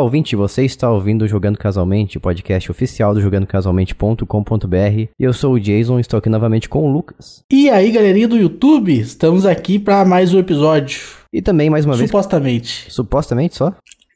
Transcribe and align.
Olá, 0.00 0.06
ouvinte, 0.06 0.34
você 0.34 0.64
está 0.64 0.90
ouvindo 0.90 1.28
Jogando 1.28 1.58
Casualmente, 1.58 2.16
o 2.16 2.20
podcast 2.22 2.70
oficial 2.70 3.12
do 3.12 3.20
jogandocasualmente.com.br. 3.20 5.08
Eu 5.18 5.32
sou 5.34 5.52
o 5.52 5.60
Jason 5.60 5.98
e 5.98 6.00
estou 6.00 6.16
aqui 6.16 6.30
novamente 6.30 6.70
com 6.70 6.88
o 6.88 6.90
Lucas. 6.90 7.44
E 7.52 7.68
aí, 7.68 7.92
galerinha 7.92 8.26
do 8.26 8.38
YouTube, 8.38 8.98
estamos 8.98 9.44
aqui 9.44 9.78
para 9.78 10.02
mais 10.06 10.32
um 10.32 10.38
episódio. 10.38 11.02
E 11.30 11.42
também, 11.42 11.68
mais 11.68 11.84
uma 11.84 11.94
vez... 11.96 12.08
Supostamente. 12.08 12.86
Supostamente 12.90 13.56
só? 13.56 13.74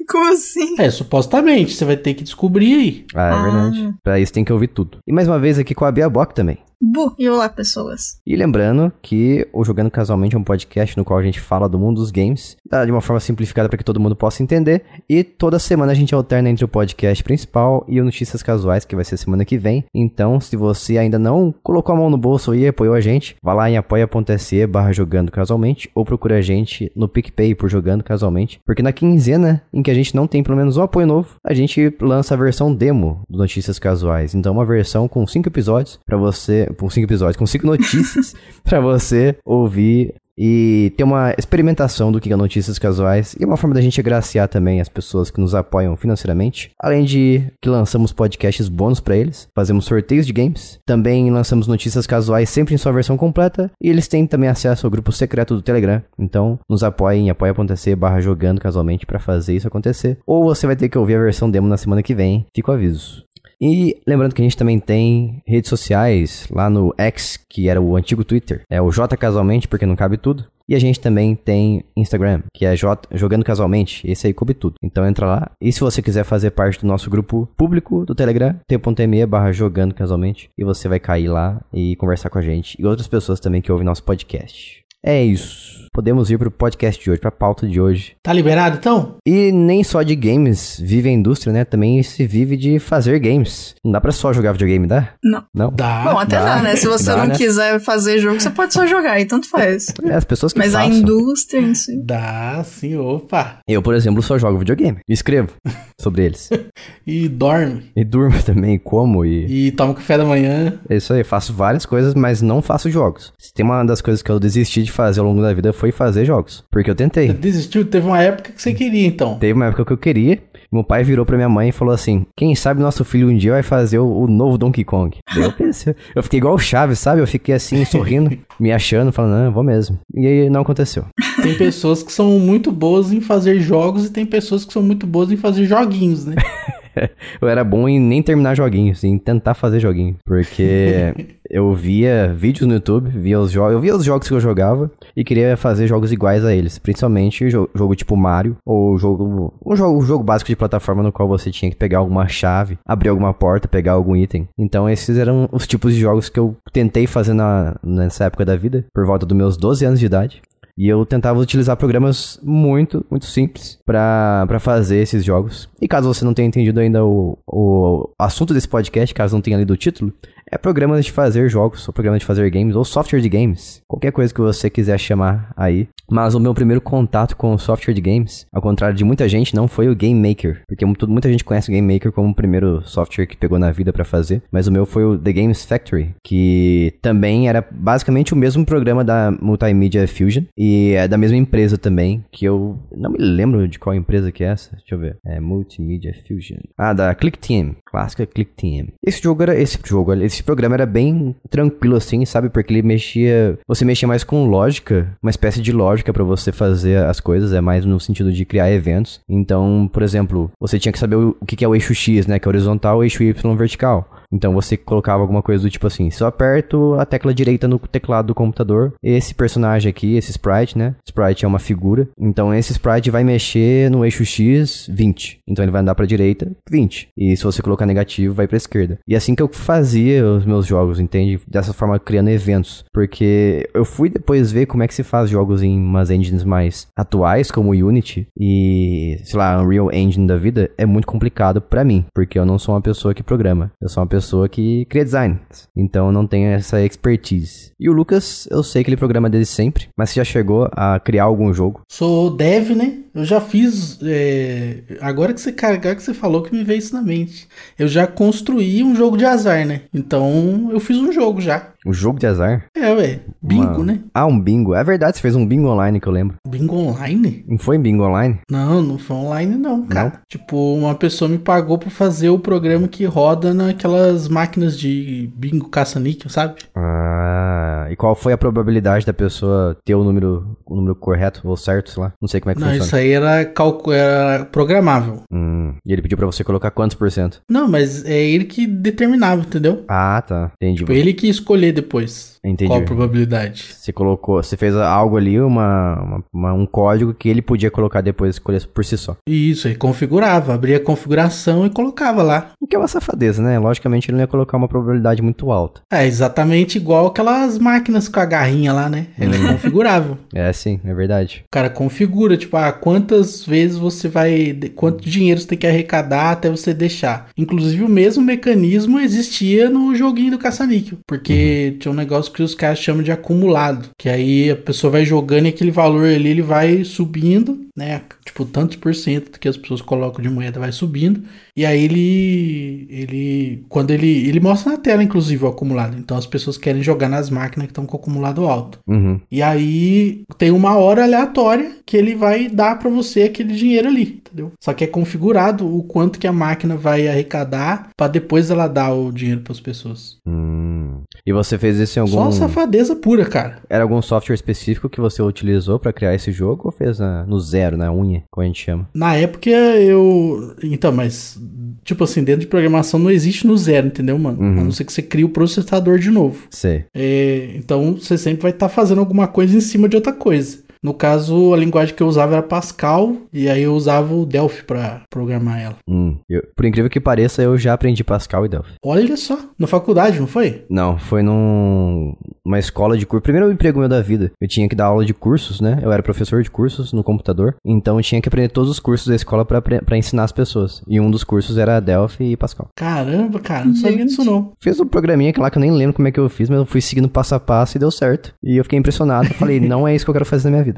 Como 0.09 0.33
assim? 0.33 0.75
É, 0.79 0.89
supostamente, 0.91 1.75
você 1.75 1.85
vai 1.85 1.99
ter 1.99 2.15
que 2.15 2.25
descobrir 2.25 2.75
aí. 2.75 3.05
Ah, 3.15 3.29
é 3.29 3.33
Ah. 3.33 3.43
verdade. 3.43 3.95
Pra 4.03 4.19
isso 4.19 4.33
tem 4.33 4.43
que 4.43 4.53
ouvir 4.55 4.69
tudo. 4.69 4.97
E 5.07 5.13
mais 5.13 5.29
uma 5.29 5.39
vez 5.39 5.59
aqui 5.59 5.75
com 5.75 5.85
a 5.85 5.93
Bia 5.93 6.09
Bock 6.09 6.35
também. 6.35 6.57
Bu. 6.81 7.15
E 7.19 7.29
olá, 7.29 7.49
pessoas. 7.49 8.21
E 8.27 8.37
lembrando 8.37 8.93
que 9.01 9.47
o 9.53 9.65
Jogando 9.65 9.91
Casualmente 9.91 10.35
é 10.35 10.39
um 10.39 10.45
podcast 10.45 10.97
no 10.97 11.05
qual 11.05 11.19
a 11.19 11.23
gente 11.23 11.41
fala 11.41 11.69
do 11.69 11.79
mundo 11.79 11.97
dos 11.97 12.11
games 12.11 12.57
tá, 12.69 12.85
de 12.85 12.91
uma 12.91 13.01
forma 13.01 13.21
simplificada 13.21 13.69
para 13.69 13.79
que 13.79 13.85
todo 13.85 14.01
mundo 14.01 14.17
possa 14.17 14.43
entender. 14.43 14.83
E 15.09 15.23
toda 15.23 15.59
semana 15.59 15.93
a 15.93 15.95
gente 15.95 16.15
alterna 16.15 16.51
entre 16.51 16.65
o 16.65 16.69
podcast 16.69 17.23
principal 17.23 17.85
e 17.89 18.01
o 18.01 18.05
Notícias 18.05 18.43
Casuais, 18.43 18.85
que 18.85 18.97
vai 18.97 19.05
ser 19.05 19.17
semana 19.17 19.45
que 19.45 19.57
vem. 19.57 19.85
Então, 19.95 20.41
se 20.41 20.57
você 20.57 20.99
ainda 20.99 21.19
não 21.19 21.55
colocou 21.63 21.95
a 21.95 21.99
mão 21.99 22.11
no 22.11 22.19
bolso 22.19 22.55
e 22.55 22.67
apoiou 22.67 22.95
a 22.95 23.01
gente, 23.01 23.37
vá 23.43 23.55
lá 23.55 23.71
em 23.71 23.77
apoia.se 23.77 24.67
barra 24.67 24.93
Jogando 24.93 25.31
Casualmente 25.31 25.91
ou 25.95 26.05
procura 26.05 26.39
a 26.39 26.43
gente 26.43 26.91
no 26.97 27.09
PicPay 27.09 27.55
por 27.55 27.69
Jogando 27.69 28.05
Casualmente. 28.05 28.61
Porque 28.65 28.83
na 28.83 28.93
quinzena 28.93 29.63
em 29.73 29.83
que 29.83 29.91
a 29.91 29.95
gente 29.95 30.15
não 30.15 30.27
tem 30.27 30.43
pelo 30.43 30.57
menos 30.57 30.77
um 30.77 30.83
apoio 30.83 31.07
novo, 31.07 31.37
a 31.45 31.55
gente 31.55 31.95
lança 32.01 32.35
a 32.35 32.37
versão 32.37 32.75
demo 32.75 33.23
do 33.29 33.39
Notícias 33.39 33.79
Casuais. 33.79 34.35
Então, 34.35 34.53
uma 34.53 34.67
versão 34.67 35.07
com 35.07 35.27
cinco 35.27 35.49
episódios 35.49 35.99
para 36.07 36.17
você 36.17 36.64
com 36.77 36.91
cinco 36.91 37.07
episódios, 37.07 37.37
com 37.37 37.47
cinco 37.47 37.67
notícias 37.67 38.35
pra 38.65 38.81
você 38.81 39.37
ouvir 39.45 40.15
e 40.37 40.93
ter 40.97 41.05
uma 41.05 41.33
experimentação 41.39 42.11
do 42.11 42.21
que 42.21 42.33
é 42.33 42.37
notícias 42.37 42.79
casuais 42.79 43.37
e 43.39 43.45
uma 43.45 43.57
forma 43.57 43.75
da 43.75 43.81
gente 43.81 44.01
agraciar 44.01 44.49
também 44.49 44.81
as 44.81 44.89
pessoas 44.89 45.31
que 45.31 45.41
nos 45.41 45.55
apoiam 45.55 45.97
financeiramente. 45.97 46.73
Além 46.81 47.05
de 47.05 47.45
que 47.63 47.69
lançamos 47.69 48.13
podcasts 48.13 48.69
bônus 48.69 49.01
pra 49.01 49.17
eles, 49.17 49.49
fazemos 49.55 49.85
sorteios 49.85 50.27
de 50.27 50.33
games, 50.33 50.79
também 50.85 51.31
lançamos 51.31 51.67
notícias 51.67 52.07
casuais 52.07 52.49
sempre 52.49 52.75
em 52.75 52.79
sua 52.79 52.93
versão 52.93 53.17
completa 53.17 53.71
e 53.81 53.89
eles 53.89 54.09
têm 54.09 54.27
também 54.27 54.49
acesso 54.49 54.87
ao 54.87 54.91
grupo 54.91 55.13
secreto 55.13 55.55
do 55.55 55.63
Telegram. 55.63 56.03
Então, 56.19 56.59
nos 56.69 56.83
apoiem 56.83 57.27
em 57.27 57.31
apoia.se 57.31 57.95
barra 57.95 58.21
jogando 58.21 58.61
casualmente 58.61 59.07
pra 59.07 59.19
fazer 59.19 59.55
isso 59.55 59.69
acontecer. 59.69 60.19
Ou 60.27 60.45
você 60.45 60.67
vai 60.67 60.77
ter 60.77 60.89
que 60.89 60.99
ouvir 60.99 61.17
a 61.17 61.23
versão 61.23 61.51
demo 61.51 61.69
na 61.69 61.77
semana 61.77 62.03
que 62.03 62.15
vem. 62.15 62.47
Fica 62.55 62.73
o 62.73 62.75
aviso. 62.75 63.25
E 63.61 64.01
lembrando 64.07 64.35
que 64.35 64.43
a 64.43 64.45
gente 64.45 64.57
também 64.57 64.79
tem 64.79 65.43
redes 65.47 65.69
sociais 65.69 66.47
lá 66.51 66.69
no 66.69 66.95
X, 66.99 67.39
que 67.49 67.69
era 67.69 67.81
o 67.81 67.97
antigo 67.97 68.25
Twitter. 68.25 68.63
É 68.71 68.81
o 68.81 68.91
J 68.91 69.17
Casualmente, 69.17 69.69
porque 69.69 69.87
não 69.87 69.97
cabe 69.97 70.17
tudo. 70.17 70.47
E 70.67 70.75
a 70.75 70.79
gente 70.79 70.99
também 70.99 71.35
tem 71.35 71.85
Instagram, 71.95 72.43
que 72.55 72.65
é 72.65 72.75
J 72.75 73.07
Jogando 73.13 73.45
Casualmente. 73.45 74.11
Esse 74.11 74.27
aí 74.27 74.33
coube 74.33 74.55
tudo. 74.55 74.77
Então 74.83 75.07
entra 75.07 75.27
lá. 75.27 75.51
E 75.61 75.71
se 75.71 75.81
você 75.81 76.01
quiser 76.01 76.25
fazer 76.25 76.53
parte 76.53 76.81
do 76.81 76.87
nosso 76.87 77.11
grupo 77.11 77.47
público 77.57 78.05
do 78.07 78.15
Telegram, 78.15 78.59
t.me 78.67 79.27
barra 79.27 79.53
Jogando 79.53 79.95
Casualmente. 79.95 80.49
E 80.57 80.65
você 80.65 80.89
vai 80.89 80.99
cair 80.99 81.29
lá 81.29 81.61
e 81.73 81.97
conversar 81.97 82.31
com 82.31 82.39
a 82.39 82.43
gente. 82.43 82.81
E 82.81 82.87
outras 82.87 83.07
pessoas 83.07 83.41
também 83.41 83.61
que 83.61 83.71
ouvem 83.71 83.85
nosso 83.85 84.05
podcast. 84.05 84.84
É 85.05 85.23
isso. 85.23 85.75
Podemos 85.93 86.29
ir 86.29 86.39
pro 86.39 86.51
podcast 86.51 87.01
de 87.01 87.09
hoje, 87.09 87.21
pra 87.21 87.31
pauta 87.31 87.69
de 87.69 87.81
hoje. 87.81 88.17
Tá 88.21 88.33
liberado 88.33 88.79
então? 88.79 89.15
E 89.25 89.53
nem 89.53 89.85
só 89.85 90.03
de 90.03 90.17
games 90.17 90.77
vive 90.83 91.09
a 91.09 91.13
indústria, 91.13 91.53
né? 91.53 91.65
Também 91.65 92.03
se 92.03 92.27
vive 92.27 92.57
de 92.57 92.81
fazer 92.81 93.21
games. 93.21 93.77
Não 93.85 93.93
dá 93.93 94.01
pra 94.01 94.11
só 94.11 94.33
jogar 94.33 94.51
videogame, 94.51 94.89
dá? 94.89 95.11
Não. 95.23 95.45
Não? 95.55 95.71
Dá. 95.71 96.03
Bom, 96.03 96.19
até 96.19 96.37
dá, 96.37 96.57
dá, 96.57 96.63
né? 96.63 96.75
Se 96.75 96.89
você 96.89 97.05
dá, 97.05 97.19
não 97.19 97.27
né? 97.29 97.37
quiser 97.37 97.79
fazer 97.79 98.19
jogo, 98.19 98.41
você 98.41 98.51
pode 98.51 98.75
só 98.75 98.85
jogar 98.89 99.21
e 99.21 99.25
tanto 99.25 99.49
faz. 99.49 99.95
É, 100.03 100.15
as 100.15 100.25
pessoas 100.25 100.53
que 100.53 100.59
Mas 100.59 100.75
a 100.75 100.81
façam. 100.81 100.95
indústria 100.99 101.61
em 101.61 101.75
si. 101.77 101.97
Dá, 102.05 102.65
sim, 102.65 102.97
opa. 102.97 103.59
Eu, 103.69 103.81
por 103.81 103.95
exemplo, 103.95 104.21
só 104.21 104.37
jogo 104.37 104.59
videogame. 104.59 104.99
E 105.09 105.13
escrevo 105.13 105.53
sobre 106.01 106.25
eles. 106.25 106.51
E 107.07 107.29
dorme. 107.29 107.93
E 107.95 108.03
durmo 108.03 108.41
também, 108.43 108.79
como 108.79 109.27
e... 109.27 109.67
E 109.67 109.73
toma 109.73 109.93
café 109.93 110.17
da 110.17 110.25
manhã. 110.25 110.81
É 110.89 110.97
isso 110.97 111.13
aí, 111.13 111.23
faço 111.23 111.53
várias 111.53 111.85
coisas, 111.85 112.15
mas 112.15 112.41
não 112.41 112.63
faço 112.63 112.91
jogos. 112.91 113.31
Se 113.39 113.53
tem 113.53 113.65
uma 113.65 113.85
das 113.85 114.01
coisas 114.01 114.23
que 114.23 114.31
eu 114.31 114.41
desisti 114.41 114.83
de 114.83 114.91
fazer 114.95 115.21
ao 115.21 115.27
longo 115.27 115.43
da 115.43 115.53
vida 115.53 115.73
foi 115.73 115.93
fazer 115.93 116.25
jogos. 116.25 116.65
Porque 116.71 116.91
eu 116.91 116.95
tentei. 116.95 117.33
Desistiu? 117.33 117.85
Teve 117.85 118.07
uma 118.07 118.23
época 118.23 118.53
que 118.53 118.63
você 118.63 118.73
queria, 118.73 119.07
então. 119.07 119.39
Teve 119.39 119.53
uma 119.53 119.67
época 119.67 119.85
que 119.85 119.93
eu 119.93 119.99
queria. 119.99 120.39
Meu 120.73 120.83
pai 120.83 121.05
virou 121.05 121.25
pra 121.25 121.37
minha 121.37 121.49
mãe 121.49 121.69
e 121.69 121.73
falou 121.73 121.95
assim: 121.95 122.27
Quem 122.37 122.55
sabe 122.55 122.81
nosso 122.81 123.05
filho 123.05 123.29
um 123.29 123.37
dia 123.37 123.53
vai 123.53 123.63
fazer 123.63 123.99
o, 123.99 124.23
o 124.23 124.27
novo 124.27 124.59
Donkey 124.59 124.85
Kong. 124.85 125.17
Eu 125.37 125.53
pensei, 125.53 125.95
eu 126.15 126.23
fiquei 126.23 126.39
igual 126.39 126.55
o 126.55 126.59
Chaves, 126.59 126.99
sabe? 126.99 127.21
Eu 127.21 127.27
fiquei 127.27 127.55
assim, 127.55 127.85
sorrindo, 127.85 128.37
me 128.59 128.73
achando, 128.73 129.13
falando, 129.13 129.33
não, 129.33 129.45
eu 129.47 129.53
vou 129.53 129.63
mesmo. 129.63 129.99
E 130.15 130.27
aí 130.27 130.51
não 130.51 130.63
aconteceu. 130.63 131.05
Tem 131.43 131.55
pessoas 131.57 132.03
que 132.03 132.13
são 132.13 132.39
muito 132.39 132.73
boas 132.73 133.13
em 133.13 133.21
fazer 133.21 133.61
jogos 133.61 134.07
e 134.07 134.11
tem 134.11 134.25
pessoas 134.25 134.65
que 134.65 134.73
são 134.73 134.83
muito 134.83 135.07
boas 135.07 135.31
em 135.31 135.37
fazer 135.37 135.65
joguinhos, 135.65 136.25
né? 136.25 136.37
Eu 137.41 137.49
era 137.49 137.63
bom 137.65 137.89
em 137.89 137.99
nem 138.01 138.23
terminar 138.23 138.55
joguinhos, 138.55 139.03
em 139.05 139.19
tentar 139.19 139.55
fazer 139.55 139.81
joguinho. 139.81 140.17
Porque 140.25 141.15
eu 141.51 141.75
via 141.75 142.33
vídeos 142.35 142.67
no 142.67 142.75
YouTube, 142.75 143.09
via 143.11 143.39
os 143.39 143.51
jogos, 143.51 143.73
eu 143.75 143.81
via 143.81 143.95
os 143.95 144.05
jogos 144.05 144.27
que 144.29 144.35
eu 144.35 144.41
jogava 144.41 144.91
e 145.17 145.23
queria 145.25 145.57
fazer 145.57 145.87
jogos 145.87 146.13
iguais 146.13 146.45
a 146.45 146.55
eles. 146.55 146.79
Principalmente 146.79 147.49
jo- 147.49 147.69
jogo 147.75 147.95
tipo 147.95 148.17
Mario, 148.17 148.57
ou 148.65 148.97
jogo. 148.99 149.53
Um 149.65 149.77
jogo, 149.77 149.99
um 149.99 150.03
jogo 150.03 150.25
básico 150.25 150.49
de 150.49 150.57
plataforma 150.57 151.03
no 151.03 151.13
qual 151.13 151.29
você 151.29 151.51
tinha 151.51 151.71
que 151.71 151.77
pegar 151.77 151.99
alguma 151.99 152.27
chave, 152.29 152.79
abrir 152.87 153.09
alguma 153.09 153.33
porta, 153.35 153.69
pegar 153.69 153.93
algum 153.93 154.17
item. 154.17 154.49
Então 154.59 154.89
esses 154.89 155.19
eram 155.19 155.49
os 155.53 155.67
tipos 155.67 155.95
de 155.95 156.01
jogos 156.01 156.29
que 156.29 156.39
eu 156.39 156.57
tentei 156.73 157.07
fazer 157.07 157.35
na, 157.35 157.77
nessa 157.83 158.25
época 158.25 158.45
da 158.45 158.57
vida, 158.57 158.85
por 158.95 159.05
volta 159.07 159.27
dos 159.27 159.37
meus 159.37 159.57
12 159.57 159.85
anos 159.85 160.01
de 160.01 160.07
idade. 160.07 160.43
E 160.77 160.89
eu 160.89 161.07
tentava 161.07 161.39
utilizar 161.39 161.77
programas 161.77 162.39
muito, 162.43 163.07
muito 163.09 163.27
simples 163.27 163.79
pra 163.87 164.59
fazer 164.59 164.99
esses 164.99 165.25
jogos. 165.25 165.69
E 165.81 165.87
caso 165.87 166.13
você 166.13 166.25
não 166.25 166.35
tenha 166.35 166.49
entendido 166.49 166.81
ainda 166.81 167.05
o, 167.05 167.39
o 167.47 168.11
assunto 168.19 168.53
desse 168.53 168.69
podcast, 168.69 169.15
caso 169.15 169.35
não 169.35 169.43
tenha 169.43 169.57
lido 169.57 169.73
o 169.73 169.77
título, 169.77 170.13
é 170.55 170.59
programas 170.59 171.05
de 171.05 171.11
fazer 171.13 171.49
jogos, 171.49 171.87
ou 171.89 171.93
programas 171.93 172.21
de 172.21 172.27
fazer 172.27 172.49
games, 172.51 172.77
ou 172.77 172.85
software 172.85 173.21
de 173.21 173.29
games. 173.29 173.83
Qualquer 173.89 174.13
coisa 174.13 174.33
que 174.33 174.41
você 174.41 174.71
quiser 174.71 174.99
chamar 174.99 175.53
aí. 175.57 175.89
Mas 176.11 176.35
o 176.35 176.41
meu 176.41 176.55
primeiro 176.55 176.81
contato 176.81 177.35
com 177.37 177.53
o 177.55 177.59
software 177.59 177.95
de 177.95 178.01
games, 178.01 178.47
ao 178.53 178.61
contrário 178.63 178.97
de 178.97 179.05
muita 179.05 179.29
gente, 179.29 179.55
não 179.55 179.67
foi 179.67 179.89
o 179.89 179.97
Game 179.97 180.29
Maker. 180.29 180.63
Porque 180.69 180.85
mu- 180.85 180.95
muita 181.09 181.31
gente 181.31 181.43
conhece 181.45 181.71
o 181.71 181.73
Game 181.73 181.93
Maker 181.93 182.13
como 182.13 182.29
o 182.29 182.35
primeiro 182.35 182.83
software 182.85 183.27
que 183.27 183.37
pegou 183.37 183.59
na 183.59 183.73
vida 183.73 183.93
pra 183.93 184.05
fazer. 184.05 184.43
Mas 184.53 184.67
o 184.67 184.73
meu 184.73 184.85
foi 184.87 185.05
o 185.05 185.19
The 185.19 185.33
Games 185.33 185.65
Factory, 185.65 186.15
que 186.23 186.95
também 187.03 187.49
era 187.49 187.67
basicamente 187.71 188.33
o 188.33 188.37
mesmo 188.37 188.65
programa 188.67 189.03
da 189.03 189.33
Multimedia 189.41 190.07
Fusion. 190.07 190.45
E 190.57 190.93
é 190.93 191.09
da 191.09 191.17
mesma 191.19 191.37
empresa 191.37 191.77
também, 191.79 192.25
que 192.31 192.45
eu 192.45 192.79
não 192.95 193.11
me 193.11 193.19
lembro 193.19 193.67
de 193.67 193.79
qual 193.79 193.95
empresa 193.95 194.31
que 194.31 194.45
é 194.45 194.49
essa. 194.49 194.77
Deixa 194.77 194.95
eu 194.95 194.99
ver. 194.99 195.17
É 195.27 195.41
Multimedia 195.41 196.15
Fusion. 196.29 196.59
Ah, 196.79 196.93
da 196.93 197.15
Click 197.15 197.39
Team. 197.39 197.75
Clássica 197.95 198.27
Click 198.27 198.51
Team. 198.57 198.89
Esse 199.07 199.23
jogo 199.23 199.45
era. 199.45 199.55
Esse 199.55 199.79
jogo, 199.85 200.13
esse 200.15 200.43
programa 200.43 200.75
era 200.75 200.85
bem 200.85 201.37
tranquilo 201.49 201.95
assim, 201.95 202.25
sabe? 202.25 202.51
Porque 202.51 202.73
ele 202.73 202.83
mexia. 202.83 203.57
Você 203.69 203.85
mexia 203.85 204.09
mais 204.09 204.25
com 204.25 204.47
lógica, 204.47 205.17
uma 205.23 205.31
espécie 205.31 205.63
de 205.63 205.71
lógica 205.71 206.13
pra 206.13 206.25
você 206.25 206.51
fazer 206.51 206.99
as 207.05 207.21
coisas. 207.21 207.53
É 207.53 207.61
mais 207.61 207.85
no 207.85 208.01
sentido 208.01 208.33
de 208.33 208.45
criar 208.45 208.73
eventos. 208.73 209.21
Então, 209.29 209.89
por 209.93 210.03
exemplo, 210.03 210.51
você 210.59 210.77
tinha 210.77 210.93
que 210.93 210.99
saber 210.99 211.15
o, 211.15 211.37
que 211.47 211.65
é 211.65 211.69
o 211.69 211.75
eixo 211.75 211.95
X, 211.95 212.27
né? 212.27 212.41
Que 212.41 212.49
é 212.49 212.51
horizontal, 212.51 212.99
o 212.99 213.05
eixo 213.05 213.23
Y 213.23 213.57
vertical. 213.57 214.11
Então 214.35 214.53
você 214.53 214.77
colocava 214.77 215.23
alguma 215.23 215.43
coisa 215.43 215.63
do 215.63 215.71
tipo 215.71 215.87
assim: 215.87 216.09
eu 216.21 216.27
aperto 216.27 216.95
a 216.95 217.07
tecla 217.07 217.33
direita 217.33 217.69
no 217.69 217.79
teclado 217.79 218.27
do 218.27 218.35
computador, 218.35 218.93
esse 219.03 219.35
personagem 219.35 219.89
aqui, 219.89 220.17
esse 220.17 220.33
sprite, 220.33 220.77
né? 220.77 220.97
Sprite 221.07 221.45
é 221.45 221.49
uma 221.49 221.61
figura. 221.61 222.09
Então 222.19 222.53
esse 222.53 222.73
sprite 222.73 223.11
vai 223.11 223.23
mexer 223.23 223.91
no 223.91 224.05
eixo 224.05 224.25
X 224.25 224.89
20. 224.91 225.41
Então 225.47 225.65
ele 225.65 225.71
vai 225.71 225.81
andar 225.81 225.95
pra 225.95 226.05
direita 226.05 226.51
20. 226.69 227.09
E 227.17 227.37
se 227.37 227.45
você 227.45 227.63
colocar 227.63 227.87
negativo, 227.87 228.35
vai 228.35 228.49
pra 228.49 228.57
esquerda. 228.57 228.99
E 229.07 229.15
assim 229.15 229.35
que 229.35 229.43
eu 229.43 229.49
fazia 229.49 230.27
os 230.27 230.45
meus 230.45 230.67
jogos, 230.67 230.99
entende? 230.99 231.41
Dessa 231.47 231.73
forma, 231.73 231.99
criando 231.99 232.29
eventos. 232.29 232.85
Porque 232.93 233.69
eu 233.73 233.85
fui 233.85 234.09
depois 234.09 234.51
ver 234.51 234.67
como 234.67 234.83
é 234.83 234.89
que 234.89 234.95
se 234.95 235.05
faz 235.05 235.31
jogos 235.31 235.63
em 235.63 235.79
umas 235.79 236.11
engines 236.11 236.43
mais 236.43 236.89
atuais, 236.97 237.51
como 237.51 237.71
o 237.71 237.87
Unity 237.87 238.27
e, 238.37 239.21
sei 239.25 239.39
lá, 239.39 239.63
Unreal 239.63 239.93
Engine 239.93 240.27
da 240.27 240.37
vida, 240.37 240.71
é 240.77 240.85
muito 240.85 241.07
complicado 241.07 241.61
pra 241.61 241.85
mim. 241.85 242.05
Porque 242.13 242.39
eu 242.39 242.45
não 242.45 242.59
sou 242.59 242.75
uma 242.75 242.81
pessoa 242.81 243.15
que 243.15 243.23
programa. 243.23 243.71
Eu 243.81 243.89
sou 243.89 244.03
uma 244.03 244.09
pessoa 244.09 244.24
que 244.49 244.85
cria 244.87 245.05
design. 245.05 245.39
Então 245.77 246.11
não 246.13 246.27
tenho 246.27 246.49
essa 246.49 246.83
expertise. 246.85 247.73
E 247.79 247.89
o 247.89 247.93
Lucas, 247.93 248.49
eu 248.51 248.63
sei 248.63 248.83
que 248.83 248.91
ele 248.91 248.97
programa 248.97 249.29
desde 249.29 249.53
sempre, 249.53 249.89
mas 249.97 250.11
você 250.11 250.21
já 250.21 250.25
chegou 250.25 250.69
a 250.73 250.99
criar 251.01 251.25
algum 251.25 251.53
jogo? 251.53 251.83
Sou 251.89 252.31
dev, 252.31 252.71
né? 252.71 252.99
Eu 253.15 253.25
já 253.25 253.41
fiz. 253.41 253.99
é, 254.03 254.79
Agora 255.01 255.33
que 255.33 255.41
você 255.41 255.53
carregar 255.53 255.95
que 255.95 256.03
você 256.03 256.15
falou 256.15 256.43
que 256.43 256.55
me 256.55 256.65
veio 256.65 256.79
isso 256.79 256.95
na 256.95 257.03
mente. 257.03 257.47
Eu 257.79 257.87
já 257.87 258.07
construí 258.07 258.83
um 258.83 258.95
jogo 258.97 259.17
de 259.17 259.25
azar, 259.25 259.65
né? 259.67 259.83
Então 259.93 260.69
eu 260.73 260.81
fiz 260.81 260.97
um 260.97 261.13
jogo 261.13 261.41
já. 261.41 261.74
Um 261.87 261.93
jogo 261.93 262.19
de 262.19 262.27
azar? 262.27 262.65
É, 262.77 262.93
ué. 262.93 263.21
Bingo, 263.43 263.77
Uma- 263.77 263.85
né? 263.85 264.01
Ah, 264.15 264.27
um 264.27 264.41
bingo. 264.41 264.75
É 264.75 264.83
verdade, 264.83 265.17
você 265.17 265.23
fez 265.23 265.37
um 265.37 265.47
bingo 265.47 265.69
online 265.69 266.01
que 266.01 266.07
eu 266.07 266.13
lembro. 266.13 266.37
Bingo 266.49 266.77
online? 266.77 267.45
Não 267.47 267.59
foi 267.59 267.77
bingo 267.79 268.05
online? 268.05 268.39
Não, 268.51 268.83
não 268.83 268.99
foi 268.99 269.17
online 269.17 269.55
não, 269.57 269.87
cara. 269.87 270.05
Não? 270.11 270.13
Tipo, 270.29 270.75
uma 270.77 270.95
pessoa 270.95 271.29
me 271.29 271.37
pagou 271.39 271.77
pra 271.79 271.91
fazer 271.91 272.31
o 272.31 272.39
programa 272.39 272.89
que 272.89 273.05
roda 273.05 273.53
naquelas 273.53 274.29
máquinas 274.29 274.79
de 274.79 275.31
bingo 275.37 275.69
caça-níquel, 275.69 276.31
sabe? 276.31 276.55
Ah, 276.75 277.87
e 277.91 277.97
qual 277.97 278.15
foi 278.15 278.33
a 278.33 278.39
probabilidade 278.39 279.05
da 279.05 279.13
pessoa 279.13 279.77
ter 279.85 279.95
o 279.95 280.03
número, 280.05 280.57
o 280.65 280.75
número 280.77 280.95
correto 280.95 281.41
ou 281.45 281.57
certo, 281.57 281.91
sei 281.91 282.03
lá? 282.03 282.13
Não 282.21 282.29
sei 282.29 282.41
como 282.41 282.53
é 282.53 282.55
que 282.55 282.61
Não, 282.61 282.69
funciona. 282.69 282.87
isso 282.87 282.97
aí 282.97 283.11
era, 283.11 283.45
calcu... 283.45 283.93
era 283.93 284.45
programável. 284.47 285.23
Hum, 285.31 285.75
E 285.85 285.93
ele 285.93 286.01
pediu 286.03 286.17
pra 286.17 286.27
você 286.27 286.43
colocar 286.43 286.71
quantos 286.71 286.97
por 286.97 287.11
cento? 287.11 287.43
Não, 287.51 287.69
mas 287.69 288.05
é 288.05 288.19
ele 288.23 288.45
que 288.45 288.67
determinava, 288.67 289.43
entendeu? 289.43 289.85
Ah, 289.89 290.23
tá. 290.27 290.53
Entendi. 290.61 290.87
Foi 290.87 290.97
ele 290.97 291.13
que 291.13 291.29
escolher 291.29 291.73
depois 291.75 292.39
Entendi. 292.43 292.69
qual 292.71 292.81
a 292.81 292.83
probabilidade. 292.85 293.65
Você 293.75 293.93
colocou, 293.93 294.43
você 294.43 294.57
fez 294.57 294.75
algo 294.77 295.17
ali, 295.17 295.41
uma, 295.41 296.01
uma- 296.03 296.25
uma- 296.33 296.53
um 296.55 296.67
código 296.67 297.13
que 297.13 297.29
ele 297.29 297.43
podia 297.43 297.71
colocar 297.71 298.01
depois 298.01 298.37
escolher 298.37 298.65
por 298.69 298.85
si 298.85 298.97
só. 298.97 299.17
Isso, 299.29 299.69
ele 299.69 299.75
configurava, 299.77 300.55
abria 300.55 300.77
a 300.77 300.81
configuração 300.81 301.67
e 301.67 301.71
colocava 301.71 302.23
lá. 302.23 302.53
O 302.61 302.67
que 302.67 302.77
é 302.77 302.79
uma 302.79 302.89
safadeza, 302.89 303.43
né? 303.43 303.59
Logicamente 303.59 304.09
ele 304.11 304.17
não 304.17 304.23
ia 304.23 304.27
colocar 304.29 304.57
uma 304.57 304.69
probabilidade 304.69 305.21
muito 305.23 305.51
alta. 305.51 305.83
É 305.93 306.07
exatamente 306.07 306.77
igual 306.79 307.07
aquelas 307.07 307.59
máquinas 307.59 308.09
com 308.09 308.21
a 308.21 308.25
garrinha 308.25 308.73
lá, 308.73 308.89
né? 308.89 309.07
Ele 309.19 309.35
é 309.37 309.53
configurável. 309.53 310.17
É 310.35 310.53
sim, 310.53 310.81
é 310.85 310.93
verdade. 310.95 311.45
O 311.47 311.51
cara 311.51 311.71
configura, 311.71 312.37
tipo, 312.37 312.57
ah, 312.57 312.73
quantas 312.73 313.45
vezes 313.45 313.77
você 313.79 314.09
vai. 314.09 314.53
Quanto 314.75 315.09
dinheiro 315.09 315.41
você 315.41 315.47
tem 315.47 315.57
que 315.59 315.67
arrecadar 315.67 316.33
até 316.33 316.51
você 316.51 316.75
deixar. 316.75 317.29
Inclusive, 317.37 317.83
o 317.85 317.89
mesmo 317.89 318.23
mecanismo 318.23 318.99
existia 318.99 319.71
no 319.71 319.95
joguinho 319.95 320.33
do 320.33 320.39
caça-níquel. 320.39 320.99
Porque 321.07 321.64
tinha 321.73 321.93
um 321.93 321.97
negócio 321.97 322.33
que 322.33 322.43
os 322.43 322.55
caras 322.55 322.79
chamam 322.79 323.03
de 323.03 323.13
acumulado. 323.13 323.91
Que 323.99 324.09
aí 324.09 324.51
a 324.51 324.57
pessoa 324.57 324.91
vai 324.91 325.05
jogando 325.05 325.47
e 325.47 325.49
aquele 325.49 325.71
valor 325.71 326.07
ali 326.07 326.29
ele 326.29 326.43
vai 326.43 326.85
subindo, 326.85 327.67
né? 327.77 328.03
Tipo, 328.25 328.45
tantos 328.45 328.77
por 328.77 328.95
cento 328.95 329.39
que 329.39 329.49
as 329.49 329.57
pessoas 329.57 329.83
colocam 329.83 330.23
de 330.23 330.29
moeda 330.29 330.59
vai 330.59 330.73
subindo. 330.73 331.23
E 331.57 331.65
aí 331.65 331.85
ele. 331.85 332.87
ele. 332.91 333.65
Quando 333.69 333.91
ele. 333.91 334.29
Ele 334.29 334.41
mostra 334.41 334.73
na 334.73 334.79
tela, 334.79 335.03
inclusive, 335.03 335.45
o 335.45 335.49
acumulado. 335.49 335.97
Então 335.97 336.17
as 336.17 336.27
pessoas 336.27 336.59
querem 336.59 336.83
jogar 336.83 337.09
nas 337.09 337.31
máquinas 337.31 337.67
que 337.67 337.71
estão 337.71 337.87
com 337.87 337.97
o 337.97 338.01
acumulado 338.01 338.47
alto. 338.47 338.79
Uhum. 338.87 339.21
E 339.31 339.41
aí 339.43 340.25
tem 340.37 340.51
uma 340.51 340.77
hora 340.77 341.05
aleatória 341.05 341.77
que 341.87 341.97
ele 341.97 342.15
vai 342.15 342.49
dar 342.49 342.79
pra 342.79 342.91
você 342.91 343.25
aquele 343.25 343.55
dinheiro 343.55 343.89
ali, 343.89 344.21
entendeu? 344.25 344.53
Só 344.61 344.73
que 344.73 344.85
é 344.85 344.87
configurado 344.87 345.67
o 345.67 345.83
quanto 345.85 346.19
que 346.19 346.27
a 346.27 346.33
máquina 346.33 346.77
vai 346.77 347.07
arrecadar 347.07 347.91
pra 347.97 348.09
depois 348.09 348.51
ela 348.51 348.67
dar 348.67 348.93
o 348.93 349.13
dinheiro 349.13 349.43
pras 349.43 349.61
pessoas. 349.61 350.17
Hum. 350.27 351.03
E 351.27 351.33
você 351.33 351.54
fez 351.59 351.79
isso 351.79 351.99
em 352.01 352.07
Só 352.07 352.19
algum. 352.21 352.33
safadeza 352.33 352.95
pura, 352.97 353.25
cara. 353.25 353.59
Era 353.69 353.83
algum 353.85 354.01
software 354.03 354.35
específico 354.35 354.89
que 354.89 355.01
você 355.01 355.23
utilizou 355.23 355.79
pra 355.79 355.93
criar 355.93 356.15
esse 356.15 356.31
jogo 356.33 356.63
ou 356.67 356.73
fez 356.73 356.99
na- 356.99 357.25
no 357.27 357.39
zero, 357.41 357.77
na 357.77 357.93
unha, 357.93 358.23
como 358.31 358.43
a 358.45 358.47
gente 358.47 358.65
chama? 358.65 358.89
Na 358.95 359.15
época 359.17 359.51
eu. 359.51 360.55
Então, 360.63 360.93
mas. 360.93 361.39
Tipo 361.85 362.05
assim, 362.05 362.25
dentro 362.25 362.41
de 362.41 362.47
programação 362.47 362.99
não 362.99 363.11
existe 363.11 363.47
no 363.47 363.55
zero, 363.59 363.89
entendeu, 363.89 364.19
mano? 364.19 364.41
Uhum. 364.41 364.61
A 364.61 364.65
não 364.65 364.73
ser 364.73 364.85
que 364.85 364.93
você 364.93 365.03
crie 365.03 365.25
o 365.25 365.29
processador 365.29 365.99
de 365.99 366.11
novo. 366.11 366.45
Sei. 366.49 366.85
É, 366.95 367.51
então 367.57 367.95
você 368.01 368.17
sempre 368.17 368.41
vai 368.43 368.53
estar 368.53 368.71
fazendo 368.71 369.01
alguma 369.01 369.27
coisa 369.27 369.55
em 369.55 369.61
cima 369.61 369.87
de 369.87 369.95
outra 369.97 370.13
coisa. 370.13 370.59
No 370.85 370.93
caso, 370.93 371.55
a 371.55 371.57
linguagem 371.57 371.95
que 371.95 372.03
eu 372.03 372.07
usava 372.07 372.35
era 372.35 372.43
Pascal, 372.43 373.17
e 373.33 373.49
aí 373.49 373.63
eu 373.63 373.75
usava 373.75 374.15
o 374.15 374.27
Delphi 374.27 374.63
pra 374.65 375.01
programar 375.11 375.59
ela. 375.59 375.77
Hum. 375.89 376.19
Eu- 376.29 376.43
por 376.55 376.67
incrível 376.67 376.91
que 376.91 377.01
pareça, 377.01 377.41
eu 377.43 377.57
já 377.57 377.73
aprendi 377.73 378.05
Pascal 378.05 378.45
e 378.45 378.49
Delphi. 378.51 378.75
Olha 378.85 379.17
só, 379.17 379.39
na 379.59 379.67
faculdade, 379.67 380.21
não 380.21 380.27
foi? 380.27 380.67
Não, 380.69 380.99
foi 380.99 381.23
num 381.23 382.15
uma 382.45 382.59
escola 382.59 382.99
de 382.99 383.07
curso. 383.07 383.23
Primeiro 383.23 383.51
emprego 383.51 383.81
meu 383.81 383.89
da 383.89 384.03
vida. 384.03 384.31
Eu 384.41 384.47
tinha 384.47 384.69
que 384.69 384.77
dar 384.77 384.85
aula 384.87 385.05
de 385.07 385.15
cursos, 385.15 385.61
né? 385.61 385.79
Eu 385.83 385.91
era 385.91 386.03
professor 386.03 386.43
de 386.43 386.51
cursos 386.51 386.93
no 386.93 387.03
computador. 387.03 387.57
Então 387.65 387.99
eu 387.99 388.03
tinha 388.03 388.21
que 388.21 388.29
aprender 388.29 388.49
todos 388.51 388.69
os 388.71 388.79
cursos 388.79 389.09
da 389.09 389.15
escola 389.15 389.45
pra 389.45 389.97
ensinar 389.97 390.25
as 390.25 390.33
pessoas. 390.33 390.83
E 390.87 391.01
um 391.01 391.11
dos 391.11 391.25
cursos 391.25 391.57
era 391.57 391.81
Delphi 391.81 392.33
e 392.33 392.37
Pascal. 392.37 392.69
Caramba, 392.77 393.41
cara, 393.41 393.65
não 393.65 393.75
sabia 393.75 394.05
disso 394.05 394.23
não. 394.25 394.53
Fiz 394.61 394.79
um 394.79 394.87
programinha 394.87 395.33
que 395.33 395.41
lá 395.41 395.51
que 395.51 395.57
eu 395.57 395.61
nem 395.63 395.71
lembro 395.71 395.95
como 395.95 396.07
é 396.09 396.11
que 396.13 396.21
eu 396.21 396.29
fiz, 396.29 396.51
mas 396.51 396.59
eu 396.59 396.67
fui 396.67 396.81
seguindo 396.83 397.09
passo 397.09 397.35
a 397.35 397.41
passo 397.41 397.79
e 397.79 397.81
deu 397.81 397.91
certo. 397.91 398.35
E 398.43 398.59
eu 398.59 398.65
fiquei 398.65 398.79
impressionado. 398.79 399.29
Eu 399.29 399.35
falei, 399.35 399.59
não 399.61 399.89
é 399.89 399.95
isso 399.95 400.05
que 400.05 400.11
eu 400.11 400.15
quero 400.15 400.27
fazer 400.27 400.45
na 400.51 400.51
minha 400.53 400.65
vida. 400.65 400.74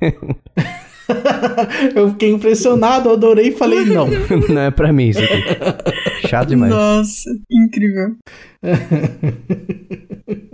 eu 1.94 2.10
fiquei 2.10 2.30
impressionado, 2.30 3.10
adorei 3.10 3.48
e 3.48 3.52
falei 3.52 3.84
não. 3.84 4.06
não 4.48 4.62
é 4.62 4.70
pra 4.70 4.92
mim 4.92 5.08
isso 5.08 5.20
aqui. 5.20 6.28
Chato 6.28 6.48
demais. 6.48 6.72
Nossa, 6.72 7.30
incrível. 7.50 8.16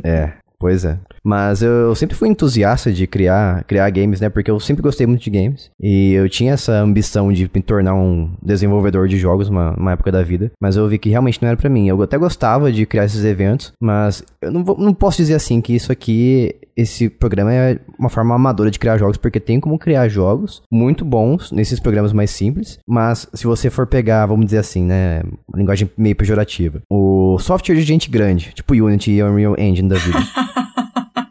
É, 0.05 0.33
pois 0.59 0.85
é. 0.85 0.99
Mas 1.25 1.61
eu, 1.63 1.71
eu 1.71 1.95
sempre 1.97 2.15
fui 2.17 2.29
entusiasta 2.29 2.93
de 2.93 3.07
criar, 3.09 3.65
criar 3.65 3.91
games, 3.91 4.21
né? 4.21 4.29
Porque 4.31 4.49
eu 4.51 4.61
sempre 4.61 4.83
gostei 4.83 5.05
muito 5.07 5.23
de 5.25 5.31
games. 5.31 5.69
E 5.81 6.13
eu 6.13 6.29
tinha 6.29 6.53
essa 6.53 6.73
ambição 6.81 7.33
de 7.33 7.51
me 7.53 7.61
tornar 7.61 7.95
um 7.97 8.31
desenvolvedor 8.41 9.09
de 9.09 9.19
jogos 9.19 9.49
uma, 9.49 9.73
uma 9.77 9.93
época 9.93 10.13
da 10.13 10.23
vida. 10.23 10.53
Mas 10.63 10.77
eu 10.77 10.87
vi 10.89 10.97
que 10.99 11.11
realmente 11.11 11.43
não 11.43 11.49
era 11.49 11.57
pra 11.57 11.69
mim. 11.69 11.89
Eu 11.89 12.01
até 12.01 12.17
gostava 12.17 12.71
de 12.71 12.87
criar 12.87 13.05
esses 13.07 13.25
eventos, 13.25 13.73
mas 13.83 14.23
eu 14.41 14.53
não, 14.53 14.63
vou- 14.65 14.79
não 14.79 14.95
posso 14.95 15.17
dizer 15.17 15.35
assim 15.35 15.61
que 15.61 15.75
isso 15.75 15.91
aqui, 15.91 16.55
esse 16.77 17.09
programa 17.09 17.53
é 17.53 17.79
uma 17.99 18.11
forma 18.11 18.35
amadora 18.35 18.71
de 18.71 18.79
criar 18.79 18.99
jogos, 18.99 19.17
porque 19.17 19.41
tem 19.41 19.59
como 19.59 19.79
criar 19.79 20.09
jogos 20.09 20.63
muito 20.71 21.05
bons 21.05 21.51
nesses 21.51 21.81
programas 21.81 22.13
mais 22.13 22.31
simples. 22.31 22.79
Mas 22.87 23.27
se 23.33 23.47
você 23.47 23.71
for 23.71 23.87
pegar, 23.87 24.27
vamos 24.27 24.47
dizer 24.47 24.59
assim, 24.59 24.85
né? 24.85 25.23
Uma 25.49 25.59
linguagem 25.59 25.91
meio 25.97 26.15
pejorativa. 26.15 26.83
O 26.91 27.39
software 27.39 27.77
de 27.77 27.83
gente 27.83 28.11
grande, 28.11 28.53
tipo 28.55 28.75
Unity 28.75 29.13
e 29.13 29.23
Unreal 29.23 29.57
Engine 29.59 29.89
da 29.89 29.97
vida. 29.97 30.19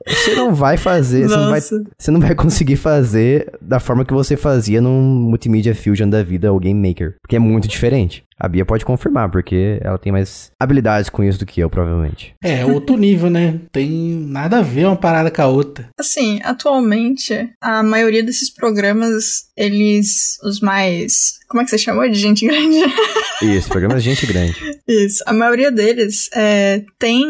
Você 0.07 0.35
não 0.35 0.53
vai 0.53 0.77
fazer, 0.77 1.27
você 1.27 1.35
não 1.35 1.49
vai, 1.49 1.61
você 1.61 2.11
não 2.11 2.19
vai 2.19 2.35
conseguir 2.35 2.75
fazer 2.75 3.51
da 3.61 3.79
forma 3.79 4.05
que 4.05 4.13
você 4.13 4.37
fazia 4.37 4.79
num 4.79 5.01
Multimedia 5.01 5.75
Fusion 5.75 6.09
da 6.09 6.23
vida 6.23 6.51
ou 6.53 6.59
Game 6.59 6.87
Maker, 6.87 7.15
porque 7.21 7.35
é 7.35 7.39
muito 7.39 7.67
diferente. 7.67 8.23
A 8.37 8.49
Bia 8.49 8.65
pode 8.65 8.83
confirmar, 8.83 9.31
porque 9.31 9.79
ela 9.81 9.97
tem 9.97 10.11
mais 10.11 10.51
habilidades 10.59 11.09
com 11.09 11.23
isso 11.23 11.39
do 11.39 11.45
que 11.45 11.61
eu, 11.61 11.69
provavelmente. 11.69 12.35
É, 12.43 12.65
outro 12.65 12.97
nível, 12.97 13.29
né? 13.29 13.59
Tem 13.71 13.89
nada 13.89 14.59
a 14.59 14.61
ver 14.61 14.85
uma 14.85 14.95
parada 14.95 15.31
com 15.31 15.41
a 15.41 15.47
outra. 15.47 15.89
Assim, 15.97 16.41
atualmente, 16.43 17.49
a 17.61 17.81
maioria 17.81 18.23
desses 18.23 18.53
programas, 18.53 19.45
eles, 19.55 20.37
os 20.43 20.59
mais. 20.59 21.35
Como 21.47 21.61
é 21.61 21.63
que 21.63 21.69
você 21.69 21.77
chamou? 21.77 22.09
De 22.09 22.19
gente 22.19 22.45
grande? 22.47 22.83
Isso, 23.41 23.69
programa 23.69 23.95
de 23.95 24.01
gente 24.01 24.25
grande. 24.25 24.55
Isso. 24.87 25.23
A 25.25 25.33
maioria 25.33 25.71
deles 25.71 26.29
é, 26.33 26.83
tem 26.99 27.25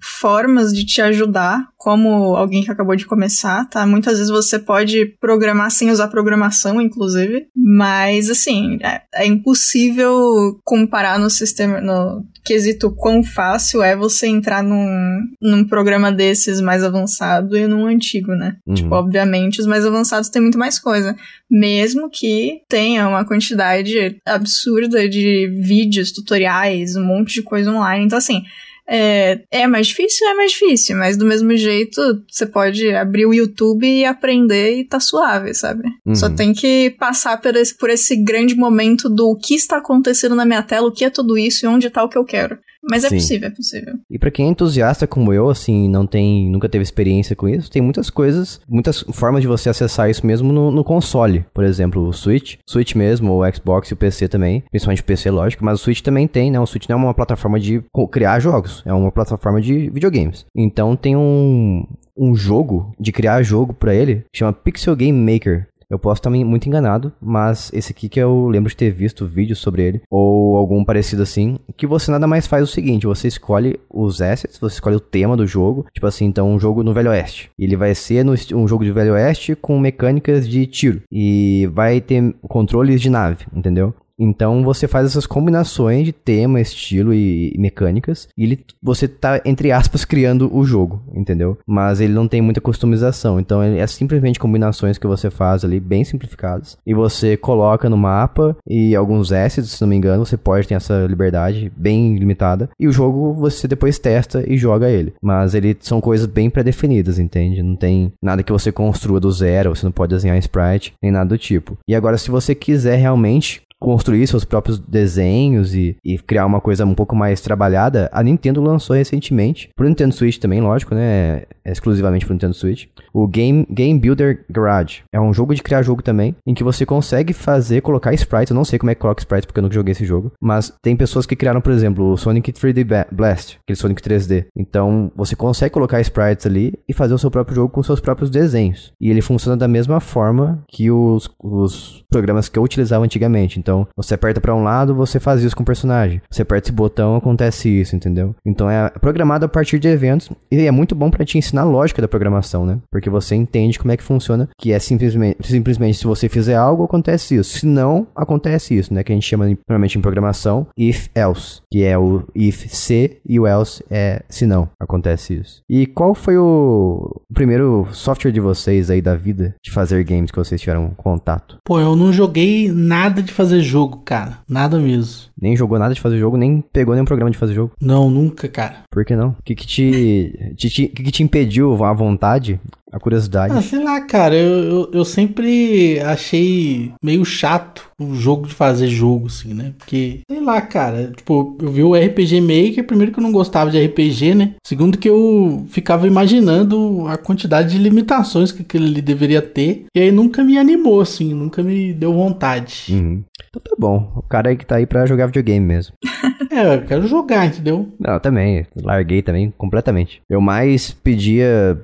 formas 0.00 0.72
de 0.72 0.86
te 0.86 1.02
ajudar, 1.02 1.68
como 1.76 2.34
alguém 2.34 2.64
que 2.64 2.70
acabou 2.70 2.96
de 2.96 3.06
começar, 3.06 3.68
tá? 3.68 3.86
Muitas 3.86 4.18
vezes 4.18 4.30
você 4.30 4.58
pode 4.58 5.06
programar 5.20 5.70
sem 5.70 5.90
usar 5.90 6.08
programação, 6.08 6.80
inclusive. 6.80 7.46
Mas, 7.54 8.30
assim, 8.30 8.78
é, 8.82 9.02
é 9.14 9.26
impossível 9.26 10.45
comparar 10.64 11.18
no 11.18 11.30
sistema, 11.30 11.80
no 11.80 12.24
quesito 12.44 12.90
quão 12.90 13.22
fácil 13.22 13.82
é 13.82 13.96
você 13.96 14.26
entrar 14.26 14.62
num, 14.62 15.20
num 15.40 15.64
programa 15.64 16.12
desses 16.12 16.60
mais 16.60 16.84
avançado 16.84 17.56
e 17.56 17.66
num 17.66 17.86
antigo, 17.86 18.32
né? 18.32 18.56
Uhum. 18.66 18.74
Tipo, 18.74 18.94
obviamente, 18.94 19.60
os 19.60 19.66
mais 19.66 19.84
avançados 19.84 20.28
têm 20.28 20.42
muito 20.42 20.58
mais 20.58 20.78
coisa. 20.78 21.16
Mesmo 21.50 22.08
que 22.08 22.60
tenha 22.68 23.08
uma 23.08 23.24
quantidade 23.24 24.16
absurda 24.24 25.08
de 25.08 25.48
vídeos, 25.48 26.12
tutoriais, 26.12 26.96
um 26.96 27.04
monte 27.04 27.34
de 27.34 27.42
coisa 27.42 27.70
online. 27.70 28.04
Então, 28.04 28.18
assim, 28.18 28.44
é, 28.88 29.40
é 29.50 29.66
mais 29.66 29.88
difícil? 29.88 30.28
É 30.28 30.34
mais 30.34 30.52
difícil, 30.52 30.96
mas 30.96 31.16
do 31.16 31.24
mesmo 31.24 31.56
jeito, 31.56 32.00
você 32.28 32.46
pode 32.46 32.88
abrir 32.94 33.26
o 33.26 33.34
YouTube 33.34 33.86
e 33.86 34.04
aprender 34.04 34.78
e 34.78 34.84
tá 34.84 35.00
suave, 35.00 35.52
sabe? 35.54 35.84
Uhum. 36.04 36.14
Só 36.14 36.30
tem 36.30 36.52
que 36.52 36.90
passar 36.98 37.40
por 37.40 37.56
esse, 37.56 37.76
por 37.76 37.90
esse 37.90 38.16
grande 38.16 38.54
momento 38.54 39.08
do 39.08 39.30
o 39.30 39.36
que 39.36 39.54
está 39.54 39.78
acontecendo 39.78 40.34
na 40.34 40.44
minha 40.44 40.62
tela, 40.62 40.88
o 40.88 40.92
que 40.92 41.04
é 41.04 41.10
tudo 41.10 41.36
isso 41.36 41.64
e 41.64 41.68
onde 41.68 41.90
tá 41.90 42.04
o 42.04 42.08
que 42.08 42.16
eu 42.18 42.24
quero. 42.24 42.58
Mas 42.88 43.04
é 43.04 43.08
Sim. 43.08 43.16
possível, 43.16 43.48
é 43.48 43.50
possível. 43.50 43.94
E 44.10 44.18
pra 44.18 44.30
quem 44.30 44.46
é 44.46 44.48
entusiasta 44.48 45.06
como 45.06 45.32
eu, 45.32 45.50
assim, 45.50 45.88
não 45.88 46.06
tem, 46.06 46.48
nunca 46.48 46.68
teve 46.68 46.82
experiência 46.82 47.34
com 47.34 47.48
isso, 47.48 47.70
tem 47.70 47.82
muitas 47.82 48.08
coisas, 48.10 48.60
muitas 48.68 49.04
formas 49.12 49.42
de 49.42 49.48
você 49.48 49.68
acessar 49.68 50.08
isso 50.08 50.26
mesmo 50.26 50.52
no, 50.52 50.70
no 50.70 50.84
console. 50.84 51.44
Por 51.52 51.64
exemplo, 51.64 52.06
o 52.06 52.12
Switch, 52.12 52.56
Switch 52.68 52.94
mesmo, 52.94 53.32
o 53.32 53.52
Xbox 53.52 53.90
e 53.90 53.94
o 53.94 53.96
PC 53.96 54.28
também, 54.28 54.62
principalmente 54.70 55.02
o 55.02 55.04
PC, 55.04 55.30
lógico, 55.30 55.64
mas 55.64 55.80
o 55.80 55.82
Switch 55.82 56.00
também 56.00 56.28
tem, 56.28 56.50
né? 56.50 56.60
O 56.60 56.66
Switch 56.66 56.88
não 56.88 56.96
é 56.96 57.02
uma 57.04 57.14
plataforma 57.14 57.58
de 57.58 57.82
criar 58.10 58.38
jogos, 58.38 58.82
é 58.86 58.92
uma 58.92 59.10
plataforma 59.10 59.60
de 59.60 59.90
videogames. 59.90 60.46
Então 60.54 60.94
tem 60.94 61.16
um, 61.16 61.84
um 62.16 62.34
jogo, 62.34 62.94
de 62.98 63.12
criar 63.12 63.42
jogo 63.42 63.74
pra 63.74 63.94
ele, 63.94 64.24
que 64.32 64.38
chama 64.38 64.52
Pixel 64.52 64.96
Game 64.96 65.32
Maker. 65.32 65.66
Eu 65.90 65.98
posso 65.98 66.18
estar 66.18 66.30
muito 66.30 66.66
enganado, 66.68 67.12
mas 67.20 67.70
esse 67.72 67.92
aqui 67.92 68.08
que 68.08 68.18
eu 68.18 68.48
lembro 68.48 68.68
de 68.68 68.76
ter 68.76 68.90
visto 68.90 69.24
vídeos 69.24 69.60
sobre 69.60 69.82
ele, 69.82 70.02
ou 70.10 70.56
algum 70.56 70.84
parecido 70.84 71.22
assim, 71.22 71.58
que 71.76 71.86
você 71.86 72.10
nada 72.10 72.26
mais 72.26 72.46
faz 72.46 72.64
o 72.64 72.66
seguinte, 72.66 73.06
você 73.06 73.28
escolhe 73.28 73.78
os 73.88 74.20
assets, 74.20 74.58
você 74.58 74.74
escolhe 74.74 74.96
o 74.96 75.00
tema 75.00 75.36
do 75.36 75.46
jogo, 75.46 75.86
tipo 75.92 76.06
assim, 76.06 76.24
então 76.24 76.50
um 76.50 76.58
jogo 76.58 76.82
no 76.82 76.92
Velho 76.92 77.10
Oeste. 77.10 77.50
Ele 77.56 77.76
vai 77.76 77.94
ser 77.94 78.24
no, 78.24 78.34
um 78.54 78.66
jogo 78.66 78.84
de 78.84 78.90
Velho 78.90 79.12
Oeste 79.12 79.54
com 79.54 79.78
mecânicas 79.78 80.48
de 80.48 80.66
tiro, 80.66 81.02
e 81.10 81.68
vai 81.72 82.00
ter 82.00 82.34
controles 82.42 83.00
de 83.00 83.08
nave, 83.08 83.46
entendeu? 83.54 83.94
Então 84.18 84.64
você 84.64 84.88
faz 84.88 85.06
essas 85.06 85.26
combinações 85.26 86.04
de 86.04 86.12
tema, 86.12 86.60
estilo 86.60 87.12
e, 87.12 87.52
e 87.54 87.58
mecânicas, 87.58 88.28
e 88.36 88.44
ele, 88.44 88.64
você 88.82 89.06
tá, 89.06 89.40
entre 89.44 89.72
aspas, 89.72 90.04
criando 90.04 90.54
o 90.54 90.64
jogo, 90.64 91.02
entendeu? 91.14 91.58
Mas 91.66 92.00
ele 92.00 92.12
não 92.12 92.28
tem 92.28 92.40
muita 92.40 92.60
customização, 92.60 93.38
então 93.38 93.62
ele 93.62 93.78
é 93.78 93.86
simplesmente 93.86 94.38
combinações 94.38 94.98
que 94.98 95.06
você 95.06 95.30
faz 95.30 95.64
ali, 95.64 95.78
bem 95.78 96.04
simplificadas, 96.04 96.78
e 96.86 96.94
você 96.94 97.36
coloca 97.36 97.88
no 97.88 97.96
mapa 97.96 98.56
e 98.66 98.94
alguns 98.94 99.32
assets, 99.32 99.70
se 99.70 99.80
não 99.80 99.88
me 99.88 99.96
engano, 99.96 100.24
você 100.24 100.36
pode 100.36 100.66
ter 100.66 100.74
essa 100.74 101.06
liberdade 101.06 101.72
bem 101.76 102.16
limitada, 102.16 102.70
e 102.78 102.88
o 102.88 102.92
jogo 102.92 103.34
você 103.34 103.68
depois 103.68 103.98
testa 103.98 104.44
e 104.46 104.56
joga 104.56 104.90
ele. 104.90 105.14
Mas 105.22 105.54
ele 105.54 105.76
são 105.80 106.00
coisas 106.00 106.26
bem 106.26 106.48
pré-definidas, 106.48 107.18
entende? 107.18 107.62
Não 107.62 107.76
tem 107.76 108.12
nada 108.22 108.42
que 108.42 108.52
você 108.52 108.72
construa 108.72 109.20
do 109.20 109.30
zero, 109.30 109.74
você 109.74 109.84
não 109.84 109.92
pode 109.92 110.14
desenhar 110.14 110.38
sprite, 110.38 110.94
nem 111.02 111.12
nada 111.12 111.30
do 111.30 111.38
tipo. 111.38 111.76
E 111.86 111.94
agora, 111.94 112.18
se 112.18 112.30
você 112.30 112.54
quiser 112.54 112.96
realmente 112.96 113.65
construir 113.80 114.26
seus 114.26 114.44
próprios 114.44 114.78
desenhos 114.78 115.74
e, 115.74 115.96
e 116.04 116.18
criar 116.18 116.46
uma 116.46 116.60
coisa 116.60 116.84
um 116.84 116.94
pouco 116.94 117.14
mais 117.14 117.40
trabalhada, 117.40 118.08
a 118.12 118.22
Nintendo 118.22 118.60
lançou 118.60 118.96
recentemente, 118.96 119.68
pro 119.76 119.88
Nintendo 119.88 120.14
Switch 120.14 120.38
também, 120.38 120.60
lógico, 120.60 120.94
né? 120.94 121.42
É 121.64 121.72
exclusivamente 121.72 122.24
pro 122.24 122.34
Nintendo 122.34 122.54
Switch, 122.54 122.86
o 123.12 123.26
Game, 123.26 123.66
Game 123.70 123.98
Builder 123.98 124.44
Garage. 124.48 125.02
É 125.12 125.20
um 125.20 125.32
jogo 125.32 125.54
de 125.54 125.62
criar 125.62 125.82
jogo 125.82 126.02
também, 126.02 126.34
em 126.46 126.54
que 126.54 126.64
você 126.64 126.86
consegue 126.86 127.32
fazer, 127.32 127.80
colocar 127.80 128.14
sprites. 128.14 128.50
Eu 128.50 128.56
não 128.56 128.64
sei 128.64 128.78
como 128.78 128.90
é 128.90 128.94
que 128.94 129.00
coloca 129.00 129.20
sprites 129.20 129.46
porque 129.46 129.58
eu 129.58 129.62
nunca 129.62 129.74
joguei 129.74 129.92
esse 129.92 130.04
jogo, 130.04 130.32
mas 130.40 130.72
tem 130.82 130.96
pessoas 130.96 131.26
que 131.26 131.36
criaram, 131.36 131.60
por 131.60 131.72
exemplo, 131.72 132.12
o 132.12 132.16
Sonic 132.16 132.52
3D 132.52 133.06
Blast, 133.12 133.58
aquele 133.62 133.76
Sonic 133.76 134.02
3D. 134.02 134.46
Então 134.56 135.10
você 135.14 135.34
consegue 135.34 135.72
colocar 135.72 136.00
sprites 136.00 136.46
ali 136.46 136.72
e 136.88 136.92
fazer 136.92 137.14
o 137.14 137.18
seu 137.18 137.30
próprio 137.30 137.56
jogo 137.56 137.72
com 137.72 137.82
seus 137.82 138.00
próprios 138.00 138.30
desenhos. 138.30 138.92
E 139.00 139.10
ele 139.10 139.20
funciona 139.20 139.56
da 139.56 139.68
mesma 139.68 140.00
forma 140.00 140.62
que 140.68 140.90
os, 140.90 141.28
os 141.42 142.04
programas 142.10 142.48
que 142.48 142.58
eu 142.58 142.62
utilizava 142.62 143.04
antigamente. 143.04 143.58
Então, 143.66 143.88
você 143.96 144.14
aperta 144.14 144.40
para 144.40 144.54
um 144.54 144.62
lado, 144.62 144.94
você 144.94 145.18
faz 145.18 145.42
isso 145.42 145.56
com 145.56 145.64
o 145.64 145.66
personagem. 145.66 146.22
Você 146.30 146.42
aperta 146.42 146.68
esse 146.68 146.72
botão, 146.72 147.16
acontece 147.16 147.68
isso, 147.68 147.96
entendeu? 147.96 148.32
Então 148.46 148.70
é 148.70 148.88
programado 148.90 149.44
a 149.44 149.48
partir 149.48 149.80
de 149.80 149.88
eventos 149.88 150.30
e 150.52 150.64
é 150.64 150.70
muito 150.70 150.94
bom 150.94 151.10
para 151.10 151.24
te 151.24 151.36
ensinar 151.36 151.62
a 151.62 151.64
lógica 151.64 152.00
da 152.00 152.06
programação, 152.06 152.64
né? 152.64 152.78
Porque 152.92 153.10
você 153.10 153.34
entende 153.34 153.76
como 153.76 153.90
é 153.90 153.96
que 153.96 154.04
funciona, 154.04 154.48
que 154.56 154.70
é 154.70 154.78
simplesmente, 154.78 155.38
simplesmente 155.42 155.98
se 155.98 156.06
você 156.06 156.28
fizer 156.28 156.54
algo, 156.54 156.84
acontece 156.84 157.34
isso. 157.34 157.58
Se 157.58 157.66
não, 157.66 158.06
acontece 158.14 158.72
isso, 158.72 158.94
né? 158.94 159.02
Que 159.02 159.10
a 159.10 159.16
gente 159.16 159.26
chama 159.26 159.46
normalmente 159.68 159.98
em 159.98 160.00
programação 160.00 160.68
if 160.78 161.08
else, 161.12 161.60
que 161.68 161.82
é 161.82 161.98
o 161.98 162.22
if 162.36 162.68
se 162.68 163.18
e 163.28 163.40
o 163.40 163.48
else 163.48 163.82
é 163.90 164.22
se 164.28 164.46
não, 164.46 164.68
acontece 164.78 165.34
isso. 165.34 165.60
E 165.68 165.86
qual 165.86 166.14
foi 166.14 166.38
o 166.38 167.20
primeiro 167.34 167.88
software 167.90 168.30
de 168.30 168.38
vocês 168.38 168.90
aí 168.90 169.02
da 169.02 169.16
vida 169.16 169.56
de 169.60 169.72
fazer 169.72 170.04
games 170.04 170.30
que 170.30 170.38
vocês 170.38 170.60
tiveram 170.60 170.90
contato? 170.96 171.58
Pô, 171.64 171.80
eu 171.80 171.96
não 171.96 172.12
joguei 172.12 172.70
nada 172.70 173.20
de 173.20 173.32
fazer 173.32 173.55
jogo, 173.62 174.02
cara. 174.04 174.38
Nada 174.48 174.78
mesmo. 174.78 175.30
Nem 175.40 175.56
jogou 175.56 175.78
nada 175.78 175.94
de 175.94 176.00
fazer 176.00 176.18
jogo, 176.18 176.36
nem 176.36 176.60
pegou 176.60 176.94
nenhum 176.94 177.04
programa 177.04 177.30
de 177.30 177.38
fazer 177.38 177.54
jogo? 177.54 177.72
Não, 177.80 178.10
nunca, 178.10 178.48
cara. 178.48 178.84
Por 178.90 179.04
que 179.04 179.14
não? 179.14 179.30
O 179.30 179.42
que 179.44 179.54
que 179.54 179.66
te, 179.66 180.54
te, 180.56 180.70
te, 180.70 180.88
que 180.88 181.02
que 181.02 181.10
te 181.10 181.22
impediu 181.22 181.84
a 181.84 181.92
vontade 181.92 182.60
a 182.96 183.00
curiosidade. 183.00 183.52
Ah, 183.56 183.60
sei 183.60 183.82
lá, 183.82 184.00
cara, 184.00 184.34
eu, 184.34 184.64
eu, 184.64 184.90
eu, 184.92 185.04
sempre 185.04 186.00
achei 186.00 186.92
meio 187.02 187.24
chato 187.24 187.90
o 188.00 188.14
jogo 188.14 188.46
de 188.46 188.54
fazer 188.54 188.88
jogo, 188.88 189.26
assim, 189.26 189.52
né? 189.52 189.72
Porque, 189.78 190.20
sei 190.28 190.40
lá, 190.40 190.60
cara, 190.60 191.12
tipo, 191.14 191.56
eu 191.60 191.70
vi 191.70 191.82
o 191.82 191.94
RPG 191.94 192.40
Maker, 192.40 192.86
primeiro 192.86 193.12
que 193.12 193.18
eu 193.18 193.22
não 193.22 193.32
gostava 193.32 193.70
de 193.70 193.84
RPG, 193.84 194.34
né? 194.34 194.54
Segundo 194.66 194.98
que 194.98 195.08
eu 195.08 195.66
ficava 195.68 196.06
imaginando 196.06 197.06
a 197.06 197.16
quantidade 197.16 197.72
de 197.72 197.78
limitações 197.78 198.50
que 198.50 198.62
aquele 198.62 198.86
ali 198.86 199.02
deveria 199.02 199.42
ter, 199.42 199.84
e 199.94 200.00
aí 200.00 200.10
nunca 200.10 200.42
me 200.42 200.58
animou, 200.58 201.00
assim, 201.00 201.34
nunca 201.34 201.62
me 201.62 201.92
deu 201.92 202.12
vontade. 202.14 202.86
Uhum. 202.90 203.22
Então 203.48 203.62
tá 203.62 203.76
bom, 203.78 204.12
o 204.16 204.22
cara 204.22 204.50
aí 204.50 204.56
que 204.56 204.66
tá 204.66 204.76
aí 204.76 204.86
pra 204.86 205.06
jogar 205.06 205.26
videogame 205.26 205.64
mesmo. 205.64 205.94
é, 206.50 206.76
eu 206.76 206.82
quero 206.82 207.06
jogar, 207.06 207.46
entendeu? 207.46 207.92
Não, 207.98 208.18
também, 208.18 208.66
larguei 208.82 209.22
também 209.22 209.52
completamente. 209.56 210.20
Eu 210.28 210.40
mais 210.40 210.92
pedia 210.92 211.78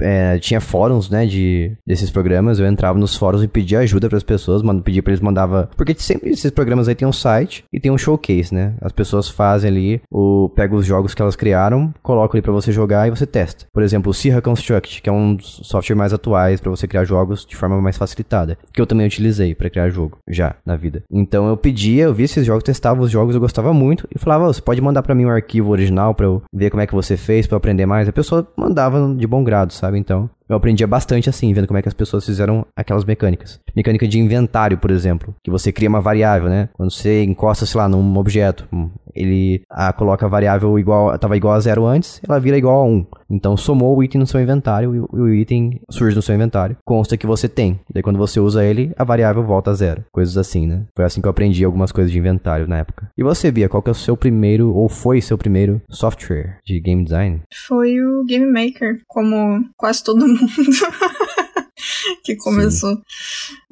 é, 0.00 0.38
tinha 0.44 0.60
fóruns, 0.60 1.08
né, 1.08 1.26
de, 1.26 1.72
desses 1.86 2.10
programas, 2.10 2.58
eu 2.58 2.66
entrava 2.66 2.98
nos 2.98 3.16
fóruns 3.16 3.42
e 3.42 3.48
pedia 3.48 3.80
ajuda 3.80 4.08
para 4.08 4.18
as 4.18 4.22
pessoas, 4.22 4.62
mano, 4.62 4.82
pedia 4.82 5.02
para 5.02 5.12
eles 5.12 5.20
mandava, 5.20 5.70
porque 5.76 5.94
sempre 5.96 6.30
esses 6.30 6.50
programas 6.50 6.88
aí 6.88 6.94
tem 6.94 7.08
um 7.08 7.12
site 7.12 7.64
e 7.72 7.80
tem 7.80 7.90
um 7.90 7.98
showcase, 7.98 8.54
né? 8.54 8.74
As 8.80 8.92
pessoas 8.92 9.28
fazem 9.28 9.70
ali, 9.70 10.02
o 10.10 10.50
pega 10.54 10.74
os 10.74 10.84
jogos 10.84 11.14
que 11.14 11.22
elas 11.22 11.36
criaram, 11.36 11.92
colocam 12.02 12.36
ali 12.36 12.42
para 12.42 12.52
você 12.52 12.70
jogar 12.70 13.08
e 13.08 13.10
você 13.10 13.26
testa. 13.26 13.66
Por 13.72 13.82
exemplo, 13.82 14.10
o 14.10 14.14
Sierra 14.14 14.42
Construct, 14.42 15.00
que 15.00 15.08
é 15.08 15.12
um 15.12 15.38
software 15.40 15.96
mais 15.96 16.12
atuais 16.12 16.60
para 16.60 16.70
você 16.70 16.86
criar 16.86 17.04
jogos 17.04 17.46
de 17.46 17.56
forma 17.56 17.80
mais 17.80 17.96
facilitada, 17.96 18.58
que 18.72 18.80
eu 18.80 18.86
também 18.86 19.06
utilizei 19.06 19.54
para 19.54 19.70
criar 19.70 19.88
jogo 19.88 20.18
já 20.28 20.56
na 20.64 20.76
vida. 20.76 21.02
Então 21.10 21.48
eu 21.48 21.56
pedia, 21.56 22.04
eu 22.04 22.14
via 22.14 22.26
esses 22.26 22.44
jogos, 22.44 22.62
testava 22.62 23.02
os 23.02 23.10
jogos, 23.10 23.34
eu 23.34 23.40
gostava 23.40 23.72
muito 23.72 24.06
e 24.14 24.18
falava, 24.18 24.44
oh, 24.44 24.52
você 24.52 24.60
pode 24.60 24.80
mandar 24.80 25.02
para 25.02 25.14
mim 25.14 25.24
um 25.24 25.30
arquivo 25.30 25.70
original 25.70 26.14
para 26.14 26.26
eu 26.26 26.42
ver 26.52 26.70
como 26.70 26.82
é 26.82 26.86
que 26.86 26.94
você 26.94 27.16
fez, 27.16 27.46
para 27.46 27.56
aprender 27.56 27.86
mais. 27.86 28.08
A 28.08 28.12
pessoa 28.12 28.46
mandava 28.56 29.14
de 29.14 29.26
bom 29.26 29.42
grado, 29.42 29.72
sabe? 29.72 29.98
Então, 29.98 30.23
know? 30.24 30.30
Eu 30.54 30.58
aprendia 30.58 30.86
bastante 30.86 31.28
assim, 31.28 31.52
vendo 31.52 31.66
como 31.66 31.78
é 31.78 31.82
que 31.82 31.88
as 31.88 31.94
pessoas 31.94 32.24
fizeram 32.24 32.66
aquelas 32.76 33.04
mecânicas. 33.04 33.60
Mecânica 33.74 34.06
de 34.06 34.18
inventário, 34.18 34.78
por 34.78 34.90
exemplo, 34.90 35.34
que 35.42 35.50
você 35.50 35.72
cria 35.72 35.88
uma 35.88 36.00
variável, 36.00 36.48
né? 36.48 36.68
Quando 36.72 36.90
você 36.90 37.22
encosta, 37.24 37.66
sei 37.66 37.78
lá, 37.78 37.88
num 37.88 38.16
objeto, 38.16 38.66
hum, 38.72 38.90
ele 39.14 39.62
a, 39.70 39.92
coloca 39.92 40.26
a 40.26 40.28
variável 40.28 40.78
igual, 40.78 41.14
estava 41.14 41.36
igual 41.36 41.54
a 41.54 41.60
zero 41.60 41.86
antes, 41.86 42.20
ela 42.26 42.38
vira 42.38 42.58
igual 42.58 42.82
a 42.82 42.86
1. 42.86 42.88
Um. 42.88 43.06
Então 43.30 43.56
somou 43.56 43.96
o 43.96 44.02
item 44.02 44.20
no 44.20 44.26
seu 44.26 44.40
inventário 44.40 44.94
e 44.94 45.00
o 45.00 45.28
item 45.28 45.80
surge 45.90 46.14
no 46.14 46.22
seu 46.22 46.34
inventário. 46.34 46.76
Consta 46.84 47.16
que 47.16 47.26
você 47.26 47.48
tem. 47.48 47.80
Daí 47.92 48.02
quando 48.02 48.18
você 48.18 48.38
usa 48.38 48.64
ele, 48.64 48.92
a 48.96 49.04
variável 49.04 49.42
volta 49.42 49.70
a 49.70 49.74
zero. 49.74 50.04
Coisas 50.12 50.36
assim, 50.36 50.66
né? 50.66 50.84
Foi 50.94 51.04
assim 51.04 51.20
que 51.20 51.26
eu 51.26 51.30
aprendi 51.30 51.64
algumas 51.64 51.90
coisas 51.90 52.12
de 52.12 52.18
inventário 52.18 52.68
na 52.68 52.78
época. 52.78 53.10
E 53.16 53.22
você, 53.22 53.50
Bia, 53.50 53.68
qual 53.68 53.82
que 53.82 53.90
é 53.90 53.92
o 53.92 53.94
seu 53.94 54.16
primeiro, 54.16 54.72
ou 54.74 54.88
foi 54.88 55.20
seu 55.20 55.38
primeiro 55.38 55.80
software 55.88 56.58
de 56.64 56.78
game 56.80 57.04
design? 57.04 57.42
Foi 57.66 58.00
o 58.00 58.24
Game 58.24 58.46
Maker, 58.46 59.00
como 59.06 59.64
quase 59.76 60.04
todo 60.04 60.26
mundo. 60.26 60.43
que 62.24 62.36
começou. 62.36 62.96
Sim. 62.96 63.02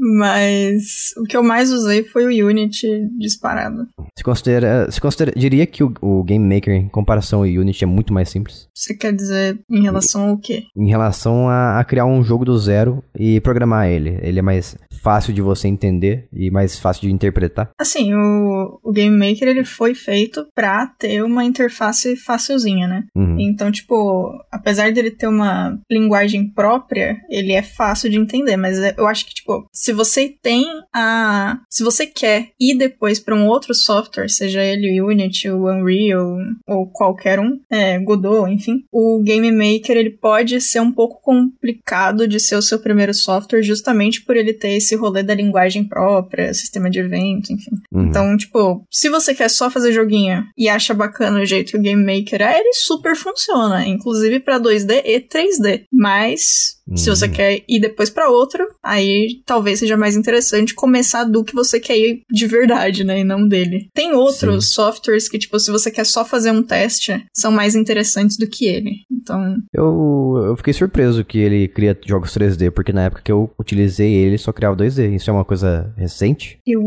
Mas 0.03 1.15
o 1.17 1.23
que 1.23 1.37
eu 1.37 1.45
mais 1.45 1.71
usei 1.71 2.03
foi 2.03 2.27
o 2.27 2.49
Unity 2.49 3.09
disparado. 3.19 3.87
Se 4.19 4.25
considera, 4.25 4.91
se 4.91 5.01
considera 5.01 5.33
diria 5.37 5.65
que 5.65 5.85
o, 5.85 5.95
o 6.01 6.25
Game 6.25 6.45
Maker 6.45 6.75
em 6.75 6.89
comparação 6.89 7.41
ao 7.41 7.45
Unity 7.45 7.85
é 7.85 7.87
muito 7.87 8.13
mais 8.13 8.29
simples? 8.29 8.69
Você 8.75 8.95
quer 8.95 9.13
dizer 9.13 9.61
em 9.71 9.83
relação 9.83 10.31
ao 10.31 10.39
quê? 10.39 10.65
Em 10.77 10.89
relação 10.89 11.49
a, 11.49 11.79
a 11.79 11.85
criar 11.85 12.05
um 12.05 12.25
jogo 12.25 12.45
do 12.45 12.59
zero 12.59 13.03
e 13.17 13.41
programar 13.41 13.89
ele. 13.89 14.19
Ele 14.23 14.41
é 14.41 14.43
mais 14.43 14.77
fácil 15.01 15.33
de 15.33 15.41
você 15.41 15.69
entender 15.69 16.27
e 16.33 16.51
mais 16.51 16.79
fácil 16.79 17.03
de 17.03 17.13
interpretar? 17.13 17.71
Assim, 17.79 18.13
o, 18.15 18.81
o 18.83 18.93
Game 18.93 19.17
Maker 19.17 19.49
ele 19.49 19.65
foi 19.65 19.95
feito 19.95 20.47
pra 20.55 20.87
ter 20.87 21.23
uma 21.23 21.45
interface 21.45 22.17
facilzinha, 22.17 22.89
né? 22.89 23.05
Uhum. 23.15 23.39
Então, 23.39 23.71
tipo, 23.71 24.33
apesar 24.51 24.93
dele 24.93 25.11
ter 25.11 25.29
uma 25.29 25.79
linguagem 25.91 26.49
própria, 26.49 27.21
ele 27.31 27.53
é 27.53 27.63
fácil 27.63 28.11
de 28.11 28.19
entender, 28.19 28.57
mas 28.57 28.79
é, 28.79 28.95
eu 28.97 29.07
acho 29.07 29.27
que, 29.27 29.35
tipo, 29.35 29.65
se 29.73 29.92
você 29.93 30.35
tem 30.43 30.67
a. 30.93 31.61
Se 31.69 31.83
você 31.83 32.07
quer 32.07 32.51
ir 32.59 32.77
depois 32.77 33.19
para 33.19 33.35
um 33.35 33.47
outro 33.47 33.75
software, 33.75 34.29
seja 34.29 34.63
ele 34.63 35.01
o 35.01 35.07
Unity, 35.07 35.51
o 35.51 35.67
Unreal 35.67 36.39
ou 36.67 36.87
qualquer 36.87 37.39
um, 37.39 37.61
é, 37.71 37.99
Godot, 37.99 38.51
enfim, 38.51 38.85
o 38.91 39.21
Game 39.23 39.51
Maker 39.51 39.97
ele 39.97 40.11
pode 40.11 40.61
ser 40.61 40.81
um 40.81 40.93
pouco 40.93 41.21
complicado 41.23 42.27
de 42.29 42.39
ser 42.39 42.57
o 42.57 42.63
seu 42.63 42.79
primeiro 42.79 43.15
software 43.15 43.63
justamente 43.63 44.23
por 44.23 44.37
ele 44.37 44.53
ter 44.53 44.71
esse 44.71 44.95
rolê 44.95 45.23
da 45.23 45.35
linguagem 45.35 45.85
própria, 45.85 46.55
sistema 46.55 46.91
de 46.91 47.01
eventos, 47.01 47.51
enfim. 47.51 47.73
Uhum. 47.93 48.07
Então, 48.07 48.37
tipo, 48.37 48.85
se 48.91 49.09
você 49.09 49.35
quer 49.35 49.49
só 49.49 49.71
fazer 49.71 49.93
joguinho 49.93 50.45
e 50.57 50.69
acha 50.69 50.95
bacana 50.95 51.41
o 51.41 51.47
jeito 51.47 51.73
que 51.73 51.79
o 51.79 51.83
Game 51.83 52.05
Maker 52.05 52.43
é, 52.43 52.61
ele 52.61 52.73
super 52.75 53.17
funciona, 53.17 53.87
inclusive 53.87 54.41
para 54.41 54.61
2D 54.61 55.03
e 55.05 55.21
3D. 55.21 55.85
Mas. 55.93 56.81
Se 56.97 57.09
você 57.09 57.27
uhum. 57.27 57.33
quer 57.33 57.63
ir 57.69 57.81
depois 57.81 58.11
para 58.11 58.29
outro, 58.29 58.67
aí 58.83 59.41
talvez 59.47 59.81
seja 59.83 59.97
mais 59.97 60.17
interessante 60.17 60.75
começar 60.75 61.25
do 61.25 61.45
que 61.45 61.55
você 61.55 61.81
quer 61.81 61.99
ir 61.99 62.23
de 62.31 62.47
verdade, 62.47 63.05
né? 63.05 63.21
E 63.21 63.25
não 63.25 63.47
dele. 63.47 63.89
Tem 63.93 64.13
outros 64.13 64.67
Sim. 64.67 64.73
softwares 64.73 65.29
que, 65.29 65.39
tipo, 65.39 65.59
se 65.59 65.71
você 65.71 65.91
quer 65.91 66.07
só 66.07 66.25
fazer 66.25 66.51
um 66.51 66.63
teste, 66.63 67.25
são 67.35 67.51
mais 67.51 67.75
interessantes 67.75 68.37
do 68.37 68.47
que 68.47 68.67
ele. 68.67 69.03
Então. 69.11 69.57
Eu, 69.73 70.45
eu 70.47 70.57
fiquei 70.57 70.73
surpreso 70.73 71.25
que 71.25 71.39
ele 71.39 71.69
cria 71.69 71.99
jogos 72.07 72.31
3D, 72.35 72.71
porque 72.71 72.93
na 72.93 73.05
época 73.05 73.23
que 73.23 73.33
eu 73.33 73.51
utilizei 73.59 74.13
ele 74.15 74.39
só 74.39 74.53
criava 74.53 74.77
2D. 74.77 75.15
Isso 75.15 75.31
é 75.31 75.33
uma 75.33 75.45
coisa 75.45 75.93
recente? 75.97 76.59
Eu. 76.67 76.83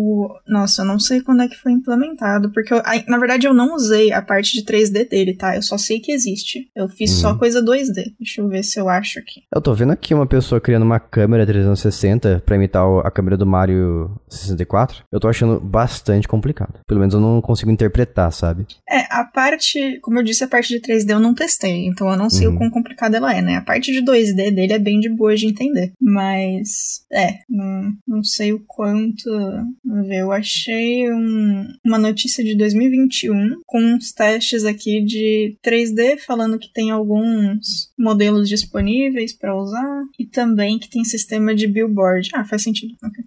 Nossa, 0.48 0.82
eu 0.82 0.86
não 0.86 1.00
sei 1.00 1.22
quando 1.22 1.42
é 1.42 1.48
que 1.48 1.56
foi 1.56 1.72
implementado, 1.72 2.52
porque 2.52 2.74
eu, 2.74 2.82
na 3.08 3.18
verdade 3.18 3.48
eu 3.48 3.54
não 3.54 3.76
usei 3.76 4.12
a 4.12 4.22
parte 4.22 4.54
de 4.54 4.66
3D 4.66 5.10
dele, 5.10 5.36
tá? 5.36 5.56
Eu 5.56 5.62
só 5.62 5.78
sei 5.78 6.00
que 6.00 6.12
existe. 6.12 6.70
Eu 6.76 6.88
fiz 6.88 7.12
uhum. 7.12 7.22
só 7.22 7.38
coisa 7.38 7.62
2D. 7.62 8.14
Deixa 8.20 8.42
eu 8.42 8.48
ver 8.48 8.64
se 8.64 8.80
eu 8.80 8.90
acho 8.90 9.20
aqui. 9.20 9.42
Eu 9.54 9.62
tô 9.62 9.74
vendo 9.74 9.92
aqui 9.92 10.14
uma 10.14 10.28
pessoa 10.28 10.62
criando 10.62 10.84
uma 10.84 11.00
câmera 11.00 11.46
360 11.46 12.44
pra 12.46 12.56
imitar 12.56 12.75
a 12.84 13.12
câmera 13.12 13.38
do 13.38 13.46
Mario 13.46 14.12
64, 14.30 15.04
eu 15.12 15.20
tô 15.20 15.28
achando 15.28 15.60
bastante 15.60 16.28
complicado. 16.28 16.80
Pelo 16.88 17.00
menos 17.00 17.14
eu 17.14 17.22
não 17.22 17.42
consigo 17.42 17.72
interpretar, 17.72 18.32
sabe? 18.32 18.66
É, 18.90 19.06
a 19.10 19.24
parte, 19.24 20.00
como 20.02 20.20
eu 20.20 20.24
disse, 20.24 20.44
a 20.44 20.48
parte 20.48 20.70
de 20.70 20.82
3D 20.82 21.12
eu 21.12 21.20
não 21.20 21.34
testei, 21.34 21.86
então 21.86 22.10
eu 22.10 22.18
não 22.18 22.30
sei 22.30 22.48
uhum. 22.48 22.56
o 22.56 22.58
quão 22.58 22.70
complicada 22.70 23.18
ela 23.18 23.34
é, 23.34 23.42
né? 23.42 23.58
A 23.58 23.62
parte 23.62 23.92
de 23.92 24.04
2D 24.04 24.54
dele 24.54 24.74
é 24.74 24.80
bem 24.80 25.00
de 25.00 25.10
boa 25.10 25.36
de 25.36 25.48
entender. 25.48 25.94
Mas, 26.02 27.06
é, 27.12 27.40
não, 27.50 27.94
não 28.08 28.24
sei 28.24 28.54
o 28.54 28.64
quanto. 28.68 29.30
Vamos 29.84 30.08
ver, 30.08 30.22
eu 30.22 30.32
achei 30.32 31.12
um, 31.12 31.68
uma 31.86 31.98
notícia 31.98 32.44
de 32.44 32.56
2021 32.58 33.62
com 33.66 33.80
uns 33.80 34.12
testes 34.12 34.66
aqui 34.66 35.04
de 35.04 35.58
3D 35.66 36.20
falando 36.20 36.60
que 36.60 36.72
tem 36.72 36.92
alguns 36.92 37.92
modelos 37.98 38.50
disponíveis 38.50 39.34
para 39.34 39.56
usar 39.56 40.04
e 40.20 40.26
também 40.26 40.80
que 40.80 40.90
tem 40.90 41.04
sistema 41.04 41.56
de 41.56 41.68
billboard. 41.68 42.30
Ah, 42.34 42.46
faz 42.46 42.65
sentido. 42.66 42.94
Okay. 43.04 43.24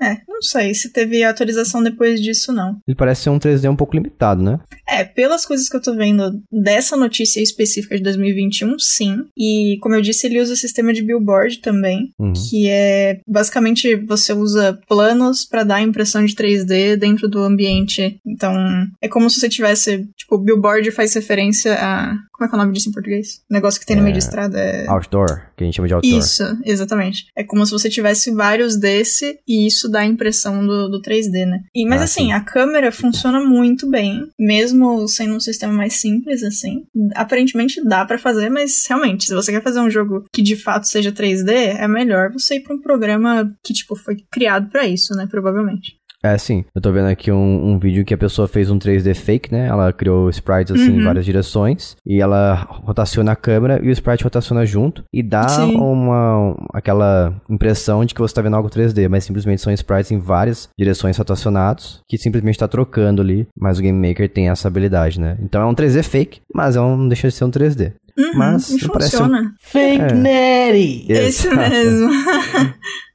é, 0.02 0.16
Não 0.28 0.40
sei 0.42 0.74
se 0.74 0.90
teve 0.90 1.22
atualização 1.22 1.82
depois 1.82 2.20
disso, 2.20 2.52
não. 2.52 2.78
Ele 2.86 2.96
parece 2.96 3.22
ser 3.22 3.30
um 3.30 3.38
3D 3.38 3.70
um 3.70 3.76
pouco 3.76 3.94
limitado, 3.94 4.42
né? 4.42 4.58
É, 4.88 5.04
pelas 5.04 5.44
coisas 5.44 5.68
que 5.68 5.76
eu 5.76 5.82
tô 5.82 5.94
vendo 5.94 6.40
dessa 6.50 6.96
notícia 6.96 7.40
específica 7.40 7.96
de 7.96 8.02
2021, 8.02 8.78
sim. 8.78 9.24
E, 9.36 9.78
como 9.80 9.94
eu 9.94 10.00
disse, 10.00 10.26
ele 10.26 10.40
usa 10.40 10.54
o 10.54 10.56
sistema 10.56 10.92
de 10.92 11.02
billboard 11.02 11.58
também, 11.58 12.12
Uhum. 12.18 12.32
que 12.32 12.68
é 12.68 13.20
basicamente 13.26 13.94
você 13.96 14.32
usa 14.32 14.78
planos 14.88 15.44
pra 15.44 15.64
dar 15.64 15.76
a 15.76 15.82
impressão 15.82 16.24
de 16.24 16.34
3D 16.34 16.96
dentro 16.96 17.28
do 17.28 17.40
ambiente. 17.40 18.18
Então, 18.26 18.54
é 19.02 19.08
como 19.08 19.28
se 19.28 19.38
você 19.40 19.48
tivesse, 19.48 20.06
tipo, 20.16 20.38
billboard 20.38 20.90
faz 20.90 21.14
referência 21.14 21.74
a 21.74 22.16
como 22.36 22.44
é 22.44 22.48
que 22.50 22.54
é 22.54 22.58
o 22.58 22.60
nome 22.60 22.72
disso 22.74 22.90
em 22.90 22.92
português? 22.92 23.40
O 23.50 23.54
negócio 23.54 23.80
que 23.80 23.86
tem 23.86 23.96
no 23.96 24.02
meio 24.02 24.12
de 24.12 24.18
estrada 24.18 24.58
é 24.60 24.86
Outdoor, 24.90 25.46
que 25.56 25.64
a 25.64 25.66
gente 25.66 25.74
chama 25.76 25.88
de 25.88 25.94
outdoor. 25.94 26.18
isso, 26.18 26.42
exatamente. 26.66 27.26
É 27.34 27.42
como 27.42 27.64
se 27.64 27.72
você 27.72 27.88
tivesse 27.88 28.30
vários 28.30 28.75
desse 28.78 29.38
e 29.46 29.66
isso 29.66 29.88
dá 29.88 30.00
a 30.00 30.06
impressão 30.06 30.66
do, 30.66 30.88
do 30.88 31.00
3D, 31.02 31.46
né? 31.46 31.62
E, 31.74 31.84
mas 31.86 32.00
Ah, 32.00 32.04
assim, 32.04 32.26
sim. 32.26 32.32
a 32.32 32.40
câmera 32.40 32.90
funciona 32.92 33.40
muito 33.44 33.88
bem, 33.88 34.28
mesmo 34.38 35.06
sendo 35.08 35.34
um 35.34 35.40
sistema 35.40 35.72
mais 35.72 35.94
simples, 35.94 36.42
assim. 36.42 36.84
Aparentemente 37.14 37.82
dá 37.84 38.04
pra 38.04 38.18
fazer, 38.18 38.48
mas 38.50 38.84
realmente, 38.88 39.24
se 39.26 39.34
você 39.34 39.52
quer 39.52 39.62
fazer 39.62 39.80
um 39.80 39.90
jogo 39.90 40.24
que 40.32 40.42
de 40.42 40.56
fato 40.56 40.86
seja 40.88 41.12
3D, 41.12 41.50
é 41.50 41.88
melhor 41.88 42.32
você 42.32 42.56
ir 42.56 42.60
pra 42.60 42.74
um 42.74 42.80
programa 42.80 43.52
que, 43.62 43.72
tipo, 43.72 43.96
foi 43.96 44.16
criado 44.30 44.68
pra 44.70 44.86
isso, 44.86 45.14
né? 45.14 45.26
Provavelmente. 45.30 45.96
É, 46.26 46.36
sim. 46.38 46.64
Eu 46.74 46.80
tô 46.80 46.90
vendo 46.90 47.06
aqui 47.06 47.30
um, 47.30 47.72
um 47.72 47.78
vídeo 47.78 48.04
que 48.04 48.12
a 48.12 48.18
pessoa 48.18 48.48
fez 48.48 48.70
um 48.70 48.78
3D 48.78 49.14
fake, 49.14 49.52
né? 49.52 49.66
Ela 49.68 49.92
criou 49.92 50.28
sprites 50.30 50.72
assim 50.74 50.92
em 50.92 50.98
Uhum. 50.98 51.04
várias 51.04 51.24
direções 51.24 51.96
e 52.04 52.20
ela 52.20 52.66
rotaciona 52.68 53.32
a 53.32 53.36
câmera 53.36 53.80
e 53.82 53.88
o 53.88 53.92
sprite 53.92 54.24
rotaciona 54.24 54.66
junto 54.66 55.04
e 55.12 55.22
dá 55.22 55.46
Sim. 55.48 55.76
uma 55.76 56.56
aquela 56.74 57.34
impressão 57.48 58.04
de 58.04 58.14
que 58.14 58.20
você 58.20 58.34
tá 58.34 58.42
vendo 58.42 58.56
algo 58.56 58.68
3D, 58.68 59.08
mas 59.08 59.24
simplesmente 59.24 59.62
são 59.62 59.72
sprites 59.72 60.10
em 60.10 60.18
várias 60.18 60.68
direções 60.78 61.16
rotacionados 61.16 62.00
que 62.08 62.18
simplesmente 62.18 62.58
tá 62.58 62.66
trocando 62.66 63.22
ali, 63.22 63.46
mas 63.56 63.78
o 63.78 63.82
Game 63.82 64.08
Maker 64.08 64.28
tem 64.28 64.48
essa 64.48 64.66
habilidade, 64.68 65.20
né? 65.20 65.36
Então 65.42 65.62
é 65.62 65.66
um 65.66 65.74
3D 65.74 66.02
fake, 66.02 66.40
mas 66.52 66.74
é 66.76 66.80
um, 66.80 66.96
não 66.96 67.08
deixa 67.08 67.28
de 67.28 67.34
ser 67.34 67.44
um 67.44 67.50
3D. 67.50 67.92
Uhum, 68.18 68.32
Mas 68.36 68.70
não 68.70 68.88
parece 68.88 69.16
um- 69.16 69.18
funciona. 69.18 69.54
Fake 69.60 70.02
É. 70.02 70.12
Neri! 70.14 71.06
Esse 71.08 71.46
Exato. 71.48 71.56
mesmo. 71.70 72.10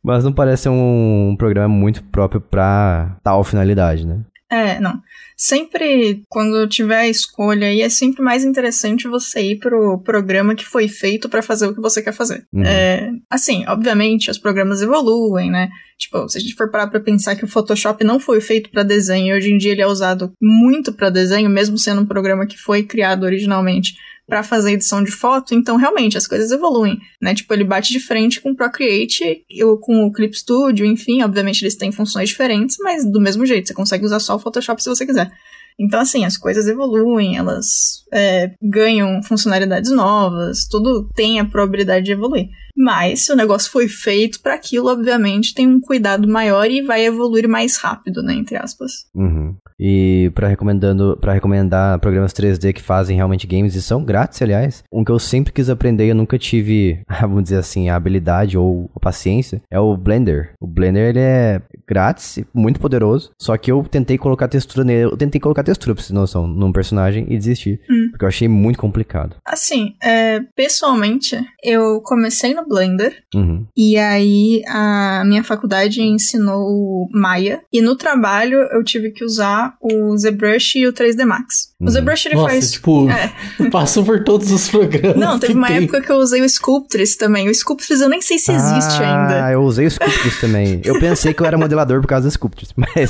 Mas 0.03 0.23
não 0.23 0.33
parece 0.33 0.67
um 0.69 1.35
programa 1.37 1.73
muito 1.73 2.03
próprio 2.05 2.41
pra 2.41 3.17
tal 3.23 3.43
finalidade, 3.43 4.05
né? 4.05 4.19
É, 4.49 4.79
não. 4.79 4.99
Sempre, 5.37 6.23
quando 6.29 6.67
tiver 6.67 6.97
a 6.99 7.07
escolha 7.07 7.67
aí, 7.67 7.81
é 7.81 7.89
sempre 7.89 8.21
mais 8.21 8.43
interessante 8.43 9.07
você 9.07 9.41
ir 9.41 9.59
pro 9.59 9.97
programa 9.99 10.53
que 10.53 10.65
foi 10.65 10.87
feito 10.87 11.29
pra 11.29 11.41
fazer 11.41 11.67
o 11.67 11.73
que 11.73 11.81
você 11.81 12.01
quer 12.01 12.11
fazer. 12.13 12.43
Uhum. 12.53 12.63
É, 12.63 13.09
assim, 13.29 13.63
obviamente, 13.67 14.29
os 14.29 14.37
programas 14.37 14.81
evoluem, 14.81 15.49
né? 15.49 15.69
Tipo, 15.97 16.27
se 16.27 16.37
a 16.37 16.41
gente 16.41 16.53
for 16.55 16.69
parar 16.69 16.87
pra 16.87 16.99
pensar 16.99 17.35
que 17.35 17.45
o 17.45 17.47
Photoshop 17.47 18.03
não 18.03 18.19
foi 18.19 18.41
feito 18.41 18.69
pra 18.69 18.83
desenho, 18.83 19.33
e 19.33 19.37
hoje 19.37 19.51
em 19.51 19.57
dia 19.57 19.71
ele 19.71 19.81
é 19.81 19.87
usado 19.87 20.31
muito 20.41 20.91
pra 20.93 21.09
desenho, 21.09 21.49
mesmo 21.49 21.77
sendo 21.77 22.01
um 22.01 22.05
programa 22.05 22.45
que 22.45 22.57
foi 22.57 22.83
criado 22.83 23.23
originalmente 23.23 23.93
pra 24.27 24.43
fazer 24.43 24.73
edição 24.73 25.03
de 25.03 25.11
foto, 25.11 25.53
então 25.53 25.75
realmente 25.75 26.17
as 26.17 26.25
coisas 26.25 26.51
evoluem, 26.51 26.97
né? 27.21 27.33
Tipo, 27.33 27.53
ele 27.53 27.63
bate 27.63 27.91
de 27.91 27.99
frente 27.99 28.39
com 28.39 28.51
o 28.51 28.55
Procreate, 28.55 29.43
ou 29.63 29.77
com 29.77 30.05
o 30.05 30.11
Clip 30.11 30.37
Studio, 30.37 30.85
enfim, 30.85 31.21
obviamente 31.21 31.61
eles 31.63 31.75
têm 31.75 31.91
funções 31.91 32.29
diferentes, 32.29 32.77
mas 32.79 33.03
do 33.03 33.19
mesmo 33.19 33.45
jeito, 33.45 33.67
você 33.67 33.73
consegue 33.73 34.05
usar 34.05 34.19
só 34.19 34.35
o 34.35 34.39
Photoshop 34.39 34.81
se 34.81 34.89
você 34.89 35.05
quiser. 35.05 35.31
Então, 35.79 35.99
assim, 35.99 36.25
as 36.25 36.37
coisas 36.37 36.67
evoluem, 36.67 37.37
elas 37.37 38.05
é, 38.13 38.51
ganham 38.61 39.21
funcionalidades 39.23 39.91
novas, 39.91 40.67
tudo 40.69 41.09
tem 41.15 41.39
a 41.39 41.45
probabilidade 41.45 42.05
de 42.05 42.11
evoluir. 42.11 42.49
Mas 42.75 43.25
se 43.25 43.31
o 43.31 43.35
negócio 43.35 43.71
foi 43.71 43.87
feito 43.87 44.41
para 44.41 44.53
aquilo, 44.53 44.89
obviamente 44.89 45.53
tem 45.53 45.67
um 45.67 45.79
cuidado 45.79 46.27
maior 46.27 46.69
e 46.69 46.81
vai 46.81 47.05
evoluir 47.05 47.47
mais 47.47 47.77
rápido, 47.77 48.23
né, 48.23 48.33
entre 48.33 48.57
aspas. 48.57 49.05
Uhum. 49.13 49.55
E 49.79 50.31
para 50.35 50.47
recomendando, 50.47 51.17
para 51.19 51.33
recomendar 51.33 51.99
programas 51.99 52.33
3D 52.33 52.71
que 52.73 52.81
fazem 52.81 53.15
realmente 53.15 53.47
games 53.47 53.75
e 53.75 53.81
são 53.81 54.03
grátis, 54.03 54.41
aliás, 54.41 54.83
um 54.91 55.03
que 55.03 55.11
eu 55.11 55.17
sempre 55.17 55.51
quis 55.51 55.69
aprender 55.69 56.05
e 56.05 56.09
eu 56.09 56.15
nunca 56.15 56.37
tive, 56.37 57.01
vamos 57.21 57.43
dizer 57.43 57.57
assim, 57.57 57.89
a 57.89 57.95
habilidade 57.95 58.57
ou 58.57 58.89
a 58.95 58.99
paciência, 58.99 59.61
é 59.71 59.79
o 59.79 59.97
Blender. 59.97 60.53
O 60.59 60.67
Blender 60.67 61.09
ele 61.09 61.19
é 61.19 61.61
grátis, 61.87 62.39
muito 62.53 62.79
poderoso, 62.79 63.31
só 63.39 63.57
que 63.57 63.71
eu 63.71 63.83
tentei 63.83 64.17
colocar 64.17 64.47
textura 64.47 64.83
nele, 64.83 65.05
eu 65.05 65.17
tentei 65.17 65.41
colocar 65.41 65.60
textura, 65.63 65.93
pra 65.95 66.03
vocês 66.03 66.11
noção, 66.11 66.47
num 66.47 66.71
personagem 66.71 67.25
e 67.29 67.37
desisti, 67.37 67.79
Hum. 67.89 68.07
porque 68.11 68.25
eu 68.25 68.29
achei 68.29 68.47
muito 68.47 68.79
complicado. 68.79 69.35
Assim, 69.45 69.93
é, 70.01 70.39
pessoalmente, 70.55 71.37
eu 71.63 72.01
comecei 72.03 72.53
no 72.53 72.67
Blender 72.67 73.13
Uhum. 73.35 73.65
e 73.75 73.97
aí 73.97 74.61
a 74.67 75.23
minha 75.25 75.43
faculdade 75.43 76.01
ensinou 76.01 77.07
Maya 77.13 77.61
e 77.71 77.81
no 77.81 77.95
trabalho 77.95 78.57
eu 78.71 78.83
tive 78.83 79.11
que 79.11 79.23
usar 79.23 79.75
o 79.81 80.15
ZBrush 80.17 80.75
e 80.79 80.87
o 80.87 80.93
3D 80.93 81.25
Max. 81.25 81.71
Uhum. 81.79 81.87
O 81.87 81.91
ZBrush 81.91 82.25
ele 82.27 82.35
Nossa, 82.35 82.49
faz 82.49 82.71
tipo, 82.71 83.07
É. 83.11 83.69
passou 83.71 84.03
por 84.03 84.23
todos 84.23 84.51
os 84.51 84.69
programas. 84.69 85.17
Não, 85.17 85.39
teve 85.39 85.53
que 85.53 85.57
uma 85.57 85.67
tem. 85.67 85.77
época 85.83 86.01
que 86.01 86.11
eu 86.11 86.17
usei 86.17 86.41
o 86.41 86.47
Sculptris 86.49 87.15
também. 87.15 87.49
O 87.49 87.53
Sculptris 87.53 88.01
eu 88.01 88.09
nem 88.09 88.21
sei 88.21 88.37
se 88.37 88.51
existe 88.51 89.01
ah, 89.03 89.21
ainda. 89.23 89.51
eu 89.51 89.61
usei 89.61 89.85
o 89.87 89.91
Sculptris 89.91 90.39
também. 90.39 90.81
Eu 90.83 90.99
pensei 90.99 91.33
que 91.33 91.41
eu 91.41 91.45
era 91.45 91.57
modelador 91.57 92.01
por 92.01 92.07
causa 92.07 92.27
do 92.27 92.31
Sculptris, 92.31 92.71
mas 92.77 93.09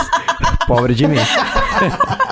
pobre 0.67 0.93
de 0.93 1.08
mim. 1.08 1.17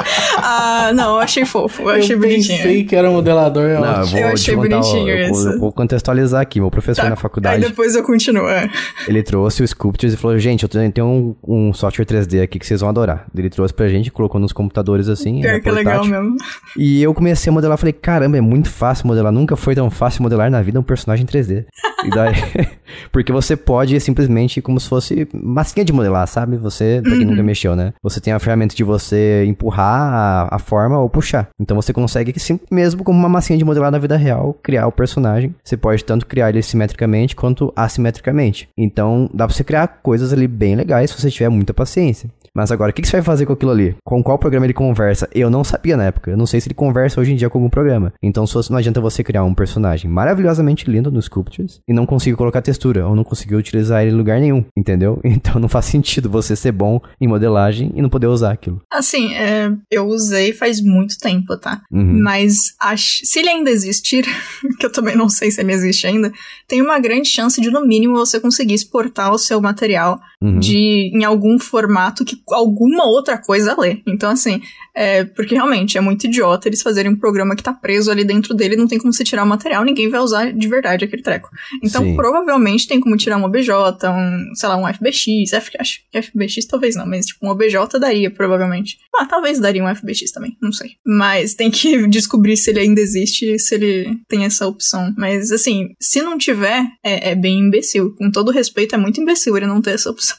Ah, 0.41 0.91
não, 0.93 1.15
eu 1.15 1.19
achei 1.19 1.43
fofo, 1.45 1.81
eu 1.83 1.89
Eu 1.89 1.95
achei 1.95 2.15
bonitinho. 2.15 2.57
pensei 2.57 2.83
que 2.85 2.95
era 2.95 3.09
modelador. 3.11 3.63
é 3.69 3.73
Não, 3.79 3.99
eu 4.01 4.05
vou, 4.05 4.19
Eu 4.19 4.27
te 4.29 4.33
achei 4.33 4.55
contar, 4.55 4.69
bonitinho 4.69 5.09
eu, 5.09 5.29
vou- 5.29 5.37
isso. 5.39 5.49
eu 5.49 5.59
vou 5.59 5.71
contextualizar 5.71 6.41
aqui. 6.41 6.59
Meu 6.61 6.71
professor 6.71 7.03
Tá, 7.03 7.09
na 7.09 7.15
faculdade, 7.15 7.55
Aí 7.63 7.69
depois 7.69 7.95
eu 7.95 8.03
continuo. 8.03 8.47
é. 8.47 8.69
ele 9.07 9.21
trouxe 9.21 9.61
o 9.63 9.67
Sculptures 9.67 10.13
e 10.13 10.17
falou, 10.17 10.37
gente, 10.39 10.63
eu 10.63 10.69
tenho 10.69 11.05
um, 11.05 11.35
um 11.45 11.73
software 11.73 12.05
3D 12.05 12.41
aqui 12.41 12.57
que 12.57 12.65
vocês 12.65 12.79
vão 12.79 12.89
adorar. 12.89 13.25
Ele 13.37 13.49
trouxe 13.49 13.73
pra 13.73 13.87
gente, 13.89 14.09
colocou 14.11 14.39
nos 14.39 14.53
computadores 14.53 15.09
assim, 15.09 15.41
Pior 15.41 15.59
que 15.59 15.67
é 15.69 15.71
legal 15.71 16.05
mesmo. 16.05 16.37
E 16.77 17.01
eu 17.03 17.13
comecei 17.13 17.49
a 17.51 17.53
modelar, 17.53 17.77
falei, 17.77 17.93
caramba, 17.93 18.37
é 18.37 18.41
muito 18.41 18.69
fácil 18.69 19.07
modelar. 19.07 19.31
Nunca 19.31 19.55
foi 19.57 19.75
tão 19.75 19.89
fácil 19.91 20.23
modelar 20.23 20.49
na 20.49 20.61
vida 20.61 20.79
um 20.79 20.83
personagem 20.83 21.25
3D. 21.25 21.65
E 22.01 22.09
daí, 22.11 22.33
porque 23.11 23.29
você 23.29 23.57
pode 23.57 23.99
simplesmente, 23.99 24.61
como 24.61 24.79
se 24.79 24.87
fosse 24.87 25.27
massinha 25.33 25.83
de 25.83 25.91
modelar, 25.91 26.25
sabe? 26.29 26.55
Você, 26.55 27.01
pra 27.03 27.11
quem 27.11 27.23
Uhum. 27.23 27.31
nunca 27.31 27.43
mexeu, 27.43 27.75
né? 27.75 27.91
Você 28.01 28.21
tem 28.21 28.31
a 28.31 28.39
ferramenta 28.39 28.73
de 28.73 28.85
você 28.85 29.43
empurrar 29.45 29.98
a, 29.99 30.59
forma 30.59 30.99
ou 30.99 31.09
puxar. 31.09 31.49
Então 31.59 31.75
você 31.75 31.93
consegue, 31.93 32.37
sim, 32.39 32.59
mesmo 32.69 33.03
como 33.03 33.17
uma 33.17 33.29
massinha 33.29 33.57
de 33.57 33.65
modelar 33.65 33.91
na 33.91 33.97
vida 33.97 34.17
real, 34.17 34.55
criar 34.61 34.87
o 34.87 34.91
personagem. 34.91 35.55
Você 35.63 35.77
pode 35.77 36.03
tanto 36.03 36.25
criar 36.25 36.49
ele 36.49 36.61
simetricamente 36.61 37.35
quanto 37.35 37.73
assimetricamente. 37.75 38.69
Então 38.77 39.29
dá 39.33 39.45
pra 39.45 39.55
você 39.55 39.63
criar 39.63 39.87
coisas 39.87 40.33
ali 40.33 40.47
bem 40.47 40.75
legais 40.75 41.11
se 41.11 41.19
você 41.19 41.31
tiver 41.31 41.49
muita 41.49 41.73
paciência. 41.73 42.29
Mas 42.53 42.71
agora, 42.71 42.91
o 42.91 42.93
que, 42.93 43.05
você 43.05 43.17
vai 43.17 43.21
fazer 43.21 43.45
com 43.45 43.53
aquilo 43.53 43.71
ali? 43.71 43.95
Com 44.03 44.23
qual 44.23 44.37
programa 44.37 44.65
ele 44.65 44.73
conversa? 44.73 45.29
Eu 45.33 45.49
não 45.49 45.63
sabia 45.63 45.95
na 45.95 46.05
época. 46.05 46.31
Eu 46.31 46.37
não 46.37 46.45
sei 46.45 46.59
se 46.59 46.67
ele 46.67 46.75
conversa 46.75 47.21
hoje 47.21 47.33
em 47.33 47.35
dia 47.35 47.49
com 47.49 47.57
algum 47.57 47.69
programa. 47.69 48.13
Então, 48.21 48.45
não 48.69 48.77
adianta 48.77 49.01
você 49.01 49.23
criar 49.23 49.43
um 49.43 49.53
personagem 49.53 50.09
maravilhosamente 50.09 50.89
lindo 50.89 51.11
no 51.11 51.21
Sculptures 51.21 51.81
e 51.87 51.93
não 51.93 52.05
conseguir 52.05 52.35
colocar 52.35 52.61
textura, 52.61 53.07
ou 53.07 53.15
não 53.15 53.23
conseguir 53.23 53.55
utilizar 53.55 54.01
ele 54.01 54.11
em 54.11 54.17
lugar 54.17 54.39
nenhum, 54.39 54.65
entendeu? 54.75 55.19
Então, 55.39 55.61
não 55.61 55.69
faz 55.69 55.85
sentido 55.85 56.29
você 56.29 56.53
ser 56.53 56.73
bom 56.73 56.99
em 57.21 57.27
modelagem 57.27 57.91
e 57.95 58.01
não 58.01 58.09
poder 58.09 58.27
usar 58.27 58.51
aquilo. 58.51 58.81
Assim, 58.91 59.33
é, 59.35 59.71
eu 59.91 60.05
usei 60.05 60.53
faz 60.53 60.79
muito 60.81 61.17
tempo, 61.17 61.57
tá? 61.57 61.81
Uhum. 61.91 62.21
Mas 62.21 62.75
ach- 62.79 63.21
se 63.23 63.39
ele 63.39 63.49
ainda 63.49 63.71
existir, 63.71 64.23
que 64.79 64.85
eu 64.85 64.91
também 64.91 65.15
não 65.15 65.27
sei 65.29 65.49
se 65.51 65.59
ele 65.61 65.71
existe 65.73 66.05
ainda, 66.05 66.31
tem 66.67 66.81
uma 66.81 66.99
grande 66.99 67.27
chance 67.27 67.59
de, 67.59 67.71
no 67.71 67.85
mínimo, 67.85 68.13
você 68.15 68.39
conseguir 68.39 68.75
exportar 68.75 69.31
o 69.33 69.37
seu 69.37 69.59
material 69.61 70.19
Uhum. 70.41 70.57
de 70.57 71.11
em 71.13 71.25
algum 71.25 71.59
formato 71.59 72.23
que 72.23 72.41
alguma 72.51 73.05
outra 73.05 73.37
coisa 73.37 73.75
lê. 73.77 74.01
Então, 74.07 74.31
assim, 74.31 74.61
é, 74.99 75.23
porque 75.23 75.55
realmente 75.55 75.97
é 75.97 76.01
muito 76.01 76.25
idiota 76.25 76.67
eles 76.67 76.81
fazerem 76.81 77.09
um 77.09 77.15
programa 77.15 77.55
que 77.55 77.63
tá 77.63 77.71
preso 77.71 78.11
ali 78.11 78.25
dentro 78.25 78.53
dele, 78.53 78.75
não 78.75 78.85
tem 78.85 78.99
como 78.99 79.13
você 79.13 79.23
tirar 79.23 79.45
o 79.45 79.47
material, 79.47 79.85
ninguém 79.85 80.09
vai 80.09 80.19
usar 80.19 80.51
de 80.51 80.67
verdade 80.67 81.05
aquele 81.05 81.21
treco. 81.21 81.49
Então, 81.81 82.03
Sim. 82.03 82.17
provavelmente 82.17 82.85
tem 82.85 82.99
como 82.99 83.15
tirar 83.15 83.37
um 83.37 83.45
OBJ, 83.45 83.69
um, 83.71 84.55
sei 84.55 84.67
lá, 84.67 84.75
um 84.75 84.93
FBX, 84.93 85.53
F, 85.53 85.71
acho 85.79 86.01
que 86.11 86.21
FBX 86.21 86.65
talvez 86.67 86.97
não, 86.97 87.07
mas 87.07 87.27
tipo, 87.27 87.45
um 87.45 87.49
OBJ 87.49 87.97
daria, 87.97 88.29
provavelmente. 88.29 88.97
Ah, 89.17 89.25
talvez 89.25 89.57
daria 89.57 89.81
um 89.81 89.95
FBX 89.95 90.33
também, 90.33 90.57
não 90.61 90.73
sei. 90.73 90.91
Mas 91.05 91.53
tem 91.53 91.71
que 91.71 92.05
descobrir 92.09 92.57
se 92.57 92.69
ele 92.69 92.81
ainda 92.81 92.99
existe 92.99 93.53
e 93.53 93.57
se 93.57 93.75
ele 93.75 94.17
tem 94.27 94.43
essa 94.43 94.67
opção. 94.67 95.13
Mas, 95.17 95.49
assim, 95.49 95.95
se 95.97 96.21
não 96.21 96.37
tiver, 96.37 96.83
é, 97.01 97.31
é 97.31 97.35
bem 97.35 97.59
imbecil. 97.59 98.13
Com 98.17 98.29
todo 98.29 98.51
respeito, 98.51 98.95
é 98.95 98.97
muito 98.97 99.21
imbecil 99.21 99.55
ele 99.55 99.65
não 99.65 99.81
ter 99.81 99.91
essa 99.91 100.09
opção. 100.09 100.35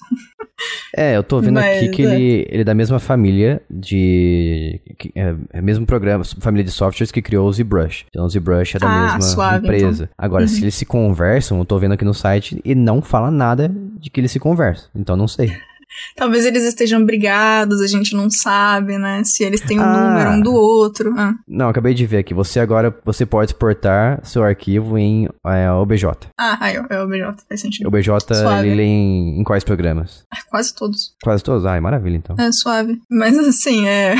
É, 0.97 1.17
eu 1.17 1.23
tô 1.23 1.41
vendo 1.41 1.55
Mas, 1.61 1.79
aqui 1.79 1.89
que 1.91 2.03
é. 2.03 2.15
ele, 2.15 2.47
ele 2.49 2.63
é 2.63 2.65
da 2.65 2.75
mesma 2.75 2.99
família 2.99 3.63
de. 3.71 4.50
Que- 4.99 5.13
é, 5.15 5.35
é 5.53 5.61
o 5.61 5.65
mesmo 5.65 5.87
programa, 5.87 6.25
família 6.41 6.65
de 6.65 6.71
softwares 6.71 7.11
que 7.13 7.23
criou 7.23 7.49
o 7.49 7.53
ZBrush. 7.53 8.07
Então 8.09 8.25
o 8.25 8.29
ZBrush 8.29 8.77
é 8.77 8.79
da 8.79 8.89
Ah, 8.89 9.03
mesma 9.05 9.21
suave, 9.23 9.67
empresa. 9.67 10.11
Agora, 10.17 10.43
Uhum. 10.43 10.49
se 10.49 10.63
eles 10.63 10.75
se 10.75 10.85
conversam, 10.87 11.59
eu 11.59 11.65
tô 11.65 11.79
vendo 11.79 11.93
aqui 11.93 12.05
no 12.05 12.15
site 12.15 12.61
e 12.65 12.75
não 12.75 13.01
fala 13.03 13.31
nada 13.31 13.71
de 13.99 14.11
que 14.11 14.21
eles 14.21 14.31
se 14.33 14.39
conversam. 14.41 14.89
Então 14.95 15.17
não 15.17 15.29
sei. 15.29 15.51
Talvez 16.17 16.47
eles 16.47 16.63
estejam 16.63 17.05
brigados, 17.05 17.81
a 17.81 17.87
gente 17.89 18.15
não 18.15 18.31
sabe, 18.31 18.97
né? 18.97 19.23
Se 19.25 19.43
eles 19.43 19.61
têm 19.61 19.81
um 19.81 19.83
Ah. 19.83 20.09
número 20.11 20.31
um 20.31 20.41
do 20.41 20.53
outro. 20.55 21.13
Ah, 21.19 21.35
Não, 21.49 21.69
acabei 21.69 21.95
de 21.95 22.07
ver 22.07 22.19
aqui. 22.19 22.33
Você 22.33 22.61
agora 22.61 22.97
você 23.05 23.27
pode 23.27 23.51
exportar 23.51 24.21
seu 24.25 24.45
arquivo 24.45 24.97
em 24.97 25.29
é, 25.45 25.69
OBJ. 25.73 26.07
ah 26.39 26.59
aí, 26.61 26.77
é 26.77 27.03
o 27.03 27.09
BJ, 27.09 27.43
faz 27.49 27.61
sentido. 27.61 27.89
OBJ 27.89 28.09
Suave. 28.35 28.69
ele 28.69 28.77
lê 28.77 28.85
em, 28.85 29.41
em 29.41 29.43
quais 29.43 29.65
programas? 29.65 30.25
Ah, 30.33 30.37
Quase 30.49 30.73
todos. 30.75 31.13
Quase 31.25 31.43
todos? 31.43 31.67
Ai, 31.67 31.81
maravilha 31.81 32.17
então. 32.17 32.37
É 32.39 32.53
suave. 32.53 33.01
Mas 33.11 33.37
assim, 33.37 33.89
é. 33.89 34.15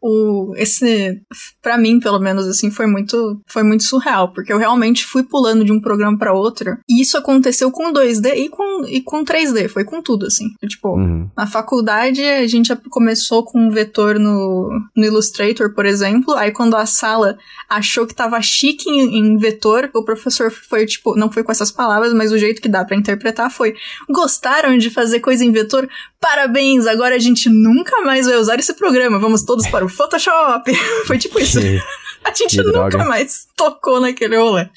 O, 0.00 0.52
esse, 0.56 1.20
pra 1.62 1.76
mim, 1.78 2.00
pelo 2.00 2.18
menos, 2.18 2.46
assim, 2.46 2.70
foi 2.70 2.86
muito, 2.86 3.40
foi 3.48 3.62
muito 3.62 3.84
surreal, 3.84 4.32
porque 4.32 4.52
eu 4.52 4.58
realmente 4.58 5.04
fui 5.04 5.22
pulando 5.22 5.64
de 5.64 5.72
um 5.72 5.80
programa 5.80 6.18
pra 6.18 6.32
outro, 6.32 6.76
e 6.88 7.00
isso 7.00 7.16
aconteceu 7.16 7.70
com 7.70 7.92
2D 7.92 8.34
e 8.36 8.48
com, 8.48 8.84
e 8.86 9.00
com 9.00 9.24
3D, 9.24 9.68
foi 9.68 9.84
com 9.84 10.02
tudo, 10.02 10.26
assim. 10.26 10.46
Tipo, 10.66 10.96
Uhum. 10.96 11.28
na 11.36 11.46
faculdade, 11.46 12.22
a 12.22 12.46
gente 12.46 12.74
começou 12.90 13.44
com 13.44 13.58
um 13.58 13.70
vetor 13.70 14.18
no, 14.18 14.70
no 14.96 15.04
Illustrator, 15.04 15.72
por 15.74 15.84
exemplo. 15.84 16.34
Aí, 16.34 16.52
quando 16.52 16.76
a 16.76 16.86
sala 16.86 17.36
achou 17.68 18.06
que 18.06 18.14
tava 18.14 18.40
chique 18.40 18.88
em, 18.88 19.18
em 19.18 19.36
vetor, 19.36 19.90
o 19.94 20.04
professor 20.04 20.50
foi 20.50 20.86
tipo, 20.86 21.16
não 21.16 21.30
foi 21.30 21.42
com 21.42 21.52
essas 21.52 21.70
palavras, 21.70 22.12
mas 22.12 22.32
o 22.32 22.38
jeito 22.38 22.62
que 22.62 22.68
dá 22.68 22.84
pra 22.84 22.96
interpretar 22.96 23.50
foi: 23.50 23.74
gostaram 24.08 24.76
de 24.78 24.90
fazer 24.90 25.20
coisa 25.20 25.44
em 25.44 25.50
vetor? 25.52 25.88
Parabéns! 26.20 26.86
Agora 26.86 27.14
a 27.14 27.18
gente 27.18 27.48
nunca 27.48 28.00
mais 28.02 28.26
vai 28.26 28.36
usar 28.36 28.58
esse 28.58 28.74
programa. 28.74 29.18
Vamos 29.18 29.42
todos 29.42 29.65
para 29.70 29.84
o 29.84 29.88
Photoshop. 29.88 30.72
foi 31.06 31.18
tipo 31.18 31.38
isso. 31.40 31.60
Que- 31.60 31.80
A 32.24 32.32
gente 32.34 32.56
nunca 32.58 32.70
droga. 32.72 33.04
mais 33.04 33.46
tocou 33.56 34.00
naquele 34.00 34.36
rolê. 34.36 34.68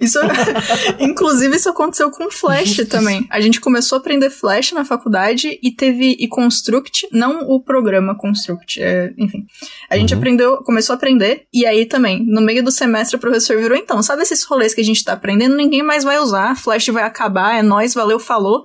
Isso, 0.00 0.18
inclusive, 0.98 1.54
isso 1.56 1.68
aconteceu 1.68 2.10
com 2.10 2.28
Flash 2.28 2.78
também. 2.90 3.24
A 3.30 3.40
gente 3.40 3.60
começou 3.60 3.96
a 3.96 4.00
aprender 4.00 4.30
Flash 4.30 4.72
na 4.72 4.84
faculdade 4.84 5.60
e 5.62 5.70
teve 5.70 6.16
e 6.18 6.26
Construct, 6.26 7.06
não 7.12 7.48
o 7.48 7.60
programa 7.62 8.16
Construct, 8.16 8.82
é, 8.82 9.12
enfim. 9.16 9.46
A 9.88 9.96
gente 9.96 10.12
Uhum. 10.12 10.18
aprendeu, 10.18 10.56
começou 10.64 10.94
a 10.94 10.96
aprender 10.96 11.46
e 11.52 11.64
aí 11.64 11.86
também, 11.86 12.24
no 12.26 12.40
meio 12.40 12.64
do 12.64 12.72
semestre 12.72 13.16
o 13.16 13.20
professor 13.20 13.56
virou, 13.58 13.76
então, 13.78 14.02
sabe 14.02 14.22
esses 14.22 14.42
rolês 14.42 14.74
que 14.74 14.80
a 14.80 14.84
gente 14.84 15.04
tá 15.04 15.12
aprendendo, 15.12 15.54
ninguém 15.54 15.84
mais 15.84 16.02
vai 16.02 16.18
usar, 16.18 16.56
Flash 16.56 16.88
vai 16.88 17.04
acabar, 17.04 17.56
é 17.56 17.62
nóis, 17.62 17.94
valeu, 17.94 18.18
falou. 18.18 18.64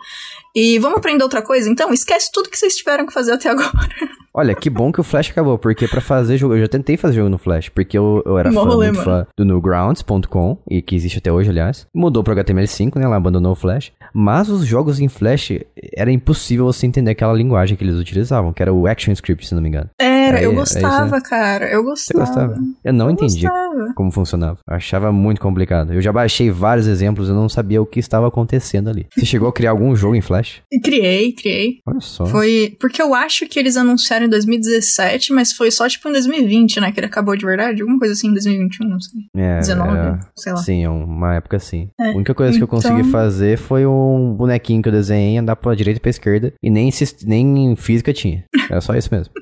E 0.59 0.79
vamos 0.79 0.97
aprender 0.97 1.23
outra 1.23 1.39
coisa? 1.39 1.69
Então, 1.69 1.93
esquece 1.93 2.31
tudo 2.33 2.49
que 2.49 2.57
vocês 2.57 2.75
tiveram 2.75 3.05
que 3.05 3.13
fazer 3.13 3.31
até 3.31 3.47
agora. 3.47 3.69
Olha, 4.33 4.55
que 4.55 4.71
bom 4.71 4.91
que 4.91 4.99
o 4.99 5.03
Flash 5.03 5.29
acabou, 5.29 5.55
porque 5.55 5.87
pra 5.87 6.01
fazer 6.01 6.35
jogo, 6.35 6.55
eu 6.55 6.61
já 6.61 6.67
tentei 6.67 6.97
fazer 6.97 7.17
jogo 7.17 7.29
no 7.29 7.37
Flash, 7.37 7.69
porque 7.69 7.95
eu, 7.95 8.23
eu 8.25 8.39
era 8.39 8.51
Mó 8.51 8.63
fã, 8.63 8.69
rolê, 8.69 8.93
fã 8.93 9.27
do 9.37 9.45
Newgrounds.com, 9.45 10.57
e 10.67 10.81
que 10.81 10.95
existe 10.95 11.19
até 11.19 11.31
hoje, 11.31 11.51
aliás. 11.51 11.85
Mudou 11.93 12.23
pro 12.23 12.35
HTML5, 12.35 12.95
né, 12.95 13.05
ela 13.05 13.17
abandonou 13.17 13.51
o 13.51 13.55
Flash, 13.55 13.91
mas 14.11 14.49
os 14.49 14.65
jogos 14.65 14.99
em 14.99 15.07
Flash, 15.07 15.51
era 15.95 16.11
impossível 16.11 16.65
você 16.65 16.87
entender 16.87 17.11
aquela 17.11 17.33
linguagem 17.33 17.77
que 17.77 17.83
eles 17.83 17.95
utilizavam, 17.95 18.51
que 18.51 18.61
era 18.61 18.73
o 18.73 18.87
ActionScript, 18.87 19.47
se 19.47 19.53
não 19.53 19.61
me 19.61 19.69
engano. 19.69 19.89
Era, 20.27 20.39
É, 20.41 20.45
eu 20.45 20.51
é 20.51 20.55
gostava, 20.55 21.17
isso, 21.17 21.29
cara. 21.29 21.69
Eu 21.69 21.83
Você 21.83 22.13
gostava. 22.13 22.47
gostava? 22.53 22.67
Eu 22.83 22.93
não 22.93 23.05
Eu 23.07 23.11
entendia 23.11 23.49
gostava. 23.49 23.93
como 23.95 24.11
funcionava. 24.11 24.57
Eu 24.67 24.75
achava 24.75 25.11
muito 25.11 25.39
complicado. 25.41 25.93
Eu 25.93 26.01
já 26.01 26.11
baixei 26.11 26.49
vários 26.51 26.87
exemplos, 26.87 27.29
eu 27.29 27.35
não 27.35 27.47
sabia 27.49 27.81
o 27.81 27.85
que 27.85 27.99
estava 27.99 28.27
acontecendo 28.27 28.89
ali. 28.89 29.07
Você 29.15 29.25
chegou 29.25 29.47
a 29.49 29.53
criar 29.53 29.71
algum 29.71 29.95
jogo 29.95 30.15
em 30.15 30.21
Flash? 30.21 30.61
Criei, 30.83 31.31
criei. 31.33 31.79
Olha 31.87 31.99
só. 31.99 32.25
Foi. 32.25 32.75
Porque 32.79 33.01
eu 33.01 33.13
acho 33.13 33.47
que 33.47 33.57
eles 33.59 33.77
anunciaram 33.77 34.25
em 34.25 34.29
2017, 34.29 35.33
mas 35.33 35.53
foi 35.53 35.71
só 35.71 35.87
tipo 35.87 36.07
em 36.09 36.11
2020, 36.13 36.79
né? 36.79 36.91
Que 36.91 36.99
ele 36.99 37.07
acabou 37.07 37.35
de 37.35 37.45
verdade. 37.45 37.81
Alguma 37.81 37.99
coisa 37.99 38.13
assim 38.13 38.27
em 38.29 38.33
2021, 38.33 38.87
não 38.87 38.99
sei. 38.99 39.21
É, 39.35 39.59
19, 39.59 39.91
era- 39.97 40.19
sei 40.35 40.51
lá. 40.53 40.57
Sim, 40.59 40.87
uma 40.87 41.35
época 41.35 41.57
assim. 41.57 41.89
É, 41.99 42.11
A 42.11 42.15
única 42.15 42.33
coisa 42.33 42.57
que 42.57 42.63
eu 42.63 42.67
consegui 42.67 42.99
então- 42.99 43.11
fazer 43.11 43.57
foi 43.57 43.85
um 43.85 44.33
bonequinho 44.35 44.81
que 44.81 44.89
eu 44.89 44.93
desenhei, 44.93 45.37
andar 45.37 45.55
pra 45.55 45.73
direita 45.75 45.99
e 45.99 46.01
pra 46.01 46.09
esquerda. 46.09 46.53
E 46.61 46.69
nem, 46.69 46.89
nem 47.25 47.71
em 47.71 47.75
física 47.75 48.13
tinha. 48.13 48.43
Era 48.69 48.81
só 48.81 48.95
isso 48.95 49.09
mesmo. 49.11 49.33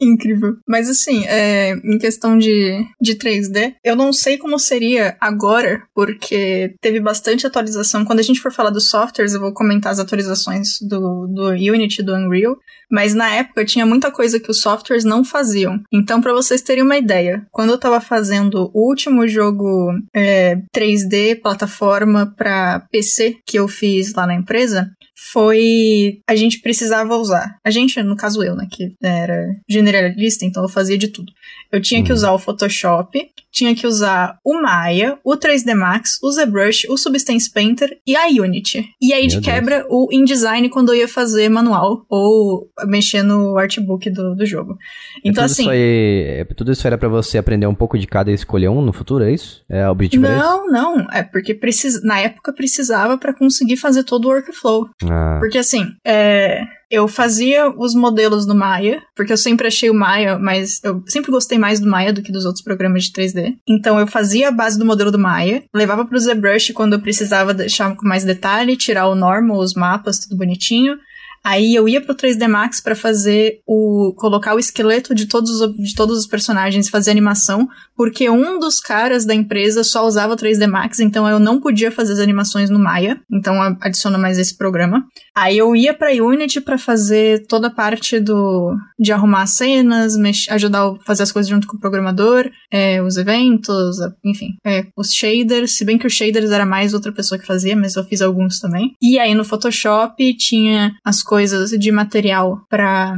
Incrível. 0.00 0.56
Mas 0.66 0.88
assim, 0.88 1.24
é, 1.26 1.72
em 1.72 1.98
questão 1.98 2.38
de, 2.38 2.84
de 3.00 3.14
3D, 3.16 3.74
eu 3.84 3.94
não 3.94 4.12
sei 4.12 4.38
como 4.38 4.58
seria 4.58 5.16
agora, 5.20 5.82
porque 5.94 6.74
teve 6.80 7.00
bastante 7.00 7.46
atualização. 7.46 8.04
Quando 8.04 8.20
a 8.20 8.22
gente 8.22 8.40
for 8.40 8.52
falar 8.52 8.70
dos 8.70 8.88
softwares, 8.88 9.34
eu 9.34 9.40
vou 9.40 9.52
comentar 9.52 9.92
as 9.92 9.98
atualizações 9.98 10.80
do, 10.80 11.26
do 11.26 11.48
Unity, 11.48 12.02
do 12.02 12.14
Unreal. 12.14 12.56
Mas 12.90 13.14
na 13.14 13.32
época 13.32 13.64
tinha 13.64 13.86
muita 13.86 14.10
coisa 14.10 14.40
que 14.40 14.50
os 14.50 14.60
softwares 14.60 15.04
não 15.04 15.24
faziam. 15.24 15.80
Então, 15.92 16.20
pra 16.20 16.32
vocês 16.32 16.60
terem 16.60 16.82
uma 16.82 16.98
ideia, 16.98 17.46
quando 17.52 17.70
eu 17.70 17.78
tava 17.78 18.00
fazendo 18.00 18.70
o 18.74 18.88
último 18.88 19.28
jogo 19.28 19.92
é, 20.14 20.56
3D, 20.74 21.40
plataforma 21.40 22.34
pra 22.36 22.80
PC 22.90 23.36
que 23.46 23.58
eu 23.58 23.68
fiz 23.68 24.12
lá 24.14 24.26
na 24.26 24.34
empresa, 24.34 24.90
foi. 25.32 26.20
A 26.26 26.34
gente 26.34 26.60
precisava 26.60 27.16
usar. 27.16 27.56
A 27.64 27.70
gente, 27.70 28.02
no 28.02 28.16
caso 28.16 28.42
eu, 28.42 28.56
né? 28.56 28.66
Que 28.70 28.94
era 29.02 29.48
generalista, 29.68 30.44
então 30.44 30.62
eu 30.62 30.68
fazia 30.68 30.96
de 30.98 31.08
tudo. 31.08 31.32
Eu 31.72 31.80
tinha 31.80 32.02
que 32.02 32.10
Uhum. 32.10 32.16
usar 32.16 32.32
o 32.32 32.38
Photoshop, 32.38 33.28
tinha 33.52 33.74
que 33.74 33.86
usar 33.86 34.36
o 34.44 34.60
Maya, 34.60 35.18
o 35.24 35.36
3D 35.36 35.74
Max, 35.74 36.18
o 36.22 36.30
ZBrush, 36.32 36.86
o 36.88 36.96
Substance 36.96 37.52
Painter 37.52 37.98
e 38.06 38.16
a 38.16 38.26
Unity. 38.26 38.84
E 39.00 39.12
aí, 39.12 39.26
de 39.26 39.34
Meu 39.36 39.42
Deus. 39.42 39.54
quebra, 39.54 39.86
o 39.88 40.08
InDesign 40.10 40.68
quando 40.68 40.90
eu 40.92 40.96
ia 40.96 41.08
fazer 41.08 41.48
manual 41.48 42.04
ou 42.08 42.68
mexer 42.86 43.22
no 43.22 43.56
artbook 43.58 44.08
do, 44.10 44.34
do 44.34 44.46
jogo. 44.46 44.76
Então, 45.24 45.44
É 45.44 45.46
tudo 45.46 45.52
assim. 45.52 45.62
Isso 45.62 45.70
aí, 45.70 46.24
é- 46.40 46.44
tudo 46.56 46.72
isso 46.72 46.86
era 46.86 46.96
pra 46.98 47.08
você 47.08 47.38
aprender 47.38 47.66
um 47.66 47.74
pouco 47.74 47.98
de 47.98 48.06
cada 48.06 48.30
e 48.30 48.34
escolher 48.34 48.68
um 48.68 48.82
no 48.82 48.92
futuro, 48.92 49.24
é 49.24 49.32
isso? 49.32 49.62
É 49.68 49.86
o 49.86 49.92
objetivo? 49.92 50.22
Não, 50.22 50.66
não. 50.68 51.06
É 51.12 51.22
porque 51.22 51.58
na 52.02 52.20
época 52.20 52.52
precisava 52.52 53.18
pra 53.18 53.32
conseguir 53.34 53.76
fazer 53.76 54.04
todo 54.04 54.24
o 54.26 54.28
workflow. 54.28 54.88
Ah, 55.04 55.09
Porque 55.40 55.58
assim, 55.58 55.94
é, 56.06 56.64
eu 56.90 57.06
fazia 57.06 57.70
os 57.70 57.94
modelos 57.94 58.46
no 58.46 58.54
Maya, 58.54 59.00
porque 59.14 59.32
eu 59.32 59.36
sempre 59.36 59.68
achei 59.68 59.88
o 59.88 59.94
Maya, 59.94 60.38
mas 60.38 60.82
eu 60.82 61.02
sempre 61.06 61.30
gostei 61.30 61.56
mais 61.56 61.78
do 61.78 61.88
Maya 61.88 62.12
do 62.12 62.22
que 62.22 62.32
dos 62.32 62.44
outros 62.44 62.64
programas 62.64 63.04
de 63.04 63.12
3D. 63.12 63.54
Então 63.68 63.98
eu 63.98 64.06
fazia 64.06 64.48
a 64.48 64.52
base 64.52 64.78
do 64.78 64.84
modelo 64.84 65.12
do 65.12 65.18
Maya, 65.18 65.62
levava 65.72 66.04
pro 66.04 66.18
ZBrush 66.18 66.72
quando 66.72 66.94
eu 66.94 67.00
precisava 67.00 67.54
deixar 67.54 67.94
com 67.94 68.06
mais 68.06 68.24
detalhe, 68.24 68.76
tirar 68.76 69.06
o 69.06 69.14
normal, 69.14 69.58
os 69.58 69.74
mapas, 69.74 70.18
tudo 70.18 70.36
bonitinho. 70.36 70.98
Aí 71.42 71.74
eu 71.74 71.88
ia 71.88 72.00
pro 72.02 72.14
3D 72.14 72.46
Max 72.46 72.80
pra 72.82 72.94
fazer 72.94 73.60
o 73.66 74.12
colocar 74.16 74.54
o 74.54 74.58
esqueleto 74.58 75.14
de 75.14 75.26
todos 75.26 75.50
os, 75.60 75.74
de 75.76 75.94
todos 75.94 76.18
os 76.18 76.26
personagens 76.26 76.86
e 76.86 76.90
fazer 76.90 77.10
animação, 77.10 77.66
porque 77.96 78.28
um 78.28 78.58
dos 78.58 78.78
caras 78.78 79.24
da 79.24 79.34
empresa 79.34 79.82
só 79.82 80.06
usava 80.06 80.34
o 80.34 80.36
3D 80.36 80.66
Max, 80.66 81.00
então 81.00 81.26
eu 81.26 81.38
não 81.40 81.58
podia 81.60 81.90
fazer 81.90 82.12
as 82.12 82.18
animações 82.18 82.68
no 82.68 82.78
Maya, 82.78 83.18
então 83.32 83.54
a- 83.60 83.76
adiciona 83.80 84.18
mais 84.18 84.38
esse 84.38 84.56
programa. 84.56 85.04
Aí 85.36 85.58
eu 85.58 85.74
ia 85.74 85.94
pra 85.94 86.12
Unity 86.12 86.60
pra 86.60 86.78
fazer 86.78 87.46
toda 87.46 87.68
a 87.68 87.74
parte 87.74 88.18
do 88.20 88.74
de 88.98 89.12
arrumar 89.12 89.42
as 89.42 89.52
cenas, 89.52 90.14
ajudar 90.50 90.82
a 90.82 90.94
fazer 91.04 91.22
as 91.22 91.32
coisas 91.32 91.48
junto 91.48 91.66
com 91.66 91.76
o 91.76 91.80
programador, 91.80 92.50
é, 92.70 93.02
os 93.02 93.16
eventos, 93.16 93.96
enfim, 94.24 94.56
é, 94.64 94.86
os 94.96 95.14
shaders, 95.14 95.76
se 95.76 95.84
bem 95.84 95.98
que 95.98 96.06
os 96.06 96.12
shaders 96.12 96.50
era 96.50 96.66
mais 96.66 96.94
outra 96.94 97.12
pessoa 97.12 97.38
que 97.38 97.46
fazia, 97.46 97.76
mas 97.76 97.96
eu 97.96 98.04
fiz 98.04 98.20
alguns 98.20 98.58
também. 98.58 98.94
E 99.00 99.18
aí 99.18 99.34
no 99.34 99.44
Photoshop 99.44 100.36
tinha 100.36 100.92
as 101.04 101.22
coisas 101.22 101.70
de 101.70 101.92
material 101.92 102.60
pra 102.68 103.16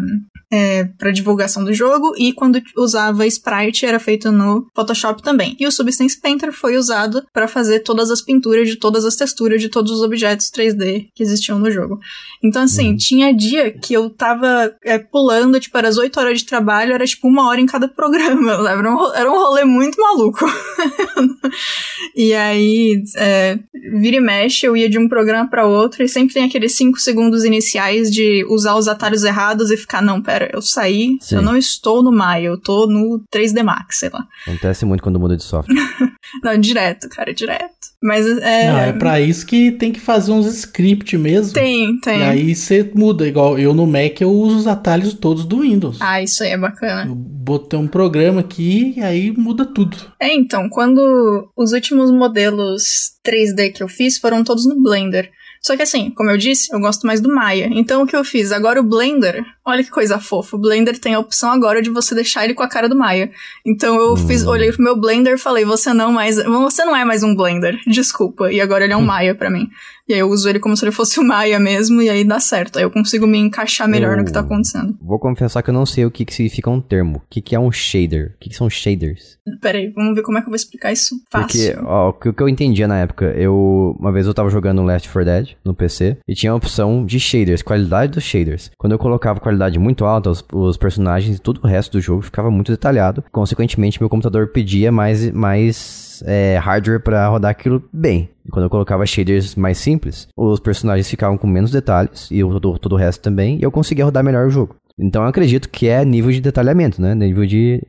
é, 0.53 0.85
para 0.85 1.11
divulgação 1.11 1.65
do 1.65 1.73
jogo 1.73 2.13
e 2.19 2.33
quando 2.33 2.63
usava 2.77 3.27
sprite 3.27 3.87
era 3.87 3.99
feito 3.99 4.31
no 4.31 4.67
Photoshop 4.75 5.23
também. 5.23 5.57
E 5.59 5.67
o 5.67 5.73
Substance 5.73 6.21
Painter 6.21 6.53
foi 6.53 6.77
usado 6.77 7.25
para 7.33 7.49
fazer 7.49 7.81
todas 7.81 8.11
as 8.11 8.21
pinturas 8.21 8.69
de 8.69 8.77
todas 8.77 9.07
as 9.07 9.17
texturas 9.17 9.61
de 9.63 9.71
todos 9.71 9.91
os 9.91 10.03
objetos 10.03 10.51
3D 10.51 11.09
que 11.15 11.23
existiam 11.23 11.59
no 11.59 11.71
jogo. 11.71 11.99
Então 12.45 12.63
assim, 12.63 12.91
Uhum. 12.91 12.97
tinha 12.97 13.35
dia 13.35 13.71
que 13.71 13.95
eu 13.95 14.11
tava 14.11 14.75
é, 14.85 14.99
pulando, 14.99 15.59
tipo, 15.59 15.77
era 15.79 15.89
as 15.89 15.97
8 15.97 16.19
horas 16.21 16.39
de 16.39 16.45
trabalho, 16.45 16.93
era 16.93 17.07
tipo 17.07 17.27
uma 17.29 17.49
hora 17.49 17.61
em 17.61 17.67
cada 17.67 17.89
programa. 17.89 18.53
Era 18.73 18.91
um, 18.91 19.15
era 19.15 19.31
um 19.31 19.35
rolê 19.35 19.65
muito 19.65 20.01
maluco. 20.01 20.45
e 22.17 22.33
aí, 22.35 23.03
é, 23.17 23.59
vira 24.01 24.17
e 24.17 24.21
mexe, 24.21 24.67
eu 24.67 24.77
ia 24.77 24.89
de 24.89 24.99
um 24.99 25.09
programa 25.09 25.49
para 25.49 25.67
outro 25.67 26.03
e 26.03 26.09
sempre 26.09 26.35
tem 26.35 26.45
aqueles 26.45 26.75
5 26.77 26.99
segundos 26.99 27.45
iniciais 27.45 28.11
de 28.11 28.45
usar 28.49 28.75
os 28.77 28.89
atalhos 28.89 29.23
errados 29.25 29.71
e 29.71 29.77
ficar, 29.77 30.03
não, 30.03 30.21
pera, 30.21 30.42
eu 30.53 30.63
saí, 30.63 31.17
Sim. 31.21 31.37
eu 31.37 31.43
não 31.43 31.57
estou 31.57 32.03
no 32.03 32.13
Maya, 32.13 32.47
eu 32.47 32.61
tô 32.61 32.87
no 32.87 33.23
3D 33.33 33.63
Max, 33.63 33.99
sei 33.99 34.11
lá. 34.11 34.27
acontece 34.47 34.85
muito 34.85 35.03
quando 35.03 35.21
muda 35.21 35.37
de 35.37 35.43
software. 35.43 35.75
Não, 36.43 36.57
direto, 36.59 37.09
cara, 37.09 37.35
direto. 37.35 37.93
Mas 38.03 38.27
é. 38.27 38.73
Não, 38.73 38.79
é 38.79 38.93
pra 38.93 39.21
isso 39.21 39.47
que 39.47 39.71
tem 39.73 39.93
que 39.93 40.01
fazer 40.01 40.33
uns 40.33 40.47
script 40.47 41.17
mesmo. 41.17 41.53
Tem, 41.53 41.99
tem. 42.01 42.19
E 42.19 42.23
aí 42.23 42.55
você 42.55 42.91
muda, 42.95 43.27
igual 43.27 43.59
eu 43.59 43.75
no 43.75 43.87
Mac 43.87 44.21
eu 44.21 44.31
uso 44.31 44.57
os 44.57 44.67
atalhos 44.67 45.15
todos 45.15 45.45
do 45.45 45.61
Windows. 45.61 45.99
Ah, 46.01 46.23
isso 46.23 46.43
aí 46.43 46.51
é 46.51 46.59
bacana. 46.59 47.07
Eu 47.09 47.15
botei 47.15 47.79
um 47.79 47.87
programa 47.87 48.41
aqui 48.41 48.95
e 48.97 49.01
aí 49.01 49.31
muda 49.31 49.65
tudo. 49.65 49.97
É, 50.19 50.33
então, 50.35 50.69
quando 50.69 51.51
os 51.57 51.73
últimos 51.73 52.11
modelos 52.11 53.13
3D 53.25 53.73
que 53.73 53.83
eu 53.83 53.89
fiz 53.89 54.19
foram 54.19 54.43
todos 54.43 54.67
no 54.67 54.83
Blender. 54.83 55.31
Só 55.65 55.77
que 55.77 55.83
assim, 55.83 56.11
como 56.11 56.29
eu 56.29 56.37
disse, 56.37 56.75
eu 56.75 56.81
gosto 56.81 57.07
mais 57.07 57.21
do 57.21 57.33
Maya. 57.33 57.69
Então 57.71 58.03
o 58.03 58.07
que 58.07 58.17
eu 58.17 58.25
fiz? 58.25 58.51
Agora 58.51 58.81
o 58.81 58.83
Blender, 58.83 59.45
olha 59.65 59.85
que 59.85 59.91
coisa 59.91 60.19
fofa. 60.19 60.57
O 60.57 60.59
Blender 60.59 60.99
tem 60.99 61.15
a 61.15 61.21
opção 61.21 61.51
agora 61.53 61.81
de 61.81 61.89
você 61.89 62.17
deixar 62.17 62.45
ele 62.45 62.53
com 62.53 62.65
a 62.65 62.69
cara 62.69 62.89
do 62.89 62.97
Maya. 62.97 63.31
Então 63.65 63.95
eu 63.95 64.17
fiz, 64.17 64.45
olhei 64.45 64.73
pro 64.73 64.83
meu 64.83 64.97
Blender 64.97 65.35
e 65.35 65.39
falei, 65.39 65.65
você 65.65 65.93
não 65.95 66.13
mais, 66.13 66.37
você 66.43 66.85
não 66.85 66.97
é 66.97 67.05
mais 67.05 67.23
um 67.23 67.37
Blender, 67.37 67.79
desculpa. 67.87 68.53
E 68.53 68.61
agora 68.61 68.83
ele 68.83 68.93
é 68.93 68.97
um 68.97 69.03
Maya 69.07 69.37
pra 69.37 69.51
mim. 69.51 69.69
E 70.13 70.15
aí 70.15 70.21
eu 70.21 70.29
uso 70.29 70.47
ele 70.47 70.61
como 70.61 70.77
se 70.77 70.85
ele 70.85 70.93
fosse 70.93 71.19
o 71.19 71.25
Maya 71.25 71.59
mesmo, 71.59 72.03
e 72.03 72.11
aí 72.11 72.23
dá 72.23 72.39
certo. 72.39 72.77
Aí 72.77 72.85
eu 72.85 72.91
consigo 72.91 73.27
me 73.27 73.39
encaixar 73.39 73.89
melhor 73.89 74.13
Eu 74.13 74.19
no 74.19 74.25
que 74.27 74.33
tá 74.33 74.41
acontecendo. 74.41 74.95
Vou 75.01 75.19
confessar 75.19 75.63
que 75.63 75.71
eu 75.71 75.75
não 75.75 75.87
sei 75.87 76.05
o 76.05 76.11
que, 76.11 76.27
que 76.27 76.35
significa 76.35 76.69
um 76.69 76.83
termo. 76.83 77.17
O 77.17 77.23
que, 77.31 77.41
que 77.41 77.55
é 77.55 77.59
um 77.59 77.73
shader? 77.73 78.35
O 78.35 78.39
que, 78.39 78.51
que 78.51 78.55
são 78.55 78.69
shaders? 78.69 79.39
Pera 79.63 79.79
aí, 79.79 79.91
vamos 79.97 80.15
ver 80.15 80.21
como 80.21 80.37
é 80.37 80.43
que 80.43 80.49
eu 80.49 80.51
vou 80.51 80.57
explicar 80.57 80.93
isso 80.93 81.17
fácil. 81.31 81.73
Porque, 81.73 81.87
ó, 81.87 82.11
o 82.11 82.13
que 82.13 82.29
o 82.29 82.35
que 82.35 82.43
eu 82.43 82.49
entendia 82.49 82.87
na 82.87 82.99
época, 82.99 83.25
eu. 83.39 83.97
Uma 83.99 84.13
vez 84.13 84.27
eu 84.27 84.35
tava 84.35 84.51
jogando 84.51 84.83
Left 84.83 85.09
4 85.09 85.25
Dead 85.25 85.49
no 85.65 85.73
PC 85.73 86.19
e 86.29 86.35
tinha 86.35 86.53
a 86.53 86.57
opção 86.57 87.07
de 87.07 87.19
shaders, 87.19 87.63
qualidade 87.63 88.13
dos 88.13 88.23
shaders. 88.23 88.71
Quando 88.77 88.93
eu 88.93 88.99
colocava 88.99 89.41
qualidade 89.41 89.79
muito 89.79 90.05
alta, 90.05 90.29
os, 90.29 90.45
os 90.53 90.77
personagens 90.77 91.37
e 91.39 91.41
todo 91.41 91.59
o 91.65 91.67
resto 91.67 91.93
do 91.93 92.03
jogo 92.03 92.21
ficava 92.21 92.51
muito 92.51 92.71
detalhado. 92.71 93.25
Consequentemente, 93.33 93.99
meu 93.99 94.11
computador 94.11 94.49
pedia 94.49 94.93
mais, 94.93 95.31
mais 95.31 96.12
é, 96.25 96.57
hardware 96.59 97.01
pra 97.03 97.27
rodar 97.29 97.51
aquilo 97.51 97.83
bem. 97.93 98.29
E 98.45 98.49
quando 98.51 98.65
eu 98.65 98.71
colocava 98.71 99.07
shaders 99.07 99.55
mais 99.55 99.79
simples, 99.79 100.29
os 100.37 100.61
personagens 100.61 101.09
ficavam 101.09 101.39
com 101.39 101.47
menos 101.47 101.71
detalhes 101.71 102.29
e 102.31 102.41
todo, 102.41 102.79
todo 102.79 102.93
o 102.95 102.97
resto 102.99 103.21
também, 103.23 103.59
e 103.59 103.63
eu 103.63 103.71
conseguia 103.71 104.05
rodar 104.05 104.25
melhor 104.25 104.47
o 104.47 104.51
jogo. 104.51 104.77
Então 104.99 105.23
eu 105.23 105.29
acredito 105.29 105.69
que 105.69 105.89
é 105.89 106.05
nível 106.05 106.31
de 106.31 106.41
detalhamento, 106.41 107.01
né? 107.01 107.15
Nível 107.15 107.47
de. 107.47 107.81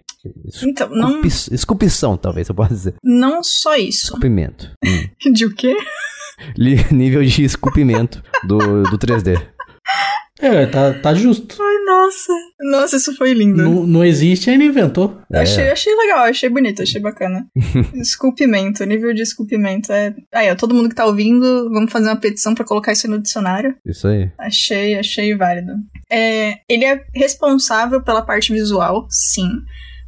Então, 0.64 0.88
não, 0.90 1.22
esculpi- 1.22 1.54
Esculpição, 1.56 2.16
talvez 2.16 2.48
eu 2.48 2.56
possa 2.56 2.74
dizer. 2.74 2.96
não 3.04 3.44
só 3.44 3.76
isso. 3.76 4.06
Esculpimento. 4.06 4.72
Hum. 4.86 5.32
De 5.34 5.46
o 5.46 5.54
quê? 5.54 5.76
Nível 6.92 7.24
de 7.24 7.44
esculpimento 7.44 8.22
do, 8.46 8.58
do 8.84 8.98
3D. 8.98 9.42
É, 10.40 10.66
tá, 10.66 10.94
tá 10.94 11.14
justo. 11.14 11.56
Ai, 11.62 11.78
nossa. 11.86 12.34
Nossa, 12.60 12.98
isso 12.98 13.16
foi 13.16 13.34
lindo. 13.34 13.62
Não, 13.62 13.86
não 13.86 14.04
existe, 14.04 14.50
ainda 14.50 14.64
inventou. 14.64 15.22
Eu 15.30 15.42
Achei, 15.42 15.70
achei 15.70 15.96
legal, 15.96 16.20
achei 16.26 16.50
bonito, 16.50 16.82
achei 16.82 17.00
bacana. 17.00 17.46
esculpimento, 17.94 18.84
nível 18.86 19.14
de 19.14 19.22
esculpimento. 19.22 19.92
É... 19.92 20.14
Aí, 20.34 20.52
ó, 20.52 20.56
todo 20.56 20.74
mundo 20.74 20.90
que 20.90 20.96
tá 20.96 21.06
ouvindo, 21.06 21.70
vamos 21.70 21.92
fazer 21.92 22.10
uma 22.10 22.20
petição 22.20 22.56
pra 22.56 22.66
colocar 22.66 22.92
isso 22.92 23.08
no 23.08 23.22
dicionário. 23.22 23.76
Isso 23.86 24.08
aí. 24.08 24.32
Achei, 24.38 24.98
achei 24.98 25.36
válido. 25.36 25.74
É, 26.12 26.60
ele 26.68 26.86
é 26.86 27.04
responsável 27.14 28.02
pela 28.02 28.22
parte 28.22 28.52
visual, 28.52 29.08
sim. 29.10 29.50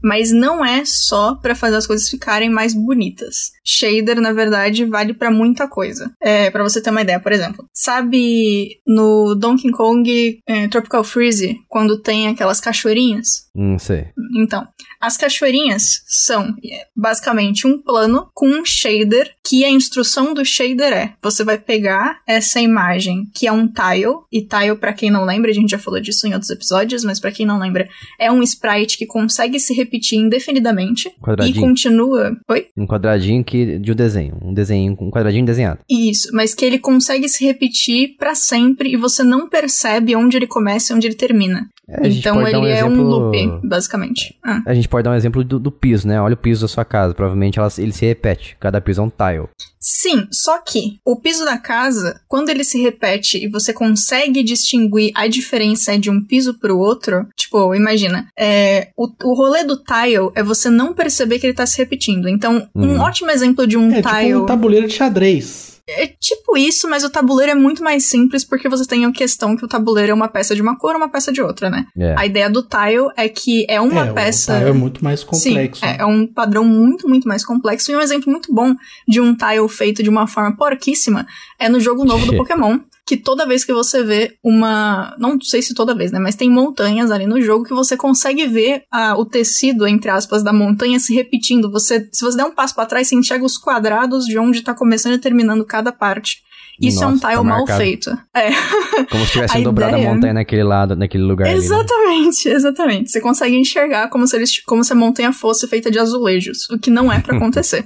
Mas 0.06 0.32
não 0.32 0.64
é 0.64 0.84
só 0.86 1.34
pra 1.34 1.56
fazer 1.56 1.78
as 1.78 1.88
coisas 1.88 2.08
ficarem 2.08 2.48
mais 2.48 2.76
bonitas. 2.76 3.52
Shader, 3.66 4.22
na 4.22 4.32
verdade, 4.32 4.86
vale 4.86 5.16
pra 5.16 5.32
muita 5.32 5.68
coisa. 5.68 6.12
É, 6.22 6.52
para 6.52 6.62
você 6.62 6.80
ter 6.80 6.92
uma 6.92 7.02
ideia, 7.02 7.20
por 7.20 7.32
exemplo. 7.32 7.66
Sabe 7.74 8.80
no 8.86 9.34
Donkey 9.34 9.72
Kong 9.72 10.40
é, 10.46 10.68
Tropical 10.68 11.04
Freeze, 11.04 11.58
quando 11.68 12.00
tem 12.00 12.28
aquelas 12.28 12.60
cachoeirinhas? 12.60 13.50
Não 13.56 13.80
sei. 13.80 14.10
Então, 14.38 14.68
as 15.06 15.18
cachoeirinhas 15.18 16.04
são 16.08 16.56
é, 16.66 16.88
basicamente 16.96 17.68
um 17.68 17.78
plano 17.78 18.28
com 18.34 18.48
um 18.48 18.66
shader, 18.66 19.32
que 19.44 19.64
a 19.64 19.70
instrução 19.70 20.34
do 20.34 20.44
shader 20.44 20.92
é: 20.92 21.14
você 21.22 21.44
vai 21.44 21.58
pegar 21.58 22.22
essa 22.28 22.60
imagem, 22.60 23.30
que 23.34 23.46
é 23.46 23.52
um 23.52 23.68
tile, 23.68 24.16
e 24.32 24.42
tile, 24.42 24.76
pra 24.76 24.94
quem 24.94 25.12
não 25.12 25.24
lembra, 25.24 25.52
a 25.52 25.54
gente 25.54 25.70
já 25.70 25.78
falou 25.78 26.00
disso 26.00 26.28
em 26.28 26.34
outros 26.34 26.50
episódios, 26.50 27.04
mas 27.04 27.20
pra 27.20 27.32
quem 27.32 27.46
não 27.46 27.60
lembra, 27.60 27.88
é 28.20 28.32
um 28.32 28.42
sprite 28.42 28.98
que 28.98 29.06
consegue 29.06 29.60
se 29.60 29.74
repetir 29.74 30.18
indefinidamente 30.18 31.08
e 31.08 31.22
Quadradinho. 31.22 31.68
continua. 31.68 32.36
Oi? 32.50 32.68
Um 32.76 32.88
quadradinho 32.88 33.44
que, 33.44 33.78
de 33.78 33.92
um 33.92 33.96
desenho. 33.96 34.38
Um 34.42 34.54
desenho, 34.54 34.98
um 35.00 35.12
quadradinho 35.12 35.46
desenhado. 35.46 35.80
Isso, 35.90 36.30
mas 36.34 36.56
que 36.56 36.66
ele 36.66 36.80
consegue 36.80 37.30
se 37.30 37.46
repetir 37.46 38.16
pra 38.18 38.34
sempre 38.34 38.92
e 38.92 38.98
você 38.98 39.24
não 39.24 39.48
percebe 39.48 40.16
onde 40.16 40.36
ele 40.36 40.48
começa 40.48 40.92
e 40.92 40.96
onde 40.96 41.08
ele 41.08 41.16
termina. 41.16 41.70
É, 41.88 42.08
então 42.08 42.42
ele 42.42 42.52
dar 42.52 42.60
um 42.60 42.66
é 42.66 42.84
um 42.84 42.88
exemplo- 42.90 43.04
loop, 43.04 43.60
basicamente. 43.64 44.36
Ah. 44.44 44.62
A 44.66 44.74
gente 44.74 44.88
pode 44.90 45.04
dar 45.04 45.12
um 45.12 45.16
exemplo 45.16 45.44
do, 45.44 45.60
do 45.60 45.72
piso, 45.72 46.08
né? 46.08 46.20
Olha 46.20 46.34
o 46.34 46.38
piso 46.38 46.62
da 46.62 46.68
sua 46.68 46.84
casa. 46.86 47.14
Provavelmente 47.14 47.60
ela- 47.60 47.72
ele 47.78 47.92
se 47.92 48.06
repete. 48.06 48.58
Cada 48.60 48.82
piso 48.82 49.02
é 49.02 49.04
um 49.04 49.10
tile. 49.10 49.48
Sim, 49.80 50.28
só 50.32 50.60
que 50.62 50.98
o 51.06 51.16
piso 51.20 51.46
da 51.46 51.58
casa, 51.60 52.20
quando 52.28 52.50
ele 52.50 52.64
se 52.64 52.82
repete 52.82 53.38
e 53.46 53.48
você 53.48 53.72
consegue 53.72 54.44
distinguir 54.44 55.12
a 55.14 55.28
diferença 55.28 55.96
de 56.00 56.10
um 56.10 56.24
piso 56.24 56.56
pro 56.56 56.78
outro, 56.80 57.28
tipo, 57.38 57.76
imagina, 57.76 58.28
é, 58.38 58.90
o, 58.98 59.08
o 59.24 59.36
rolê 59.36 59.64
do 59.64 59.78
tile 59.78 60.32
é 60.34 60.42
você 60.42 60.72
não 60.72 60.92
perceber 60.94 61.38
que 61.38 61.46
ele 61.46 61.54
tá 61.54 61.68
se 61.68 61.78
repetindo. 61.78 62.28
Então, 62.28 62.68
um 62.74 62.94
Uhum. 62.96 63.00
ótimo 63.00 63.30
exemplo 63.30 63.68
de 63.68 63.78
um 63.78 63.92
É 63.92 64.02
tile. 64.02 64.26
tipo 64.30 64.40
um 64.40 64.46
tabuleiro 64.48 64.88
de 64.88 64.94
xadrez. 64.94 65.75
É 65.88 66.08
tipo 66.08 66.58
isso, 66.58 66.90
mas 66.90 67.04
o 67.04 67.10
tabuleiro 67.12 67.52
é 67.52 67.56
muito 67.56 67.84
mais 67.84 68.06
simples 68.06 68.44
porque 68.44 68.68
você 68.68 68.88
tem 68.88 69.06
a 69.06 69.12
questão 69.12 69.56
que 69.56 69.64
o 69.64 69.68
tabuleiro 69.68 70.12
é 70.12 70.16
uma 70.16 70.28
peça 70.28 70.56
de 70.56 70.62
uma 70.62 70.76
cor, 70.76 70.96
uma 70.96 71.08
peça 71.08 71.32
de 71.32 71.44
outra, 71.44 71.70
né? 71.70 71.86
É. 71.96 72.16
A 72.18 72.26
ideia 72.26 72.50
do 72.50 72.64
tile 72.64 73.12
é 73.16 73.30
que 73.30 73.68
é 73.70 73.80
uma 73.80 74.08
é, 74.08 74.14
peça. 74.14 74.54
O 74.54 74.58
tile 74.58 74.70
é 74.70 74.74
muito 74.74 75.04
mais 75.04 75.24
complexo. 75.24 75.82
Sim, 75.82 75.88
é, 75.88 75.98
é 76.00 76.06
um 76.06 76.26
padrão 76.26 76.64
muito, 76.64 77.08
muito 77.08 77.28
mais 77.28 77.46
complexo. 77.46 77.92
E 77.92 77.96
um 77.96 78.02
exemplo 78.02 78.32
muito 78.32 78.52
bom 78.52 78.74
de 79.08 79.22
um 79.22 79.36
tile 79.36 79.70
feito 79.70 80.02
de 80.02 80.10
uma 80.10 80.26
forma 80.26 80.58
porquíssima 80.58 81.28
é 81.60 81.70
no 81.70 81.80
jogo 81.80 82.04
novo 82.04 82.26
do 82.26 82.34
Pokémon. 82.38 82.80
Que 83.08 83.16
toda 83.16 83.46
vez 83.46 83.64
que 83.64 83.72
você 83.72 84.04
vê 84.04 84.36
uma. 84.44 85.14
Não 85.20 85.40
sei 85.40 85.62
se 85.62 85.76
toda 85.76 85.94
vez, 85.94 86.12
né? 86.12 86.18
Mas 86.20 86.36
tem 86.36 86.50
montanhas 86.50 87.12
ali 87.12 87.28
no 87.28 87.40
jogo 87.40 87.64
que 87.64 87.74
você 87.74 87.96
consegue 87.96 88.48
ver 88.48 88.84
ah, 88.92 89.16
o 89.16 89.24
tecido, 89.26 89.86
entre 89.86 90.10
aspas, 90.10 90.42
da 90.44 90.52
montanha 90.52 91.00
se 91.00 91.14
repetindo. 91.14 91.72
Você, 91.72 92.10
se 92.12 92.24
você 92.26 92.36
der 92.38 92.46
um 92.46 92.52
passo 92.52 92.74
pra 92.74 92.86
trás, 92.88 93.08
você 93.08 93.16
enxerga 93.16 93.46
os 93.46 93.58
quadrados 93.60 94.26
de 94.26 94.40
onde 94.40 94.62
tá 94.64 94.74
começando 94.74 95.14
e 95.14 95.20
terminando 95.20 95.64
cada 95.64 95.92
parte. 95.92 96.44
Isso 96.82 97.04
é 97.04 97.08
um 97.08 97.12
Nossa, 97.12 97.22
tile 97.28 97.36
tá 97.38 97.44
mal 97.44 97.68
feito. 97.68 98.10
É. 98.36 98.50
Como 99.10 99.24
se 99.26 99.32
tivessem 99.34 99.62
A 99.62 99.64
dobrado 99.64 99.94
ideia- 99.96 100.10
a 100.10 100.14
montanha 100.14 100.34
naquele 100.34 100.64
lado, 100.64 100.96
naquele 100.96 101.24
lugar 101.24 101.46
ali, 101.48 101.60
né? 101.60 101.64
Exatamente, 101.64 102.50
exatamente. 102.50 103.12
Você 103.12 103.22
consegue 103.22 103.56
enxergar 103.56 104.10
como 104.10 104.28
se, 104.28 104.36
eles, 104.36 104.60
como 104.66 104.84
se 104.84 104.92
a 104.92 104.96
montanha 104.96 105.32
fosse 105.32 105.68
feita 105.68 105.90
de 105.90 106.00
azulejos, 106.00 106.70
o 106.70 106.78
que 106.78 106.90
não 106.90 107.10
é 107.10 107.20
pra 107.22 107.38
acontecer. 107.38 107.86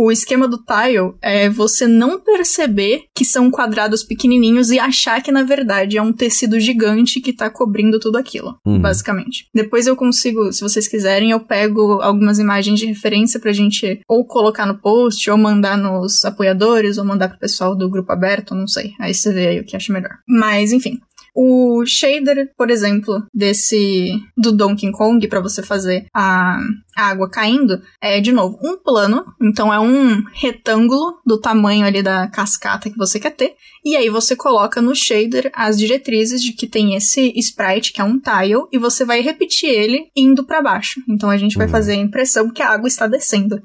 O 0.00 0.12
esquema 0.12 0.46
do 0.46 0.58
tile 0.58 1.12
é 1.20 1.50
você 1.50 1.88
não 1.88 2.20
perceber 2.20 3.02
que 3.12 3.24
são 3.24 3.50
quadrados 3.50 4.04
pequenininhos 4.04 4.70
e 4.70 4.78
achar 4.78 5.20
que 5.20 5.32
na 5.32 5.42
verdade 5.42 5.98
é 5.98 6.02
um 6.02 6.12
tecido 6.12 6.60
gigante 6.60 7.20
que 7.20 7.32
tá 7.32 7.50
cobrindo 7.50 7.98
tudo 7.98 8.16
aquilo, 8.16 8.56
Uhum. 8.64 8.78
basicamente. 8.80 9.46
Depois 9.52 9.88
eu 9.88 9.96
consigo, 9.96 10.52
se 10.52 10.60
vocês 10.60 10.86
quiserem, 10.86 11.32
eu 11.32 11.40
pego 11.40 12.00
algumas 12.00 12.38
imagens 12.38 12.78
de 12.78 12.86
referência 12.86 13.40
pra 13.40 13.52
gente 13.52 14.00
ou 14.08 14.24
colocar 14.24 14.66
no 14.66 14.78
post, 14.78 15.28
ou 15.28 15.36
mandar 15.36 15.76
nos 15.76 16.24
apoiadores, 16.24 16.96
ou 16.96 17.04
mandar 17.04 17.28
pro 17.30 17.38
pessoal 17.40 17.74
do 17.76 17.90
grupo 17.90 18.12
aberto, 18.12 18.54
não 18.54 18.68
sei. 18.68 18.92
Aí 19.00 19.12
você 19.12 19.32
vê 19.32 19.48
aí 19.48 19.60
o 19.60 19.64
que 19.64 19.74
acha 19.76 19.92
melhor. 19.92 20.12
Mas, 20.28 20.72
enfim, 20.72 21.00
o 21.40 21.86
shader, 21.86 22.50
por 22.56 22.68
exemplo, 22.68 23.22
desse 23.32 24.10
do 24.36 24.50
Donkey 24.50 24.90
Kong 24.90 25.24
para 25.28 25.40
você 25.40 25.62
fazer 25.62 26.06
a, 26.12 26.58
a 26.96 27.02
água 27.10 27.30
caindo 27.30 27.80
é 28.02 28.20
de 28.20 28.32
novo 28.32 28.58
um 28.60 28.76
plano, 28.76 29.24
então 29.40 29.72
é 29.72 29.78
um 29.78 30.20
retângulo 30.32 31.20
do 31.24 31.40
tamanho 31.40 31.86
ali 31.86 32.02
da 32.02 32.26
cascata 32.26 32.90
que 32.90 32.96
você 32.98 33.20
quer 33.20 33.30
ter, 33.30 33.54
e 33.84 33.96
aí 33.96 34.08
você 34.08 34.34
coloca 34.34 34.82
no 34.82 34.96
shader 34.96 35.48
as 35.54 35.78
diretrizes 35.78 36.42
de 36.42 36.52
que 36.52 36.66
tem 36.66 36.94
esse 36.96 37.32
sprite 37.36 37.92
que 37.92 38.00
é 38.00 38.04
um 38.04 38.18
tile 38.18 38.66
e 38.72 38.78
você 38.78 39.04
vai 39.04 39.20
repetir 39.20 39.68
ele 39.70 40.08
indo 40.16 40.42
para 40.44 40.60
baixo. 40.60 41.00
Então 41.08 41.30
a 41.30 41.36
gente 41.36 41.56
vai 41.56 41.66
Uhum. 41.66 41.72
fazer 41.72 41.92
a 41.92 41.96
impressão 41.96 42.50
que 42.50 42.62
a 42.62 42.70
água 42.70 42.88
está 42.88 43.06
descendo. 43.06 43.62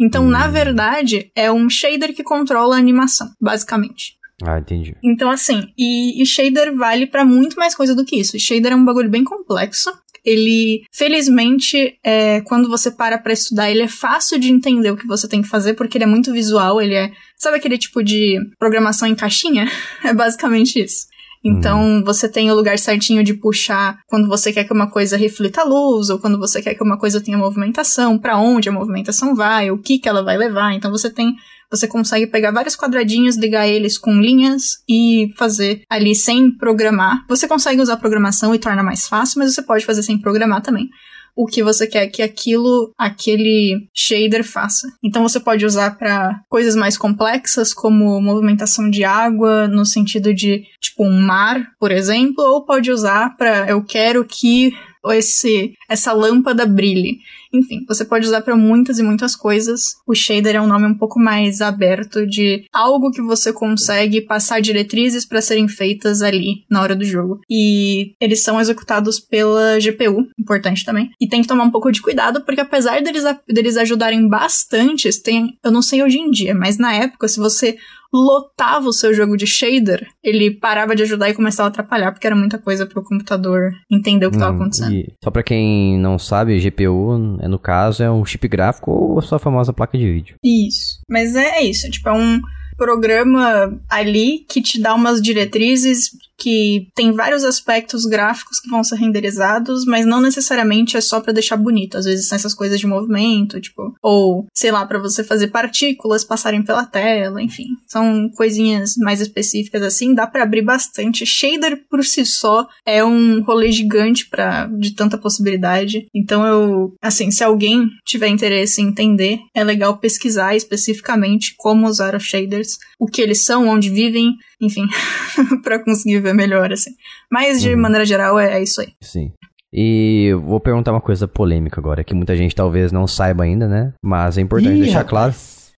Então, 0.00 0.26
na 0.26 0.46
Uhum. 0.46 0.52
verdade, 0.52 1.30
é 1.36 1.52
um 1.52 1.68
shader 1.70 2.12
que 2.14 2.24
controla 2.24 2.74
a 2.74 2.78
animação, 2.78 3.28
basicamente. 3.40 4.14
Ah, 4.42 4.58
entendi. 4.58 4.96
Então, 5.02 5.30
assim, 5.30 5.68
e, 5.78 6.22
e 6.22 6.26
shader 6.26 6.74
vale 6.74 7.06
pra 7.06 7.24
muito 7.24 7.56
mais 7.56 7.74
coisa 7.74 7.94
do 7.94 8.04
que 8.04 8.16
isso. 8.16 8.38
Shader 8.38 8.72
é 8.72 8.76
um 8.76 8.84
bagulho 8.84 9.10
bem 9.10 9.24
complexo. 9.24 9.90
Ele, 10.24 10.82
felizmente, 10.92 11.98
é, 12.04 12.40
quando 12.42 12.68
você 12.68 12.90
para 12.90 13.18
pra 13.18 13.32
estudar, 13.32 13.70
ele 13.70 13.82
é 13.82 13.88
fácil 13.88 14.38
de 14.38 14.52
entender 14.52 14.90
o 14.90 14.96
que 14.96 15.06
você 15.06 15.26
tem 15.28 15.42
que 15.42 15.48
fazer, 15.48 15.74
porque 15.74 15.98
ele 15.98 16.04
é 16.04 16.08
muito 16.08 16.32
visual, 16.32 16.80
ele 16.80 16.94
é. 16.94 17.10
Sabe 17.36 17.56
aquele 17.56 17.76
tipo 17.76 18.02
de 18.02 18.38
programação 18.58 19.08
em 19.08 19.14
caixinha? 19.14 19.66
É 20.04 20.12
basicamente 20.14 20.80
isso. 20.80 21.06
Então, 21.44 22.04
você 22.04 22.28
tem 22.28 22.50
o 22.50 22.54
lugar 22.54 22.78
certinho 22.78 23.24
de 23.24 23.34
puxar 23.34 23.98
quando 24.06 24.28
você 24.28 24.52
quer 24.52 24.62
que 24.62 24.72
uma 24.72 24.88
coisa 24.88 25.16
reflita 25.16 25.62
a 25.62 25.64
luz, 25.64 26.08
ou 26.08 26.18
quando 26.18 26.38
você 26.38 26.62
quer 26.62 26.74
que 26.74 26.82
uma 26.84 26.96
coisa 26.96 27.20
tenha 27.20 27.36
movimentação, 27.36 28.16
pra 28.16 28.38
onde 28.38 28.68
a 28.68 28.72
movimentação 28.72 29.34
vai, 29.34 29.70
o 29.70 29.78
que 29.78 29.98
que 29.98 30.08
ela 30.08 30.22
vai 30.22 30.36
levar. 30.36 30.72
Então, 30.72 30.90
você 30.90 31.10
tem 31.10 31.34
você 31.72 31.88
consegue 31.88 32.26
pegar 32.26 32.52
vários 32.52 32.76
quadradinhos, 32.76 33.36
ligar 33.36 33.66
eles 33.66 33.96
com 33.96 34.20
linhas 34.20 34.82
e 34.88 35.32
fazer 35.36 35.82
ali 35.88 36.14
sem 36.14 36.50
programar. 36.50 37.24
Você 37.28 37.48
consegue 37.48 37.80
usar 37.80 37.96
programação 37.96 38.54
e 38.54 38.58
torna 38.58 38.82
mais 38.82 39.08
fácil, 39.08 39.38
mas 39.38 39.54
você 39.54 39.62
pode 39.62 39.86
fazer 39.86 40.02
sem 40.02 40.20
programar 40.20 40.60
também. 40.60 40.90
O 41.34 41.46
que 41.46 41.62
você 41.62 41.86
quer 41.86 42.08
que 42.08 42.20
aquilo, 42.20 42.92
aquele 42.98 43.88
shader 43.94 44.44
faça. 44.44 44.86
Então 45.02 45.22
você 45.22 45.40
pode 45.40 45.64
usar 45.64 45.96
para 45.96 46.38
coisas 46.46 46.76
mais 46.76 46.98
complexas, 46.98 47.72
como 47.72 48.20
movimentação 48.20 48.90
de 48.90 49.02
água, 49.02 49.66
no 49.66 49.86
sentido 49.86 50.34
de 50.34 50.64
tipo 50.78 51.04
um 51.04 51.20
mar, 51.22 51.68
por 51.80 51.90
exemplo, 51.90 52.44
ou 52.44 52.66
pode 52.66 52.92
usar 52.92 53.34
para 53.38 53.70
eu 53.70 53.82
quero 53.82 54.26
que 54.26 54.74
esse 55.10 55.74
essa 55.88 56.12
lâmpada 56.12 56.66
brilhe. 56.66 57.18
Enfim, 57.52 57.84
você 57.86 58.04
pode 58.04 58.26
usar 58.26 58.40
para 58.40 58.56
muitas 58.56 58.98
e 58.98 59.02
muitas 59.02 59.36
coisas. 59.36 59.96
O 60.06 60.14
shader 60.14 60.56
é 60.56 60.60
um 60.60 60.66
nome 60.66 60.86
um 60.86 60.96
pouco 60.96 61.20
mais 61.20 61.60
aberto 61.60 62.26
de 62.26 62.64
algo 62.72 63.10
que 63.10 63.20
você 63.20 63.52
consegue 63.52 64.22
passar 64.22 64.60
diretrizes 64.60 65.26
para 65.26 65.42
serem 65.42 65.68
feitas 65.68 66.22
ali 66.22 66.64
na 66.70 66.80
hora 66.80 66.96
do 66.96 67.04
jogo. 67.04 67.40
E 67.50 68.14
eles 68.20 68.42
são 68.42 68.60
executados 68.60 69.20
pela 69.20 69.78
GPU, 69.78 70.26
importante 70.38 70.84
também. 70.84 71.10
E 71.20 71.28
tem 71.28 71.42
que 71.42 71.48
tomar 71.48 71.64
um 71.64 71.70
pouco 71.70 71.92
de 71.92 72.00
cuidado, 72.00 72.40
porque 72.42 72.60
apesar 72.60 73.02
deles, 73.02 73.24
deles 73.46 73.76
ajudarem 73.76 74.26
bastante, 74.28 75.10
tem, 75.22 75.58
eu 75.62 75.70
não 75.70 75.82
sei 75.82 76.02
hoje 76.02 76.18
em 76.18 76.30
dia, 76.30 76.54
mas 76.54 76.78
na 76.78 76.94
época, 76.94 77.28
se 77.28 77.38
você 77.38 77.76
lotava 78.12 78.88
o 78.88 78.92
seu 78.92 79.14
jogo 79.14 79.36
de 79.36 79.46
shader, 79.46 80.06
ele 80.22 80.50
parava 80.50 80.94
de 80.94 81.02
ajudar 81.02 81.30
e 81.30 81.34
começava 81.34 81.68
a 81.68 81.70
atrapalhar, 81.70 82.12
porque 82.12 82.26
era 82.26 82.36
muita 82.36 82.58
coisa 82.58 82.86
pro 82.86 83.02
computador 83.02 83.70
entender 83.90 84.26
o 84.26 84.30
que 84.30 84.36
estava 84.36 84.54
acontecendo. 84.54 84.94
e 84.94 85.12
só 85.22 85.30
pra 85.30 85.42
quem 85.42 85.98
não 85.98 86.18
sabe, 86.18 86.58
GPU, 86.60 87.38
é, 87.40 87.48
no 87.48 87.58
caso, 87.58 88.02
é 88.02 88.10
um 88.10 88.24
chip 88.24 88.46
gráfico 88.48 88.90
ou 88.90 89.18
a 89.18 89.22
sua 89.22 89.38
famosa 89.38 89.72
placa 89.72 89.96
de 89.96 90.10
vídeo. 90.10 90.36
Isso. 90.44 91.00
Mas 91.08 91.34
é, 91.34 91.58
é 91.58 91.64
isso, 91.64 91.90
tipo, 91.90 92.08
é 92.08 92.12
um 92.12 92.40
programa 92.82 93.80
ali 93.88 94.44
que 94.48 94.60
te 94.60 94.80
dá 94.80 94.92
umas 94.92 95.22
diretrizes 95.22 96.10
que 96.42 96.88
tem 96.96 97.12
vários 97.12 97.44
aspectos 97.44 98.04
gráficos 98.04 98.58
que 98.58 98.68
vão 98.68 98.82
ser 98.82 98.96
renderizados, 98.96 99.84
mas 99.84 100.04
não 100.04 100.20
necessariamente 100.20 100.96
é 100.96 101.00
só 101.00 101.20
pra 101.20 101.32
deixar 101.32 101.56
bonito. 101.56 101.96
Às 101.96 102.04
vezes 102.04 102.26
são 102.26 102.34
essas 102.34 102.52
coisas 102.52 102.80
de 102.80 102.86
movimento, 102.86 103.60
tipo, 103.60 103.94
ou 104.02 104.46
sei 104.52 104.72
lá, 104.72 104.84
pra 104.84 104.98
você 104.98 105.22
fazer 105.22 105.48
partículas 105.48 106.24
passarem 106.24 106.64
pela 106.64 106.84
tela, 106.84 107.40
enfim. 107.40 107.66
São 107.86 108.28
coisinhas 108.30 108.94
mais 108.98 109.20
específicas 109.20 109.82
assim, 109.82 110.14
dá 110.14 110.26
pra 110.26 110.42
abrir 110.42 110.62
bastante. 110.62 111.24
Shader 111.24 111.84
por 111.88 112.04
si 112.04 112.26
só 112.26 112.66
é 112.84 113.04
um 113.04 113.40
rolê 113.42 113.70
gigante 113.70 114.28
para 114.28 114.66
de 114.66 114.96
tanta 114.96 115.16
possibilidade. 115.16 116.08
Então 116.12 116.44
eu, 116.44 116.94
assim, 117.00 117.30
se 117.30 117.44
alguém 117.44 117.88
tiver 118.04 118.28
interesse 118.28 118.82
em 118.82 118.88
entender, 118.88 119.38
é 119.54 119.62
legal 119.62 119.98
pesquisar 119.98 120.56
especificamente 120.56 121.54
como 121.56 121.86
usar 121.86 122.16
os 122.16 122.24
shaders, 122.24 122.71
o 122.98 123.06
que 123.06 123.20
eles 123.22 123.44
são, 123.44 123.68
onde 123.68 123.88
vivem, 123.90 124.32
enfim, 124.60 124.84
pra 125.62 125.78
conseguir 125.82 126.20
ver 126.20 126.34
melhor 126.34 126.72
assim. 126.72 126.90
Mas 127.30 127.60
de 127.62 127.70
Uhum. 127.74 127.80
maneira 127.80 128.04
geral 128.04 128.38
é, 128.38 128.58
é 128.58 128.62
isso 128.62 128.80
aí. 128.80 128.88
Sim. 129.00 129.32
E 129.72 130.30
vou 130.44 130.60
perguntar 130.60 130.92
uma 130.92 131.00
coisa 131.00 131.26
polêmica 131.26 131.80
agora, 131.80 132.04
que 132.04 132.14
muita 132.14 132.36
gente 132.36 132.54
talvez 132.54 132.92
não 132.92 133.06
saiba 133.06 133.44
ainda, 133.44 133.66
né? 133.66 133.92
Mas 134.04 134.36
é 134.36 134.42
importante 134.42 134.76
Ih, 134.76 134.80
deixar 134.82 134.98
rapaz. 134.98 135.08
claro. 135.10 135.34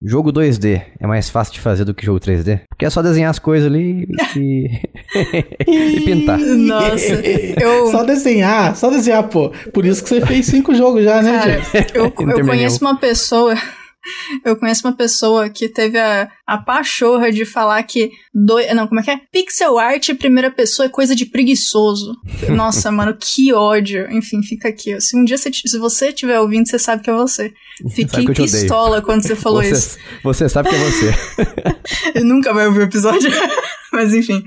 Jogo 0.05 0.33
2D 0.33 0.83
é 0.99 1.07
mais 1.07 1.31
fácil 1.31 1.53
de 1.55 1.61
fazer 1.61 1.85
do 1.85 1.95
que 1.95 2.05
jogo 2.05 2.19
3D? 2.19 2.63
Porque 2.69 2.85
é 2.85 2.91
só 2.91 3.01
desenhar 3.03 3.31
as 3.31 3.39
coisas 3.39 3.71
ali 3.71 4.05
e, 4.37 4.67
e 5.69 6.01
pintar. 6.05 6.39
Nossa, 6.41 7.15
eu- 7.61 7.87
Só 7.89 8.03
desenhar, 8.03 8.75
só 8.75 8.91
desenhar, 8.91 9.29
pô. 9.29 9.51
Por 9.73 9.85
isso 9.87 10.03
que 10.03 10.09
você 10.09 10.21
fez 10.27 10.47
cinco 10.47 10.75
jogos 10.75 11.05
já, 11.05 11.23
né, 11.23 11.39
Cara, 11.39 11.87
eu, 11.95 12.05
eu 12.07 12.47
conheço 12.47 12.81
uma 12.85 12.97
pessoa. 12.97 13.55
Eu 14.45 14.57
conheço 14.57 14.87
uma 14.87 14.97
pessoa 14.97 15.49
que 15.49 15.69
teve 15.69 15.99
a, 15.99 16.31
a 16.47 16.59
pachorra 16.59 17.31
de 17.31 17.45
falar 17.45 17.83
que. 17.85 18.11
Do, 18.35 18.57
não, 18.75 18.87
como 18.87 19.01
é 19.01 19.03
que 19.03 19.11
é? 19.11 19.21
Pixel 19.31 19.79
art 19.79 20.09
em 20.09 20.15
primeira 20.15 20.51
pessoa 20.51 20.87
é 20.87 20.89
coisa 20.89 21.15
de 21.15 21.27
preguiçoso. 21.27 22.17
Nossa, 22.51 22.91
mano, 22.91 23.17
que 23.19 23.53
ódio. 23.53 24.11
Enfim, 24.11 24.43
fica 24.43 24.69
aqui. 24.69 25.01
Se 25.01 25.17
um 25.17 25.25
dia 25.25 25.39
você, 25.39 25.51
se 25.53 25.79
você 25.79 26.09
estiver 26.09 26.41
ouvindo, 26.41 26.69
você 26.69 26.79
sabe 26.79 27.03
que 27.03 27.11
é 27.11 27.15
você. 27.15 27.53
Fiquei 27.91 28.25
eu 28.25 28.35
pistola 28.35 29.03
quando 29.03 29.23
você 29.23 29.37
falou 29.37 29.63
você, 29.63 29.73
isso. 29.73 29.99
você 30.23 30.49
sabe 30.49 30.69
que 30.69 30.75
é 30.75 30.79
você. 30.79 31.15
Ele 32.15 32.25
nunca 32.27 32.53
vai 32.53 32.67
ouvir 32.67 32.81
o 32.81 32.85
episódio. 32.85 33.31
mas 33.95 34.15
enfim. 34.15 34.43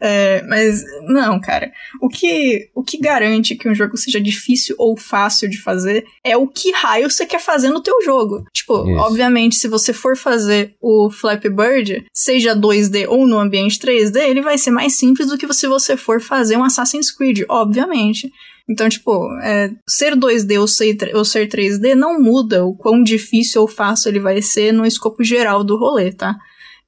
É, 0.00 0.42
mas, 0.42 0.84
não, 1.08 1.40
cara. 1.40 1.72
O 2.00 2.08
que, 2.08 2.68
o 2.74 2.82
que 2.82 2.98
garante 2.98 3.56
que 3.56 3.68
um 3.68 3.74
jogo 3.74 3.96
seja 3.96 4.20
difícil 4.20 4.76
ou 4.78 4.96
fácil 4.96 5.48
de 5.48 5.60
fazer 5.60 6.04
é 6.22 6.36
o 6.36 6.46
que 6.46 6.70
raio 6.72 7.10
você 7.10 7.24
quer 7.24 7.40
fazer 7.40 7.70
no 7.70 7.82
teu 7.82 8.02
jogo. 8.04 8.44
Tipo, 8.52 8.88
Isso. 8.88 9.00
obviamente, 9.00 9.56
se 9.56 9.66
você 9.66 9.92
for 9.92 10.16
fazer 10.16 10.74
o 10.80 11.10
Flappy 11.10 11.48
Bird, 11.48 12.04
seja 12.12 12.54
2D 12.54 13.06
ou 13.08 13.26
no 13.26 13.38
ambiente 13.38 13.78
3D, 13.78 14.16
ele 14.18 14.42
vai 14.42 14.58
ser 14.58 14.70
mais 14.70 14.98
simples 14.98 15.28
do 15.28 15.38
que 15.38 15.52
se 15.54 15.66
você 15.66 15.96
for 15.96 16.20
fazer 16.20 16.56
um 16.56 16.64
Assassin's 16.64 17.10
Creed, 17.10 17.44
obviamente. 17.48 18.30
Então, 18.68 18.88
tipo, 18.88 19.32
é, 19.42 19.70
ser 19.88 20.16
2D 20.16 20.60
ou 20.60 20.66
ser, 20.66 20.96
ou 21.14 21.24
ser 21.24 21.48
3D 21.48 21.94
não 21.94 22.20
muda 22.20 22.66
o 22.66 22.76
quão 22.76 23.02
difícil 23.02 23.62
ou 23.62 23.68
fácil 23.68 24.08
ele 24.08 24.18
vai 24.18 24.42
ser 24.42 24.72
no 24.72 24.84
escopo 24.84 25.22
geral 25.22 25.62
do 25.62 25.78
rolê, 25.78 26.12
tá? 26.12 26.36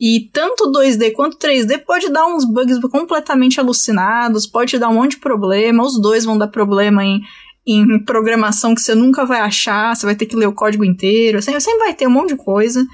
E 0.01 0.31
tanto 0.33 0.71
2D 0.71 1.13
quanto 1.13 1.39
3D 1.39 1.85
pode 1.85 2.09
dar 2.09 2.27
uns 2.27 2.45
bugs 2.45 2.79
completamente 2.83 3.59
alucinados, 3.59 4.47
pode 4.47 4.79
dar 4.79 4.89
um 4.89 4.95
monte 4.95 5.13
de 5.13 5.19
problema, 5.19 5.85
os 5.85 6.01
dois 6.01 6.25
vão 6.25 6.39
dar 6.39 6.47
problema 6.49 7.05
em, 7.05 7.21
em 7.67 7.99
programação 8.05 8.75
que 8.75 8.81
você 8.81 8.95
nunca 8.95 9.27
vai 9.27 9.41
achar, 9.41 9.97
você 9.97 10.07
vai 10.07 10.15
ter 10.15 10.27
que 10.27 10.37
ler 10.37 10.47
o 10.47 10.55
código 10.55 10.85
inteiro, 10.85 11.43
sempre, 11.43 11.61
sempre 11.61 11.81
vai 11.81 11.95
ter 11.95 12.07
um 12.07 12.13
monte 12.13 12.29
de 12.29 12.37
coisa. 12.37 12.87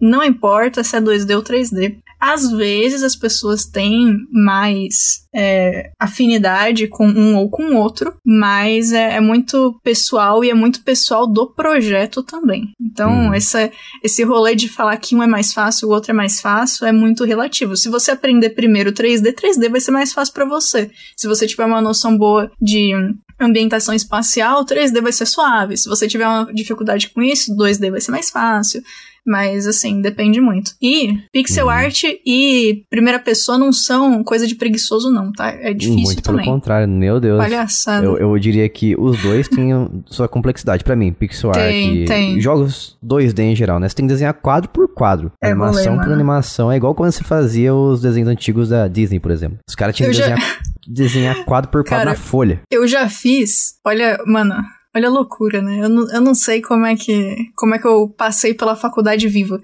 Não 0.00 0.24
importa 0.24 0.82
se 0.82 0.96
é 0.96 1.00
2D 1.00 1.36
ou 1.36 1.42
3D. 1.42 1.96
Às 2.20 2.50
vezes 2.50 3.02
as 3.02 3.14
pessoas 3.16 3.64
têm 3.64 4.16
mais 4.32 5.26
é, 5.34 5.90
afinidade 6.00 6.88
com 6.88 7.06
um 7.08 7.36
ou 7.36 7.48
com 7.48 7.76
outro, 7.76 8.14
mas 8.24 8.92
é, 8.92 9.16
é 9.16 9.20
muito 9.20 9.78
pessoal 9.84 10.42
e 10.42 10.50
é 10.50 10.54
muito 10.54 10.82
pessoal 10.82 11.26
do 11.26 11.46
projeto 11.46 12.22
também. 12.22 12.70
Então, 12.80 13.08
Uhum. 13.08 13.34
essa, 13.34 13.70
esse 14.02 14.22
rolê 14.24 14.54
de 14.54 14.68
falar 14.68 14.96
que 14.96 15.14
um 15.14 15.22
é 15.22 15.26
mais 15.26 15.52
fácil, 15.52 15.88
o 15.88 15.92
outro 15.92 16.10
é 16.10 16.14
mais 16.14 16.40
fácil, 16.40 16.86
é 16.86 16.92
muito 16.92 17.24
relativo. 17.24 17.76
Se 17.76 17.88
você 17.88 18.10
aprender 18.10 18.50
primeiro 18.50 18.92
3D, 18.92 19.32
3D 19.32 19.68
vai 19.70 19.80
ser 19.80 19.90
mais 19.92 20.12
fácil 20.12 20.34
pra 20.34 20.44
você. 20.44 20.90
Se 21.16 21.28
você 21.28 21.46
tiver 21.46 21.64
uma 21.66 21.80
noção 21.80 22.16
boa 22.16 22.50
de 22.60 22.92
ambientação 23.40 23.94
espacial, 23.94 24.64
3D 24.64 25.00
vai 25.00 25.12
ser 25.12 25.26
suave. 25.26 25.76
Se 25.76 25.88
você 25.88 26.08
tiver 26.08 26.26
uma 26.26 26.52
dificuldade 26.52 27.10
com 27.10 27.22
isso, 27.22 27.54
2D 27.54 27.90
vai 27.90 28.00
ser 28.00 28.10
mais 28.10 28.30
fácil. 28.30 28.82
Mas, 29.26 29.66
assim, 29.66 30.00
depende 30.00 30.40
muito. 30.40 30.72
E 30.80 31.18
pixel 31.32 31.66
Uhum. 31.66 31.70
art 31.70 32.02
e 32.24 32.82
primeira 32.90 33.18
pessoa 33.18 33.58
não 33.58 33.72
são 33.72 34.24
coisa 34.24 34.46
de 34.46 34.54
preguiçoso, 34.54 35.10
não, 35.10 35.30
tá? 35.32 35.50
É 35.50 35.72
difícil 35.74 36.02
Muito 36.02 36.22
pelo 36.22 36.38
também. 36.38 36.50
contrário, 36.52 36.88
meu 36.88 37.20
Deus. 37.20 37.38
Palhaçada. 37.38 38.06
Eu, 38.06 38.16
eu 38.18 38.38
diria 38.38 38.68
que 38.68 38.94
os 38.98 39.20
dois 39.20 39.46
têm 39.48 39.70
sua 40.06 40.28
complexidade. 40.28 40.82
Pra 40.84 40.96
mim, 40.96 41.12
pixel 41.12 41.50
art 41.50 41.58
Tem, 41.58 42.02
e 42.02 42.04
tem. 42.06 42.40
jogos 42.40 42.96
2D 43.04 43.40
em 43.40 43.56
geral, 43.56 43.78
né? 43.78 43.88
Você 43.88 43.96
tem 43.96 44.06
que 44.06 44.12
desenhar 44.12 44.34
quadro 44.34 44.70
por 44.70 44.88
quadro. 44.94 45.30
É 45.42 45.48
animação 45.50 45.98
por 45.98 46.12
animação. 46.12 46.72
É 46.72 46.76
igual 46.76 46.94
quando 46.94 47.12
você 47.12 47.22
fazia 47.24 47.74
os 47.74 48.00
desenhos 48.00 48.28
antigos 48.28 48.68
da 48.70 48.88
Disney, 48.88 49.20
por 49.20 49.30
exemplo. 49.30 49.58
Os 49.68 49.74
caras 49.74 49.94
tinham 49.94 50.10
que 50.10 50.16
já- 50.16 50.28
desenhar, 50.28 50.58
desenhar 50.86 51.44
quadro 51.44 51.70
por 51.70 51.82
quadro 51.84 51.88
Cara, 52.06 52.10
na 52.10 52.16
folha. 52.16 52.60
Eu 52.70 52.86
já 52.88 53.08
fiz, 53.08 53.74
olha, 53.86 54.18
mano, 54.26 54.54
olha 54.94 55.08
a 55.08 55.10
loucura, 55.10 55.62
né? 55.62 55.80
Eu 55.82 55.88
não, 55.88 56.10
eu 56.10 56.20
não 56.20 56.34
sei 56.34 56.60
como 56.60 56.86
é 56.86 56.96
que 56.96 57.36
como 57.56 57.74
é 57.74 57.78
que 57.78 57.86
eu 57.86 58.08
passei 58.08 58.54
pela 58.54 58.76
faculdade 58.76 59.28
viva. 59.28 59.60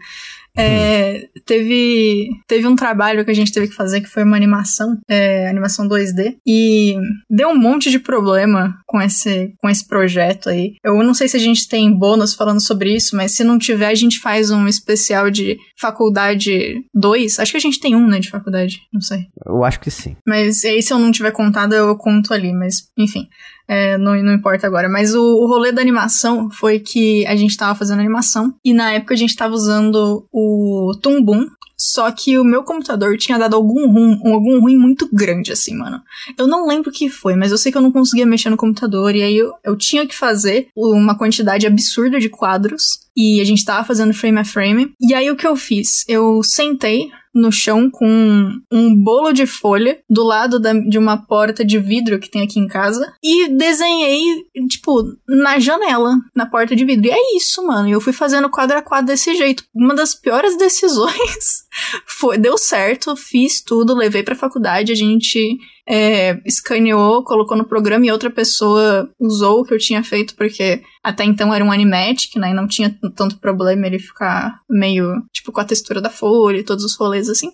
É, 0.56 1.26
teve, 1.44 2.30
teve 2.46 2.66
um 2.66 2.76
trabalho 2.76 3.24
que 3.24 3.30
a 3.30 3.34
gente 3.34 3.52
teve 3.52 3.68
que 3.68 3.74
fazer 3.74 4.00
que 4.00 4.08
foi 4.08 4.22
uma 4.22 4.37
animação, 4.37 4.96
é, 5.08 5.48
animação 5.48 5.88
2D, 5.88 6.37
e 6.46 6.96
deu 7.28 7.48
um 7.48 7.58
monte 7.58 7.90
de 7.90 7.98
problema 7.98 8.74
com 8.87 9.02
esse, 9.02 9.52
com 9.58 9.68
esse 9.68 9.87
projeto 9.87 10.48
aí. 10.48 10.74
Eu 10.84 11.02
não 11.02 11.12
sei 11.12 11.26
se 11.26 11.37
a 11.37 11.40
gente 11.40 11.68
tem 11.68 11.92
bônus 11.92 12.34
falando 12.34 12.64
sobre 12.64 12.94
isso, 12.94 13.16
mas 13.16 13.32
se 13.32 13.42
não 13.42 13.58
tiver, 13.58 13.88
a 13.88 13.94
gente 13.94 14.20
faz 14.20 14.50
um 14.50 14.68
especial 14.68 15.30
de 15.30 15.58
faculdade 15.80 16.84
2. 16.94 17.38
Acho 17.40 17.50
que 17.50 17.58
a 17.58 17.60
gente 17.60 17.80
tem 17.80 17.96
um, 17.96 18.06
né, 18.06 18.20
de 18.20 18.30
faculdade, 18.30 18.80
não 18.92 19.00
sei. 19.00 19.26
Eu 19.44 19.64
acho 19.64 19.80
que 19.80 19.90
sim. 19.90 20.16
Mas 20.26 20.64
aí, 20.64 20.80
se 20.80 20.92
eu 20.92 20.98
não 20.98 21.10
tiver 21.10 21.32
contado, 21.32 21.74
eu 21.74 21.96
conto 21.96 22.32
ali. 22.32 22.52
Mas, 22.52 22.88
enfim, 22.96 23.26
é, 23.66 23.96
não, 23.98 24.14
não 24.22 24.35
importa 24.35 24.66
agora. 24.66 24.88
Mas 24.88 25.14
o, 25.14 25.22
o 25.22 25.46
rolê 25.46 25.72
da 25.72 25.81
animação 25.81 26.50
foi 26.50 26.79
que 26.79 27.27
a 27.27 27.37
gente 27.37 27.57
tava 27.57 27.74
fazendo 27.74 28.00
animação. 28.00 28.55
E 28.64 28.72
na 28.72 28.92
época 28.92 29.14
a 29.14 29.16
gente 29.16 29.37
tava 29.37 29.55
usando 29.55 30.27
o 30.33 30.92
Tumbum. 31.00 31.48
Só 31.77 32.11
que 32.12 32.38
o 32.38 32.44
meu 32.44 32.62
computador 32.62 33.16
tinha 33.18 33.37
dado 33.37 33.57
algum 33.57 33.88
rum, 33.90 34.33
algum 34.33 34.61
ruim 34.61 34.77
muito 34.77 35.09
grande, 35.12 35.53
assim, 35.53 35.74
mano. 35.77 36.00
Eu 36.38 36.46
não 36.46 36.66
lembro 36.66 36.90
o 36.90 36.92
que 36.92 37.11
foi, 37.11 37.35
mas 37.35 37.50
eu 37.50 37.59
sei 37.59 37.72
que 37.72 37.77
eu 37.77 37.83
não 37.83 37.90
conseguia 37.90 38.24
mexer 38.24 38.48
no 38.48 38.57
computador. 38.57 39.14
E 39.14 39.22
aí 39.22 39.37
eu, 39.37 39.53
eu 39.64 39.77
tinha 39.77 40.07
que 40.07 40.16
fazer 40.16 40.68
uma 40.77 41.18
quantidade 41.18 41.66
absurda 41.66 42.20
de 42.20 42.29
quadros. 42.29 43.04
E 43.16 43.40
a 43.40 43.44
gente 43.44 43.64
tava 43.64 43.85
fazendo 43.87 44.12
frame 44.14 44.38
a 44.38 44.44
frame. 44.44 44.92
E 45.00 45.14
aí 45.14 45.31
o 45.31 45.37
que 45.37 45.46
eu 45.46 45.57
fiz? 45.57 46.05
Eu 46.09 46.42
sentei 46.42 47.11
no 47.35 47.50
chão 47.50 47.90
com 47.90 48.53
um 48.72 48.94
bolo 49.03 49.33
de 49.33 49.44
folha 49.44 49.98
do 50.09 50.22
lado 50.22 50.61
da- 50.61 50.72
de 50.72 50.96
uma 50.96 51.16
porta 51.16 51.64
de 51.64 51.81
vidro 51.81 52.20
que 52.20 52.31
tem 52.31 52.42
aqui 52.42 52.61
em 52.61 52.68
casa 52.68 53.12
e 53.22 53.48
desenhei, 53.48 54.22
tipo, 54.68 55.03
na 55.29 55.59
janela, 55.59 56.12
na 56.35 56.46
porta 56.46 56.77
de 56.77 56.85
vidro. 56.85 57.07
E 57.07 57.11
é 57.11 57.37
isso, 57.37 57.66
mano. 57.66 57.88
Eu 57.88 58.00
fui 58.00 58.12
fazendo 58.12 58.48
quadro 58.48 58.79
a 58.79 58.83
quadro 58.83 59.07
desse 59.09 59.35
jeito. 59.35 59.64
Uma 59.74 59.94
das 59.96 60.14
piores 60.14 60.57
decisões 60.59 61.64
foi, 62.07 62.38
deu 62.38 62.57
certo, 62.57 63.16
fiz 63.16 63.61
tudo, 63.61 63.96
levei 63.96 64.22
pra 64.22 64.37
faculdade, 64.37 64.92
a 64.92 64.96
gente 64.96 65.59
é, 65.88 66.40
escaneou, 66.47 67.23
colocou 67.25 67.57
no 67.57 67.64
programa 67.64 68.07
e 68.07 68.11
outra 68.12 68.31
pessoa 68.31 69.09
usou 69.20 69.61
o 69.61 69.64
que 69.64 69.75
eu 69.75 69.79
tinha 69.79 70.03
feito, 70.03 70.35
porque 70.35 70.83
até 71.03 71.25
então 71.25 71.53
era 71.53 71.64
um 71.64 71.70
animatic, 71.73 72.37
né? 72.37 72.51
E 72.51 72.55
não 72.55 72.66
tinha 72.66 72.94
tanto 73.14 73.38
problema 73.38 73.87
ele 73.87 73.99
ficar 73.99 74.61
meio, 74.68 75.23
tipo, 75.33 75.53
com 75.53 75.61
a 75.61 75.64
textura 75.64 76.01
da 76.01 76.11
folha 76.11 76.59
e 76.59 76.64
todos 76.64 76.85
os 76.85 76.97
rolês 76.97 77.29
assim. 77.29 77.51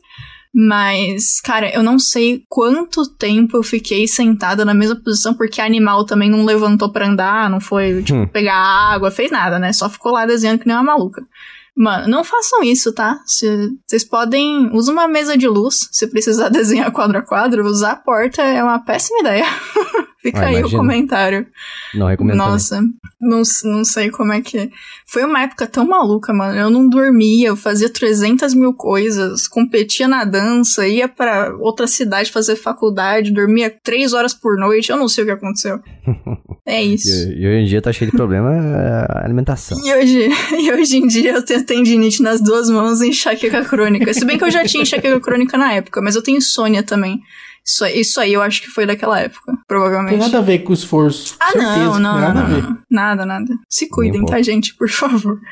Mas, 0.52 1.40
cara, 1.40 1.72
eu 1.72 1.82
não 1.82 1.96
sei 1.98 2.42
quanto 2.48 3.06
tempo 3.08 3.56
eu 3.56 3.62
fiquei 3.62 4.08
sentada 4.08 4.64
na 4.64 4.74
mesma 4.74 4.96
posição, 4.96 5.32
porque 5.32 5.60
animal 5.60 6.04
também 6.04 6.28
não 6.28 6.44
levantou 6.44 6.90
pra 6.90 7.06
andar, 7.08 7.48
não 7.48 7.60
foi, 7.60 8.02
tipo, 8.02 8.18
Hum. 8.20 8.26
pegar 8.26 8.56
água, 8.56 9.12
fez 9.12 9.30
nada, 9.30 9.58
né? 9.60 9.72
Só 9.72 9.88
ficou 9.88 10.12
lá 10.12 10.26
desenhando 10.26 10.58
que 10.58 10.66
nem 10.66 10.74
uma 10.76 10.82
maluca. 10.82 11.22
Mano, 11.80 12.08
não 12.08 12.22
façam 12.22 12.62
isso, 12.62 12.92
tá? 12.92 13.18
Vocês 13.24 14.04
podem. 14.04 14.70
Usa 14.74 14.92
uma 14.92 15.08
mesa 15.08 15.34
de 15.34 15.48
luz 15.48 15.88
se 15.90 16.06
precisar 16.06 16.50
desenhar 16.52 16.92
quadro 16.92 17.16
a 17.16 17.22
quadro. 17.22 17.64
Usar 17.64 17.92
a 17.92 17.96
porta 17.96 18.42
é 18.42 18.62
uma 18.62 18.80
péssima 18.80 19.20
ideia. 19.20 19.46
Fica 20.22 20.40
Ah, 20.40 20.48
aí 20.48 20.62
o 20.62 20.70
comentário. 20.70 21.46
Não 21.94 22.06
recomendo 22.06 22.36
também. 22.36 22.52
Nossa, 22.52 22.82
não, 23.20 23.42
não 23.64 23.84
sei 23.84 24.10
como 24.10 24.32
é 24.32 24.42
que. 24.42 24.70
Foi 25.06 25.24
uma 25.24 25.42
época 25.42 25.66
tão 25.66 25.86
maluca, 25.86 26.32
mano. 26.32 26.58
Eu 26.58 26.68
não 26.68 26.88
dormia, 26.88 27.48
eu 27.48 27.56
fazia 27.56 27.88
300 27.88 28.52
mil 28.52 28.74
coisas, 28.74 29.48
competia 29.48 30.06
na 30.06 30.24
dança, 30.24 30.86
ia 30.86 31.08
pra 31.08 31.54
outra 31.58 31.86
cidade 31.86 32.30
fazer 32.30 32.56
faculdade, 32.56 33.32
dormia 33.32 33.74
três 33.82 34.12
horas 34.12 34.34
por 34.34 34.58
noite. 34.58 34.90
Eu 34.90 34.98
não 34.98 35.08
sei 35.08 35.24
o 35.24 35.26
que 35.26 35.32
aconteceu. 35.32 35.80
É 36.66 36.80
isso. 36.80 37.08
E, 37.08 37.40
e 37.42 37.48
hoje 37.48 37.56
em 37.56 37.64
dia 37.64 37.82
tá 37.82 37.92
cheio 37.92 38.10
de 38.10 38.16
problema 38.16 38.52
é, 38.54 39.06
a 39.08 39.24
alimentação. 39.24 39.76
E 39.84 39.92
hoje, 39.92 40.28
e 40.60 40.70
hoje 40.70 40.98
em 40.98 41.06
dia 41.08 41.32
eu 41.32 41.44
tenho 41.44 41.64
tendinite 41.64 42.22
nas 42.22 42.40
duas 42.40 42.68
mãos 42.68 43.00
e 43.00 43.08
enxaqueca 43.08 43.64
crônica. 43.64 44.12
Se 44.14 44.24
bem 44.24 44.38
que 44.38 44.44
eu 44.44 44.50
já 44.50 44.64
tinha 44.64 44.82
enxaqueca 44.82 45.18
crônica 45.18 45.58
na 45.58 45.72
época, 45.72 46.00
mas 46.00 46.14
eu 46.14 46.22
tenho 46.22 46.38
insônia 46.38 46.82
também. 46.84 47.20
Isso, 47.70 47.86
isso 47.86 48.20
aí 48.20 48.32
eu 48.32 48.42
acho 48.42 48.60
que 48.62 48.68
foi 48.68 48.84
daquela 48.84 49.20
época, 49.20 49.52
Não 49.52 49.58
provavelmente. 49.68 50.10
tem 50.10 50.18
nada 50.18 50.38
a 50.38 50.42
ver 50.42 50.58
com 50.60 50.70
o 50.70 50.74
esforço. 50.74 51.36
Ah, 51.38 51.52
Certeza, 51.52 51.74
não, 51.74 52.00
não, 52.00 52.20
nada 52.20 52.40
não, 52.42 52.46
ver. 52.48 52.62
não. 52.64 52.78
Nada, 52.90 53.24
nada. 53.24 53.54
Se 53.68 53.88
cuidem, 53.88 54.24
tá, 54.26 54.42
gente? 54.42 54.74
Por 54.74 54.88
favor. 54.90 55.38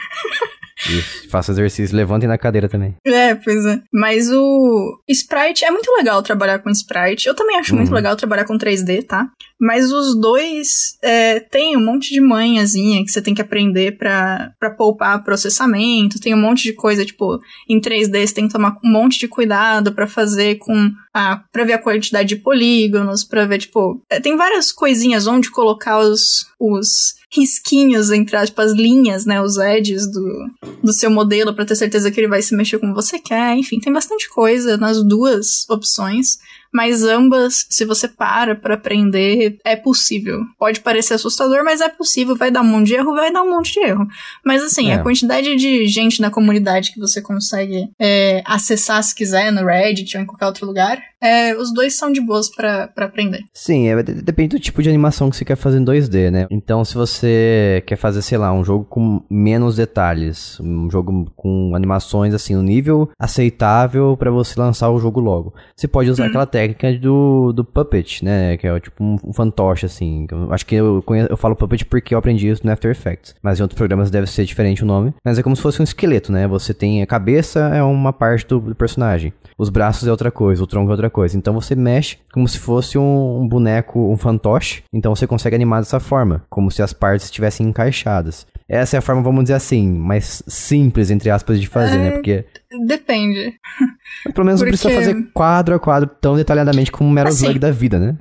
Isso. 0.88 1.28
Faça 1.30 1.52
exercício, 1.52 1.96
levantem 1.96 2.28
na 2.28 2.38
cadeira 2.38 2.68
também. 2.68 2.94
É, 3.04 3.34
pois 3.34 3.64
é. 3.66 3.80
Mas 3.92 4.30
o 4.30 5.00
Sprite 5.08 5.64
é 5.64 5.70
muito 5.70 5.90
legal 5.96 6.22
trabalhar 6.22 6.58
com 6.60 6.70
Sprite. 6.70 7.26
Eu 7.26 7.34
também 7.34 7.56
acho 7.58 7.74
muito 7.74 7.88
Uhum. 7.88 7.94
legal 7.94 8.16
trabalhar 8.16 8.44
com 8.44 8.56
3D, 8.58 9.02
tá? 9.04 9.28
Mas 9.60 9.90
os 9.90 10.18
dois 10.20 10.96
é, 11.02 11.40
tem 11.40 11.76
um 11.76 11.84
monte 11.84 12.10
de 12.14 12.20
manhãzinha 12.20 13.04
que 13.04 13.10
você 13.10 13.20
tem 13.20 13.34
que 13.34 13.42
aprender 13.42 13.98
pra, 13.98 14.52
pra 14.60 14.70
poupar 14.70 15.24
processamento. 15.24 16.20
Tem 16.20 16.32
um 16.34 16.40
monte 16.40 16.62
de 16.62 16.72
coisa, 16.74 17.04
tipo, 17.04 17.40
em 17.68 17.80
3D 17.80 18.26
você 18.26 18.34
tem 18.34 18.46
que 18.46 18.52
tomar 18.52 18.76
um 18.84 18.90
monte 18.92 19.18
de 19.18 19.26
cuidado 19.28 19.92
pra 19.92 20.06
fazer 20.06 20.56
com. 20.58 20.90
a 21.12 21.42
pra 21.52 21.64
ver 21.64 21.72
a 21.72 21.78
quantidade 21.82 22.28
de 22.28 22.36
polígonos, 22.36 23.24
pra 23.24 23.46
ver, 23.46 23.58
tipo. 23.58 24.00
é, 24.10 24.20
tem 24.20 24.36
várias 24.36 24.70
coisinhas 24.72 25.26
onde 25.26 25.50
colocar 25.50 25.98
os. 25.98 26.46
os 26.60 27.18
risquinhos 27.32 28.10
entre 28.10 28.36
aspas, 28.36 28.72
linhas, 28.72 29.26
né, 29.26 29.40
os 29.40 29.58
edges 29.58 30.10
do, 30.10 30.46
do 30.82 30.92
seu 30.92 31.10
modelo 31.10 31.54
pra 31.54 31.64
ter 31.64 31.76
certeza 31.76 32.10
que 32.10 32.20
ele 32.20 32.28
vai 32.28 32.42
se 32.42 32.54
mexer 32.56 32.78
como 32.78 32.94
você 32.94 33.18
quer. 33.18 33.56
Enfim, 33.56 33.78
tem 33.78 33.92
bastante 33.92 34.28
coisa 34.30 34.76
nas 34.76 35.02
duas 35.02 35.68
opções. 35.68 36.38
Mas 36.70 37.02
ambas, 37.02 37.64
se 37.70 37.86
você 37.86 38.06
para 38.06 38.54
pra 38.54 38.74
aprender, 38.74 39.56
é 39.64 39.74
possível. 39.74 40.40
Pode 40.58 40.80
parecer 40.80 41.14
assustador, 41.14 41.64
mas 41.64 41.80
é 41.80 41.88
possível. 41.88 42.36
Vai 42.36 42.50
dar 42.50 42.60
um 42.60 42.66
monte 42.66 42.88
de 42.88 42.94
erro, 42.94 43.14
vai 43.14 43.32
dar 43.32 43.42
um 43.42 43.50
monte 43.50 43.72
de 43.72 43.80
erro. 43.80 44.06
Mas 44.44 44.62
assim, 44.62 44.90
É. 44.90 44.94
a 44.94 45.02
quantidade 45.02 45.56
de 45.56 45.86
gente 45.86 46.20
na 46.20 46.30
comunidade 46.30 46.92
que 46.92 47.00
você 47.00 47.22
consegue 47.22 47.88
é, 47.98 48.42
acessar 48.44 49.02
se 49.02 49.14
quiser 49.14 49.50
no 49.50 49.64
Reddit 49.64 50.14
ou 50.18 50.22
em 50.22 50.26
qualquer 50.26 50.44
outro 50.44 50.66
lugar, 50.66 51.02
é, 51.22 51.54
os 51.56 51.72
dois 51.72 51.96
são 51.96 52.12
de 52.12 52.20
boas 52.20 52.48
pra 52.54 52.88
pra 52.88 53.06
aprender. 53.06 53.44
Sim, 53.52 53.88
é, 53.88 54.02
de- 54.02 54.22
depende 54.22 54.56
do 54.56 54.60
tipo 54.60 54.82
de 54.82 54.88
animação 54.88 55.30
que 55.30 55.36
você 55.36 55.44
quer 55.44 55.56
fazer 55.56 55.78
em 55.78 55.84
2D, 55.84 56.30
né? 56.30 56.46
Então, 56.50 56.84
se 56.84 56.94
você 56.94 57.82
quer 57.86 57.96
fazer, 57.96 58.22
sei 58.22 58.38
lá, 58.38 58.52
um 58.52 58.64
jogo 58.64 58.84
com 58.84 59.22
menos 59.30 59.76
detalhes, 59.76 60.58
um 60.60 60.90
jogo 60.90 61.30
com 61.36 61.74
animações, 61.74 62.34
assim, 62.34 62.56
um 62.56 62.62
nível 62.62 63.08
aceitável 63.18 64.16
pra 64.16 64.30
você 64.30 64.58
lançar 64.58 64.90
o 64.90 64.98
jogo 64.98 65.20
logo, 65.20 65.54
você 65.76 65.86
pode 65.88 66.10
usar 66.10 66.26
aquela 66.26 66.46
técnica 66.46 66.92
do, 66.98 67.52
do 67.52 67.64
Puppet, 67.64 68.24
né? 68.24 68.56
Que 68.56 68.66
é 68.66 68.80
tipo 68.80 69.02
um, 69.02 69.16
um 69.24 69.32
fantoche, 69.32 69.86
assim. 69.86 70.26
eu 70.30 70.52
acho 70.52 70.66
que 70.66 70.74
eu, 70.74 71.02
conheço, 71.04 71.30
eu 71.30 71.36
falo 71.36 71.56
Puppet 71.56 71.84
porque 71.86 72.14
eu 72.14 72.18
aprendi 72.18 72.48
isso 72.48 72.64
no 72.66 72.72
After 72.72 72.90
Effects. 72.90 73.34
Mas 73.42 73.58
em 73.58 73.62
outros 73.62 73.76
programas 73.78 74.10
deve 74.10 74.26
ser 74.26 74.44
diferente 74.44 74.82
o 74.82 74.86
nome. 74.86 75.14
Mas 75.24 75.38
é 75.38 75.42
como 75.42 75.54
se 75.56 75.62
fosse 75.62 75.80
um 75.80 75.84
esqueleto, 75.84 76.32
né? 76.32 76.46
Você 76.48 76.74
tem 76.74 77.02
a 77.02 77.06
cabeça, 77.06 77.60
é 77.74 77.82
uma 77.82 78.12
parte 78.12 78.46
do, 78.46 78.60
do 78.60 78.74
personagem. 78.74 79.32
Os 79.56 79.68
braços 79.70 80.06
é 80.06 80.10
outra 80.10 80.30
coisa, 80.30 80.62
o 80.62 80.66
tronco 80.66 80.88
é 80.90 80.92
outra 80.92 81.07
coisa. 81.10 81.36
Então 81.36 81.52
você 81.54 81.74
mexe 81.74 82.18
como 82.32 82.46
se 82.48 82.58
fosse 82.58 82.98
um, 82.98 83.40
um 83.42 83.48
boneco, 83.48 83.98
um 84.12 84.16
fantoche. 84.16 84.82
Então 84.92 85.14
você 85.14 85.26
consegue 85.26 85.56
animar 85.56 85.80
dessa 85.80 86.00
forma, 86.00 86.44
como 86.48 86.70
se 86.70 86.82
as 86.82 86.92
partes 86.92 87.26
estivessem 87.26 87.66
encaixadas. 87.66 88.46
Essa 88.68 88.96
é 88.96 88.98
a 88.98 89.02
forma, 89.02 89.22
vamos 89.22 89.44
dizer 89.44 89.54
assim, 89.54 89.88
mais 89.90 90.42
simples, 90.46 91.10
entre 91.10 91.30
aspas, 91.30 91.58
de 91.60 91.66
fazer, 91.66 91.96
né? 91.98 92.10
Porque 92.10 92.44
Depende. 92.86 93.54
pelo 94.34 94.44
menos 94.44 94.60
não 94.60 94.68
precisa 94.68 94.90
Porque- 94.90 95.04
fazer 95.06 95.30
quadro 95.32 95.74
a 95.74 95.78
quadro 95.78 96.10
tão 96.20 96.36
detalhadamente 96.36 96.92
como 96.92 97.08
um 97.08 97.12
mero 97.12 97.28
Assim, 97.28 97.58
da 97.58 97.70
vida, 97.70 97.98
né? 97.98 98.16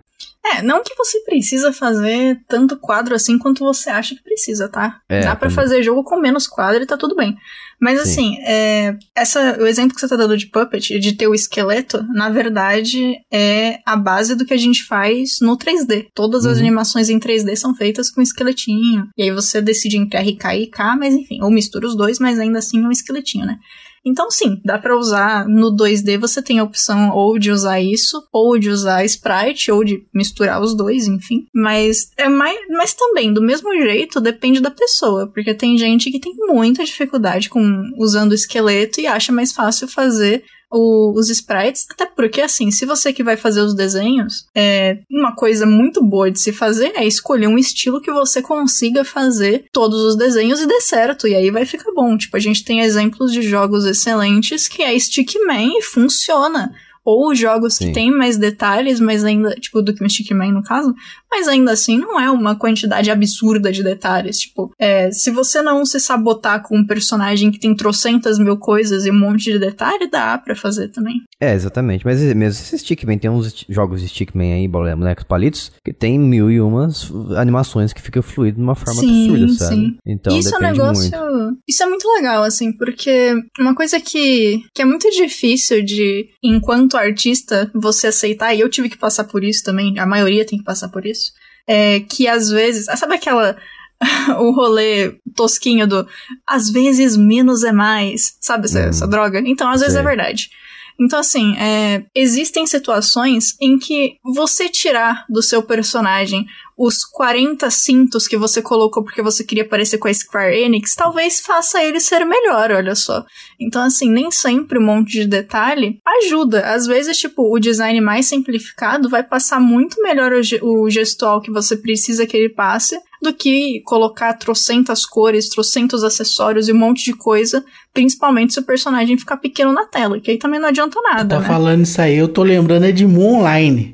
É, 0.55 0.61
não 0.61 0.81
que 0.81 0.95
você 0.95 1.19
precisa 1.25 1.73
fazer 1.73 2.39
tanto 2.47 2.77
quadro 2.77 3.13
assim 3.13 3.38
quanto 3.38 3.65
você 3.65 3.89
acha 3.89 4.15
que 4.15 4.23
precisa, 4.23 4.69
tá? 4.69 5.01
É, 5.09 5.19
Dá 5.19 5.35
pra 5.35 5.49
também. 5.49 5.55
fazer 5.55 5.83
jogo 5.83 6.05
com 6.05 6.15
menos 6.15 6.47
quadro 6.47 6.81
e 6.81 6.85
tá 6.85 6.95
tudo 6.95 7.15
bem. 7.17 7.35
Mas 7.80 8.01
Sim. 8.01 8.09
assim, 8.09 8.38
é, 8.41 8.95
essa, 9.15 9.57
o 9.61 9.67
exemplo 9.67 9.93
que 9.93 10.01
você 10.01 10.07
tá 10.07 10.15
dando 10.15 10.36
de 10.38 10.47
Puppet, 10.47 10.99
de 10.99 11.13
ter 11.13 11.28
o 11.28 11.36
esqueleto, 11.36 12.03
na 12.13 12.30
verdade 12.30 13.15
é 13.32 13.80
a 13.86 13.95
base 13.95 14.36
do 14.36 14.45
que 14.45 14.53
a 14.53 14.57
gente 14.57 14.84
faz 14.86 15.38
no 15.41 15.55
3D. 15.57 16.07
Todas 16.15 16.45
as 16.45 16.57
Uhum. 16.57 16.63
animações 16.63 17.09
em 17.09 17.19
3D 17.19 17.55
são 17.55 17.75
feitas 17.75 18.09
com 18.09 18.21
esqueletinho. 18.21 19.07
E 19.17 19.23
aí 19.23 19.32
você 19.32 19.61
decide 19.61 19.97
entre 19.97 20.19
RK 20.19 20.45
e 20.55 20.63
IK, 20.63 20.80
mas 20.97 21.13
enfim, 21.13 21.41
ou 21.41 21.51
mistura 21.51 21.86
os 21.88 21.95
dois, 21.95 22.17
mas 22.19 22.39
ainda 22.39 22.59
assim 22.59 22.84
é 22.84 22.88
um 22.88 22.91
esqueletinho, 22.91 23.45
né? 23.45 23.57
Então, 24.05 24.32
sim, 24.32 24.61
dá 24.63 24.78
pra 24.78 24.97
usar 24.97 25.45
no 25.49 25.75
2D, 25.75 26.17
você 26.17 26.41
tem 26.41 26.59
a 26.59 26.63
opção 26.63 27.09
ou 27.13 27.38
de 27.38 27.51
usar 27.51 27.82
isso, 27.82 28.23
ou 28.32 28.57
de 28.57 28.69
usar 28.69 29.03
sprite, 29.03 29.69
ou 29.69 29.84
de 29.84 30.01
misturar 30.15 30.61
os 30.61 30.73
dois, 30.78 31.07
enfim. 31.09 31.45
Mas 31.53 32.09
é 32.15 32.30
mais, 32.30 32.57
mas 32.69 32.93
também, 32.93 33.34
do 33.34 33.41
mesmo 33.41 33.69
jeito, 33.73 34.21
depende 34.21 34.61
da 34.61 34.71
pessoa, 34.71 35.28
porque 35.34 35.53
tem 35.53 35.78
gente 35.78 36.09
que 36.09 36.21
tem 36.21 36.34
muita 36.38 36.86
dificuldade 36.86 37.49
com 37.49 37.59
usando 37.97 38.32
o 38.32 38.36
esqueleto 38.36 38.99
e 39.01 39.07
acha 39.07 39.32
mais 39.32 39.51
fácil 39.51 39.88
fazer 39.88 40.43
o- 40.70 41.18
os 41.18 41.30
sprites, 41.30 41.86
até 41.89 42.05
porque 42.05 42.41
assim, 42.41 42.72
se 42.72 42.86
você 42.86 43.13
que 43.13 43.24
vai 43.24 43.38
fazer 43.38 43.61
os 43.61 43.74
desenhos, 43.74 44.45
é 44.53 44.97
uma 45.09 45.34
coisa 45.34 45.65
muito 45.65 46.03
boa 46.03 46.30
de 46.30 46.39
se 46.41 46.51
fazer 46.51 46.91
é 46.95 47.05
escolher 47.05 47.47
um 47.47 47.57
estilo 47.57 48.01
que 48.01 48.11
você 48.11 48.41
consiga 48.41 49.05
fazer 49.05 49.63
todos 49.72 50.01
os 50.01 50.18
desenhos 50.18 50.59
e 50.59 50.68
dê 50.68 50.82
certo, 50.82 51.26
e 51.26 51.34
aí 51.36 51.49
vai 51.51 51.65
ficar 51.65 51.91
bom. 51.93 52.18
Tipo, 52.18 52.36
a 52.36 52.39
gente 52.41 52.65
tem 52.65 52.82
exemplos 52.82 53.32
de 53.32 53.41
jogos 53.41 53.86
excelentes 53.86 54.68
que 54.68 54.84
é 54.84 54.97
Stickman 54.99 55.78
e 55.78 55.82
funciona. 55.82 56.74
Ou 57.09 57.33
jogos 57.33 57.75
Sim. 57.75 57.87
que 57.87 57.93
tem 57.93 58.11
mais 58.11 58.35
detalhes, 58.37 58.99
mas 58.99 59.23
ainda, 59.23 59.51
tipo, 59.55 59.81
do 59.81 59.93
que 59.95 60.03
um 60.03 60.09
Stickman 60.09 60.51
no 60.51 60.61
caso, 60.61 60.93
mas 61.31 61.47
ainda 61.47 61.71
assim 61.71 61.97
não 61.97 62.19
é 62.19 62.29
uma 62.29 62.53
quantidade 62.53 63.09
absurda 63.09 63.71
de 63.71 63.81
detalhes. 63.81 64.37
Tipo, 64.39 64.73
é, 64.77 65.09
se 65.11 65.31
você 65.31 65.61
não 65.61 65.85
se 65.85 66.01
sabotar 66.01 66.61
com 66.63 66.77
um 66.77 66.85
personagem 66.85 67.49
que 67.49 67.59
tem 67.59 67.73
trocentas 67.73 68.37
mil 68.37 68.57
coisas 68.57 69.05
e 69.05 69.11
um 69.11 69.17
monte 69.17 69.53
de 69.53 69.57
detalhe, 69.59 70.09
dá 70.09 70.37
pra 70.37 70.53
fazer 70.53 70.89
também. 70.89 71.21
É, 71.39 71.53
exatamente. 71.53 72.03
Mas 72.03 72.19
mesmo 72.21 72.43
esse 72.61 72.77
Stickman, 72.77 73.17
tem 73.17 73.29
uns 73.29 73.63
jogos 73.69 74.01
de 74.01 74.09
Stickman 74.09 74.53
aí, 74.55 74.67
bola- 74.67 74.95
bonecos 74.95 75.23
palitos, 75.23 75.71
que 75.85 75.93
tem 75.93 76.19
mil 76.19 76.51
e 76.51 76.59
umas 76.59 77.09
animações 77.37 77.93
que 77.93 78.01
ficam 78.01 78.21
fluido 78.21 78.57
de 78.57 78.63
uma 78.63 78.75
forma 78.75 78.99
Sim, 78.99 79.29
absurda, 79.29 79.53
sabe? 79.53 79.75
sim. 79.75 79.97
Então 80.05 80.37
isso 80.37 80.53
é 80.53 80.57
um 80.57 80.61
negócio. 80.61 81.01
muito. 81.17 81.57
Isso 81.67 81.83
é 81.83 81.85
muito 81.85 82.07
legal, 82.15 82.43
assim, 82.43 82.73
porque 82.73 83.33
uma 83.59 83.73
coisa 83.73 83.97
que, 84.01 84.61
que 84.73 84.81
é 84.81 84.85
muito 84.85 85.09
difícil 85.11 85.83
de, 85.85 86.27
enquanto 86.43 86.96
artista, 86.97 87.69
você 87.73 88.07
aceitar, 88.07 88.53
e 88.53 88.59
eu 88.59 88.69
tive 88.69 88.89
que 88.89 88.97
passar 88.97 89.23
por 89.25 89.43
isso 89.43 89.63
também, 89.63 89.97
a 89.99 90.05
maioria 90.05 90.45
tem 90.45 90.59
que 90.59 90.65
passar 90.65 90.89
por 90.89 91.05
isso, 91.05 91.31
é 91.67 91.99
que 92.01 92.27
às 92.27 92.49
vezes. 92.49 92.87
ah, 92.89 92.95
Sabe 92.95 93.15
aquela. 93.15 93.55
o 94.39 94.51
rolê 94.51 95.15
tosquinho 95.35 95.87
do 95.87 96.07
às 96.45 96.69
vezes 96.69 97.17
menos 97.17 97.63
é 97.63 97.71
mais, 97.71 98.37
sabe 98.39 98.65
essa, 98.65 98.79
Uhum. 98.81 98.89
essa 98.89 99.07
droga? 99.07 99.41
Então, 99.43 99.67
às 99.69 99.81
vezes 99.81 99.95
é 99.95 100.03
verdade. 100.03 100.51
Então, 100.99 101.19
assim, 101.19 101.55
é, 101.57 102.03
existem 102.15 102.65
situações 102.65 103.55
em 103.61 103.77
que 103.77 104.17
você 104.23 104.67
tirar 104.67 105.25
do 105.29 105.43
seu 105.43 105.61
personagem 105.61 106.45
os 106.77 107.03
40 107.03 107.69
cintos 107.71 108.27
que 108.27 108.37
você 108.37 108.61
colocou 108.61 109.03
porque 109.03 109.21
você 109.21 109.43
queria 109.43 109.67
parecer 109.67 109.97
com 109.97 110.07
a 110.07 110.13
Square 110.13 110.55
Enix, 110.55 110.93
talvez 110.95 111.39
faça 111.39 111.83
ele 111.83 111.99
ser 111.99 112.23
melhor, 112.23 112.71
olha 112.71 112.93
só. 112.93 113.25
Então, 113.59 113.81
assim, 113.81 114.09
nem 114.11 114.29
sempre 114.29 114.77
um 114.77 114.85
monte 114.85 115.13
de 115.13 115.25
detalhe 115.25 115.99
ajuda. 116.05 116.71
Às 116.71 116.85
vezes, 116.85 117.17
tipo, 117.17 117.51
o 117.51 117.59
design 117.59 117.99
mais 117.99 118.27
simplificado 118.27 119.09
vai 119.09 119.23
passar 119.23 119.59
muito 119.59 119.99
melhor 120.03 120.31
o, 120.33 120.83
o 120.83 120.89
gestual 120.89 121.41
que 121.41 121.49
você 121.49 121.75
precisa 121.75 122.27
que 122.27 122.37
ele 122.37 122.49
passe 122.49 122.99
do 123.22 123.34
que 123.34 123.82
colocar 123.86 124.34
trocentas 124.34 125.05
cores, 125.05 125.49
trocentos 125.49 126.03
acessórios 126.03 126.68
e 126.68 126.74
um 126.74 126.78
monte 126.78 127.03
de 127.03 127.13
coisa, 127.13 127.63
principalmente 127.93 128.53
se 128.53 128.59
o 128.59 128.63
personagem 128.63 129.18
ficar 129.18 129.38
pequeno 129.38 129.74
na 129.74 129.86
tela, 129.86 130.20
que 130.20 130.32
aí 130.32 130.38
também 130.38 130.59
não 130.59 130.70
adianta 130.70 130.99
nada, 131.01 131.36
Tá 131.36 131.41
né? 131.41 131.47
falando 131.47 131.84
isso 131.84 131.99
aí, 132.01 132.15
eu 132.15 132.28
tô 132.28 132.43
lembrando 132.43 132.86
é 132.86 132.91
de 132.91 133.05
Moon 133.05 133.41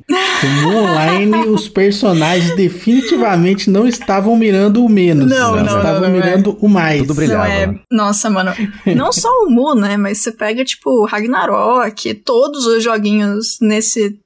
Online. 0.44 0.62
No 0.62 0.78
Online, 0.78 1.50
os 1.50 1.68
personagens 1.68 2.56
definitivamente 2.56 3.70
não 3.70 3.88
estavam 3.88 4.36
mirando 4.36 4.84
o 4.84 4.90
menos. 4.90 5.30
Não, 5.30 5.56
eles 5.56 5.72
não, 5.72 5.78
estavam 5.78 6.02
não, 6.02 6.10
não, 6.10 6.16
mirando 6.16 6.58
o 6.60 6.68
mais. 6.68 7.02
Tudo 7.02 7.14
brilhava. 7.14 7.48
Não 7.48 7.54
é... 7.54 7.80
Nossa, 7.92 8.30
mano. 8.30 8.52
Não 8.96 9.12
só 9.12 9.30
o 9.46 9.50
Mu, 9.50 9.76
né? 9.76 9.98
Mas 9.98 10.20
você 10.20 10.32
pega, 10.32 10.64
tipo, 10.64 11.06
Ragnarok, 11.06 12.14
todos 12.16 12.66
os 12.66 12.84
joguinhos 12.84 13.58
nesse, 13.62 14.18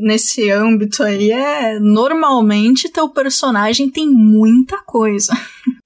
nesse 0.00 0.50
âmbito 0.50 1.02
aí 1.02 1.30
é 1.30 1.78
normalmente 1.78 2.88
teu 2.88 3.08
personagem 3.08 3.90
tem 3.90 4.08
muita 4.08 4.78
coisa. 4.78 5.32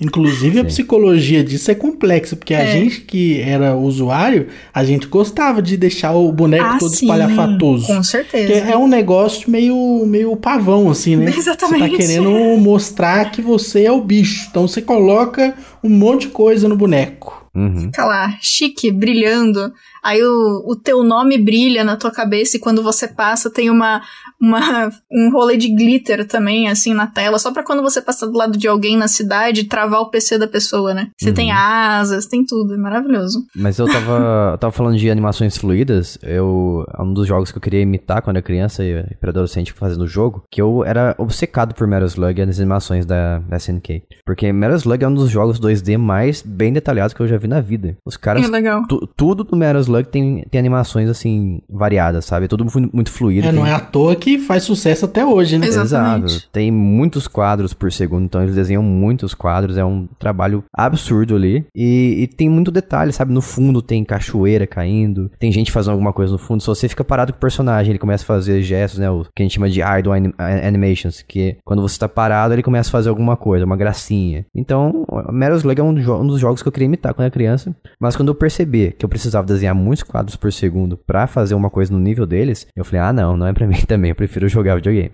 Inclusive 0.01 0.55
Sim. 0.55 0.61
a 0.61 0.64
psicologia 0.64 1.45
disso 1.45 1.70
é 1.70 1.74
complexa, 1.74 2.35
porque 2.35 2.55
é. 2.55 2.62
a 2.62 2.66
gente 2.66 3.03
que 3.03 3.41
era 3.41 3.76
usuário, 3.76 4.49
a 4.72 4.85
gente 4.85 5.07
gostava 5.07 5.61
de 5.61 5.76
deixar 5.76 6.12
o 6.12 6.33
boneco 6.33 6.64
ah, 6.64 6.78
todo 6.78 6.95
sim, 6.95 7.05
espalhafatoso. 7.05 7.87
Com 7.87 8.03
certeza. 8.03 8.53
é 8.53 8.76
um 8.76 8.89
negócio 8.89 9.51
meio, 9.51 10.05
meio 10.07 10.35
pavão, 10.37 10.91
assim, 10.91 11.16
né? 11.16 11.31
Exatamente. 11.37 11.83
Você 11.83 11.91
tá 11.91 11.97
querendo 11.97 12.31
mostrar 12.59 13.31
que 13.31 13.43
você 13.43 13.85
é 13.85 13.93
o 13.93 14.01
bicho. 14.01 14.49
Então 14.51 14.66
você 14.66 14.81
coloca 14.81 15.55
um 15.83 15.91
monte 15.91 16.22
de 16.22 16.28
coisa 16.28 16.68
no 16.68 16.76
boneco. 16.76 17.41
Uhum. 17.55 17.81
Fica 17.81 18.05
lá, 18.05 18.39
chique, 18.41 18.91
brilhando. 18.91 19.72
Aí 20.03 20.22
o, 20.22 20.64
o 20.66 20.76
teu 20.76 21.03
nome 21.03 21.38
brilha 21.38 21.84
na 21.84 21.96
tua 21.96 22.11
cabeça 22.11 22.57
e 22.57 22.61
quando 22.61 22.82
você 22.82 23.07
passa 23.09 23.51
tem 23.51 23.70
uma, 23.70 24.03
uma 24.40 24.90
um 25.11 25.30
rolê 25.30 25.57
de 25.57 25.68
glitter 25.74 26.26
também, 26.26 26.68
assim, 26.68 26.94
na 26.94 27.07
tela, 27.07 27.38
só 27.38 27.53
pra 27.53 27.62
quando 27.62 27.82
você 27.82 28.01
passar 28.01 28.26
do 28.26 28.36
lado 28.36 28.59
de 28.59 28.66
alguém 28.68 28.96
na 28.96 29.09
cidade, 29.09 29.64
travar 29.64 30.01
o 30.01 30.11
PC 30.11 30.38
da 30.38 30.46
pessoa, 30.46 30.94
né? 30.94 31.09
Você 31.18 31.28
uhum. 31.28 31.34
tem 31.34 31.53
asas, 31.53 32.26
tem 32.26 32.44
tudo, 32.44 32.74
é 32.74 32.76
maravilhoso. 32.76 33.44
Mas 33.55 33.78
eu 33.78 33.86
tava, 33.86 34.53
eu 34.53 34.59
tava 34.59 34.72
falando 34.72 34.96
de 34.96 35.11
animações 35.11 35.57
fluídas, 35.57 36.18
eu, 36.22 36.84
é 36.96 37.03
um 37.03 37.12
dos 37.12 37.26
jogos 37.26 37.51
que 37.51 37.59
eu 37.59 37.62
queria 37.62 37.80
imitar 37.80 38.22
quando 38.22 38.36
era 38.36 38.42
criança 38.42 38.84
e 38.84 39.05
para 39.20 39.30
adolescente 39.30 39.72
fazendo 39.72 40.03
o 40.03 40.09
jogo, 40.09 40.44
que 40.51 40.61
eu 40.61 40.84
era 40.84 41.14
obcecado 41.18 41.74
por 41.74 41.86
Metal 41.86 42.07
Slug 42.07 42.40
e 42.40 42.42
as 42.42 42.59
animações 42.59 43.05
da, 43.05 43.38
da 43.40 43.57
SNK. 43.57 44.03
Porque 44.24 44.53
Metal 44.53 44.76
Slug 44.76 45.05
é 45.05 45.09
um 45.09 45.14
dos 45.14 45.30
jogos 45.30 45.61
2D 45.61 45.98
mais 45.98 46.42
bem 46.42 46.72
detalhados 46.72 47.14
que 47.14 47.20
eu 47.20 47.28
já 47.28 47.36
vi 47.36 47.48
na 47.48 47.61
vida. 47.61 47.96
Os 48.05 48.16
caras, 48.16 48.44
é 48.44 48.48
legal. 48.48 48.82
tudo 49.16 49.44
do 49.44 49.57
Metal 49.57 49.80
Slug 49.91 50.09
tem, 50.09 50.45
tem 50.51 50.59
animações 50.59 51.09
assim, 51.09 51.61
variadas, 51.68 52.24
sabe? 52.24 52.45
É 52.45 52.49
tudo 52.49 52.66
muito 52.93 53.11
fluido. 53.11 53.47
É, 53.47 53.51
tem... 53.51 53.59
não 53.59 53.66
é 53.66 53.72
à 53.72 53.80
toa 53.80 54.14
que 54.16 54.38
faz 54.38 54.62
sucesso 54.62 55.05
até 55.05 55.24
hoje, 55.24 55.59
né? 55.59 55.66
Exatamente. 55.66 56.32
Exato. 56.32 56.49
Tem 56.53 56.70
muitos 56.70 57.26
quadros 57.26 57.74
por 57.74 57.93
segundo, 57.93 58.24
então 58.24 58.43
eles 58.43 58.55
desenham 58.55 58.82
muitos 58.82 59.34
quadros, 59.34 59.76
é 59.76 59.84
um 59.84 60.09
trabalho 60.18 60.64
absurdo 60.72 61.36
ali. 61.36 61.66
E, 61.74 62.22
e 62.22 62.26
tem 62.26 62.49
muito 62.49 62.70
detalhe, 62.70 63.12
sabe? 63.12 63.32
No 63.32 63.41
fundo 63.41 63.82
tem 63.82 64.05
cachoeira 64.05 64.66
caindo, 64.66 65.30
tem 65.38 65.53
gente 65.53 65.72
fazendo 65.72 65.93
alguma 65.93 66.12
coisa 66.12 66.32
no 66.32 66.38
fundo. 66.38 66.61
Se 66.61 66.66
você 66.66 66.88
fica 66.88 67.05
parado 67.05 67.32
com 67.32 67.38
o 67.38 67.41
personagem, 67.41 67.91
ele 67.91 67.99
começa 67.99 68.24
a 68.24 68.26
fazer 68.26 68.62
gestos, 68.62 68.99
né? 68.99 69.11
O 69.11 69.24
que 69.34 69.43
a 69.43 69.45
gente 69.45 69.55
chama 69.55 69.68
de 69.68 69.80
idle 69.80 70.12
anim 70.12 70.32
animations, 70.38 71.22
que 71.26 71.57
quando 71.64 71.82
você 71.82 71.99
tá 71.99 72.09
parado, 72.09 72.55
ele 72.55 72.62
começa 72.62 72.88
a 72.88 72.93
fazer 72.93 73.09
alguma 73.09 73.36
coisa, 73.36 73.64
uma 73.64 73.76
gracinha. 73.76 74.45
Então, 74.55 75.05
Metal 75.30 75.57
Slug 75.57 75.80
é 75.80 75.84
um, 75.84 75.91
um 75.91 76.26
dos 76.26 76.41
jogos 76.41 76.62
que 76.62 76.68
eu 76.68 76.72
queria 76.72 76.86
imitar 76.86 77.14
quando 77.14 77.24
era 77.24 77.30
criança, 77.30 77.74
mas 78.01 78.16
quando 78.16 78.28
eu 78.28 78.34
percebi 78.34 78.93
que 78.93 79.05
eu 79.05 79.09
precisava 79.09 79.47
desenhar 79.47 79.74
muitos 79.81 80.03
quadros 80.03 80.37
por 80.37 80.53
segundo 80.53 80.97
para 80.97 81.26
fazer 81.26 81.55
uma 81.55 81.70
coisa 81.70 81.93
no 81.93 81.99
nível 81.99 82.26
deles, 82.26 82.66
eu 82.76 82.85
falei, 82.85 83.01
ah, 83.01 83.12
não, 83.12 83.37
não 83.37 83.47
é 83.47 83.53
para 83.53 83.66
mim 83.68 83.81
também, 83.87 84.11
eu 84.11 84.16
prefiro 84.16 84.49
jogar 84.49 84.76
videogame. 84.76 85.12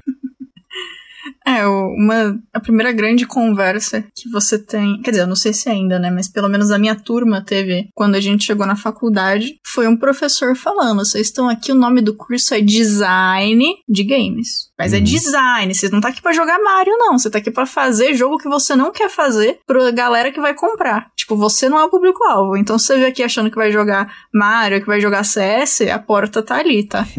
É, 1.46 1.64
uma, 1.64 2.36
a 2.52 2.58
primeira 2.58 2.90
grande 2.90 3.24
conversa 3.24 4.04
que 4.12 4.28
você 4.28 4.58
tem, 4.58 5.00
quer 5.00 5.12
dizer, 5.12 5.22
eu 5.22 5.28
não 5.28 5.36
sei 5.36 5.52
se 5.52 5.68
ainda, 5.68 5.96
né, 5.96 6.10
mas 6.10 6.28
pelo 6.28 6.48
menos 6.48 6.72
a 6.72 6.78
minha 6.78 6.96
turma 6.96 7.40
teve 7.40 7.88
quando 7.94 8.16
a 8.16 8.20
gente 8.20 8.44
chegou 8.44 8.66
na 8.66 8.74
faculdade, 8.74 9.56
foi 9.64 9.86
um 9.86 9.96
professor 9.96 10.56
falando, 10.56 11.04
vocês 11.04 11.28
estão 11.28 11.48
aqui, 11.48 11.70
o 11.70 11.76
nome 11.76 12.00
do 12.00 12.14
curso 12.14 12.52
é 12.52 12.60
Design 12.60 13.64
de 13.88 14.02
Games. 14.02 14.65
Mas 14.78 14.92
é 14.92 14.96
uhum. 14.96 15.02
é 15.02 15.04
design, 15.06 15.74
você 15.74 15.88
não 15.88 16.00
tá 16.00 16.08
aqui 16.08 16.20
para 16.20 16.32
jogar 16.32 16.58
Mario, 16.58 16.96
não. 16.98 17.18
Você 17.18 17.30
tá 17.30 17.38
aqui 17.38 17.50
para 17.50 17.64
fazer 17.64 18.14
jogo 18.14 18.36
que 18.36 18.48
você 18.48 18.76
não 18.76 18.92
quer 18.92 19.08
fazer 19.08 19.58
pra 19.66 19.90
galera 19.90 20.30
que 20.30 20.40
vai 20.40 20.54
comprar. 20.54 21.10
Tipo, 21.16 21.34
você 21.34 21.68
não 21.68 21.78
é 21.78 21.84
o 21.84 21.88
público-alvo. 21.88 22.56
Então, 22.56 22.78
se 22.78 22.86
você 22.86 22.98
vê 22.98 23.06
aqui 23.06 23.22
achando 23.22 23.50
que 23.50 23.56
vai 23.56 23.72
jogar 23.72 24.12
Mario, 24.32 24.80
que 24.80 24.86
vai 24.86 25.00
jogar 25.00 25.24
CS, 25.24 25.82
a 25.92 25.98
porta 25.98 26.42
tá 26.42 26.56
ali, 26.58 26.84
tá? 26.84 27.06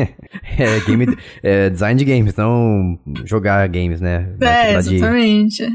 é, 0.57 0.79
game, 0.81 1.17
é 1.41 1.69
design 1.69 1.97
de 1.97 2.05
games, 2.05 2.35
não 2.35 2.99
jogar 3.25 3.67
games, 3.67 3.99
né? 3.99 4.29
É, 4.39 4.75
exatamente. 4.75 5.67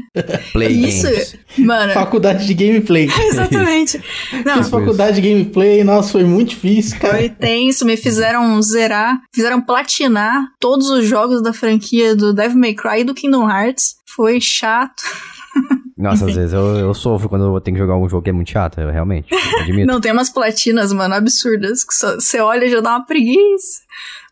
Play 0.53 0.71
Isso, 0.71 1.03
games. 1.03 1.37
mano. 1.57 1.93
Faculdade 1.93 2.47
de 2.47 2.53
gameplay. 2.53 3.09
exatamente. 3.27 4.01
Não, 4.45 4.57
Fiz 4.57 4.69
faculdade 4.69 5.19
de 5.19 5.29
gameplay, 5.29 5.83
nossa, 5.83 6.13
foi 6.13 6.23
muito 6.23 6.49
difícil, 6.49 6.97
cara. 6.97 7.17
Foi 7.17 7.29
tenso, 7.29 7.85
me 7.85 7.97
fizeram 7.97 8.61
zerar, 8.61 9.19
fizeram 9.35 9.61
platinar 9.61 10.45
todos 10.59 10.89
os 10.89 11.05
jogos 11.05 11.43
da 11.43 11.51
franquia 11.51 11.72
franquia 11.73 12.15
do 12.15 12.33
Devil 12.33 12.57
May 12.57 12.73
Cry 12.73 13.01
e 13.01 13.03
do 13.03 13.13
Kingdom 13.13 13.49
Hearts. 13.49 13.95
Foi 14.05 14.39
chato. 14.39 15.03
Nossa, 15.97 16.25
às 16.27 16.35
vezes 16.35 16.53
eu, 16.53 16.75
eu 16.77 16.93
sofro 16.93 17.29
quando 17.29 17.45
eu 17.45 17.61
tenho 17.61 17.75
que 17.75 17.81
jogar 17.81 17.97
um 17.97 18.07
jogo 18.07 18.23
que 18.23 18.29
é 18.29 18.33
muito 18.33 18.51
chato, 18.51 18.79
eu 18.79 18.91
realmente. 18.91 19.33
Admito. 19.61 19.87
Não, 19.87 19.99
tem 19.99 20.11
umas 20.11 20.29
platinas, 20.29 20.93
mano, 20.93 21.15
absurdas, 21.15 21.83
que 21.83 21.93
você 21.93 22.39
olha 22.39 22.65
e 22.65 22.69
já 22.69 22.81
dá 22.81 22.91
uma 22.91 23.05
preguiça. 23.05 23.81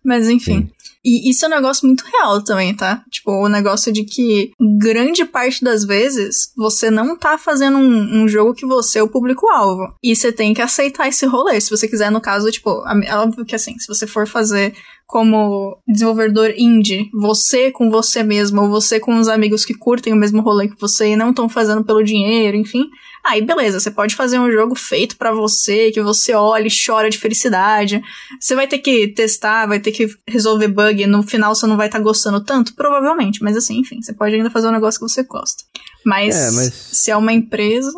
Mas 0.04 0.30
enfim. 0.30 0.62
Sim. 0.62 0.72
E 1.04 1.32
isso 1.32 1.46
é 1.46 1.48
um 1.48 1.52
negócio 1.52 1.88
muito 1.88 2.04
real 2.04 2.44
também, 2.44 2.76
tá? 2.76 3.04
Tipo, 3.10 3.32
o 3.32 3.50
negócio 3.50 3.92
de 3.92 4.04
que 4.04 4.52
grande 4.80 5.26
parte 5.26 5.64
das 5.64 5.84
vezes 5.84 6.54
você 6.56 6.92
não 6.92 7.18
tá 7.18 7.39
fazendo 7.39 7.80
um, 7.80 8.22
um 8.22 8.28
jogo 8.28 8.54
que 8.54 8.68
você 8.68 9.00
é 9.00 9.04
o 9.04 9.10
público-alvo. 9.10 9.96
E 10.04 10.16
você 10.16 10.32
tem 10.32 10.54
que 10.54 10.62
aceitar 10.62 11.08
esse 11.08 11.26
rolê. 11.26 11.60
Se 11.60 11.72
você 11.72 11.88
quiser, 11.88 12.12
no 12.12 12.22
caso, 12.22 12.52
tipo, 12.52 12.84
é 13.04 13.18
óbvio 13.18 13.44
que 13.44 13.56
assim, 13.56 13.80
se 13.80 13.88
você 13.88 14.06
for 14.06 14.28
fazer 14.28 14.76
como 15.12 15.78
desenvolvedor 15.86 16.53
indie, 16.57 17.09
você 17.14 17.70
com 17.70 17.91
você 17.91 18.24
mesmo, 18.24 18.62
ou 18.62 18.70
você 18.70 18.97
com 18.97 19.20
os 19.20 19.28
amigos 19.28 19.66
que 19.66 19.74
curtem 19.74 20.14
o 20.14 20.16
mesmo 20.16 20.41
rolê 20.41 20.70
que 20.70 20.80
você 20.80 21.09
e 21.09 21.16
não 21.18 21.32
estão 21.32 21.49
fazendo 21.49 21.84
pelo 21.84 22.01
dinheiro, 22.01 22.55
enfim. 22.55 22.86
Aí 23.22 23.41
beleza, 23.41 23.82
você 23.82 23.91
pode 23.91 24.16
fazer 24.16 24.39
um 24.39 24.49
jogo 24.49 24.74
feito 24.74 25.18
para 25.18 25.34
você, 25.34 25.91
que 25.91 26.01
você 26.01 26.34
olha 26.34 26.66
e 26.66 26.72
chora 26.72 27.09
de 27.09 27.18
felicidade. 27.18 28.01
Você 28.39 28.55
vai 28.55 28.68
ter 28.68 28.80
que 28.80 29.09
testar, 29.09 29.68
vai 29.68 29.82
ter 29.82 29.91
que 29.91 30.07
resolver 30.26 30.70
bug, 30.70 31.05
no 31.05 31.22
final 31.24 31.53
você 31.53 31.68
não 31.68 31.76
vai 31.76 31.88
estar 31.88 31.97
tá 31.97 32.03
gostando 32.03 32.41
tanto, 32.41 32.74
provavelmente, 32.74 33.43
mas 33.43 33.57
assim, 33.57 33.80
enfim, 33.80 34.01
você 34.01 34.14
pode 34.14 34.34
ainda 34.34 34.49
fazer 34.49 34.70
um 34.70 34.72
negócio 34.72 34.97
que 34.97 35.09
você 35.09 35.24
gosta. 35.24 35.62
Mas, 36.05 36.34
é, 36.34 36.51
mas... 36.51 36.74
se 36.74 37.12
é 37.12 37.18
uma 37.18 37.34
empresa, 37.34 37.91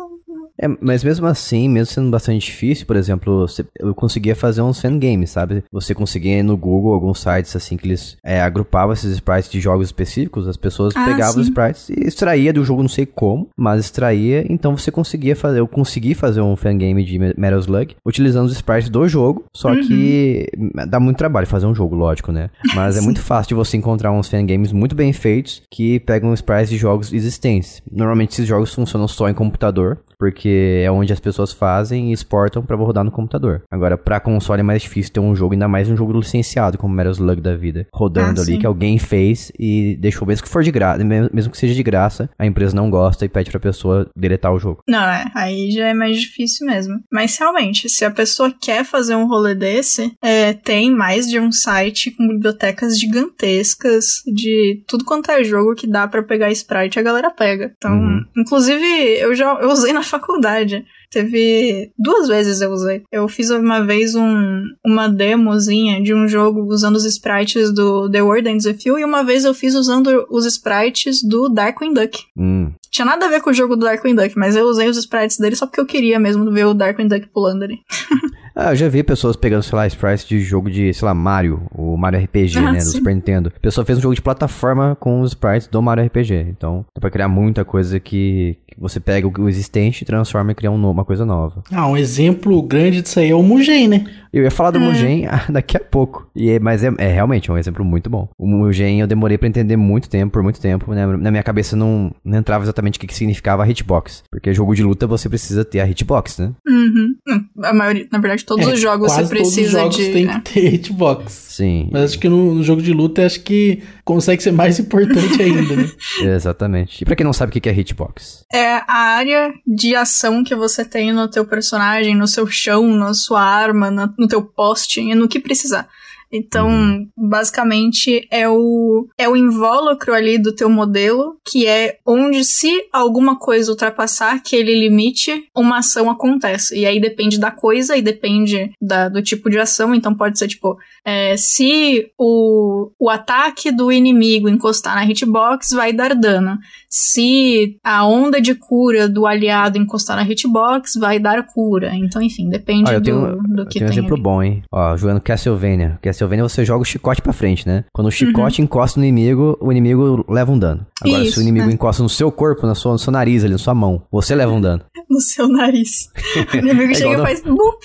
é, 0.60 0.68
mas 0.80 1.02
mesmo 1.02 1.26
assim, 1.26 1.68
mesmo 1.68 1.92
sendo 1.92 2.10
bastante 2.10 2.46
difícil, 2.46 2.86
por 2.86 2.96
exemplo, 2.96 3.46
eu 3.78 3.94
conseguia 3.94 4.36
fazer 4.36 4.62
uns 4.62 4.80
fangames, 4.80 5.30
sabe? 5.30 5.64
Você 5.72 5.94
conseguia 5.94 6.38
ir 6.38 6.42
no 6.42 6.56
Google 6.56 6.94
alguns 6.94 7.20
sites 7.20 7.54
assim 7.56 7.76
que 7.76 7.86
eles 7.86 8.16
é, 8.24 8.40
agrupavam 8.40 8.92
esses 8.92 9.12
sprites 9.12 9.50
de 9.50 9.60
jogos 9.60 9.88
específicos, 9.88 10.46
as 10.46 10.56
pessoas 10.56 10.94
ah, 10.96 11.04
pegavam 11.04 11.34
sim. 11.34 11.40
os 11.40 11.48
sprites 11.48 11.88
e 11.90 12.06
extraía 12.06 12.52
do 12.52 12.64
jogo, 12.64 12.82
não 12.82 12.88
sei 12.88 13.06
como, 13.06 13.48
mas 13.56 13.84
extraía, 13.84 14.44
então 14.48 14.76
você 14.76 14.90
conseguia 14.90 15.34
fazer, 15.34 15.58
eu 15.58 15.66
consegui 15.66 16.14
fazer 16.14 16.40
um 16.40 16.56
fangame 16.56 17.04
de 17.04 17.18
Metal 17.18 17.58
Slug 17.58 17.96
utilizando 18.06 18.46
os 18.46 18.52
sprites 18.52 18.88
do 18.88 19.08
jogo, 19.08 19.44
só 19.54 19.70
uhum. 19.70 19.86
que 19.86 20.46
dá 20.88 21.00
muito 21.00 21.18
trabalho 21.18 21.46
fazer 21.46 21.66
um 21.66 21.74
jogo, 21.74 21.96
lógico, 21.96 22.30
né? 22.30 22.50
Mas 22.74 22.96
é 22.96 23.00
muito 23.02 23.20
fácil 23.20 23.48
de 23.48 23.54
você 23.54 23.76
encontrar 23.76 24.12
uns 24.12 24.28
fangames 24.28 24.72
muito 24.72 24.94
bem 24.94 25.12
feitos 25.12 25.62
que 25.70 25.98
pegam 26.00 26.32
sprites 26.34 26.70
de 26.70 26.76
jogos 26.76 27.12
existentes. 27.12 27.82
Normalmente 27.90 28.32
esses 28.32 28.46
jogos 28.46 28.72
funcionam 28.72 29.08
só 29.08 29.28
em 29.28 29.34
computador, 29.34 29.98
porque 30.18 30.43
é 30.48 30.90
onde 30.90 31.12
as 31.12 31.20
pessoas 31.20 31.52
fazem 31.52 32.10
e 32.10 32.12
exportam 32.12 32.62
para 32.62 32.76
rodar 32.76 33.04
no 33.04 33.10
computador. 33.10 33.62
Agora, 33.70 33.96
para 33.96 34.20
console 34.20 34.60
é 34.60 34.62
mais 34.62 34.82
difícil 34.82 35.12
ter 35.12 35.20
um 35.20 35.34
jogo, 35.34 35.54
ainda 35.54 35.68
mais 35.68 35.88
um 35.88 35.96
jogo 35.96 36.12
licenciado, 36.12 36.78
como 36.78 36.94
Metal 36.94 37.12
Slug 37.12 37.40
da 37.40 37.56
vida, 37.56 37.86
rodando 37.92 38.40
ah, 38.40 38.42
ali, 38.42 38.54
sim. 38.54 38.58
que 38.58 38.66
alguém 38.66 38.98
fez 38.98 39.50
e 39.58 39.96
deixou, 39.96 40.26
mesmo 40.26 40.44
que 40.44 40.50
for 40.50 40.62
de 40.62 40.70
graça, 40.70 41.02
mesmo 41.04 41.50
que 41.50 41.58
seja 41.58 41.74
de 41.74 41.82
graça, 41.82 42.28
a 42.38 42.46
empresa 42.46 42.74
não 42.74 42.90
gosta 42.90 43.24
e 43.24 43.28
pede 43.28 43.50
pra 43.50 43.60
pessoa 43.60 44.08
deletar 44.16 44.52
o 44.52 44.58
jogo. 44.58 44.82
Não, 44.88 45.02
é, 45.02 45.26
aí 45.34 45.70
já 45.70 45.88
é 45.88 45.94
mais 45.94 46.20
difícil 46.20 46.66
mesmo. 46.66 47.00
Mas 47.12 47.36
realmente, 47.38 47.88
se 47.88 48.04
a 48.04 48.10
pessoa 48.10 48.52
quer 48.60 48.84
fazer 48.84 49.14
um 49.14 49.26
rolê 49.26 49.54
desse, 49.54 50.12
é, 50.22 50.52
tem 50.52 50.90
mais 50.90 51.28
de 51.28 51.38
um 51.38 51.50
site 51.50 52.10
com 52.10 52.28
bibliotecas 52.28 52.98
gigantescas 52.98 54.22
de 54.26 54.82
tudo 54.86 55.04
quanto 55.04 55.30
é 55.30 55.42
jogo 55.44 55.74
que 55.74 55.86
dá 55.86 56.06
para 56.06 56.22
pegar 56.22 56.50
sprite, 56.50 56.98
a 56.98 57.02
galera 57.02 57.30
pega. 57.30 57.72
Então, 57.76 57.92
uhum. 57.92 58.24
inclusive, 58.36 58.84
eu 59.18 59.34
já 59.34 59.54
eu 59.60 59.70
usei 59.70 59.92
na 59.92 60.02
faculdade 60.02 60.33
faculdade. 60.34 60.84
Teve 61.10 61.90
duas 61.98 62.28
vezes 62.28 62.60
eu 62.60 62.70
usei. 62.70 63.02
Eu 63.10 63.28
fiz 63.28 63.50
uma 63.50 63.84
vez 63.84 64.14
um, 64.14 64.62
uma 64.84 65.08
demozinha 65.08 66.02
de 66.02 66.14
um 66.14 66.26
jogo 66.26 66.62
usando 66.64 66.96
os 66.96 67.04
sprites 67.04 67.72
do 67.72 68.10
The 68.10 68.22
World 68.22 68.48
Ends 68.48 68.66
With 68.66 68.78
You 68.84 68.98
e 68.98 69.04
uma 69.04 69.22
vez 69.22 69.44
eu 69.44 69.54
fiz 69.54 69.74
usando 69.74 70.26
os 70.30 70.44
sprites 70.46 71.22
do 71.22 71.48
Darkwing 71.48 71.94
Duck. 71.94 72.18
Hum. 72.36 72.72
Tinha 72.90 73.04
nada 73.04 73.26
a 73.26 73.28
ver 73.28 73.40
com 73.40 73.50
o 73.50 73.54
jogo 73.54 73.76
do 73.76 73.84
Darkwing 73.84 74.14
Duck, 74.14 74.36
mas 74.36 74.56
eu 74.56 74.64
usei 74.66 74.88
os 74.88 74.96
sprites 74.96 75.38
dele 75.38 75.56
só 75.56 75.66
porque 75.66 75.80
eu 75.80 75.86
queria 75.86 76.18
mesmo 76.18 76.50
ver 76.50 76.66
o 76.66 76.74
Darkwing 76.74 77.08
Duck 77.08 77.26
pulando 77.28 77.64
ali. 77.64 77.78
Ah, 78.56 78.70
eu 78.70 78.76
já 78.76 78.88
vi 78.88 79.02
pessoas 79.02 79.34
pegando, 79.34 79.64
sei 79.64 79.74
lá, 79.74 79.86
sprites 79.88 80.24
de 80.24 80.38
jogo 80.38 80.70
de, 80.70 80.94
sei 80.94 81.04
lá, 81.04 81.12
Mario, 81.12 81.62
o 81.74 81.96
Mario 81.96 82.20
RPG, 82.20 82.58
ah, 82.58 82.72
né, 82.72 82.80
sim. 82.80 82.86
do 82.86 82.96
Super 82.98 83.14
Nintendo. 83.14 83.52
A 83.54 83.60
pessoa 83.60 83.84
fez 83.84 83.98
um 83.98 84.02
jogo 84.02 84.14
de 84.14 84.22
plataforma 84.22 84.96
com 85.00 85.20
os 85.22 85.32
sprites 85.32 85.66
do 85.66 85.82
Mario 85.82 86.04
RPG. 86.04 86.46
Então, 86.50 86.86
dá 86.94 87.00
pra 87.00 87.10
criar 87.10 87.26
muita 87.26 87.64
coisa 87.64 87.98
que, 87.98 88.56
que 88.68 88.78
você 88.78 89.00
pega 89.00 89.26
o 89.26 89.48
existente, 89.48 90.04
transforma 90.04 90.52
e 90.52 90.54
cria 90.54 90.70
um, 90.70 90.93
uma 90.94 91.04
coisa 91.04 91.24
nova. 91.26 91.62
Ah, 91.72 91.86
um 91.88 91.96
exemplo 91.96 92.62
grande 92.62 93.02
disso 93.02 93.20
aí 93.20 93.30
é 93.30 93.34
o 93.34 93.42
Mugen, 93.42 93.88
né? 93.88 94.04
Eu 94.32 94.42
ia 94.42 94.50
falar 94.50 94.70
do 94.72 94.78
É. 94.78 94.80
Mugen 94.82 95.26
daqui 95.48 95.76
a 95.76 95.80
pouco. 95.80 96.28
E 96.34 96.50
é- 96.50 96.58
mas 96.58 96.82
é, 96.82 96.92
é 96.98 97.08
realmente 97.12 97.50
um 97.52 97.56
exemplo 97.58 97.84
muito 97.84 98.10
bom. 98.10 98.28
O 98.38 98.46
Mugen 98.48 99.00
eu 99.00 99.06
demorei 99.06 99.38
pra 99.38 99.46
entender 99.48 99.76
muito 99.76 100.08
tempo, 100.08 100.32
por 100.32 100.42
muito 100.42 100.60
tempo. 100.60 100.92
né? 100.92 101.06
Na 101.06 101.30
minha 101.30 101.42
cabeça 101.42 101.76
não, 101.76 102.12
não 102.24 102.38
entrava 102.38 102.64
exatamente 102.64 102.96
o 102.96 103.00
que, 103.00 103.06
que 103.06 103.14
significava 103.14 103.62
a 103.62 103.68
hitbox. 103.68 104.24
Porque 104.30 104.52
jogo 104.54 104.74
de 104.74 104.82
luta 104.82 105.06
você 105.06 105.28
precisa 105.28 105.64
ter 105.64 105.80
a 105.80 105.86
hitbox, 105.88 106.38
né? 106.38 106.50
Uhum. 106.66 107.14
Hum, 107.28 107.44
A 107.62 107.72
maioria, 107.72 108.06
na 108.10 108.18
verdade, 108.18 108.44
todos 108.44 108.66
É, 108.66 108.72
os 108.72 108.80
jogos 108.80 109.12
você 109.12 109.18
quase 109.20 109.30
todos 109.34 109.48
os 109.48 109.54
precisa 109.54 109.78
jogos 109.80 109.96
de. 109.96 110.10
tem 110.12 110.28
é. 110.28 110.34
que 110.34 110.40
ter 110.52 110.74
hitbox. 110.74 111.32
Sim. 111.32 111.88
Mas 111.92 112.02
acho 112.10 112.18
que 112.18 112.28
no, 112.28 112.54
no 112.56 112.62
jogo 112.64 112.82
de 112.82 112.92
luta, 112.92 113.24
acho 113.24 113.40
que 113.40 113.82
consegue 114.04 114.42
ser 114.42 114.50
mais 114.52 114.78
importante 114.80 115.40
ainda, 115.40 115.76
né? 115.76 115.88
Exatamente. 116.34 117.02
E 117.02 117.04
pra 117.04 117.14
quem 117.14 117.24
não 117.24 117.32
sabe 117.32 117.50
o 117.50 117.52
que 117.52 117.60
que 117.60 117.68
é 117.68 117.72
hitbox? 117.72 118.44
É 118.52 118.74
a 118.88 119.14
área 119.16 119.52
de 119.66 119.94
ação 119.94 120.42
que 120.42 120.54
você 120.56 120.83
tem 120.84 121.12
no 121.12 121.28
teu 121.28 121.44
personagem, 121.46 122.14
no 122.14 122.26
seu 122.26 122.46
chão, 122.46 122.86
na 122.96 123.12
sua 123.14 123.42
arma, 123.42 123.90
na- 123.90 124.12
no 124.18 124.28
teu 124.28 124.42
poste, 124.42 125.00
e 125.00 125.14
no 125.14 125.28
que 125.28 125.40
precisar. 125.40 125.88
Então, 126.32 126.68
Uhum. 126.68 127.08
basicamente, 127.16 128.26
é 128.28 128.48
o, 128.48 129.06
é 129.16 129.28
o 129.28 129.36
invólucro 129.36 130.12
ali 130.12 130.36
do 130.36 130.52
teu 130.52 130.68
modelo, 130.68 131.36
que 131.48 131.64
é 131.66 131.98
onde 132.04 132.42
se 132.44 132.88
alguma 132.92 133.38
coisa 133.38 133.70
ultrapassar 133.70 134.34
aquele 134.34 134.74
limite, 134.74 135.44
uma 135.54 135.78
ação 135.78 136.10
acontece. 136.10 136.76
E 136.76 136.86
aí 136.86 137.00
depende 137.00 137.38
da 137.38 137.52
coisa 137.52 137.96
e 137.96 138.02
depende 138.02 138.72
da- 138.82 139.08
do 139.08 139.22
tipo 139.22 139.48
de 139.48 139.58
ação. 139.60 139.94
Então 139.94 140.12
pode 140.12 140.36
ser, 140.36 140.48
tipo, 140.48 140.76
é, 141.04 141.36
se 141.36 142.10
o, 142.18 142.90
o 142.98 143.08
ataque 143.08 143.70
do 143.70 143.92
inimigo 143.92 144.48
encostar 144.48 144.96
na 144.96 145.04
hitbox, 145.04 145.70
vai 145.70 145.92
dar 145.92 146.16
dano. 146.16 146.58
Se 146.96 147.76
a 147.82 148.06
onda 148.06 148.40
de 148.40 148.54
cura 148.54 149.08
do 149.08 149.26
aliado 149.26 149.76
encostar 149.76 150.14
na 150.16 150.22
hitbox, 150.22 150.92
vai 150.94 151.18
dar 151.18 151.44
cura. 151.44 151.92
Então, 151.92 152.22
enfim, 152.22 152.48
depende 152.48 152.88
eu 152.92 153.00
do, 153.00 153.04
tenho, 153.04 153.36
do 153.42 153.62
eu 153.62 153.66
que 153.66 153.80
tenho 153.80 153.86
um 153.86 153.92
tem. 153.92 153.98
exemplo 153.98 154.14
ali. 154.14 154.22
bom, 154.22 154.40
hein? 154.40 154.62
Ó, 154.70 154.96
jogando 154.96 155.20
Castlevania. 155.20 155.98
Castlevania 156.00 156.44
você 156.44 156.64
joga 156.64 156.82
o 156.82 156.84
chicote 156.84 157.20
pra 157.20 157.32
frente, 157.32 157.66
né? 157.66 157.84
Quando 157.92 158.06
o 158.06 158.08
Uhum. 158.10 158.12
chicote 158.12 158.62
encosta 158.62 159.00
no 159.00 159.04
inimigo, 159.04 159.58
o 159.60 159.72
inimigo 159.72 160.24
leva 160.28 160.52
um 160.52 160.58
dano. 160.58 160.86
Agora, 161.02 161.24
se 161.24 161.30
Isso, 161.30 161.40
o 161.40 161.42
inimigo 161.42 161.68
é. 161.68 161.72
encosta 161.72 162.00
no 162.00 162.08
seu 162.08 162.30
corpo, 162.30 162.64
na 162.64 162.76
sua, 162.76 162.92
no 162.92 162.98
seu 162.98 163.12
nariz 163.12 163.42
ali, 163.42 163.52
na 163.54 163.58
sua 163.58 163.74
mão, 163.74 164.02
você 164.12 164.32
leva 164.32 164.52
um 164.52 164.60
dano. 164.60 164.82
No 165.14 165.20
seu 165.20 165.46
nariz. 165.48 166.10
O 166.52 166.56
inimigo 166.56 166.90
É 166.92 166.94
chega 166.94 167.12
e 167.12 167.16
no- 167.16 167.22
faz. 167.22 167.42
bup. 167.42 167.82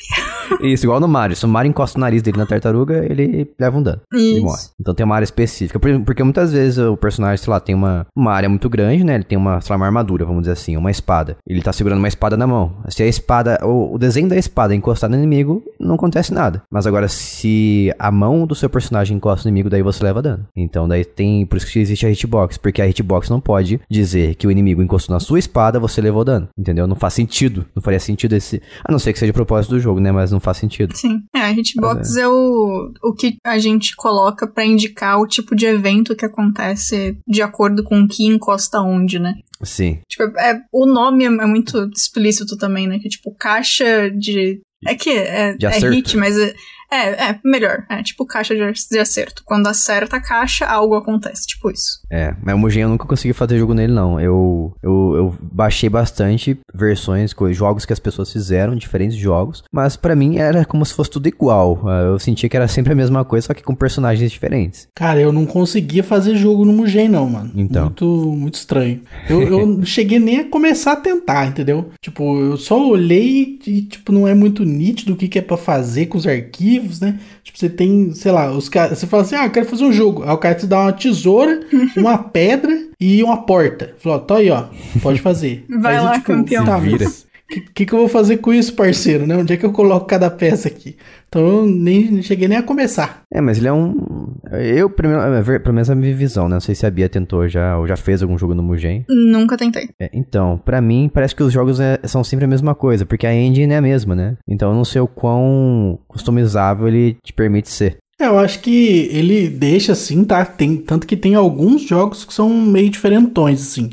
Isso, 0.61 0.86
igual 0.86 0.99
no 0.99 1.07
Mario. 1.07 1.36
Se 1.36 1.45
o 1.45 1.49
Mario 1.49 1.70
encosta 1.70 1.97
o 1.97 2.01
nariz 2.01 2.22
dele 2.22 2.38
na 2.38 2.45
tartaruga, 2.45 3.05
ele 3.09 3.51
leva 3.59 3.78
um 3.78 3.84
dano. 3.84 4.01
Ele 4.13 4.24
Isso. 4.38 4.41
morre. 4.43 4.61
Então 4.80 4.93
tem 4.95 5.05
uma 5.05 5.15
área 5.15 5.26
específica. 5.26 5.80
Por- 5.80 6.01
Porque 6.01 6.24
muitas 6.24 6.51
vezes 6.51 6.80
o 6.80 6.97
personagem, 6.97 7.38
sei 7.43 7.51
lá, 7.51 7.59
tem 7.59 7.76
uma, 7.76 8.07
uma 8.15 8.32
área 8.34 8.49
muito 8.49 8.67
grande, 8.70 9.03
né? 9.03 9.15
Ele 9.15 9.24
tem 9.24 9.38
uma, 9.38 9.61
sei 9.61 9.72
lá, 9.74 9.78
uma 9.78 9.86
armadura, 9.86 10.26
vamos 10.26 10.41
dizer 10.41 10.53
assim, 10.53 10.76
uma 10.78 10.89
espada. 10.89 11.38
Ele 11.47 11.61
tá 11.61 11.72
segurando 11.74 11.99
uma 11.99 12.07
espada 12.07 12.36
na 12.36 12.47
mão. 12.47 12.78
Se 12.89 13.03
a 13.03 13.07
espada, 13.07 13.59
o, 13.63 13.93
o 13.95 13.97
desenho 13.99 14.28
da 14.30 14.38
espada 14.38 14.74
encostar 14.74 15.09
no 15.09 15.15
inimigo, 15.15 15.63
não 15.80 15.95
acontece 15.95 16.34
nada. 16.34 16.63
Mas 16.72 16.88
agora, 16.88 17.07
se 17.07 17.93
a 17.99 18.11
mão 18.11 18.47
do 18.47 18.55
seu 18.55 18.70
personagem 18.70 19.17
encosta 19.17 19.47
no 19.47 19.53
inimigo, 19.53 19.70
daí 19.70 19.84
você 19.84 20.03
leva 20.03 20.22
dano. 20.22 20.45
Então 20.55 20.88
daí 20.88 21.05
tem. 21.05 21.45
Por 21.45 21.57
isso 21.57 21.67
que 21.67 21.80
existe 21.80 22.05
a 22.05 22.09
hitbox. 22.09 22.57
Porque 22.57 22.82
a 22.82 22.88
hitbox 22.88 23.30
não 23.30 23.39
pode 23.39 23.80
dizer 23.89 24.36
que 24.36 24.47
o 24.47 24.51
inimigo 24.51 24.82
encostou 24.82 25.13
na 25.13 25.20
sua 25.20 25.38
espada, 25.38 25.80
você 25.80 26.01
levou 26.01 26.24
dano. 26.26 26.47
Entendeu? 26.57 26.88
Não 26.88 26.95
faz 26.95 27.09
sentido. 27.14 27.66
Não 27.76 27.82
faria 27.82 27.99
sentido 27.99 28.36
esse. 28.36 28.62
A 28.84 28.91
não 28.91 28.99
ser 28.99 29.14
que 29.14 29.20
seja 29.20 29.32
o 29.32 29.34
propósito 29.34 29.72
do 29.72 29.80
jogo, 29.80 29.99
né? 29.99 30.12
Mas 30.12 30.32
não 30.32 30.39
faz 30.39 30.57
sentido. 30.57 30.95
Sim. 30.95 31.22
É, 31.36 31.39
a 31.39 31.51
hitbox 31.51 32.16
é. 32.16 32.28
o, 32.28 32.91
o 33.03 33.14
que 33.14 33.38
a 33.43 33.57
gente 33.57 33.95
coloca 33.95 34.47
pra 34.47 34.66
indicar 34.66 35.20
o 35.20 35.28
tipo 35.28 35.55
de 35.55 35.66
evento 35.66 36.16
que 36.16 36.26
acontece 36.26 37.18
de 37.28 37.41
acordo 37.41 37.84
com 37.84 38.01
o 38.01 38.07
que 38.07 38.26
encosta 38.26 38.82
onde, 38.82 39.20
né? 39.20 39.36
Sim. 39.62 39.99
Tipo, 40.07 40.24
é, 40.39 40.62
o 40.72 40.86
nome 40.86 41.26
é 41.26 41.30
muito 41.30 41.89
explícito 41.95 42.57
também, 42.57 42.88
né? 42.88 42.99
Que 42.99 43.07
é 43.07 43.12
tipo 43.12 43.36
caixa 43.38 44.10
de. 44.10 44.62
É 44.86 44.95
que 44.95 45.10
é, 45.10 45.57
é 45.62 45.89
hit, 45.89 46.16
mas 46.16 46.38
é, 46.38 46.53
é, 46.91 47.29
é 47.31 47.39
melhor. 47.43 47.83
É 47.89 48.01
tipo 48.03 48.25
caixa 48.25 48.55
de, 48.55 48.61
de 48.89 48.99
acerto. 48.99 49.43
Quando 49.45 49.67
acerta 49.67 50.17
a 50.17 50.21
caixa, 50.21 50.65
algo 50.65 50.95
acontece. 50.95 51.47
Tipo 51.47 51.69
isso. 51.71 51.99
É, 52.11 52.33
mas 52.43 52.55
o 52.55 52.57
Mugen 52.57 52.83
eu 52.83 52.89
nunca 52.89 53.05
consegui 53.05 53.33
fazer 53.33 53.57
jogo 53.57 53.73
nele, 53.73 53.93
não. 53.93 54.19
Eu, 54.19 54.73
eu, 54.81 55.13
eu 55.15 55.35
baixei 55.51 55.89
bastante 55.89 56.57
versões, 56.73 57.33
jogos 57.51 57.85
que 57.85 57.93
as 57.93 57.99
pessoas 57.99 58.31
fizeram, 58.31 58.75
diferentes 58.75 59.17
jogos, 59.17 59.63
mas 59.71 59.95
pra 59.95 60.15
mim 60.15 60.37
era 60.37 60.65
como 60.65 60.85
se 60.85 60.93
fosse 60.93 61.09
tudo 61.11 61.27
igual. 61.27 61.81
Ah, 61.87 62.01
Eu 62.01 62.19
sentia 62.19 62.49
que 62.49 62.55
era 62.55 62.67
sempre 62.67 62.93
a 62.93 62.95
mesma 62.95 63.23
coisa, 63.25 63.47
só 63.47 63.53
que 63.53 63.63
com 63.63 63.75
personagens 63.75 64.31
diferentes. 64.31 64.87
Cara, 64.95 65.19
eu 65.19 65.31
não 65.31 65.45
conseguia 65.45 66.03
fazer 66.03 66.35
jogo 66.35 66.65
no 66.65 66.73
Mugen, 66.73 67.09
não, 67.09 67.29
mano. 67.29 67.51
Então. 67.55 67.85
Muito, 67.85 68.05
muito 68.05 68.55
estranho. 68.55 69.01
Eu, 69.29 69.41
eu 69.43 69.65
não 69.65 69.83
cheguei 69.85 70.19
nem 70.19 70.39
a 70.39 70.49
começar 70.49 70.93
a 70.93 70.95
tentar, 70.95 71.45
entendeu? 71.47 71.89
Tipo, 72.01 72.39
eu 72.39 72.57
só 72.57 72.79
olhei 72.87 73.59
e, 73.65 73.81
tipo, 73.83 74.11
não 74.11 74.27
é 74.27 74.33
muito 74.33 74.63
nítido 74.63 75.13
o 75.13 75.15
que, 75.15 75.27
que 75.27 75.39
é 75.39 75.41
pra 75.41 75.57
fazer 75.57 76.07
com 76.07 76.17
os 76.17 76.27
arquivos, 76.27 76.78
né? 76.99 77.19
Tipo, 77.43 77.57
você 77.57 77.69
tem, 77.69 78.13
sei 78.13 78.32
lá, 78.32 78.51
os 78.51 78.69
caras. 78.69 78.97
Você 78.97 79.07
fala 79.07 79.23
assim, 79.23 79.36
ah, 79.36 79.45
eu 79.45 79.51
quero 79.51 79.65
fazer 79.65 79.84
um 79.84 79.93
jogo. 79.93 80.23
Aí 80.23 80.32
o 80.32 80.38
cara 80.38 80.55
te 80.55 80.65
dá 80.67 80.82
uma 80.82 80.93
tesoura, 80.93 81.61
uma 81.97 82.17
pedra 82.17 82.88
e 82.99 83.23
uma 83.23 83.43
porta. 83.43 83.95
Falou, 83.99 84.19
tô 84.19 84.36
aí, 84.36 84.49
ó. 84.49 84.65
Pode 85.01 85.21
fazer. 85.21 85.65
Vai 85.69 85.97
Aí, 85.97 86.03
lá, 86.03 86.19
campeão. 86.19 86.65
Tá, 86.65 86.77
vira. 86.77 87.05
mas 87.05 87.21
o 87.23 87.28
que, 87.50 87.62
que, 87.62 87.86
que 87.86 87.93
eu 87.93 88.00
vou 88.00 88.08
fazer 88.08 88.38
com 88.38 88.54
isso, 88.54 88.74
parceiro? 88.74 89.26
Né? 89.28 89.36
Onde 89.36 89.54
é 89.54 89.58
que 89.58 89.66
eu 89.66 89.72
coloco 89.72 90.06
cada 90.06 90.30
peça 90.30 90.68
aqui? 90.68 90.95
Então 91.28 91.41
eu 91.45 91.66
nem 91.66 92.10
nem 92.12 92.22
cheguei 92.22 92.47
nem 92.47 92.58
a 92.58 92.64
começar. 92.64 93.22
É, 93.34 93.39
mas 93.41 93.58
ele 93.58 93.68
é 93.68 93.74
um. 93.74 94.34
Eu, 94.52 94.89
primeiro, 94.89 95.22
é 95.22 95.41
ver- 95.41 95.62
pelo 95.62 95.76
menos 95.76 95.89
a 95.89 95.95
minha 95.95 96.16
visão, 96.16 96.47
né? 96.50 96.56
Não 96.56 96.60
sei 96.62 96.74
se 96.76 96.86
a 96.86 96.91
Bia 96.91 97.08
tentou 97.10 97.47
já, 97.47 97.78
ou 97.78 97.88
já 97.88 97.95
fez 97.97 98.22
algum 98.24 98.38
jogo 98.38 98.56
no 98.56 98.64
Mugen. 98.64 99.06
Nunca 99.10 99.56
tentei. 99.58 99.89
É, 100.00 100.10
então, 100.14 100.60
pra 100.64 100.82
mim, 100.82 101.10
parece 101.14 101.36
que 101.36 101.43
os 101.43 101.52
jogos 101.54 101.80
é- 101.80 102.00
são 102.06 102.24
sempre 102.24 102.45
a 102.45 102.47
mesma 102.47 102.74
coisa, 102.74 103.06
porque 103.06 103.28
a 103.28 103.34
engine 103.36 103.74
é 103.74 103.78
a 103.78 103.82
mesma, 103.82 104.16
né? 104.16 104.38
Então 104.47 104.70
eu 104.70 104.76
não 104.76 104.86
sei 104.86 105.02
o 105.02 105.08
quão 105.08 106.00
customizável 106.08 106.88
ele 106.88 107.18
te 107.24 107.34
permite 107.34 107.70
ser. 107.70 107.97
É, 108.22 108.26
eu 108.28 108.38
acho 108.38 108.60
que 108.60 109.08
ele 109.14 109.47
deixa 109.47 109.93
assim, 109.93 110.26
tá? 110.26 110.43
Tem, 110.43 110.76
tanto 110.76 111.08
que 111.08 111.16
tem 111.16 111.36
alguns 111.36 111.82
jogos 111.88 112.26
que 112.26 112.34
são 112.34 112.50
meio 112.50 112.89
diferentões, 112.89 113.62
assim. 113.62 113.89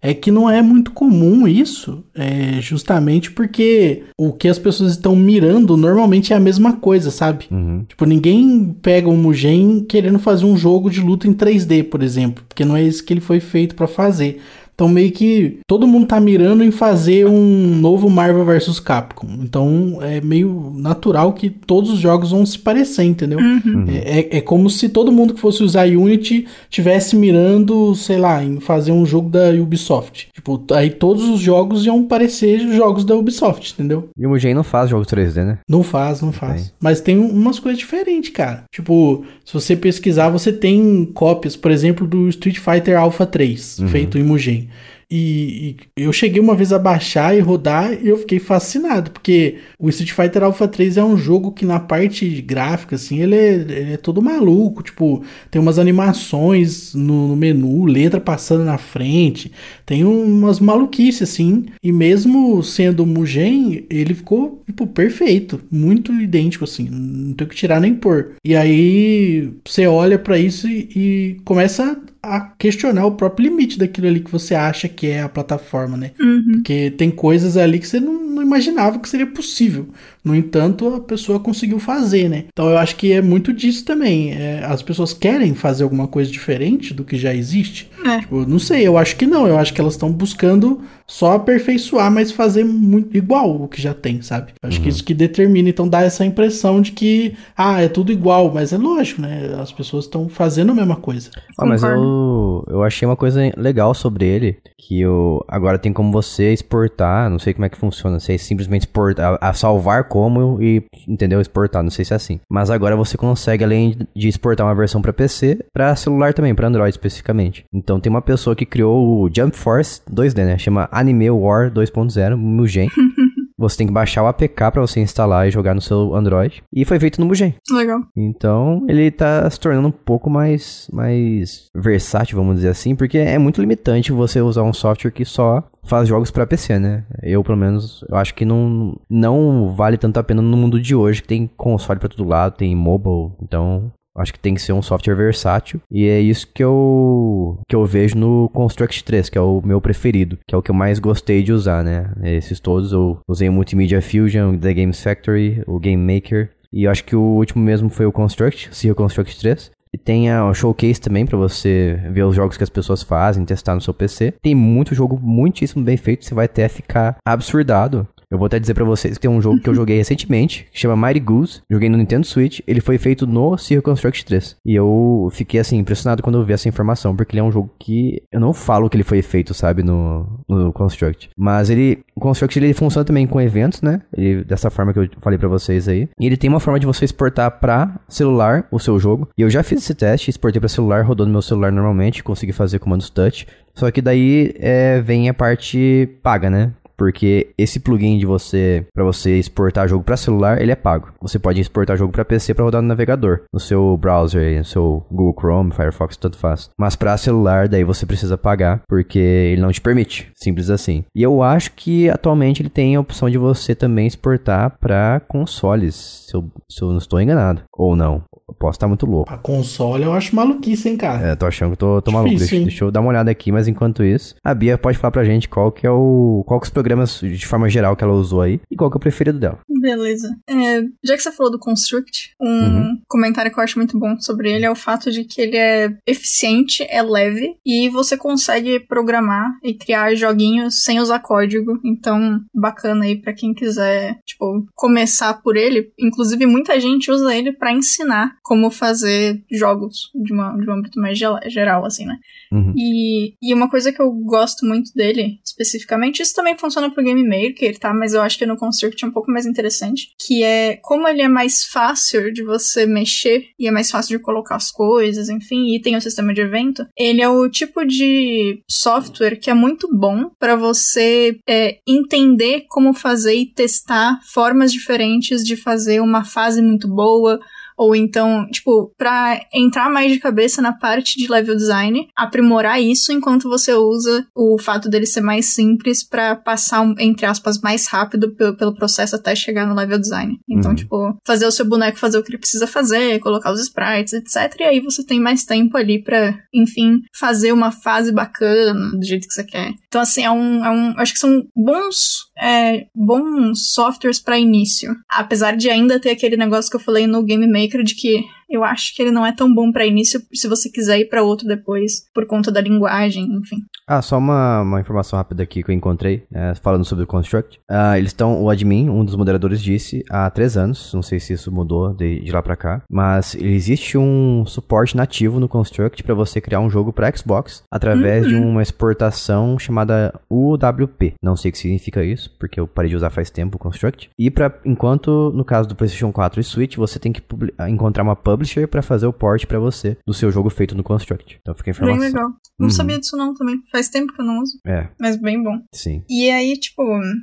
É 0.00 0.14
que 0.14 0.30
não 0.30 0.48
é 0.48 0.62
muito 0.62 0.92
comum 0.92 1.48
isso, 1.48 2.04
é 2.14 2.60
justamente 2.60 3.32
porque 3.32 4.04
o 4.16 4.32
que 4.32 4.46
as 4.46 4.58
pessoas 4.58 4.92
estão 4.92 5.16
mirando 5.16 5.76
normalmente 5.76 6.32
é 6.32 6.36
a 6.36 6.40
mesma 6.40 6.74
coisa, 6.74 7.10
sabe? 7.10 7.46
Uhum. 7.50 7.84
Tipo, 7.88 8.04
ninguém 8.04 8.76
pega 8.80 9.08
um 9.08 9.16
Mugen 9.16 9.84
querendo 9.88 10.20
fazer 10.20 10.44
um 10.44 10.56
jogo 10.56 10.88
de 10.88 11.00
luta 11.00 11.26
em 11.26 11.34
3D, 11.34 11.82
por 11.82 12.00
exemplo, 12.00 12.44
porque 12.48 12.64
não 12.64 12.76
é 12.76 12.82
isso 12.82 13.04
que 13.04 13.12
ele 13.12 13.20
foi 13.20 13.40
feito 13.40 13.74
pra 13.74 13.88
fazer. 13.88 14.40
Então 14.78 14.88
meio 14.88 15.10
que 15.10 15.58
todo 15.66 15.88
mundo 15.88 16.06
tá 16.06 16.20
mirando 16.20 16.62
em 16.62 16.70
fazer 16.70 17.26
um 17.26 17.74
novo 17.74 18.08
Marvel 18.08 18.44
vs 18.44 18.78
Capcom. 18.78 19.26
Então 19.42 19.98
é 20.00 20.20
meio 20.20 20.72
natural 20.76 21.32
que 21.32 21.50
todos 21.50 21.90
os 21.90 21.98
jogos 21.98 22.30
vão 22.30 22.46
se 22.46 22.60
parecer, 22.60 23.02
entendeu? 23.02 23.40
É, 23.88 24.20
é- 24.20 24.36
é 24.38 24.40
como 24.40 24.70
se 24.70 24.88
todo 24.88 25.10
mundo 25.10 25.34
que 25.34 25.40
fosse 25.40 25.64
usar 25.64 25.88
Unity 25.88 26.46
tivesse 26.70 27.16
mirando, 27.16 27.92
sei 27.96 28.18
lá, 28.18 28.44
em 28.44 28.60
fazer 28.60 28.92
um 28.92 29.04
jogo 29.04 29.28
da 29.28 29.50
Ubisoft. 29.50 30.28
Tipo, 30.32 30.62
aí 30.72 30.90
todos 30.90 31.28
os 31.28 31.40
jogos 31.40 31.84
iam 31.84 32.04
parecer 32.04 32.60
jogos 32.72 33.04
da 33.04 33.16
Ubisoft, 33.16 33.72
entendeu? 33.74 34.08
E 34.16 34.26
o 34.26 34.30
Mugen 34.30 34.54
não 34.54 34.62
faz 34.62 34.90
jogos 34.90 35.08
3D, 35.08 35.44
né? 35.44 35.58
Não 35.68 35.82
faz, 35.82 36.20
não 36.22 36.30
faz. 36.30 36.62
Tem. 36.62 36.70
Mas 36.80 37.00
tem 37.00 37.18
um- 37.18 37.30
umas 37.30 37.58
coisas 37.58 37.80
diferentes, 37.80 38.30
cara. 38.30 38.62
Tipo, 38.72 39.24
se 39.44 39.52
você 39.52 39.74
pesquisar, 39.74 40.28
você 40.28 40.52
tem 40.52 41.04
cópias, 41.14 41.56
por 41.56 41.72
exemplo, 41.72 42.06
do 42.06 42.28
Street 42.28 42.58
Fighter 42.58 42.96
Alpha 42.96 43.26
3, 43.26 43.80
feito 43.88 44.16
em 44.16 44.22
Mugen. 44.22 44.67
E, 45.10 45.76
e 45.96 46.02
eu 46.02 46.12
cheguei 46.12 46.40
uma 46.40 46.54
vez 46.54 46.70
a 46.70 46.78
baixar 46.78 47.34
e 47.34 47.40
rodar 47.40 47.94
e 47.94 48.08
eu 48.08 48.18
fiquei 48.18 48.38
fascinado, 48.38 49.10
porque 49.10 49.56
o 49.78 49.88
Street 49.88 50.12
Fighter 50.12 50.44
Alpha 50.44 50.68
3 50.68 50.98
é 50.98 51.04
um 51.04 51.16
jogo 51.16 51.52
que 51.52 51.64
na 51.64 51.80
parte 51.80 52.42
gráfica, 52.42 52.96
assim, 52.96 53.22
ele 53.22 53.34
é, 53.34 53.54
ele 53.54 53.92
é 53.94 53.96
todo 53.96 54.20
maluco. 54.20 54.82
Tipo, 54.82 55.24
tem 55.50 55.60
umas 55.60 55.78
animações 55.78 56.94
no, 56.94 57.28
no 57.28 57.36
menu, 57.36 57.86
letra 57.86 58.20
passando 58.20 58.64
na 58.64 58.76
frente, 58.76 59.50
tem 59.86 60.04
umas 60.04 60.60
maluquices, 60.60 61.22
assim. 61.22 61.66
E 61.82 61.90
mesmo 61.90 62.62
sendo 62.62 63.06
Mugen, 63.06 63.86
ele 63.88 64.12
ficou, 64.12 64.62
tipo, 64.66 64.86
perfeito, 64.86 65.60
muito 65.70 66.12
idêntico, 66.12 66.64
assim, 66.64 66.88
não 66.90 67.32
tem 67.32 67.46
o 67.46 67.50
que 67.50 67.56
tirar 67.56 67.80
nem 67.80 67.94
pôr. 67.94 68.32
E 68.44 68.54
aí 68.54 69.50
você 69.64 69.86
olha 69.86 70.18
pra 70.18 70.38
isso 70.38 70.68
e, 70.68 70.88
e 70.94 71.36
começa 71.44 71.98
a 72.36 72.40
questionar 72.58 73.06
o 73.06 73.12
próprio 73.12 73.48
limite 73.48 73.78
daquilo 73.78 74.06
ali 74.06 74.20
que 74.20 74.30
você 74.30 74.54
acha 74.54 74.88
que 74.88 75.06
é 75.06 75.22
a 75.22 75.28
plataforma, 75.28 75.96
né? 75.96 76.12
Uhum. 76.20 76.52
Porque 76.54 76.90
tem 76.90 77.10
coisas 77.10 77.56
ali 77.56 77.78
que 77.78 77.86
você 77.86 77.98
não, 77.98 78.22
não 78.22 78.42
imaginava 78.42 78.98
que 78.98 79.08
seria 79.08 79.26
possível 79.26 79.88
No 80.28 80.36
entanto, 80.36 80.94
a 80.94 81.00
pessoa 81.00 81.40
conseguiu 81.40 81.78
fazer, 81.78 82.28
né? 82.28 82.44
Então 82.52 82.68
eu 82.68 82.76
acho 82.76 82.96
que 82.96 83.12
é 83.12 83.22
muito 83.22 83.50
disso 83.52 83.84
também. 83.84 84.32
É, 84.32 84.62
as 84.64 84.82
pessoas 84.82 85.14
querem 85.14 85.54
fazer 85.54 85.84
alguma 85.84 86.06
coisa 86.06 86.30
diferente 86.30 86.92
do 86.92 87.02
que 87.02 87.16
já 87.16 87.34
existe. 87.34 87.90
É. 88.04 88.18
Tipo, 88.20 88.44
não 88.46 88.58
sei, 88.58 88.86
eu 88.86 88.98
acho 88.98 89.16
que 89.16 89.26
não. 89.26 89.46
Eu 89.46 89.58
acho 89.58 89.72
que 89.72 89.80
elas 89.80 89.94
estão 89.94 90.12
buscando 90.12 90.80
só 91.06 91.32
aperfeiçoar, 91.32 92.10
mas 92.12 92.30
fazer 92.30 92.64
muito 92.64 93.16
igual 93.16 93.62
o 93.62 93.66
que 93.66 93.80
já 93.80 93.94
tem, 93.94 94.20
sabe? 94.20 94.52
Acho 94.62 94.76
Uhum. 94.76 94.82
que 94.82 94.88
isso 94.90 95.02
que 95.02 95.14
determina, 95.14 95.70
então 95.70 95.88
dá 95.88 96.02
essa 96.02 96.22
impressão 96.24 96.82
de 96.82 96.92
que, 96.92 97.34
ah, 97.56 97.80
é 97.82 97.88
tudo 97.88 98.12
igual, 98.12 98.52
mas 98.52 98.74
é 98.74 98.76
lógico, 98.76 99.22
né? 99.22 99.56
As 99.58 99.72
pessoas 99.72 100.04
estão 100.04 100.28
fazendo 100.28 100.70
a 100.72 100.74
mesma 100.74 100.96
coisa. 100.96 101.30
Ah, 101.58 101.64
mas 101.64 101.82
eu, 101.82 102.62
eu 102.68 102.82
achei 102.82 103.08
uma 103.08 103.16
coisa 103.16 103.40
legal 103.56 103.94
sobre 103.94 104.26
ele, 104.26 104.58
que 104.76 105.00
eu, 105.00 105.42
agora 105.48 105.78
tem 105.78 105.94
como 105.94 106.12
você 106.12 106.52
exportar, 106.52 107.30
não 107.30 107.38
sei 107.38 107.54
como 107.54 107.64
é 107.64 107.68
que 107.70 107.78
funciona, 107.78 108.20
se 108.20 108.34
é 108.34 108.38
simplesmente 108.38 108.82
exportar, 108.82 109.38
a, 109.40 109.48
a 109.48 109.52
salvar 109.54 110.04
como 110.18 110.60
e, 110.60 110.82
entendeu, 111.06 111.40
exportar, 111.40 111.80
não 111.80 111.90
sei 111.90 112.04
se 112.04 112.12
é 112.12 112.16
assim. 112.16 112.40
Mas 112.50 112.70
agora 112.70 112.96
você 112.96 113.16
consegue, 113.16 113.62
além 113.62 113.96
de 114.16 114.26
exportar 114.26 114.66
uma 114.66 114.74
versão 114.74 115.00
pra 115.00 115.12
PC, 115.12 115.64
pra 115.72 115.94
celular 115.94 116.34
também, 116.34 116.54
pra 116.56 116.66
Android 116.66 116.90
especificamente. 116.90 117.64
Então 117.72 118.00
tem 118.00 118.10
uma 118.10 118.20
pessoa 118.20 118.56
que 118.56 118.66
criou 118.66 119.22
o 119.22 119.30
Jump 119.32 119.56
Force 119.56 120.00
2D, 120.12 120.44
né, 120.44 120.58
chama 120.58 120.88
Anime 120.90 121.30
War 121.30 121.70
2.0, 121.70 122.36
Mugen. 122.36 122.88
Você 123.58 123.76
tem 123.78 123.86
que 123.86 123.92
baixar 123.92 124.22
o 124.22 124.26
APK 124.26 124.70
pra 124.72 124.80
você 124.80 125.00
instalar 125.00 125.48
e 125.48 125.50
jogar 125.50 125.74
no 125.74 125.80
seu 125.80 126.14
Android. 126.14 126.62
E 126.72 126.84
foi 126.84 126.98
feito 127.00 127.20
no 127.20 127.26
Mugen. 127.26 127.54
Legal. 127.70 128.00
Então, 128.16 128.86
ele 128.88 129.10
tá 129.10 129.48
se 129.50 129.58
tornando 129.58 129.88
um 129.88 129.92
pouco 129.92 130.30
mais, 130.30 130.88
mais 130.92 131.66
versátil, 131.74 132.36
vamos 132.36 132.56
dizer 132.56 132.68
assim, 132.68 132.94
porque 132.94 133.18
é 133.18 133.38
muito 133.38 133.60
limitante 133.60 134.12
você 134.12 134.40
usar 134.40 134.62
um 134.62 134.72
software 134.72 135.10
que 135.10 135.24
só 135.24 135.64
faz 135.84 136.08
jogos 136.08 136.30
pra 136.30 136.46
PC, 136.46 136.78
né? 136.78 137.04
Eu, 137.22 137.42
pelo 137.42 137.58
menos, 137.58 138.04
eu 138.08 138.16
acho 138.16 138.34
que 138.34 138.44
não, 138.44 138.98
não 139.10 139.74
vale 139.74 139.96
tanto 139.96 140.18
a 140.18 140.22
pena 140.22 140.42
no 140.42 140.56
mundo 140.56 140.80
de 140.80 140.94
hoje, 140.94 141.22
que 141.22 141.28
tem 141.28 141.50
console 141.56 141.98
pra 141.98 142.08
todo 142.08 142.28
lado, 142.28 142.56
tem 142.56 142.76
mobile, 142.76 143.32
então... 143.42 143.90
Acho 144.18 144.32
que 144.32 144.38
tem 144.38 144.54
que 144.54 144.60
ser 144.62 144.72
um 144.72 144.82
software 144.82 145.14
versátil. 145.14 145.80
E 145.90 146.06
é 146.06 146.20
isso 146.20 146.46
que 146.52 146.62
eu, 146.64 147.58
que 147.68 147.76
eu 147.76 147.84
vejo 147.86 148.16
no 148.16 148.48
Construct 148.52 149.04
3, 149.04 149.28
que 149.28 149.38
é 149.38 149.40
o 149.40 149.62
meu 149.64 149.80
preferido. 149.80 150.38
Que 150.46 150.54
é 150.54 150.58
o 150.58 150.62
que 150.62 150.70
eu 150.70 150.74
mais 150.74 150.98
gostei 150.98 151.42
de 151.42 151.52
usar, 151.52 151.82
né? 151.84 152.10
Esses 152.22 152.60
todos 152.60 152.92
eu 152.92 153.18
usei 153.28 153.48
o 153.48 153.52
Multimedia 153.52 154.02
Fusion, 154.02 154.54
o 154.54 154.58
The 154.58 154.74
Games 154.74 155.02
Factory, 155.02 155.62
o 155.66 155.78
Game 155.78 156.14
Maker. 156.14 156.50
E 156.72 156.86
acho 156.86 157.04
que 157.04 157.16
o 157.16 157.20
último 157.20 157.62
mesmo 157.62 157.88
foi 157.88 158.06
o 158.06 158.12
Construct, 158.12 158.70
o 158.90 158.94
Construct 158.94 159.38
3. 159.38 159.70
E 159.90 159.96
tem 159.96 160.30
a- 160.30 160.52
Showcase 160.52 161.00
também 161.00 161.24
pra 161.24 161.38
você 161.38 161.98
ver 162.10 162.22
os 162.24 162.36
jogos 162.36 162.58
que 162.58 162.62
as 162.62 162.68
pessoas 162.68 163.02
fazem, 163.02 163.44
testar 163.46 163.74
no 163.74 163.80
seu 163.80 163.94
PC. 163.94 164.34
Tem 164.42 164.54
muito 164.54 164.94
jogo 164.94 165.18
muitíssimo 165.22 165.82
bem 165.82 165.96
feito, 165.96 166.26
você 166.26 166.34
vai 166.34 166.44
até 166.44 166.68
ficar 166.68 167.16
absurdado. 167.26 168.06
Eu 168.30 168.38
vou 168.38 168.46
até 168.46 168.58
dizer 168.58 168.74
pra 168.74 168.84
vocês 168.84 169.14
que 169.14 169.20
tem 169.20 169.30
um 169.30 169.40
jogo 169.40 169.60
que 169.60 169.68
eu 169.68 169.74
joguei 169.74 169.96
recentemente, 169.98 170.68
que 170.70 170.78
chama 170.78 170.96
Mighty 170.96 171.20
Goose. 171.20 171.62
Joguei 171.70 171.88
no 171.88 171.96
Nintendo 171.96 172.26
Switch, 172.26 172.60
ele 172.66 172.80
foi 172.80 172.98
feito 172.98 173.26
no 173.26 173.56
Circle 173.56 173.82
Construct 173.82 174.24
3. 174.24 174.56
E 174.66 174.74
eu 174.74 175.28
fiquei 175.32 175.58
assim 175.60 175.78
impressionado 175.78 176.22
quando 176.22 176.38
eu 176.38 176.44
vi 176.44 176.52
essa 176.52 176.68
informação, 176.68 177.16
porque 177.16 177.34
ele 177.34 177.40
é 177.40 177.44
um 177.44 177.52
jogo 177.52 177.70
que 177.78 178.22
eu 178.30 178.40
não 178.40 178.52
falo 178.52 178.90
que 178.90 178.96
ele 178.96 179.04
foi 179.04 179.22
feito, 179.22 179.54
sabe, 179.54 179.82
no, 179.82 180.44
no 180.48 180.72
Construct. 180.72 181.30
Mas 181.36 181.70
ele, 181.70 182.00
o 182.14 182.20
Construct 182.20 182.58
ele 182.58 182.74
funciona 182.74 183.04
também 183.04 183.26
com 183.26 183.40
eventos, 183.40 183.80
né? 183.80 184.02
Ele, 184.14 184.44
dessa 184.44 184.70
forma 184.70 184.92
que 184.92 184.98
eu 184.98 185.08
falei 185.20 185.38
pra 185.38 185.48
vocês 185.48 185.88
aí. 185.88 186.08
E 186.20 186.26
ele 186.26 186.36
tem 186.36 186.50
uma 186.50 186.60
forma 186.60 186.78
de 186.78 186.86
você 186.86 187.04
exportar 187.04 187.58
pra 187.58 187.98
celular 188.08 188.66
o 188.70 188.78
seu 188.78 188.98
jogo. 188.98 189.28
E 189.38 189.42
eu 189.42 189.48
já 189.48 189.62
fiz 189.62 189.82
esse 189.82 189.94
teste, 189.94 190.30
exportei 190.30 190.60
pra 190.60 190.68
celular, 190.68 191.02
rodou 191.02 191.26
no 191.26 191.32
meu 191.32 191.42
celular 191.42 191.72
normalmente, 191.72 192.22
consegui 192.22 192.52
fazer 192.52 192.78
comandos 192.78 193.08
touch. 193.08 193.46
Só 193.74 193.90
que 193.90 194.02
daí 194.02 194.54
é, 194.58 195.00
vem 195.00 195.28
a 195.28 195.34
parte 195.34 196.08
paga, 196.22 196.50
né? 196.50 196.72
Porque 196.98 197.50
esse 197.56 197.78
plugin 197.78 198.18
de 198.18 198.26
você, 198.26 198.84
pra 198.92 199.04
você 199.04 199.38
exportar 199.38 199.88
jogo 199.88 200.02
pra 200.04 200.16
celular, 200.16 200.60
ele 200.60 200.72
é 200.72 200.76
pago. 200.76 201.12
Você 201.22 201.38
pode 201.38 201.60
exportar 201.60 201.96
jogo 201.96 202.12
pra 202.12 202.24
PC 202.24 202.52
pra 202.54 202.64
rodar 202.64 202.82
no 202.82 202.88
navegador, 202.88 203.42
no 203.52 203.60
seu 203.60 203.96
browser, 203.96 204.58
no 204.58 204.64
seu 204.64 205.06
Google 205.10 205.36
Chrome, 205.38 205.72
Firefox, 205.72 206.16
tanto 206.16 206.36
faz. 206.36 206.70
Mas 206.78 206.96
pra 206.96 207.16
celular, 207.16 207.68
daí 207.68 207.84
você 207.84 208.04
precisa 208.04 208.36
pagar, 208.36 208.82
porque 208.88 209.18
ele 209.18 209.62
não 209.62 209.70
te 209.70 209.80
permite, 209.80 210.30
simples 210.34 210.70
assim. 210.70 211.04
E 211.14 211.22
eu 211.22 211.42
acho 211.42 211.72
que 211.72 212.10
atualmente 212.10 212.60
ele 212.62 212.68
tem 212.68 212.96
a 212.96 213.00
opção 213.00 213.30
de 213.30 213.38
você 213.38 213.74
também 213.74 214.06
exportar 214.06 214.76
pra 214.80 215.20
consoles, 215.28 216.26
se 216.28 216.36
eu, 216.36 216.50
se 216.68 216.82
eu 216.82 216.90
não 216.90 216.98
estou 216.98 217.20
enganado. 217.20 217.62
Ou 217.76 217.94
não. 217.94 218.24
Eu 218.48 218.54
posso 218.54 218.76
estar 218.76 218.88
muito 218.88 219.04
louco. 219.04 219.30
A 219.32 219.36
console 219.36 220.04
eu 220.04 220.12
acho 220.12 220.34
maluquice, 220.34 220.88
hein, 220.88 220.96
cara. 220.96 221.28
É, 221.28 221.36
tô 221.36 221.44
achando 221.46 221.72
que 221.72 221.76
tô, 221.78 222.00
tô 222.00 222.10
maluco. 222.10 222.30
Difícil, 222.30 222.48
Deixa, 222.50 222.56
hein? 222.62 222.66
deixa 222.68 222.84
eu 222.84 222.90
dar 222.90 223.00
uma 223.00 223.10
olhada 223.10 223.30
aqui, 223.30 223.52
mas 223.52 223.68
enquanto 223.68 224.02
isso, 224.02 224.34
a 224.42 224.54
Bia 224.54 224.78
pode 224.78 224.96
falar 224.96 225.10
pra 225.10 225.24
gente 225.24 225.48
qual 225.48 225.70
que 225.70 225.86
é 225.86 225.90
o. 225.90 226.42
qual 226.46 226.58
que 226.60 226.66
os 226.66 226.72
programas, 226.72 227.20
de 227.20 227.46
forma 227.46 227.68
geral, 227.68 227.94
que 227.94 228.02
ela 228.02 228.12
usou 228.14 228.40
aí 228.40 228.60
e 228.70 228.76
qual 228.76 228.90
que 228.90 228.96
é 228.96 228.98
o 228.98 229.00
preferido 229.00 229.38
dela. 229.38 229.58
Beleza. 229.80 230.34
É, 230.48 230.82
já 231.04 231.14
que 231.16 231.22
você 231.22 231.30
falou 231.32 231.52
do 231.52 231.58
Construct, 231.58 232.30
um 232.40 232.48
Uhum. 232.68 232.98
comentário 233.08 233.52
que 233.52 233.58
eu 233.58 233.62
acho 233.64 233.78
muito 233.78 233.98
bom 233.98 234.18
sobre 234.18 234.50
ele 234.50 234.64
é 234.64 234.70
o 234.70 234.74
fato 234.74 235.10
de 235.12 235.24
que 235.24 235.40
ele 235.40 235.56
é 235.56 235.92
eficiente, 236.06 236.84
é 236.88 237.02
leve 237.02 237.54
e 237.64 237.88
você 237.88 238.16
consegue 238.16 238.80
programar 238.80 239.46
e 239.62 239.74
criar 239.74 240.14
joguinhos 240.14 240.82
sem 240.82 240.98
usar 241.00 241.20
código. 241.20 241.78
Então, 241.84 242.40
bacana 242.54 243.04
aí 243.04 243.16
pra 243.16 243.32
quem 243.32 243.54
quiser, 243.54 244.18
tipo, 244.26 244.66
começar 244.74 245.34
por 245.42 245.56
ele. 245.56 245.90
Inclusive, 245.98 246.44
muita 246.46 246.78
gente 246.80 247.10
usa 247.10 247.34
ele 247.34 247.52
pra 247.52 247.72
ensinar 247.72 248.32
como 248.48 248.70
fazer 248.70 249.44
jogos 249.52 250.10
de, 250.14 250.32
uma, 250.32 250.56
de 250.56 250.68
um 250.68 250.72
âmbito 250.72 250.98
mais 250.98 251.18
geral, 251.18 251.84
assim, 251.84 252.06
né? 252.06 252.16
Uhum. 252.50 252.72
E, 252.74 253.34
e 253.42 253.52
uma 253.52 253.68
coisa 253.68 253.92
que 253.92 254.00
eu 254.00 254.10
gosto 254.10 254.64
muito 254.64 254.90
dele, 254.94 255.38
especificamente, 255.44 256.22
isso 256.22 256.34
também 256.34 256.56
funciona 256.56 256.90
pro 256.90 257.04
Game 257.04 257.22
Maker, 257.22 257.78
tá? 257.78 257.92
Mas 257.92 258.14
eu 258.14 258.22
acho 258.22 258.38
que 258.38 258.46
no 258.46 258.56
Construct 258.56 259.04
é 259.04 259.06
um 259.06 259.12
pouco 259.12 259.30
mais 259.30 259.44
interessante, 259.44 260.08
que 260.18 260.42
é 260.42 260.76
como 260.76 261.06
ele 261.06 261.20
é 261.20 261.28
mais 261.28 261.64
fácil 261.64 262.32
de 262.32 262.42
você 262.42 262.86
mexer 262.86 263.48
e 263.58 263.68
é 263.68 263.70
mais 263.70 263.90
fácil 263.90 264.16
de 264.16 264.24
colocar 264.24 264.56
as 264.56 264.70
coisas, 264.70 265.28
enfim, 265.28 265.74
e 265.74 265.82
tem 265.82 265.94
o 265.94 266.00
sistema 266.00 266.32
de 266.32 266.40
evento, 266.40 266.86
ele 266.96 267.20
é 267.20 267.28
o 267.28 267.50
tipo 267.50 267.84
de 267.84 268.62
software 268.66 269.36
que 269.36 269.50
é 269.50 269.54
muito 269.54 269.94
bom 269.94 270.30
para 270.38 270.56
você 270.56 271.38
é, 271.46 271.80
entender 271.86 272.64
como 272.70 272.94
fazer 272.94 273.34
e 273.34 273.44
testar 273.44 274.18
formas 274.32 274.72
diferentes 274.72 275.44
de 275.44 275.54
fazer 275.54 276.00
uma 276.00 276.24
fase 276.24 276.62
muito 276.62 276.88
boa, 276.88 277.38
ou 277.78 277.94
então, 277.94 278.44
tipo, 278.50 278.92
pra 278.98 279.40
entrar 279.54 279.88
mais 279.88 280.10
de 280.10 280.18
cabeça 280.18 280.60
na 280.60 280.72
parte 280.72 281.16
de 281.16 281.30
level 281.30 281.54
design, 281.56 282.08
aprimorar 282.16 282.82
isso 282.82 283.12
enquanto 283.12 283.48
você 283.48 283.72
usa 283.72 284.26
o 284.34 284.58
fato 284.58 284.88
dele 284.90 285.06
ser 285.06 285.20
mais 285.20 285.46
simples 285.46 286.06
pra 286.06 286.34
passar, 286.34 286.84
entre 286.98 287.24
aspas, 287.24 287.60
mais 287.60 287.86
rápido 287.86 288.34
pelo, 288.34 288.74
processo 288.74 289.14
até 289.16 289.34
chegar 289.34 289.66
no 289.66 289.74
level 289.74 289.98
design. 289.98 290.38
Então, 290.48 290.70
Uhum. 290.72 290.76
tipo, 290.76 291.16
fazer 291.26 291.46
o 291.46 291.52
seu 291.52 291.64
boneco 291.66 291.98
fazer 291.98 292.18
o 292.18 292.22
que 292.22 292.30
ele 292.30 292.38
precisa 292.38 292.66
fazer, 292.66 293.18
colocar 293.20 293.52
os 293.52 293.60
sprites, 293.60 294.12
etc. 294.12 294.54
E 294.60 294.64
aí 294.64 294.80
você 294.80 295.04
tem 295.04 295.20
mais 295.20 295.44
tempo 295.44 295.76
ali 295.76 296.02
pra, 296.02 296.36
enfim, 296.52 297.00
fazer 297.18 297.52
uma 297.52 297.70
fase 297.70 298.12
bacana 298.12 298.74
do 298.96 299.04
jeito 299.04 299.26
que 299.26 299.34
você 299.34 299.44
quer. 299.44 299.72
Então, 299.86 300.00
assim, 300.00 300.24
é 300.24 300.30
um. 300.30 300.64
É 300.64 300.70
um 300.70 300.94
acho 300.98 301.12
que 301.12 301.18
são 301.18 301.42
bons. 301.56 302.26
É, 302.40 302.86
bons 302.94 303.72
softwares 303.72 304.20
pra 304.20 304.38
início. 304.38 304.94
Apesar 305.10 305.56
de 305.56 305.68
ainda 305.68 305.98
ter 306.00 306.10
aquele 306.10 306.36
negócio 306.36 306.70
que 306.70 306.76
eu 306.76 306.80
falei 306.80 307.06
no 307.06 307.22
Game 307.24 307.46
Maker 307.46 307.67
de 307.70 307.94
que 307.94 308.24
eu 308.48 308.64
acho 308.64 308.94
que 308.94 309.02
ele 309.02 309.10
não 309.10 309.26
é 309.26 309.32
tão 309.32 309.52
bom 309.52 309.70
pra 309.70 309.86
início 309.86 310.20
se 310.32 310.48
você 310.48 310.70
quiser 310.70 310.98
ir 310.98 311.08
pra 311.08 311.22
outro 311.22 311.46
depois, 311.46 312.08
por 312.14 312.26
conta 312.26 312.50
da 312.50 312.60
linguagem, 312.60 313.24
enfim. 313.24 313.58
Ah, 313.86 314.02
só 314.02 314.18
uma, 314.18 314.62
uma 314.62 314.80
informação 314.80 315.16
rápida 315.16 315.42
aqui 315.42 315.62
que 315.62 315.70
eu 315.70 315.74
encontrei, 315.74 316.24
é, 316.32 316.54
falando 316.54 316.84
sobre 316.84 317.04
o 317.04 317.06
Construct. 317.06 317.58
Ah, 317.68 317.98
eles 317.98 318.10
estão, 318.10 318.42
o 318.42 318.50
admin, 318.50 318.88
um 318.88 319.04
dos 319.04 319.16
moderadores 319.16 319.62
disse, 319.62 320.04
há 320.10 320.28
três 320.30 320.56
anos, 320.56 320.92
não 320.92 321.02
sei 321.02 321.18
se 321.20 321.32
isso 321.32 321.52
mudou 321.52 321.94
de, 321.94 322.20
de 322.20 322.32
lá 322.32 322.42
pra 322.42 322.56
cá, 322.56 322.82
mas 322.90 323.34
existe 323.34 323.96
um 323.96 324.44
suporte 324.46 324.96
nativo 324.96 325.40
no 325.40 325.48
Construct 325.48 326.02
pra 326.02 326.14
você 326.14 326.40
criar 326.40 326.60
um 326.60 326.70
jogo 326.70 326.92
pra 326.92 327.14
Xbox 327.14 327.62
através 327.70 328.26
de 328.26 328.34
uma 328.34 328.62
exportação 328.62 329.58
chamada 329.58 330.14
UWP. 330.30 331.14
Não 331.22 331.36
sei 331.36 331.50
o 331.50 331.52
que 331.52 331.58
significa 331.58 332.04
isso, 332.04 332.30
porque 332.38 332.60
eu 332.60 332.66
parei 332.66 332.90
de 332.90 332.96
usar 332.96 333.10
faz 333.10 333.30
tempo 333.30 333.56
o 333.56 333.58
Construct. 333.58 334.10
E 334.18 334.30
para 334.30 334.54
enquanto 334.64 335.32
no 335.34 335.44
caso 335.44 335.68
do 335.68 335.74
PlayStation 335.74 336.12
4 336.12 336.40
e 336.40 336.44
Switch, 336.44 336.76
você 336.76 336.98
tem 336.98 337.12
que 337.12 337.22
encontrar 337.68 338.02
uma 338.02 338.16
publisher 338.38 338.68
pra 338.68 338.82
fazer 338.82 339.06
o 339.06 339.12
port 339.12 339.44
pra 339.46 339.58
você 339.58 339.96
do 340.06 340.14
seu 340.14 340.30
jogo 340.30 340.48
feito 340.48 340.74
no 340.76 340.82
Construct. 340.84 341.38
Então 341.40 341.54
fica 341.54 341.70
a 341.70 341.74
Bem 341.74 341.82
informação. 341.96 342.06
legal. 342.08 342.30
Não 342.58 342.66
Uhum. 342.66 342.70
sabia 342.70 342.98
disso 342.98 343.16
não 343.16 343.34
também. 343.34 343.56
Faz 343.70 343.88
tempo 343.88 344.12
que 344.12 344.20
eu 344.20 344.24
não 344.24 344.40
uso, 344.42 344.58
É, 344.66 344.88
mas 345.00 345.16
bem 345.16 345.42
bom. 345.42 345.58
sim. 345.72 346.02
E 346.08 346.30
aí, 346.30 346.56
tipo, 346.58 346.82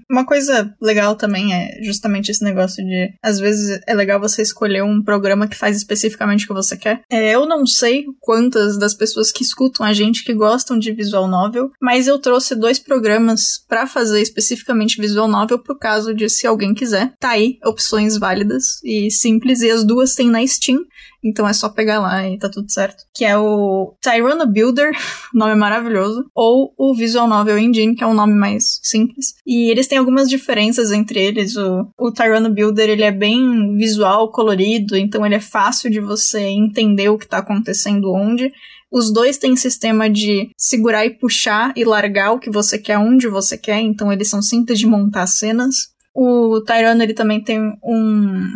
uma 0.09 0.25
coisa 0.25 0.73
legal 0.81 1.15
também 1.15 1.53
é 1.53 1.79
justamente 1.83 2.29
esse 2.31 2.43
negócio 2.43 2.83
de, 2.85 3.13
às 3.23 3.39
vezes, 3.39 3.79
é 3.87 3.93
legal 3.93 4.19
você 4.19 4.41
escolher 4.41 4.83
um 4.83 5.01
programa 5.03 5.47
que 5.47 5.55
faz 5.57 5.75
especificamente 5.77 6.45
o 6.45 6.47
que 6.47 6.53
você 6.53 6.77
quer. 6.77 7.01
É, 7.09 7.31
eu 7.35 7.45
não 7.45 7.65
sei 7.65 8.05
quantas 8.21 8.77
das 8.77 8.93
pessoas 8.93 9.31
que 9.31 9.43
escutam 9.43 9.85
a 9.85 9.93
gente 9.93 10.23
que 10.23 10.33
gostam 10.33 10.77
de 10.79 10.91
visual 10.93 11.27
novel, 11.27 11.69
mas 11.81 12.07
eu 12.07 12.19
trouxe 12.19 12.55
dois 12.55 12.79
programas 12.79 13.59
pra 13.67 13.85
fazer 13.87 14.21
especificamente 14.21 14.99
visual 15.01 15.27
novel 15.27 15.59
pro 15.59 15.77
caso 15.77 16.13
de 16.13 16.29
se 16.29 16.47
alguém 16.47 16.73
quiser. 16.73 17.13
Tá 17.19 17.31
aí, 17.31 17.57
opções 17.65 18.17
válidas 18.17 18.81
e 18.83 19.11
simples, 19.11 19.61
e 19.61 19.69
as 19.69 19.83
duas 19.83 20.15
tem 20.15 20.29
na 20.29 20.45
Steam. 20.47 20.79
Então 21.23 21.47
é 21.47 21.53
só 21.53 21.69
pegar 21.69 21.99
lá 21.99 22.29
e 22.29 22.37
tá 22.37 22.49
tudo 22.49 22.71
certo. 22.71 23.03
Que 23.13 23.25
é 23.25 23.37
o 23.37 23.95
Tyrano 24.01 24.45
Builder, 24.45 24.91
nome 25.33 25.55
maravilhoso, 25.55 26.25
ou 26.35 26.73
o 26.77 26.93
Visual 26.93 27.27
Novel 27.27 27.57
Engine, 27.57 27.95
que 27.95 28.03
é 28.03 28.07
um 28.07 28.13
nome 28.13 28.33
mais 28.33 28.79
simples. 28.83 29.33
E 29.45 29.71
eles 29.71 29.87
têm 29.87 29.97
algumas 29.97 30.29
diferenças 30.29 30.91
entre 30.91 31.19
eles. 31.19 31.55
O, 31.55 31.87
o 31.97 32.11
Tyrano 32.11 32.53
Builder, 32.53 32.89
ele 32.89 33.03
é 33.03 33.11
bem 33.11 33.75
visual, 33.75 34.31
colorido, 34.31 34.95
então 34.95 35.25
ele 35.25 35.35
é 35.35 35.39
fácil 35.39 35.89
de 35.89 35.99
você 35.99 36.41
entender 36.41 37.09
o 37.09 37.17
que 37.17 37.27
tá 37.27 37.39
acontecendo 37.39 38.13
onde. 38.13 38.51
Os 38.91 39.11
dois 39.11 39.37
têm 39.37 39.55
sistema 39.55 40.09
de 40.09 40.49
segurar 40.55 41.05
e 41.05 41.09
puxar 41.09 41.73
e 41.75 41.83
largar 41.83 42.31
o 42.31 42.39
que 42.39 42.49
você 42.49 42.77
quer 42.77 42.97
onde 42.97 43.27
você 43.27 43.57
quer, 43.57 43.81
então 43.81 44.11
eles 44.11 44.29
são 44.29 44.41
simples 44.41 44.79
de 44.79 44.85
montar 44.85 45.27
cenas. 45.27 45.75
O 46.13 46.61
Tyrano 46.61 47.03
ele 47.03 47.13
também 47.13 47.43
tem 47.43 47.59
um 47.83 48.47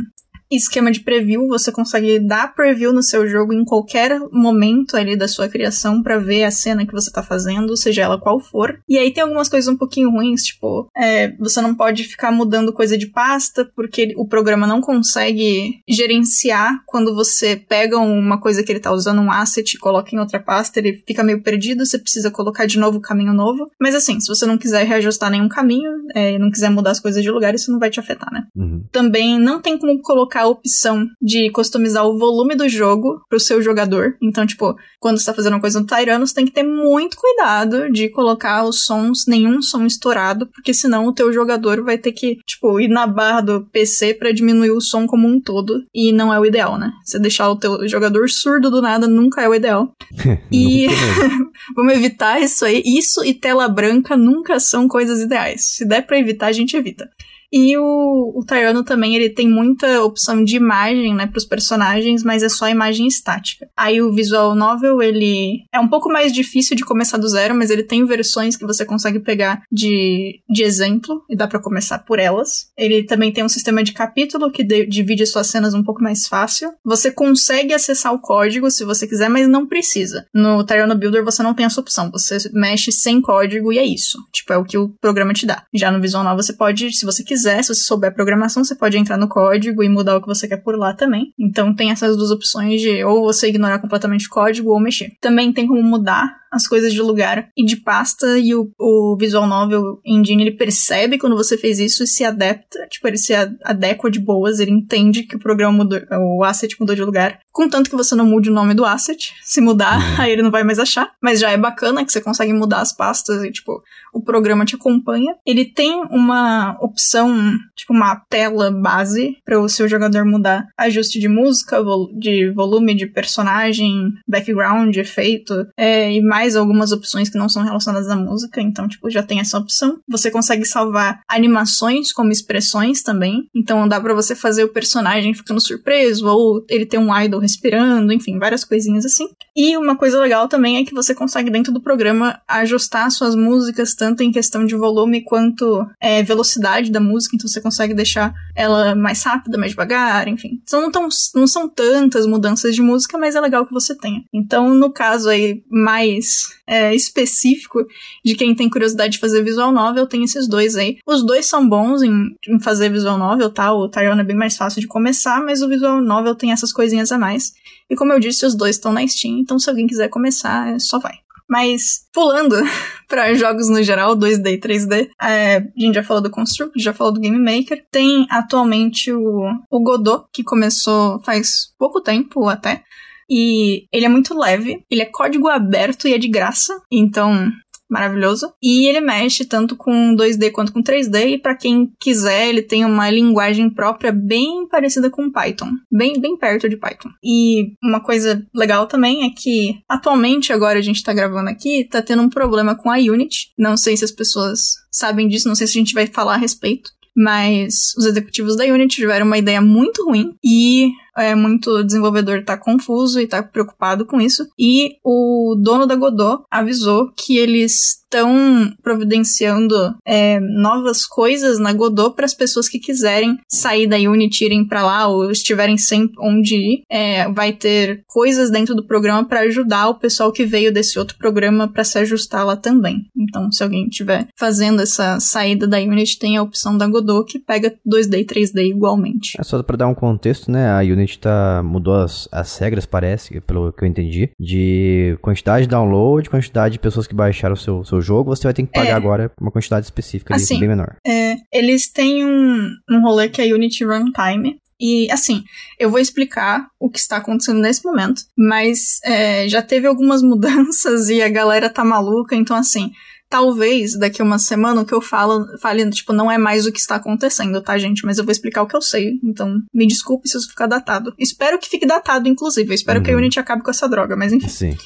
esquema 0.51 0.91
de 0.91 1.01
preview, 1.01 1.47
você 1.47 1.71
consegue 1.71 2.19
dar 2.19 2.53
preview 2.53 2.91
no 2.91 3.03
seu 3.03 3.27
jogo 3.27 3.53
em 3.53 3.63
qualquer 3.63 4.19
momento 4.31 4.97
ali 4.97 5.15
da 5.15 5.27
sua 5.27 5.47
criação 5.47 6.01
para 6.01 6.17
ver 6.17 6.43
a 6.43 6.51
cena 6.51 6.85
que 6.85 6.93
você 6.93 7.11
tá 7.11 7.21
fazendo, 7.21 7.77
seja 7.77 8.03
ela 8.03 8.19
qual 8.19 8.39
for. 8.39 8.79
E 8.87 8.97
aí 8.97 9.11
tem 9.11 9.23
algumas 9.23 9.47
coisas 9.47 9.71
um 9.71 9.77
pouquinho 9.77 10.09
ruins, 10.09 10.43
tipo, 10.43 10.89
é, 10.95 11.31
você 11.37 11.61
não 11.61 11.75
pode 11.75 12.03
ficar 12.03 12.31
mudando 12.31 12.73
coisa 12.73 12.97
de 12.97 13.07
pasta, 13.07 13.69
porque 13.75 14.13
o 14.17 14.27
programa 14.27 14.65
não 14.65 14.81
consegue 14.81 15.81
gerenciar 15.87 16.81
quando 16.85 17.13
você 17.13 17.55
pega 17.55 17.97
uma 17.97 18.39
coisa 18.39 18.63
que 18.63 18.71
ele 18.71 18.79
tá 18.79 18.91
usando, 18.91 19.21
um 19.21 19.31
asset, 19.31 19.75
e 19.75 19.79
coloca 19.79 20.15
em 20.15 20.19
outra 20.19 20.39
pasta, 20.39 20.79
ele 20.79 21.03
fica 21.05 21.23
meio 21.23 21.43
perdido, 21.43 21.85
você 21.85 21.99
precisa 21.99 22.31
colocar 22.31 22.65
de 22.65 22.79
novo 22.79 22.97
o 22.97 23.01
caminho 23.01 23.33
novo. 23.33 23.69
Mas 23.79 23.93
assim, 23.93 24.19
se 24.19 24.27
você 24.27 24.45
não 24.45 24.57
quiser 24.57 24.85
reajustar 24.85 25.29
nenhum 25.29 25.47
caminho, 25.47 25.91
é, 26.15 26.37
não 26.39 26.49
quiser 26.49 26.69
mudar 26.69 26.91
as 26.91 26.99
coisas 26.99 27.21
de 27.21 27.29
lugar, 27.29 27.53
isso 27.53 27.71
não 27.71 27.79
vai 27.79 27.89
te 27.89 27.99
afetar, 27.99 28.31
né? 28.31 28.45
Uhum. 28.55 28.83
Também 28.91 29.39
não 29.39 29.61
tem 29.61 29.77
como 29.77 30.01
colocar 30.01 30.38
a 30.39 30.47
opção 30.47 31.07
de 31.21 31.49
customizar 31.51 32.05
o 32.05 32.17
volume 32.17 32.55
do 32.55 32.67
jogo 32.67 33.21
pro 33.29 33.39
seu 33.39 33.61
jogador. 33.61 34.15
Então, 34.21 34.45
tipo, 34.45 34.75
quando 34.99 35.19
você 35.19 35.25
tá 35.25 35.33
fazendo 35.33 35.53
uma 35.53 35.61
coisa 35.61 35.79
no 35.79 35.85
Tyrano, 35.85 36.25
você 36.25 36.33
tem 36.33 36.45
que 36.45 36.51
ter 36.51 36.63
muito 36.63 37.17
cuidado 37.17 37.91
de 37.91 38.09
colocar 38.09 38.65
os 38.65 38.85
sons, 38.85 39.25
nenhum 39.27 39.61
som 39.61 39.85
estourado, 39.85 40.47
porque 40.47 40.73
senão 40.73 41.07
o 41.07 41.13
teu 41.13 41.31
jogador 41.31 41.83
vai 41.83 41.97
ter 41.97 42.11
que, 42.11 42.37
tipo, 42.45 42.79
ir 42.79 42.87
na 42.87 43.07
barra 43.07 43.41
do 43.41 43.61
PC 43.71 44.13
para 44.13 44.31
diminuir 44.31 44.71
o 44.71 44.81
som 44.81 45.05
como 45.05 45.27
um 45.27 45.39
todo. 45.39 45.83
E 45.93 46.11
não 46.11 46.33
é 46.33 46.39
o 46.39 46.45
ideal, 46.45 46.77
né? 46.77 46.91
Você 47.03 47.19
deixar 47.19 47.49
o 47.49 47.55
teu 47.55 47.87
jogador 47.87 48.29
surdo 48.29 48.69
do 48.69 48.81
nada 48.81 49.07
nunca 49.07 49.41
é 49.41 49.49
o 49.49 49.55
ideal. 49.55 49.91
e 50.51 50.87
vamos 51.75 51.93
evitar 51.93 52.41
isso 52.41 52.65
aí. 52.65 52.81
Isso 52.85 53.23
e 53.23 53.33
tela 53.33 53.67
branca 53.67 54.15
nunca 54.15 54.59
são 54.59 54.87
coisas 54.87 55.21
ideais. 55.21 55.75
Se 55.75 55.85
der 55.85 56.05
pra 56.05 56.19
evitar, 56.19 56.47
a 56.47 56.51
gente 56.51 56.75
evita. 56.75 57.09
E 57.51 57.77
o, 57.77 58.33
o 58.35 58.45
Tyrano 58.45 58.83
também, 58.83 59.15
ele 59.15 59.29
tem 59.29 59.49
muita 59.49 60.03
opção 60.03 60.43
de 60.43 60.55
imagem, 60.55 61.15
né, 61.15 61.27
pros 61.27 61.45
personagens, 61.45 62.23
mas 62.23 62.43
é 62.43 62.49
só 62.49 62.67
imagem 62.69 63.07
estática. 63.07 63.67
Aí 63.75 64.01
o 64.01 64.13
visual 64.13 64.55
novel, 64.55 65.01
ele 65.01 65.63
é 65.73 65.79
um 65.79 65.87
pouco 65.87 66.09
mais 66.09 66.31
difícil 66.31 66.75
de 66.75 66.85
começar 66.85 67.17
do 67.17 67.27
zero, 67.27 67.55
mas 67.55 67.69
ele 67.69 67.83
tem 67.83 68.05
versões 68.05 68.55
que 68.55 68.65
você 68.65 68.85
consegue 68.85 69.19
pegar 69.19 69.63
de, 69.71 70.41
de 70.49 70.63
exemplo, 70.63 71.23
e 71.29 71.35
dá 71.35 71.47
para 71.47 71.61
começar 71.61 71.99
por 71.99 72.19
elas. 72.19 72.69
Ele 72.77 73.03
também 73.03 73.31
tem 73.31 73.43
um 73.43 73.49
sistema 73.49 73.83
de 73.83 73.93
capítulo 73.93 74.51
que 74.51 74.63
de, 74.63 74.85
divide 74.85 75.25
suas 75.25 75.47
cenas 75.47 75.73
um 75.73 75.83
pouco 75.83 76.03
mais 76.03 76.27
fácil. 76.27 76.71
Você 76.85 77.11
consegue 77.11 77.73
acessar 77.73 78.13
o 78.13 78.19
código 78.19 78.69
se 78.69 78.83
você 78.83 79.07
quiser, 79.07 79.29
mas 79.29 79.47
não 79.47 79.67
precisa. 79.67 80.25
No 80.33 80.63
Tyrano 80.63 80.97
Builder 80.97 81.23
você 81.23 81.41
não 81.41 81.53
tem 81.53 81.65
essa 81.65 81.81
opção. 81.81 82.11
Você 82.11 82.37
mexe 82.53 82.91
sem 82.91 83.21
código 83.21 83.73
e 83.73 83.79
é 83.79 83.85
isso. 83.85 84.17
Tipo, 84.31 84.53
é 84.53 84.57
o 84.57 84.63
que 84.63 84.77
o 84.77 84.89
programa 85.01 85.33
te 85.33 85.45
dá. 85.45 85.63
Já 85.73 85.91
no 85.91 86.01
Visual 86.01 86.23
Novel 86.23 86.43
você 86.43 86.53
pode, 86.53 86.93
se 86.93 87.05
você 87.05 87.23
quiser, 87.23 87.38
quiser, 87.39 87.63
se 87.63 87.73
você 87.73 87.81
souber 87.81 88.13
programação, 88.13 88.63
você 88.63 88.75
pode 88.75 88.97
entrar 88.97 89.17
no 89.17 89.27
código 89.27 89.81
e 89.81 89.89
mudar 89.89 90.17
o 90.17 90.21
que 90.21 90.27
você 90.27 90.47
quer 90.47 90.57
por 90.57 90.77
lá 90.77 90.93
também. 90.93 91.33
Então 91.39 91.73
tem 91.73 91.91
essas 91.91 92.17
duas 92.17 92.31
opções 92.31 92.81
de 92.81 93.03
ou 93.03 93.23
você 93.23 93.47
ignorar 93.47 93.79
completamente 93.79 94.27
o 94.27 94.29
código 94.29 94.71
ou 94.71 94.79
mexer. 94.79 95.11
Também 95.21 95.53
tem 95.53 95.65
como 95.67 95.81
mudar 95.81 96.38
as 96.51 96.67
coisas 96.67 96.93
de 96.93 97.01
lugar 97.01 97.49
e 97.55 97.65
de 97.65 97.77
pasta 97.77 98.37
e 98.37 98.53
o, 98.55 98.71
o 98.79 99.15
Visual 99.19 99.47
Novel 99.47 99.99
Engine 100.05 100.43
ele 100.43 100.51
percebe 100.51 101.17
quando 101.17 101.35
você 101.35 101.57
fez 101.57 101.79
isso 101.79 102.03
e 102.03 102.07
se 102.07 102.23
adapta, 102.23 102.87
tipo, 102.89 103.07
ele 103.07 103.17
se 103.17 103.33
adequa 103.63 104.09
de 104.09 104.19
boas, 104.19 104.59
ele 104.59 104.71
entende 104.71 105.23
que 105.23 105.35
o 105.35 105.39
programa 105.39 105.77
mudou, 105.77 105.99
o 106.37 106.43
asset 106.43 106.75
mudou 106.79 106.95
de 106.95 107.03
lugar. 107.03 107.39
Contanto 107.51 107.89
que 107.89 107.95
você 107.95 108.15
não 108.15 108.25
mude 108.25 108.49
o 108.49 108.53
nome 108.53 108.73
do 108.73 108.85
asset, 108.85 109.33
se 109.43 109.59
mudar, 109.59 109.99
uhum. 109.99 110.15
aí 110.23 110.31
ele 110.31 110.41
não 110.41 110.51
vai 110.51 110.63
mais 110.63 110.79
achar. 110.79 111.11
Mas 111.21 111.39
já 111.39 111.51
é 111.51 111.57
bacana 111.57 112.05
que 112.05 112.11
você 112.11 112.21
consegue 112.21 112.53
mudar 112.53 112.79
as 112.79 112.93
pastas 112.93 113.43
e, 113.43 113.51
tipo, 113.51 113.81
o 114.13 114.21
programa 114.21 114.65
te 114.65 114.75
acompanha. 114.75 115.35
Ele 115.45 115.65
tem 115.65 116.01
uma 116.09 116.77
opção, 116.79 117.57
tipo, 117.75 117.93
uma 117.93 118.15
tela 118.29 118.71
base 118.71 119.37
para 119.43 119.59
o 119.59 119.67
seu 119.67 119.87
jogador 119.87 120.25
mudar 120.25 120.67
ajuste 120.77 121.19
de 121.19 121.27
música, 121.27 121.83
de 122.17 122.51
volume 122.51 122.95
de 122.95 123.07
personagem, 123.07 124.13
background, 124.27 124.95
efeito, 124.95 125.67
é, 125.77 126.11
e 126.11 126.21
mais 126.21 126.38
mais 126.39 126.55
algumas 126.55 126.93
opções 126.93 127.27
que 127.27 127.37
não 127.37 127.49
são 127.49 127.63
relacionadas 127.63 128.07
à 128.07 128.15
música, 128.15 128.61
então, 128.61 128.87
tipo, 128.87 129.09
já 129.09 129.21
tem 129.21 129.41
essa 129.41 129.57
opção. 129.57 129.99
Você 130.07 130.31
consegue 130.31 130.63
salvar 130.63 131.19
animações 131.27 132.13
como 132.13 132.31
expressões 132.31 133.03
também, 133.03 133.43
então 133.53 133.85
dá 133.85 133.99
para 133.99 134.13
você 134.13 134.33
fazer 134.33 134.63
o 134.63 134.69
personagem 134.69 135.33
ficando 135.33 135.59
surpreso, 135.59 136.25
ou 136.27 136.65
ele 136.69 136.85
ter 136.85 136.97
um 136.97 137.13
idol 137.19 137.41
respirando, 137.41 138.13
enfim, 138.13 138.39
várias 138.39 138.63
coisinhas 138.63 139.05
assim. 139.05 139.27
E 139.53 139.75
uma 139.75 139.97
coisa 139.97 140.17
legal 140.17 140.47
também 140.47 140.77
é 140.77 140.85
que 140.85 140.93
você 140.93 141.13
consegue, 141.13 141.49
dentro 141.49 141.73
do 141.73 141.81
programa, 141.81 142.39
ajustar 142.47 143.11
suas 143.11 143.35
músicas, 143.35 143.93
tanto 143.93 144.23
em 144.23 144.31
questão 144.31 144.65
de 144.65 144.77
volume 144.77 145.21
quanto 145.21 145.85
é, 145.99 146.23
velocidade 146.23 146.89
da 146.89 147.01
música, 147.01 147.35
então 147.35 147.49
você 147.49 147.59
consegue 147.59 147.93
deixar 147.93 148.33
ela 148.55 148.95
mais 148.95 149.21
rápida, 149.23 149.57
mais 149.57 149.71
devagar, 149.71 150.29
enfim. 150.29 150.61
Então 150.63 150.81
não, 150.81 150.89
tão, 150.89 151.09
não 151.35 151.47
são 151.47 151.67
tantas 151.67 152.25
mudanças 152.25 152.73
de 152.73 152.81
música, 152.81 153.17
mas 153.17 153.35
é 153.35 153.41
legal 153.41 153.65
que 153.65 153.73
você 153.73 153.93
tenha. 153.93 154.23
Então, 154.33 154.73
no 154.73 154.89
caso 154.89 155.27
aí, 155.27 155.61
mais 155.69 156.28
é, 156.67 156.93
específico 156.93 157.85
de 158.23 158.35
quem 158.35 158.55
tem 158.55 158.69
curiosidade 158.69 159.13
de 159.13 159.19
fazer 159.19 159.43
visual 159.43 159.71
novel, 159.71 160.07
tem 160.07 160.23
esses 160.23 160.47
dois 160.47 160.75
aí. 160.75 160.97
Os 161.05 161.25
dois 161.25 161.45
são 161.45 161.67
bons 161.67 162.01
em, 162.01 162.35
em 162.47 162.59
fazer 162.59 162.89
visual 162.89 163.17
novel, 163.17 163.49
tá? 163.49 163.73
O 163.73 163.89
Tyrone 163.89 164.21
é 164.21 164.23
bem 164.23 164.35
mais 164.35 164.57
fácil 164.57 164.81
de 164.81 164.87
começar, 164.87 165.43
mas 165.43 165.61
o 165.61 165.67
visual 165.67 166.01
novel 166.01 166.35
tem 166.35 166.51
essas 166.51 166.71
coisinhas 166.71 167.11
a 167.11 167.17
mais. 167.17 167.53
E 167.89 167.95
como 167.95 168.13
eu 168.13 168.19
disse, 168.19 168.45
os 168.45 168.55
dois 168.55 168.75
estão 168.75 168.91
na 168.91 169.05
Steam, 169.07 169.39
então 169.39 169.57
se 169.57 169.69
alguém 169.69 169.87
quiser 169.87 170.09
começar, 170.09 170.75
é 170.75 170.79
só 170.79 170.99
vai. 170.99 171.15
Mas, 171.49 172.07
pulando 172.13 172.55
para 173.09 173.33
jogos 173.33 173.67
no 173.69 173.81
geral, 173.81 174.15
2D 174.15 174.53
e 174.53 174.59
3D, 174.59 175.09
é, 175.19 175.57
a 175.57 175.61
gente 175.75 175.95
já 175.95 176.03
falou 176.03 176.21
do 176.21 176.29
Construct, 176.29 176.79
já 176.79 176.93
falou 176.93 177.11
do 177.11 177.19
Game 177.19 177.39
Maker. 177.39 177.83
Tem 177.91 178.27
atualmente 178.29 179.11
o, 179.11 179.45
o 179.67 179.79
Godot, 179.79 180.25
que 180.31 180.43
começou 180.43 181.19
faz 181.23 181.73
pouco 181.79 182.01
tempo 182.01 182.47
até. 182.47 182.83
E 183.29 183.85
ele 183.93 184.05
é 184.05 184.09
muito 184.09 184.37
leve, 184.37 184.83
ele 184.89 185.01
é 185.01 185.05
código 185.05 185.47
aberto 185.47 186.07
e 186.07 186.13
é 186.13 186.17
de 186.17 186.27
graça. 186.27 186.73
Então, 186.91 187.51
maravilhoso. 187.89 188.53
E 188.61 188.87
ele 188.87 189.01
mexe 189.01 189.43
tanto 189.43 189.75
com 189.75 190.15
2D 190.15 190.51
quanto 190.51 190.71
com 190.71 190.83
3D, 190.83 191.31
e 191.31 191.37
para 191.37 191.55
quem 191.55 191.91
quiser, 191.99 192.47
ele 192.47 192.61
tem 192.61 192.85
uma 192.85 193.09
linguagem 193.09 193.69
própria 193.69 194.11
bem 194.11 194.67
parecida 194.67 195.09
com 195.09 195.31
Python, 195.31 195.71
bem 195.91 196.19
bem 196.19 196.37
perto 196.37 196.69
de 196.69 196.77
Python. 196.77 197.09
E 197.23 197.73
uma 197.83 197.99
coisa 197.99 198.45
legal 198.53 198.85
também 198.85 199.25
é 199.25 199.29
que 199.35 199.79
atualmente 199.89 200.53
agora 200.53 200.77
a 200.77 200.81
gente 200.81 201.03
tá 201.03 201.13
gravando 201.13 201.49
aqui, 201.49 201.87
tá 201.89 202.01
tendo 202.01 202.21
um 202.21 202.29
problema 202.29 202.75
com 202.75 202.91
a 202.91 202.97
Unity. 202.97 203.51
Não 203.57 203.75
sei 203.75 203.97
se 203.97 204.05
as 204.05 204.11
pessoas 204.11 204.59
sabem 204.91 205.27
disso, 205.27 205.47
não 205.47 205.55
sei 205.55 205.65
se 205.65 205.77
a 205.77 205.81
gente 205.81 205.93
vai 205.93 206.05
falar 206.05 206.35
a 206.35 206.37
respeito, 206.37 206.91
mas 207.15 207.93
os 207.97 208.05
executivos 208.05 208.55
da 208.55 208.65
Unity 208.65 208.97
tiveram 208.97 209.25
uma 209.25 209.37
ideia 209.37 209.61
muito 209.61 210.05
ruim 210.05 210.35
e 210.43 210.91
é, 211.17 211.35
muito 211.35 211.83
desenvolvedor 211.83 212.43
tá 212.43 212.57
confuso 212.57 213.19
e 213.19 213.27
tá 213.27 213.41
preocupado 213.43 214.05
com 214.05 214.19
isso. 214.19 214.47
E 214.57 214.97
o 215.03 215.55
dono 215.61 215.85
da 215.85 215.95
Godot 215.95 216.43
avisou 216.49 217.11
que 217.15 217.37
eles 217.37 217.99
estão 218.09 218.73
providenciando 218.81 219.75
é, 220.03 220.39
novas 220.39 221.05
coisas 221.05 221.59
na 221.59 221.71
Godot 221.71 222.15
para 222.15 222.25
as 222.25 222.33
pessoas 222.33 222.67
que 222.67 222.79
quiserem 222.79 223.37
sair 223.47 223.87
da 223.87 223.97
Unity 223.97 224.45
irem 224.45 224.67
para 224.67 224.83
lá 224.83 225.07
ou 225.07 225.29
estiverem 225.31 225.77
sem 225.77 226.09
onde 226.19 226.55
ir. 226.55 226.83
É, 226.89 227.31
vai 227.31 227.53
ter 227.53 228.03
coisas 228.07 228.49
dentro 228.49 228.73
do 228.73 228.85
programa 228.85 229.23
para 229.23 229.41
ajudar 229.41 229.89
o 229.89 229.99
pessoal 229.99 230.31
que 230.31 230.45
veio 230.45 230.73
desse 230.73 230.97
outro 230.97 231.17
programa 231.17 231.67
para 231.67 231.83
se 231.83 231.99
ajustar 231.99 232.45
lá 232.45 232.57
também. 232.57 233.05
Então, 233.15 233.51
se 233.51 233.61
alguém 233.61 233.87
estiver 233.87 234.27
fazendo 234.35 234.81
essa 234.81 235.19
saída 235.19 235.67
da 235.67 235.77
Unity, 235.77 236.17
tem 236.17 236.35
a 236.35 236.41
opção 236.41 236.77
da 236.77 236.87
Godot 236.87 237.31
que 237.31 237.37
pega 237.37 237.75
2D 237.87 238.21
e 238.21 238.25
3D 238.25 238.69
igualmente. 238.69 239.37
É 239.39 239.43
só 239.43 239.61
para 239.61 239.77
dar 239.77 239.87
um 239.87 239.93
contexto, 239.93 240.49
né? 240.49 240.71
A 240.71 240.79
Unity 240.79 240.98
tá, 241.07 241.61
mudou 241.63 241.95
as, 241.95 242.27
as 242.31 242.57
regras, 242.57 242.85
parece, 242.85 243.39
pelo 243.41 243.71
que 243.71 243.83
eu 243.83 243.87
entendi, 243.87 244.29
de 244.39 245.17
quantidade 245.21 245.65
de 245.65 245.69
download, 245.69 246.29
quantidade 246.29 246.73
de 246.73 246.79
pessoas 246.79 247.07
que 247.07 247.15
baixaram 247.15 247.53
o 247.53 247.57
seu, 247.57 247.83
seu 247.83 248.01
jogo, 248.01 248.35
você 248.35 248.43
vai 248.43 248.53
ter 248.53 248.63
que 248.63 248.71
pagar 248.71 248.89
é. 248.89 248.93
agora 248.93 249.31
uma 249.39 249.51
quantidade 249.51 249.85
específica 249.85 250.33
ali, 250.33 250.43
assim, 250.43 250.59
bem 250.59 250.69
menor. 250.69 250.95
É, 251.05 251.35
eles 251.51 251.91
têm 251.91 252.25
um, 252.25 252.69
um 252.89 253.01
rolê 253.01 253.29
que 253.29 253.41
é 253.41 253.53
Unity 253.53 253.83
Runtime, 253.83 254.59
e 254.79 255.11
assim, 255.11 255.43
eu 255.77 255.89
vou 255.89 255.99
explicar 255.99 256.67
o 256.79 256.89
que 256.89 256.99
está 256.99 257.17
acontecendo 257.17 257.59
nesse 257.59 257.83
momento, 257.83 258.21
mas 258.37 258.99
é, 259.03 259.47
já 259.49 259.61
teve 259.61 259.85
algumas 259.85 260.21
mudanças 260.23 261.09
e 261.09 261.21
a 261.21 261.27
galera 261.27 261.69
tá 261.69 261.83
maluca, 261.83 262.35
então 262.35 262.55
assim, 262.55 262.91
talvez 263.29 263.97
daqui 263.97 264.21
a 264.21 264.25
uma 264.25 264.39
semana 264.39 264.81
o 264.81 264.85
que 264.85 264.93
eu 264.93 265.01
falo, 265.01 265.45
fale, 265.59 265.89
tipo, 265.91 266.11
não 266.11 266.31
é 266.31 266.37
mais 266.37 266.65
o 266.65 266.71
que 266.71 266.79
está 266.79 266.95
acontecendo, 266.95 267.61
tá, 267.61 267.77
gente? 267.77 268.03
Mas 268.05 268.17
eu 268.17 268.25
vou 268.25 268.31
explicar 268.31 268.63
o 268.63 268.67
que 268.67 268.75
eu 268.75 268.81
sei. 268.81 269.19
Então, 269.23 269.61
me 269.73 269.87
desculpe 269.87 270.27
se 270.27 270.37
isso 270.37 270.49
ficar 270.49 270.67
datado. 270.67 271.13
Espero 271.17 271.59
que 271.59 271.69
fique 271.69 271.85
datado, 271.85 272.27
inclusive. 272.27 272.69
Eu 272.69 272.75
espero 272.75 272.99
uhum. 272.99 273.05
que 273.05 273.11
a 273.11 273.15
Unity 273.15 273.39
acabe 273.39 273.63
com 273.63 273.69
essa 273.69 273.87
droga, 273.87 274.15
mas 274.15 274.33
enfim. 274.33 274.47
Sim. 274.47 274.77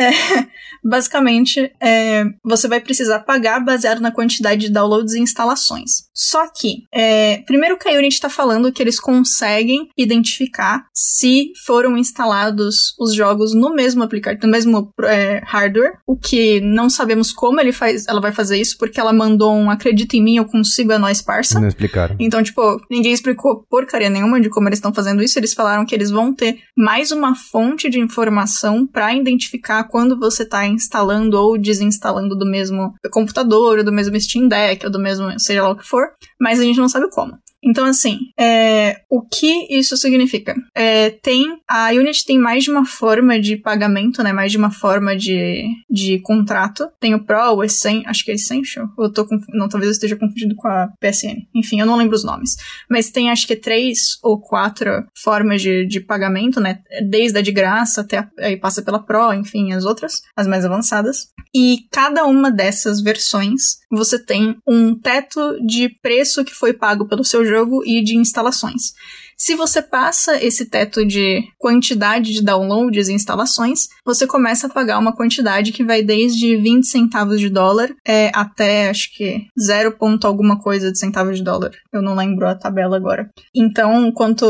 É, 0.00 0.10
basicamente, 0.82 1.70
é, 1.80 2.24
você 2.42 2.66
vai 2.66 2.80
precisar 2.80 3.20
pagar 3.20 3.60
baseado 3.60 4.00
na 4.00 4.10
quantidade 4.10 4.62
de 4.62 4.72
downloads 4.72 5.14
e 5.14 5.20
instalações. 5.20 6.08
Só 6.14 6.46
que, 6.48 6.84
é, 6.92 7.38
primeiro 7.46 7.78
que 7.78 7.88
a 7.88 7.92
Unity 7.92 8.14
está 8.14 8.30
falando 8.30 8.72
que 8.72 8.82
eles 8.82 8.98
conseguem 8.98 9.88
identificar 9.96 10.86
se 10.94 11.52
foram 11.66 11.96
instalados 11.96 12.94
os 12.98 13.14
jogos 13.14 13.54
no 13.54 13.74
mesmo 13.74 14.02
aplicativo, 14.02 14.46
no 14.46 14.52
mesmo 14.52 14.92
é, 15.04 15.42
hardware, 15.44 15.98
o 16.06 16.16
que 16.16 16.60
não 16.60 16.88
sabemos 16.88 17.32
como 17.32 17.60
ele 17.60 17.72
faz, 17.72 18.06
ela 18.06 18.20
vai 18.20 18.32
fazer 18.32 18.58
isso, 18.58 18.76
porque 18.78 18.98
ela 18.98 19.12
mandou 19.12 19.54
um 19.54 19.70
acredita 19.70 20.16
em 20.16 20.22
mim, 20.22 20.36
eu 20.36 20.44
consigo, 20.44 20.92
é 20.92 20.98
nóis, 20.98 21.20
parça. 21.20 21.60
Não 21.60 21.68
explicaram. 21.68 22.16
Então, 22.18 22.42
tipo, 22.42 22.80
ninguém 22.90 23.12
explicou 23.12 23.64
porcaria 23.68 24.08
nenhuma 24.08 24.40
de 24.40 24.48
como 24.48 24.68
eles 24.68 24.78
estão 24.78 24.94
fazendo 24.94 25.22
isso, 25.22 25.38
eles 25.38 25.52
falaram 25.52 25.84
que 25.84 25.94
eles 25.94 26.10
vão 26.10 26.34
ter 26.34 26.58
mais 26.76 27.10
uma 27.10 27.34
fonte 27.34 27.88
de 27.90 28.00
informação 28.00 28.86
para 28.86 29.14
identificar 29.14 29.84
quando 29.90 30.18
você 30.18 30.44
está 30.44 30.66
instalando 30.66 31.36
ou 31.36 31.58
desinstalando 31.58 32.36
do 32.36 32.46
mesmo 32.46 32.94
computador, 33.10 33.78
ou 33.78 33.84
do 33.84 33.92
mesmo 33.92 34.18
Steam 34.20 34.48
Deck, 34.48 34.84
ou 34.86 34.92
do 34.92 34.98
mesmo 34.98 35.38
seja 35.38 35.62
lá 35.62 35.70
o 35.70 35.76
que 35.76 35.86
for, 35.86 36.08
mas 36.40 36.60
a 36.60 36.64
gente 36.64 36.78
não 36.78 36.88
sabe 36.88 37.10
como. 37.10 37.38
Então, 37.62 37.84
assim, 37.84 38.18
é, 38.38 39.02
o 39.08 39.22
que 39.22 39.66
isso 39.70 39.96
significa? 39.96 40.54
É, 40.74 41.10
tem 41.10 41.60
a 41.68 41.90
Unity 41.90 42.24
tem 42.24 42.38
mais 42.38 42.64
de 42.64 42.70
uma 42.70 42.86
forma 42.86 43.38
de 43.38 43.56
pagamento, 43.56 44.22
né? 44.22 44.32
Mais 44.32 44.50
de 44.50 44.58
uma 44.58 44.70
forma 44.70 45.16
de, 45.16 45.64
de 45.88 46.18
contrato. 46.20 46.88
Tem 46.98 47.14
o 47.14 47.24
Pro, 47.24 47.56
o 47.56 47.64
Essential, 47.64 48.10
acho 48.10 48.24
que 48.24 48.30
é 48.30 48.34
Essential. 48.34 48.88
Eu 48.98 49.12
tô 49.12 49.26
não, 49.50 49.68
talvez 49.68 49.88
eu 49.88 49.92
esteja 49.92 50.16
confundido 50.16 50.54
com 50.56 50.68
a 50.68 50.88
PSN. 51.00 51.46
Enfim, 51.54 51.80
eu 51.80 51.86
não 51.86 51.96
lembro 51.96 52.16
os 52.16 52.24
nomes. 52.24 52.56
Mas 52.88 53.10
tem 53.10 53.30
acho 53.30 53.46
que 53.46 53.54
três 53.54 54.18
ou 54.22 54.40
quatro 54.40 55.04
formas 55.22 55.60
de, 55.60 55.86
de 55.86 56.00
pagamento, 56.00 56.60
né? 56.60 56.80
Desde 57.08 57.38
a 57.38 57.42
de 57.42 57.52
graça 57.52 58.00
até 58.00 58.18
a, 58.18 58.28
aí 58.40 58.56
passa 58.56 58.82
pela 58.82 58.98
Pro, 58.98 59.34
enfim, 59.34 59.72
as 59.72 59.84
outras, 59.84 60.22
as 60.34 60.46
mais 60.46 60.64
avançadas. 60.64 61.28
E 61.54 61.86
cada 61.90 62.24
uma 62.24 62.50
dessas 62.50 63.00
versões 63.00 63.80
você 63.90 64.18
tem 64.18 64.56
um 64.66 64.94
teto 64.94 65.58
de 65.66 65.88
preço 66.00 66.44
que 66.44 66.54
foi 66.54 66.72
pago 66.72 67.08
pelo 67.08 67.24
seu 67.24 67.44
jogo 67.50 67.82
e 67.84 68.02
de 68.02 68.16
instalações. 68.16 68.92
Se 69.40 69.54
você 69.54 69.80
passa 69.80 70.36
esse 70.44 70.66
teto 70.66 71.02
de 71.02 71.42
quantidade 71.56 72.30
de 72.30 72.42
downloads 72.42 73.08
e 73.08 73.14
instalações, 73.14 73.88
você 74.04 74.26
começa 74.26 74.66
a 74.66 74.70
pagar 74.70 74.98
uma 74.98 75.16
quantidade 75.16 75.72
que 75.72 75.82
vai 75.82 76.02
desde 76.02 76.58
20 76.58 76.86
centavos 76.86 77.40
de 77.40 77.48
dólar 77.48 77.90
é, 78.06 78.30
até 78.34 78.90
acho 78.90 79.16
que 79.16 79.46
0, 79.58 79.96
ponto 79.96 80.26
alguma 80.26 80.58
coisa 80.58 80.92
de 80.92 80.98
centavos 80.98 81.38
de 81.38 81.42
dólar. 81.42 81.70
Eu 81.90 82.02
não 82.02 82.14
lembro 82.14 82.46
a 82.46 82.54
tabela 82.54 82.98
agora. 82.98 83.30
Então, 83.56 84.12
quanto 84.12 84.44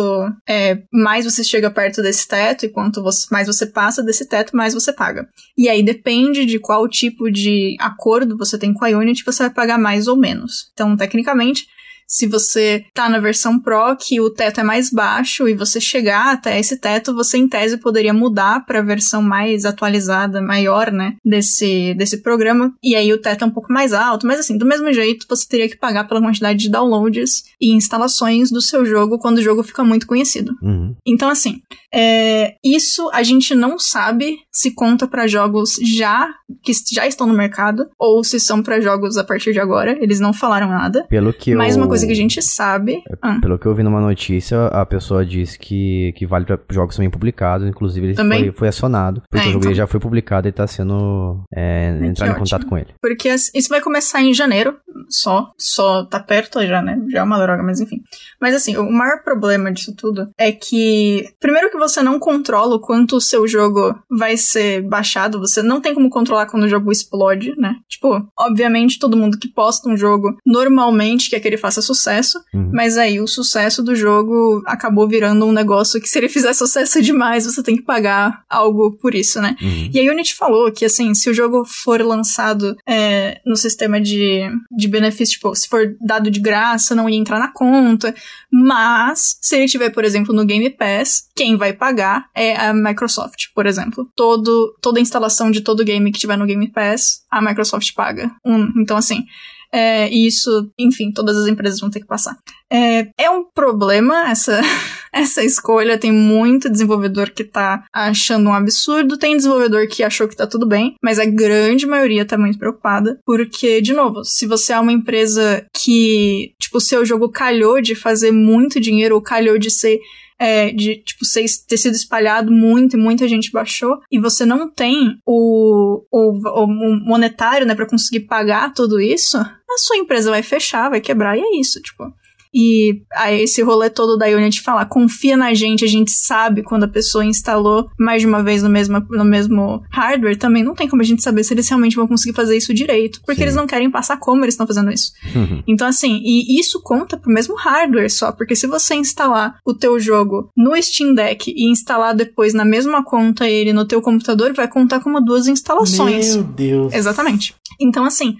é, 0.48 0.82
mais 0.92 1.24
você 1.24 1.44
chega 1.44 1.70
perto 1.70 2.02
desse 2.02 2.26
teto 2.26 2.66
e 2.66 2.68
quanto 2.68 3.00
você, 3.00 3.28
mais 3.30 3.46
você 3.46 3.66
passa 3.66 4.02
desse 4.02 4.26
teto, 4.26 4.56
mais 4.56 4.74
você 4.74 4.92
paga. 4.92 5.28
E 5.56 5.68
aí 5.68 5.84
depende 5.84 6.44
de 6.44 6.58
qual 6.58 6.88
tipo 6.88 7.30
de 7.30 7.76
acordo 7.78 8.36
você 8.36 8.58
tem 8.58 8.74
com 8.74 8.84
a 8.84 8.88
Unity, 8.88 9.22
você 9.24 9.44
vai 9.44 9.50
pagar 9.50 9.78
mais 9.78 10.08
ou 10.08 10.16
menos. 10.16 10.68
Então, 10.72 10.96
tecnicamente, 10.96 11.64
se 12.10 12.26
você 12.26 12.84
tá 12.92 13.08
na 13.08 13.20
versão 13.20 13.60
Pro, 13.60 13.96
que 13.96 14.20
o 14.20 14.28
teto 14.28 14.60
é 14.60 14.64
mais 14.64 14.90
baixo 14.90 15.48
e 15.48 15.54
você 15.54 15.80
chegar 15.80 16.32
até 16.32 16.58
esse 16.58 16.76
teto, 16.76 17.14
você 17.14 17.38
em 17.38 17.48
tese 17.48 17.78
poderia 17.78 18.12
mudar 18.12 18.66
para 18.66 18.80
a 18.80 18.82
versão 18.82 19.22
mais 19.22 19.64
atualizada, 19.64 20.42
maior, 20.42 20.90
né, 20.90 21.14
desse, 21.24 21.94
desse 21.94 22.18
programa, 22.18 22.74
e 22.82 22.96
aí 22.96 23.12
o 23.12 23.20
teto 23.20 23.44
é 23.44 23.46
um 23.46 23.50
pouco 23.50 23.72
mais 23.72 23.92
alto, 23.92 24.26
mas 24.26 24.40
assim, 24.40 24.58
do 24.58 24.66
mesmo 24.66 24.92
jeito, 24.92 25.24
você 25.28 25.46
teria 25.48 25.68
que 25.68 25.76
pagar 25.76 26.08
pela 26.08 26.20
quantidade 26.20 26.58
de 26.58 26.68
downloads 26.68 27.44
e 27.60 27.72
instalações 27.72 28.50
do 28.50 28.60
seu 28.60 28.84
jogo 28.84 29.18
quando 29.18 29.38
o 29.38 29.42
jogo 29.42 29.62
fica 29.62 29.84
muito 29.84 30.06
conhecido. 30.06 30.52
Uhum. 30.60 30.96
Então, 31.06 31.28
assim, 31.28 31.62
é, 31.92 32.54
isso 32.64 33.10
a 33.12 33.22
gente 33.22 33.54
não 33.54 33.78
sabe 33.78 34.38
se 34.50 34.74
conta 34.74 35.06
para 35.06 35.26
jogos 35.26 35.76
já 35.82 36.28
que 36.62 36.72
já 36.92 37.06
estão 37.06 37.26
no 37.26 37.34
mercado 37.34 37.88
ou 37.98 38.22
se 38.24 38.38
são 38.40 38.62
para 38.62 38.80
jogos 38.80 39.16
a 39.16 39.24
partir 39.24 39.52
de 39.52 39.60
agora. 39.60 39.96
Eles 40.00 40.20
não 40.20 40.32
falaram 40.32 40.68
nada. 40.68 41.04
Pelo 41.08 41.32
que 41.32 41.54
Mais 41.54 41.76
eu... 41.76 41.82
uma 41.82 41.88
coisa 41.88 42.06
que 42.06 42.12
a 42.12 42.16
gente 42.16 42.42
sabe. 42.42 43.02
É, 43.08 43.16
ah. 43.22 43.38
Pelo 43.40 43.58
que 43.58 43.66
eu 43.66 43.74
vi 43.74 43.82
numa 43.82 44.00
notícia, 44.00 44.66
a 44.66 44.84
pessoa 44.84 45.24
disse 45.24 45.58
que, 45.58 46.12
que 46.16 46.26
vale 46.26 46.44
para 46.44 46.58
jogos 46.70 46.96
também 46.96 47.10
publicados. 47.10 47.66
Inclusive, 47.66 48.08
ele 48.08 48.14
também? 48.14 48.44
Foi, 48.44 48.52
foi 48.52 48.68
acionado. 48.68 49.22
Porque 49.30 49.46
é, 49.46 49.48
o 49.48 49.52
jogo 49.52 49.64
então... 49.66 49.74
já 49.74 49.86
foi 49.86 50.00
publicado 50.00 50.48
e 50.48 50.52
tá 50.52 50.66
sendo. 50.66 51.44
É, 51.54 51.98
entrar 52.04 52.28
em 52.28 52.34
contato 52.34 52.66
com 52.66 52.76
ele. 52.76 52.94
Porque 53.00 53.28
isso 53.28 53.68
vai 53.68 53.80
começar 53.80 54.22
em 54.22 54.34
janeiro, 54.34 54.76
só. 55.08 55.52
Só 55.58 56.04
tá 56.04 56.20
perto 56.20 56.64
já, 56.66 56.82
né? 56.82 56.98
Já 57.10 57.20
é 57.20 57.22
uma 57.22 57.38
droga, 57.38 57.62
mas 57.62 57.80
enfim. 57.80 58.02
Mas 58.40 58.54
assim, 58.54 58.76
o 58.76 58.90
maior 58.90 59.22
problema 59.22 59.72
disso 59.72 59.94
tudo 59.96 60.28
é 60.38 60.52
que. 60.52 61.28
Primeiro 61.40 61.70
que 61.70 61.78
você 61.80 62.02
não 62.02 62.18
controla 62.18 62.76
o 62.76 62.80
quanto 62.80 63.16
o 63.16 63.20
seu 63.20 63.48
jogo 63.48 63.94
vai 64.08 64.36
ser 64.36 64.82
baixado. 64.82 65.40
Você 65.40 65.62
não 65.62 65.80
tem 65.80 65.94
como 65.94 66.10
controlar 66.10 66.46
quando 66.46 66.64
o 66.64 66.68
jogo 66.68 66.92
explode, 66.92 67.54
né? 67.56 67.76
Tipo, 67.88 68.24
obviamente 68.38 68.98
todo 68.98 69.16
mundo 69.16 69.38
que 69.38 69.48
posta 69.48 69.88
um 69.88 69.96
jogo 69.96 70.36
normalmente 70.46 71.30
quer 71.30 71.40
que 71.40 71.48
ele 71.48 71.56
faça 71.56 71.82
sucesso, 71.82 72.38
uhum. 72.54 72.70
mas 72.72 72.96
aí 72.96 73.20
o 73.20 73.26
sucesso 73.26 73.82
do 73.82 73.96
jogo 73.96 74.62
acabou 74.66 75.08
virando 75.08 75.44
um 75.46 75.52
negócio 75.52 76.00
que 76.00 76.08
se 76.08 76.18
ele 76.18 76.28
fizer 76.28 76.52
sucesso 76.52 77.00
demais, 77.02 77.44
você 77.44 77.62
tem 77.62 77.76
que 77.76 77.82
pagar 77.82 78.44
algo 78.48 78.92
por 78.92 79.14
isso, 79.14 79.40
né? 79.40 79.56
Uhum. 79.60 79.90
E 79.92 79.98
a 79.98 80.12
Unity 80.12 80.34
falou 80.34 80.70
que, 80.70 80.84
assim, 80.84 81.14
se 81.14 81.30
o 81.30 81.34
jogo 81.34 81.64
for 81.64 82.00
lançado 82.02 82.76
é, 82.86 83.40
no 83.46 83.56
sistema 83.56 84.00
de, 84.00 84.42
de 84.70 84.88
benefício, 84.88 85.34
tipo, 85.34 85.54
se 85.54 85.68
for 85.68 85.96
dado 86.00 86.30
de 86.30 86.40
graça, 86.40 86.94
não 86.94 87.08
ia 87.08 87.18
entrar 87.18 87.38
na 87.38 87.48
conta, 87.48 88.14
mas 88.50 89.38
se 89.40 89.56
ele 89.56 89.68
tiver, 89.68 89.90
por 89.90 90.04
exemplo, 90.04 90.34
no 90.34 90.44
Game 90.44 90.68
Pass, 90.70 91.28
quem 91.34 91.56
vai 91.56 91.69
pagar 91.72 92.26
é 92.34 92.56
a 92.56 92.72
Microsoft, 92.72 93.46
por 93.54 93.66
exemplo. 93.66 94.08
Todo, 94.14 94.74
toda 94.80 94.98
a 94.98 95.02
instalação 95.02 95.50
de 95.50 95.60
todo 95.60 95.84
game 95.84 96.12
que 96.12 96.18
tiver 96.18 96.36
no 96.36 96.46
Game 96.46 96.70
Pass, 96.70 97.22
a 97.30 97.40
Microsoft 97.40 97.94
paga. 97.94 98.30
Um, 98.44 98.72
então, 98.80 98.96
assim, 98.96 99.24
é, 99.72 100.08
isso, 100.08 100.70
enfim, 100.78 101.12
todas 101.12 101.36
as 101.36 101.46
empresas 101.46 101.80
vão 101.80 101.90
ter 101.90 102.00
que 102.00 102.06
passar. 102.06 102.36
É, 102.70 103.08
é 103.16 103.30
um 103.30 103.44
problema 103.44 104.30
essa, 104.30 104.60
essa 105.12 105.44
escolha. 105.44 105.98
Tem 105.98 106.12
muito 106.12 106.68
desenvolvedor 106.68 107.30
que 107.30 107.44
tá 107.44 107.84
achando 107.92 108.48
um 108.48 108.54
absurdo, 108.54 109.18
tem 109.18 109.36
desenvolvedor 109.36 109.86
que 109.86 110.02
achou 110.02 110.26
que 110.26 110.36
tá 110.36 110.46
tudo 110.46 110.66
bem, 110.66 110.94
mas 111.02 111.18
a 111.18 111.24
grande 111.24 111.86
maioria 111.86 112.24
tá 112.24 112.36
muito 112.36 112.58
preocupada, 112.58 113.18
porque, 113.24 113.80
de 113.80 113.92
novo, 113.92 114.24
se 114.24 114.46
você 114.46 114.72
é 114.72 114.80
uma 114.80 114.92
empresa 114.92 115.64
que, 115.76 116.52
tipo, 116.60 116.78
o 116.78 116.80
seu 116.80 117.04
jogo 117.04 117.28
calhou 117.28 117.80
de 117.80 117.94
fazer 117.94 118.32
muito 118.32 118.80
dinheiro 118.80 119.14
ou 119.14 119.22
calhou 119.22 119.58
de 119.58 119.70
ser 119.70 120.00
é, 120.40 120.72
de, 120.72 120.96
tipo, 120.96 121.22
ser, 121.26 121.44
ter 121.68 121.76
sido 121.76 121.94
espalhado 121.94 122.50
muito 122.50 122.96
e 122.96 123.00
muita 123.00 123.28
gente 123.28 123.52
baixou, 123.52 123.98
e 124.10 124.18
você 124.18 124.46
não 124.46 124.70
tem 124.70 125.18
o, 125.26 126.02
o, 126.10 126.64
o 126.64 126.66
monetário, 126.66 127.66
né, 127.66 127.74
para 127.74 127.86
conseguir 127.86 128.20
pagar 128.20 128.72
tudo 128.72 128.98
isso, 128.98 129.36
a 129.36 129.78
sua 129.78 129.98
empresa 129.98 130.30
vai 130.30 130.42
fechar, 130.42 130.88
vai 130.88 131.00
quebrar, 131.00 131.36
e 131.36 131.42
é 131.42 131.60
isso, 131.60 131.80
tipo. 131.82 132.04
E 132.52 133.02
aí 133.14 133.42
esse 133.42 133.62
rolê 133.62 133.88
todo 133.88 134.16
da 134.16 134.26
Unity 134.26 134.60
falar, 134.60 134.84
confia 134.86 135.36
na 135.36 135.54
gente, 135.54 135.84
a 135.84 135.88
gente 135.88 136.10
sabe 136.10 136.62
quando 136.62 136.84
a 136.84 136.88
pessoa 136.88 137.24
instalou 137.24 137.88
mais 137.98 138.22
de 138.22 138.26
uma 138.28 138.42
vez 138.42 138.62
no 138.62 138.68
mesmo, 138.68 139.00
no 139.08 139.24
mesmo 139.24 139.82
hardware, 139.90 140.36
também 140.36 140.64
não 140.64 140.74
tem 140.74 140.88
como 140.88 141.02
a 141.02 141.04
gente 141.04 141.22
saber 141.22 141.44
se 141.44 141.54
eles 141.54 141.68
realmente 141.68 141.96
vão 141.96 142.08
conseguir 142.08 142.34
fazer 142.34 142.56
isso 142.56 142.74
direito, 142.74 143.20
porque 143.24 143.36
Sim. 143.36 143.42
eles 143.42 143.54
não 143.54 143.66
querem 143.66 143.90
passar 143.90 144.16
como 144.16 144.44
eles 144.44 144.54
estão 144.54 144.66
fazendo 144.66 144.90
isso. 144.90 145.12
Uhum. 145.34 145.62
Então 145.66 145.86
assim, 145.86 146.20
e 146.24 146.58
isso 146.58 146.80
conta 146.82 147.16
pro 147.16 147.32
mesmo 147.32 147.54
hardware 147.54 148.10
só, 148.10 148.32
porque 148.32 148.56
se 148.56 148.66
você 148.66 148.94
instalar 148.94 149.56
o 149.64 149.72
teu 149.72 150.00
jogo 150.00 150.50
no 150.56 150.80
Steam 150.82 151.14
Deck 151.14 151.52
e 151.54 151.70
instalar 151.70 152.14
depois 152.14 152.52
na 152.52 152.64
mesma 152.64 153.04
conta 153.04 153.48
ele 153.48 153.72
no 153.72 153.86
teu 153.86 154.02
computador, 154.02 154.52
vai 154.52 154.66
contar 154.66 155.00
como 155.00 155.20
duas 155.20 155.46
instalações. 155.46 156.34
Meu 156.34 156.44
Deus. 156.44 156.92
Exatamente. 156.92 157.54
Então 157.80 158.04
assim, 158.04 158.36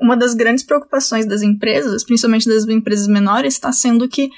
uma 0.00 0.16
das 0.16 0.34
grandes 0.34 0.64
preocupações 0.64 1.26
das 1.26 1.42
empresas, 1.42 2.04
principalmente 2.04 2.48
das 2.48 2.66
empresas 2.66 3.06
menores, 3.06 3.54
está 3.54 3.72
sendo 3.72 4.08
que 4.08 4.30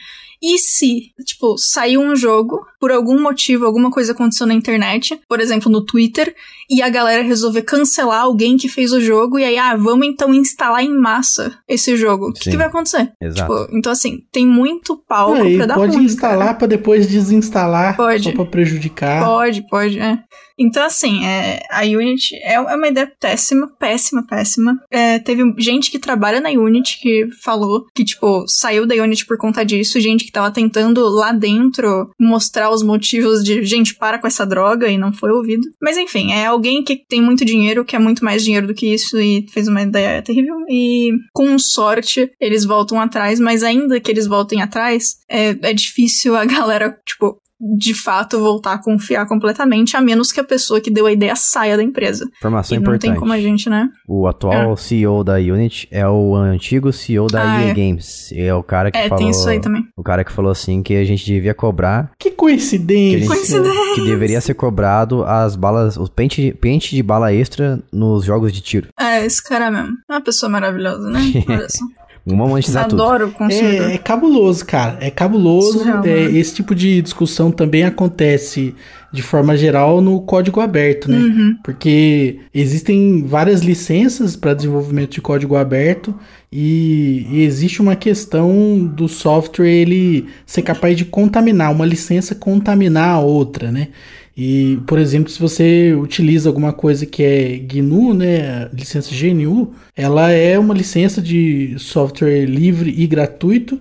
e 0.43 0.59
se, 0.59 1.13
tipo, 1.25 1.57
saiu 1.57 2.01
um 2.01 2.15
jogo, 2.15 2.67
por 2.79 2.91
algum 2.93 3.21
motivo, 3.21 3.65
alguma 3.65 3.91
coisa 3.91 4.13
aconteceu 4.13 4.47
na 4.47 4.55
internet, 4.55 5.19
por 5.29 5.41
exemplo, 5.41 5.71
no 5.71 5.85
Twitter, 5.85 6.35
e 6.69 6.83
a 6.83 6.89
galera 6.89 7.23
resolver 7.23 7.63
cancelar 7.63 8.23
alguém 8.23 8.57
que 8.57 8.69
fez 8.69 8.93
o 8.93 9.01
jogo, 9.01 9.39
e 9.39 9.45
aí, 9.45 9.57
ah, 9.57 9.77
vamos 9.77 10.07
então 10.07 10.35
instalar 10.35 10.85
em 10.85 10.95
massa 10.95 11.59
esse 11.67 11.97
jogo. 11.97 12.29
O 12.29 12.33
que, 12.33 12.51
que, 12.51 12.57
vai 12.57 12.67
acontecer? 12.67 13.13
Exato. 13.21 13.65
Tipo, 13.65 13.77
então, 13.77 13.93
assim, 13.93 14.23
tem 14.31 14.47
muito 14.47 14.97
palco 14.97 15.37
é, 15.37 15.57
pra 15.57 15.67
dar 15.67 15.75
Pode 15.75 15.97
ruim, 15.97 16.05
instalar 16.05 16.47
cara. 16.47 16.55
pra 16.55 16.67
depois 16.67 17.07
desinstalar 17.07 17.97
pode. 17.97 18.25
só 18.25 18.33
pra 18.33 18.45
prejudicar. 18.45 19.25
Pode, 19.25 19.67
pode, 19.69 19.99
é. 19.99 20.19
Então, 20.59 20.85
assim, 20.85 21.25
é, 21.25 21.61
a 21.71 21.83
Unity 21.83 22.35
é, 22.37 22.55
é 22.55 22.61
uma 22.61 22.89
ideia 22.89 23.11
péssima, 23.21 23.69
péssima, 23.79 24.27
péssima. 24.27 24.81
É, 24.91 25.19
teve 25.19 25.43
gente 25.59 25.91
que 25.91 25.99
trabalha 25.99 26.41
na 26.41 26.51
Unity 26.51 26.99
que 27.01 27.29
falou 27.43 27.87
que, 27.95 28.05
tipo, 28.05 28.47
saiu 28.49 28.87
da 28.87 28.95
Unity 28.95 29.27
por 29.27 29.37
conta 29.37 29.65
disso, 29.65 30.01
gente 30.01 30.25
que 30.25 30.33
tava 30.33 30.51
tentando 30.51 31.07
lá 31.09 31.33
dentro 31.33 32.11
mostrar 32.19 32.71
os 32.71 32.83
motivos 32.83 33.45
de, 33.45 33.65
gente, 33.65 33.95
para 33.95 34.19
com 34.19 34.27
essa 34.27 34.47
droga 34.47 34.89
e 34.89 34.99
não 34.99 35.13
foi 35.13 35.31
ouvido. 35.31 35.67
Mas 35.81 35.99
enfim, 35.99 36.33
é 36.33 36.47
alguém 36.47 36.83
que 36.83 36.97
tem 36.97 37.21
muito 37.21 37.45
dinheiro, 37.45 37.85
que 37.85 37.97
é 37.97 37.99
muito 37.99 38.25
mais 38.25 38.43
dinheiro 38.43 38.67
do 38.67 38.75
que 38.75 38.93
isso 38.93 39.19
e 39.21 39.47
fez 39.51 39.69
uma 39.69 39.83
ideia 39.83 40.23
terrível. 40.23 40.57
E 40.69 41.11
com 41.33 41.59
sorte, 41.59 42.31
eles 42.41 42.65
voltam 42.65 43.01
atrás, 43.01 43.39
mas 43.39 43.63
ainda 43.63 44.01
que 44.01 44.11
eles 44.11 44.27
voltem 44.27 44.63
atrás, 44.63 45.17
é, 45.29 45.49
é 45.63 45.73
difícil 45.73 46.37
a 46.37 46.45
galera, 46.47 46.99
tipo, 47.05 47.39
de 47.59 47.95
fato 47.95 48.39
voltar 48.39 48.75
a 48.75 48.83
confiar 48.83 49.27
completamente, 49.27 49.97
a 49.97 50.01
menos 50.01 50.31
que 50.31 50.41
a 50.41 50.45
pessoa 50.45 50.81
que 50.81 50.91
deu 50.91 51.07
a 51.07 51.13
ideia 51.13 51.35
saia 51.35 51.77
da 51.77 51.83
empresa. 51.83 52.29
Informação 52.37 52.77
e 52.77 52.81
importante. 52.81 53.07
Não 53.07 53.13
tem 53.15 53.21
como 53.21 53.33
a 53.33 53.41
gente, 53.41 53.69
né? 53.71 53.89
O 54.07 54.27
atual 54.27 54.75
é. 54.75 54.77
CEO 54.77 55.25
da 55.25 55.37
Unity 55.37 55.89
é 55.91 56.07
o 56.07 56.35
antigo 56.35 56.93
CEO 56.93 57.27
da 57.27 57.43
ah, 57.43 57.63
EA 57.63 57.71
é. 57.71 57.75
Games. 57.75 58.31
É 58.35 58.55
o 58.55 58.63
cara 58.63 58.91
que 58.91 58.99
é, 58.99 59.09
falou. 59.09 59.19
Tem 59.19 59.31
isso 59.31 59.49
aí 59.49 59.61
também. 59.61 59.85
O 59.97 60.03
cara 60.03 60.25
que 60.25 60.33
falou 60.33 60.51
assim 60.51 60.83
que 60.83 60.95
a 60.95 61.05
gente 61.05 61.25
devia 61.25 61.55
cobrar. 61.55 62.11
Que 62.19 62.31
coincidência! 62.31 63.21
Que 63.21 63.27
coincidência! 63.27 63.95
Que 63.95 64.05
deveria 64.05 64.41
ser 64.41 64.55
cobrado 64.55 65.25
as 65.25 65.57
balas, 65.57 65.97
o 65.97 66.11
pente, 66.11 66.53
pente 66.61 66.95
de 66.95 67.03
bala 67.03 67.33
extra 67.33 67.83
nos 67.93 68.25
jogos 68.25 68.53
de 68.53 68.61
tiro. 68.61 68.89
É, 68.99 69.25
esse 69.25 69.43
cara 69.43 69.71
mesmo. 69.71 69.95
É 70.09 70.15
uma 70.15 70.21
pessoa 70.21 70.51
maravilhosa, 70.51 71.09
né? 71.09 71.21
Olha 71.49 71.69
só. 71.69 71.85
Vamos 72.27 72.49
monetizar 72.49 72.87
Adoro 72.87 73.33
tudo. 73.39 73.53
É, 73.53 73.95
é, 73.95 73.99
cabuloso, 73.99 74.67
cara. 74.67 74.99
É 75.01 75.11
cabuloso. 75.11 75.79
Surreal, 75.79 76.05
é, 76.05 76.23
esse 76.25 76.57
tipo 76.57 76.75
de 76.75 77.01
discussão 77.01 77.53
também 77.53 77.85
acontece 77.85 78.75
de 79.13 79.23
forma 79.23 79.57
geral 79.57 80.01
no 80.01 80.21
código 80.23 80.61
aberto, 80.61 81.09
né? 81.09 81.19
Uhum. 81.19 81.57
Porque 81.63 82.41
existem 82.53 83.25
várias 83.25 83.61
licenças 83.61 84.35
para 84.35 84.55
desenvolvimento 84.55 85.13
de 85.13 85.21
código 85.21 85.55
aberto 85.55 86.13
e, 86.51 87.27
e, 87.31 87.43
existe 87.45 87.81
uma 87.81 87.95
questão 87.95 88.85
do 88.85 89.09
software 89.09 89.71
ele 89.71 90.27
ser 90.45 90.63
capaz 90.63 90.97
de 90.97 91.05
contaminar, 91.05 91.71
uma 91.71 91.87
licença 91.87 92.35
contaminar 92.35 93.11
a 93.11 93.21
outra, 93.21 93.71
né? 93.71 93.89
E, 94.37 94.79
por 94.87 94.99
exemplo, 94.99 95.31
se 95.31 95.41
você 95.41 95.95
utiliza 95.95 96.49
alguma 96.49 96.73
coisa 96.73 97.07
que 97.07 97.23
é 97.23 97.57
GNU, 97.57 98.13
né, 98.13 98.69
licença 98.73 99.11
GNU, 99.15 99.73
ela 99.97 100.31
é 100.31 100.59
uma 100.59 100.75
licença 100.75 101.23
de 101.23 101.75
software 101.79 102.45
livre 102.45 102.95
e 102.97 103.07
gratuito 103.07 103.81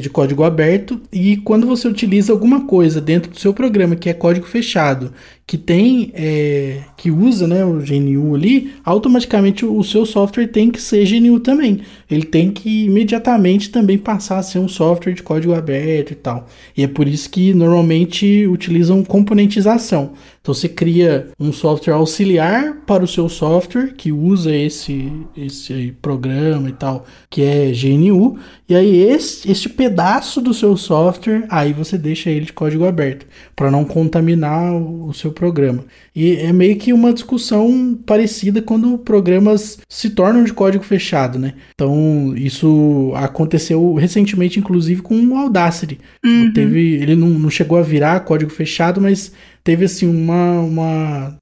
de 0.00 0.10
código 0.10 0.42
aberto. 0.42 1.00
E 1.12 1.36
quando 1.36 1.66
você 1.66 1.86
utiliza 1.86 2.32
alguma 2.32 2.66
coisa 2.66 3.00
dentro 3.00 3.30
do 3.30 3.38
seu 3.38 3.54
programa 3.54 3.94
que 3.94 4.08
é 4.08 4.14
código 4.14 4.46
fechado 4.46 5.12
que 5.46 5.58
tem 5.58 6.10
é, 6.14 6.80
que 6.96 7.10
usa 7.10 7.46
né, 7.46 7.64
o 7.64 7.74
GNU 7.74 8.34
ali, 8.34 8.72
automaticamente 8.82 9.64
o 9.64 9.82
seu 9.84 10.06
software 10.06 10.46
tem 10.46 10.70
que 10.70 10.80
ser 10.80 11.04
GNU 11.06 11.38
também. 11.38 11.80
Ele 12.10 12.24
tem 12.24 12.50
que 12.50 12.86
imediatamente 12.86 13.68
também 13.68 13.98
passar 13.98 14.38
a 14.38 14.42
ser 14.42 14.58
um 14.58 14.68
software 14.68 15.12
de 15.12 15.22
código 15.22 15.54
aberto 15.54 16.12
e 16.12 16.14
tal. 16.14 16.46
E 16.76 16.82
é 16.82 16.88
por 16.88 17.06
isso 17.06 17.28
que 17.28 17.52
normalmente 17.52 18.46
utilizam 18.46 19.04
componentização. 19.04 20.12
Então 20.40 20.52
você 20.54 20.68
cria 20.68 21.28
um 21.40 21.52
software 21.52 21.94
auxiliar 21.94 22.76
para 22.86 23.02
o 23.02 23.08
seu 23.08 23.30
software 23.30 23.94
que 23.96 24.12
usa 24.12 24.54
esse, 24.54 25.10
esse 25.34 25.94
programa 26.02 26.68
e 26.68 26.72
tal, 26.72 27.06
que 27.30 27.42
é 27.42 27.72
GNU, 27.72 28.38
e 28.68 28.74
aí 28.74 28.94
esse, 28.94 29.50
este 29.50 29.70
pedaço 29.70 30.42
do 30.42 30.52
seu 30.52 30.76
software, 30.76 31.46
aí 31.48 31.72
você 31.72 31.96
deixa 31.96 32.28
ele 32.28 32.44
de 32.44 32.52
código 32.52 32.84
aberto, 32.84 33.26
para 33.56 33.70
não 33.70 33.86
contaminar 33.86 34.74
o 34.74 35.14
seu 35.14 35.32
programa. 35.34 35.84
E 36.14 36.36
é 36.36 36.52
meio 36.52 36.76
que 36.76 36.92
uma 36.92 37.12
discussão 37.12 37.98
parecida 38.06 38.62
quando 38.62 38.96
programas 38.98 39.78
se 39.88 40.10
tornam 40.10 40.44
de 40.44 40.52
código 40.52 40.84
fechado, 40.84 41.38
né? 41.38 41.54
Então, 41.74 42.32
isso 42.36 43.12
aconteceu 43.16 43.94
recentemente, 43.94 44.58
inclusive, 44.58 45.02
com 45.02 45.14
o 45.20 45.36
Audacity. 45.36 45.98
Uhum. 46.24 46.52
Teve, 46.52 46.94
ele 46.94 47.16
não, 47.16 47.28
não 47.28 47.50
chegou 47.50 47.76
a 47.78 47.82
virar 47.82 48.20
código 48.20 48.50
fechado, 48.50 49.00
mas 49.00 49.32
teve 49.64 49.86
assim 49.86 50.06
uma, 50.06 50.60
uma, 50.60 51.38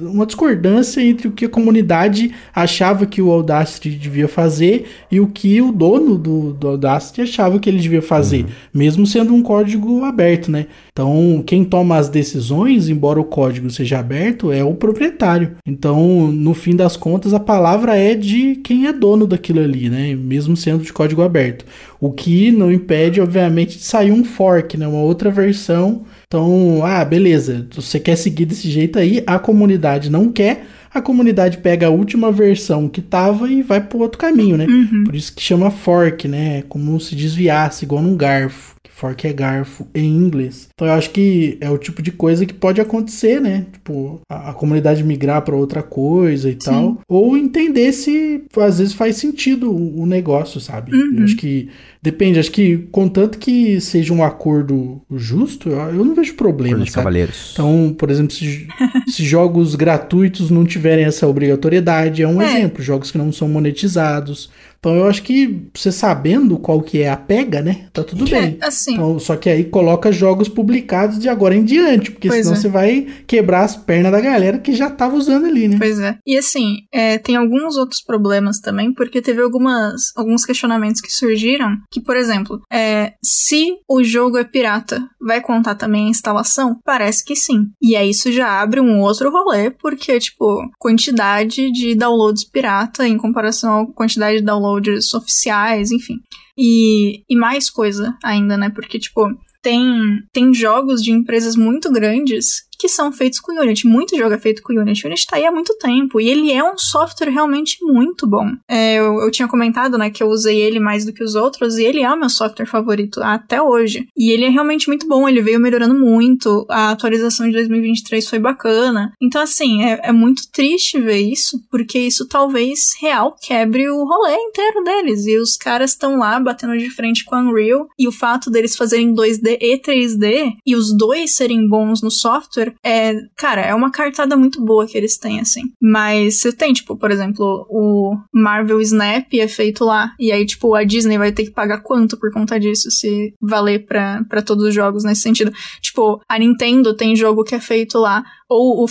uma, 0.00 0.24
discordância 0.24 1.00
entre 1.00 1.26
o 1.26 1.32
que 1.32 1.46
a 1.46 1.48
comunidade 1.48 2.32
achava 2.54 3.04
que 3.04 3.20
o 3.20 3.30
Audacity 3.32 3.90
devia 3.90 4.28
fazer 4.28 4.86
e 5.10 5.18
o 5.18 5.26
que 5.26 5.60
o 5.60 5.72
dono 5.72 6.16
do, 6.16 6.52
do 6.52 6.68
Audacity 6.68 7.22
achava 7.22 7.58
que 7.58 7.68
ele 7.68 7.80
devia 7.80 8.00
fazer, 8.00 8.44
uhum. 8.44 8.50
mesmo 8.72 9.06
sendo 9.06 9.34
um 9.34 9.42
código 9.42 10.04
aberto, 10.04 10.48
né? 10.48 10.66
Então, 10.92 11.42
quem 11.44 11.64
toma 11.64 11.96
as 11.96 12.08
decisões, 12.08 12.88
embora 12.88 13.20
o 13.20 13.24
código 13.24 13.68
seja 13.68 13.98
aberto, 13.98 14.52
é 14.52 14.62
o 14.62 14.74
proprietário. 14.74 15.56
Então, 15.66 16.30
no 16.30 16.54
fim 16.54 16.76
das 16.76 16.96
contas, 16.96 17.34
a 17.34 17.40
palavra 17.40 17.96
é 17.96 18.14
de 18.14 18.56
quem 18.56 18.86
é 18.86 18.92
dono 18.92 19.26
daquilo 19.26 19.60
ali, 19.60 19.90
né? 19.90 20.14
Mesmo 20.14 20.56
sendo 20.56 20.84
de 20.84 20.92
código 20.92 21.20
aberto. 21.20 21.66
O 22.00 22.12
que 22.12 22.52
não 22.52 22.70
impede, 22.70 23.20
obviamente, 23.20 23.76
de 23.76 23.84
sair 23.84 24.12
um 24.12 24.24
fork, 24.24 24.76
né? 24.76 24.86
Uma 24.86 25.02
outra 25.02 25.30
versão 25.30 26.04
então, 26.36 26.84
ah, 26.84 27.02
beleza, 27.02 27.66
você 27.74 27.98
quer 27.98 28.14
seguir 28.14 28.44
desse 28.44 28.70
jeito 28.70 28.98
aí, 28.98 29.24
a 29.26 29.38
comunidade 29.38 30.10
não 30.10 30.30
quer, 30.30 30.66
a 30.98 31.02
comunidade 31.02 31.58
pega 31.58 31.86
a 31.86 31.90
última 31.90 32.32
versão 32.32 32.88
que 32.88 33.02
tava 33.02 33.50
e 33.50 33.62
vai 33.62 33.80
pro 33.80 33.98
outro 33.98 34.18
caminho, 34.18 34.56
né? 34.56 34.66
Uhum. 34.66 35.04
Por 35.04 35.14
isso 35.14 35.34
que 35.34 35.42
chama 35.42 35.70
fork, 35.70 36.26
né? 36.26 36.62
Como 36.68 36.98
se 37.00 37.14
desviasse, 37.14 37.84
igual 37.84 38.02
num 38.02 38.16
garfo. 38.16 38.74
Fork 38.96 39.26
é 39.26 39.32
garfo 39.32 39.86
em 39.94 40.06
inglês. 40.06 40.68
Então 40.72 40.88
eu 40.88 40.94
acho 40.94 41.10
que 41.10 41.58
é 41.60 41.68
o 41.68 41.76
tipo 41.76 42.00
de 42.00 42.10
coisa 42.10 42.46
que 42.46 42.54
pode 42.54 42.80
acontecer, 42.80 43.42
né? 43.42 43.66
Tipo, 43.70 44.22
a, 44.26 44.50
a 44.50 44.54
comunidade 44.54 45.04
migrar 45.04 45.42
para 45.42 45.54
outra 45.54 45.82
coisa 45.82 46.48
e 46.48 46.52
Sim. 46.52 46.58
tal. 46.58 47.00
Ou 47.06 47.36
entender 47.36 47.92
se 47.92 48.42
às 48.56 48.78
vezes 48.78 48.94
faz 48.94 49.16
sentido 49.16 49.70
o, 49.70 50.00
o 50.00 50.06
negócio, 50.06 50.62
sabe? 50.62 50.96
Uhum. 50.96 51.18
Eu 51.18 51.24
acho 51.24 51.36
que 51.36 51.68
Depende, 52.06 52.38
acho 52.38 52.52
que 52.52 52.86
contanto 52.92 53.36
que 53.36 53.80
seja 53.80 54.14
um 54.14 54.22
acordo 54.22 55.02
justo, 55.10 55.70
eu 55.70 56.04
não 56.04 56.14
vejo 56.14 56.34
problema. 56.34 56.84
De 56.84 56.92
cavaleiros. 56.92 57.50
Então, 57.52 57.92
por 57.98 58.08
exemplo, 58.12 58.32
se, 58.32 58.68
se, 59.10 59.24
jogos 59.24 59.74
gratuitos 59.74 60.48
não 60.48 60.64
tiverem 60.86 61.04
essa 61.04 61.26
obrigatoriedade, 61.26 62.22
é 62.22 62.28
um 62.28 62.40
é. 62.40 62.46
exemplo. 62.46 62.82
Jogos 62.82 63.10
que 63.10 63.18
não 63.18 63.32
são 63.32 63.48
monetizados. 63.48 64.48
Então 64.78 64.94
eu 64.94 65.06
acho 65.06 65.22
que 65.22 65.68
você 65.74 65.90
sabendo 65.90 66.58
qual 66.58 66.80
que 66.80 67.02
é 67.02 67.10
a 67.10 67.16
pega, 67.16 67.60
né? 67.60 67.88
Tá 67.92 68.04
tudo 68.04 68.26
é, 68.28 68.40
bem. 68.40 68.58
Assim. 68.60 68.94
Então, 68.94 69.18
só 69.18 69.36
que 69.36 69.48
aí 69.48 69.64
coloca 69.64 70.12
jogos 70.12 70.48
publicados 70.48 71.18
de 71.18 71.28
agora 71.28 71.54
em 71.54 71.64
diante, 71.64 72.10
porque 72.10 72.28
pois 72.28 72.42
senão 72.42 72.56
é. 72.56 72.60
você 72.60 72.68
vai 72.68 73.06
quebrar 73.26 73.64
as 73.64 73.76
pernas 73.76 74.12
da 74.12 74.20
galera 74.20 74.58
que 74.58 74.72
já 74.74 74.90
tava 74.90 75.16
usando 75.16 75.46
ali, 75.46 75.68
né? 75.68 75.76
Pois 75.78 75.98
é. 75.98 76.18
E 76.26 76.36
assim, 76.36 76.82
é, 76.92 77.18
tem 77.18 77.36
alguns 77.36 77.76
outros 77.76 78.02
problemas 78.02 78.60
também, 78.60 78.92
porque 78.92 79.22
teve 79.22 79.42
algumas, 79.42 80.12
alguns 80.16 80.44
questionamentos 80.44 81.00
que 81.00 81.10
surgiram, 81.10 81.76
que, 81.90 82.00
por 82.00 82.16
exemplo, 82.16 82.60
é, 82.72 83.14
se 83.22 83.76
o 83.88 84.04
jogo 84.04 84.38
é 84.38 84.44
pirata, 84.44 85.02
vai 85.20 85.40
contar 85.40 85.74
também 85.74 86.06
a 86.06 86.10
instalação? 86.10 86.78
Parece 86.84 87.24
que 87.24 87.34
sim. 87.34 87.66
E 87.82 87.96
aí 87.96 88.10
isso 88.10 88.30
já 88.30 88.60
abre 88.60 88.80
um 88.80 89.00
outro 89.00 89.30
rolê, 89.30 89.70
porque, 89.70 90.18
tipo, 90.20 90.62
quantidade 90.78 91.70
de 91.72 91.94
downloads 91.94 92.44
pirata 92.44 93.06
em 93.06 93.16
comparação 93.16 93.80
à 93.80 93.86
quantidade 93.92 94.38
de 94.38 94.44
downloads 94.44 94.65
downloads 94.66 95.14
oficiais, 95.14 95.90
enfim. 95.90 96.20
E, 96.56 97.22
e 97.28 97.36
mais 97.36 97.70
coisa 97.70 98.16
ainda, 98.24 98.56
né? 98.56 98.70
Porque, 98.70 98.98
tipo, 98.98 99.28
tem, 99.62 100.22
tem 100.32 100.52
jogos 100.54 101.02
de 101.02 101.12
empresas 101.12 101.56
muito 101.56 101.90
grandes 101.92 102.65
que 102.78 102.88
são 102.88 103.12
feitos 103.12 103.40
com 103.40 103.52
Unity. 103.52 103.86
Muito 103.86 104.16
jogo 104.16 104.34
é 104.34 104.38
feito 104.38 104.62
com 104.62 104.72
Unity. 104.72 105.06
Unity 105.06 105.26
tá 105.26 105.36
aí 105.36 105.46
há 105.46 105.52
muito 105.52 105.76
tempo. 105.78 106.20
E 106.20 106.28
ele 106.28 106.52
é 106.52 106.62
um 106.62 106.76
software 106.76 107.30
realmente 107.30 107.78
muito 107.82 108.26
bom. 108.26 108.50
É, 108.68 108.96
eu, 108.96 109.20
eu, 109.20 109.30
tinha 109.30 109.48
comentado, 109.48 109.96
né, 109.98 110.10
que 110.10 110.22
eu 110.22 110.28
usei 110.28 110.60
ele 110.60 110.78
mais 110.78 111.04
do 111.04 111.12
que 111.12 111.24
os 111.24 111.34
outros. 111.34 111.78
E 111.78 111.84
ele 111.84 112.02
é 112.02 112.12
o 112.12 112.18
meu 112.18 112.28
software 112.28 112.66
favorito 112.66 113.20
até 113.22 113.60
hoje. 113.60 114.06
E 114.16 114.30
ele 114.30 114.44
é 114.44 114.48
realmente 114.48 114.88
muito 114.88 115.06
bom. 115.06 115.28
Ele 115.28 115.42
veio 115.42 115.60
melhorando 115.60 115.94
muito. 115.94 116.66
A 116.68 116.90
atualização 116.90 117.46
de 117.46 117.52
2023 117.52 118.28
foi 118.28 118.38
bacana. 118.38 119.12
Então, 119.20 119.40
assim, 119.40 119.82
é, 119.84 120.00
é 120.04 120.12
muito 120.12 120.42
triste 120.52 121.00
ver 121.00 121.20
isso. 121.20 121.60
Porque 121.70 121.98
isso 121.98 122.26
talvez 122.28 122.94
real 123.00 123.36
quebre 123.40 123.88
o 123.88 124.04
rolê 124.04 124.34
inteiro 124.34 124.84
deles. 124.84 125.26
E 125.26 125.38
os 125.38 125.56
caras 125.56 125.90
estão 125.92 126.18
lá 126.18 126.38
batendo 126.38 126.76
de 126.76 126.90
frente 126.90 127.24
com 127.24 127.36
Unreal. 127.36 127.88
E 127.98 128.06
o 128.06 128.12
fato 128.12 128.50
deles 128.50 128.76
fazerem 128.76 129.14
2D 129.14 129.58
e 129.60 129.78
3D. 129.78 130.52
E 130.66 130.74
os 130.74 130.96
dois 130.96 131.34
serem 131.34 131.68
bons 131.68 132.02
no 132.02 132.10
software 132.10 132.65
é, 132.84 133.14
cara, 133.36 133.62
é 133.62 133.74
uma 133.74 133.90
cartada 133.90 134.36
muito 134.36 134.64
boa 134.64 134.86
que 134.86 134.96
eles 134.96 135.16
têm, 135.18 135.40
assim. 135.40 135.62
Mas 135.80 136.40
você 136.40 136.52
tem, 136.52 136.72
tipo, 136.72 136.96
por 136.96 137.10
exemplo, 137.10 137.66
o 137.70 138.16
Marvel 138.32 138.80
Snap 138.80 139.32
é 139.34 139.48
feito 139.48 139.84
lá. 139.84 140.12
E 140.18 140.32
aí, 140.32 140.44
tipo, 140.44 140.74
a 140.74 140.84
Disney 140.84 141.18
vai 141.18 141.32
ter 141.32 141.44
que 141.44 141.50
pagar 141.50 141.82
quanto 141.82 142.16
por 142.16 142.32
conta 142.32 142.58
disso, 142.58 142.90
se 142.90 143.34
valer 143.40 143.86
pra 143.86 144.42
todos 144.44 144.64
os 144.64 144.74
jogos 144.74 145.04
nesse 145.04 145.22
sentido. 145.22 145.52
Tipo, 145.80 146.20
a 146.28 146.38
Nintendo 146.38 146.94
tem 146.94 147.16
jogo 147.16 147.44
que 147.44 147.54
é 147.54 147.60
feito 147.60 147.98
lá. 147.98 148.24
Ou 148.48 148.84
o, 148.84 148.86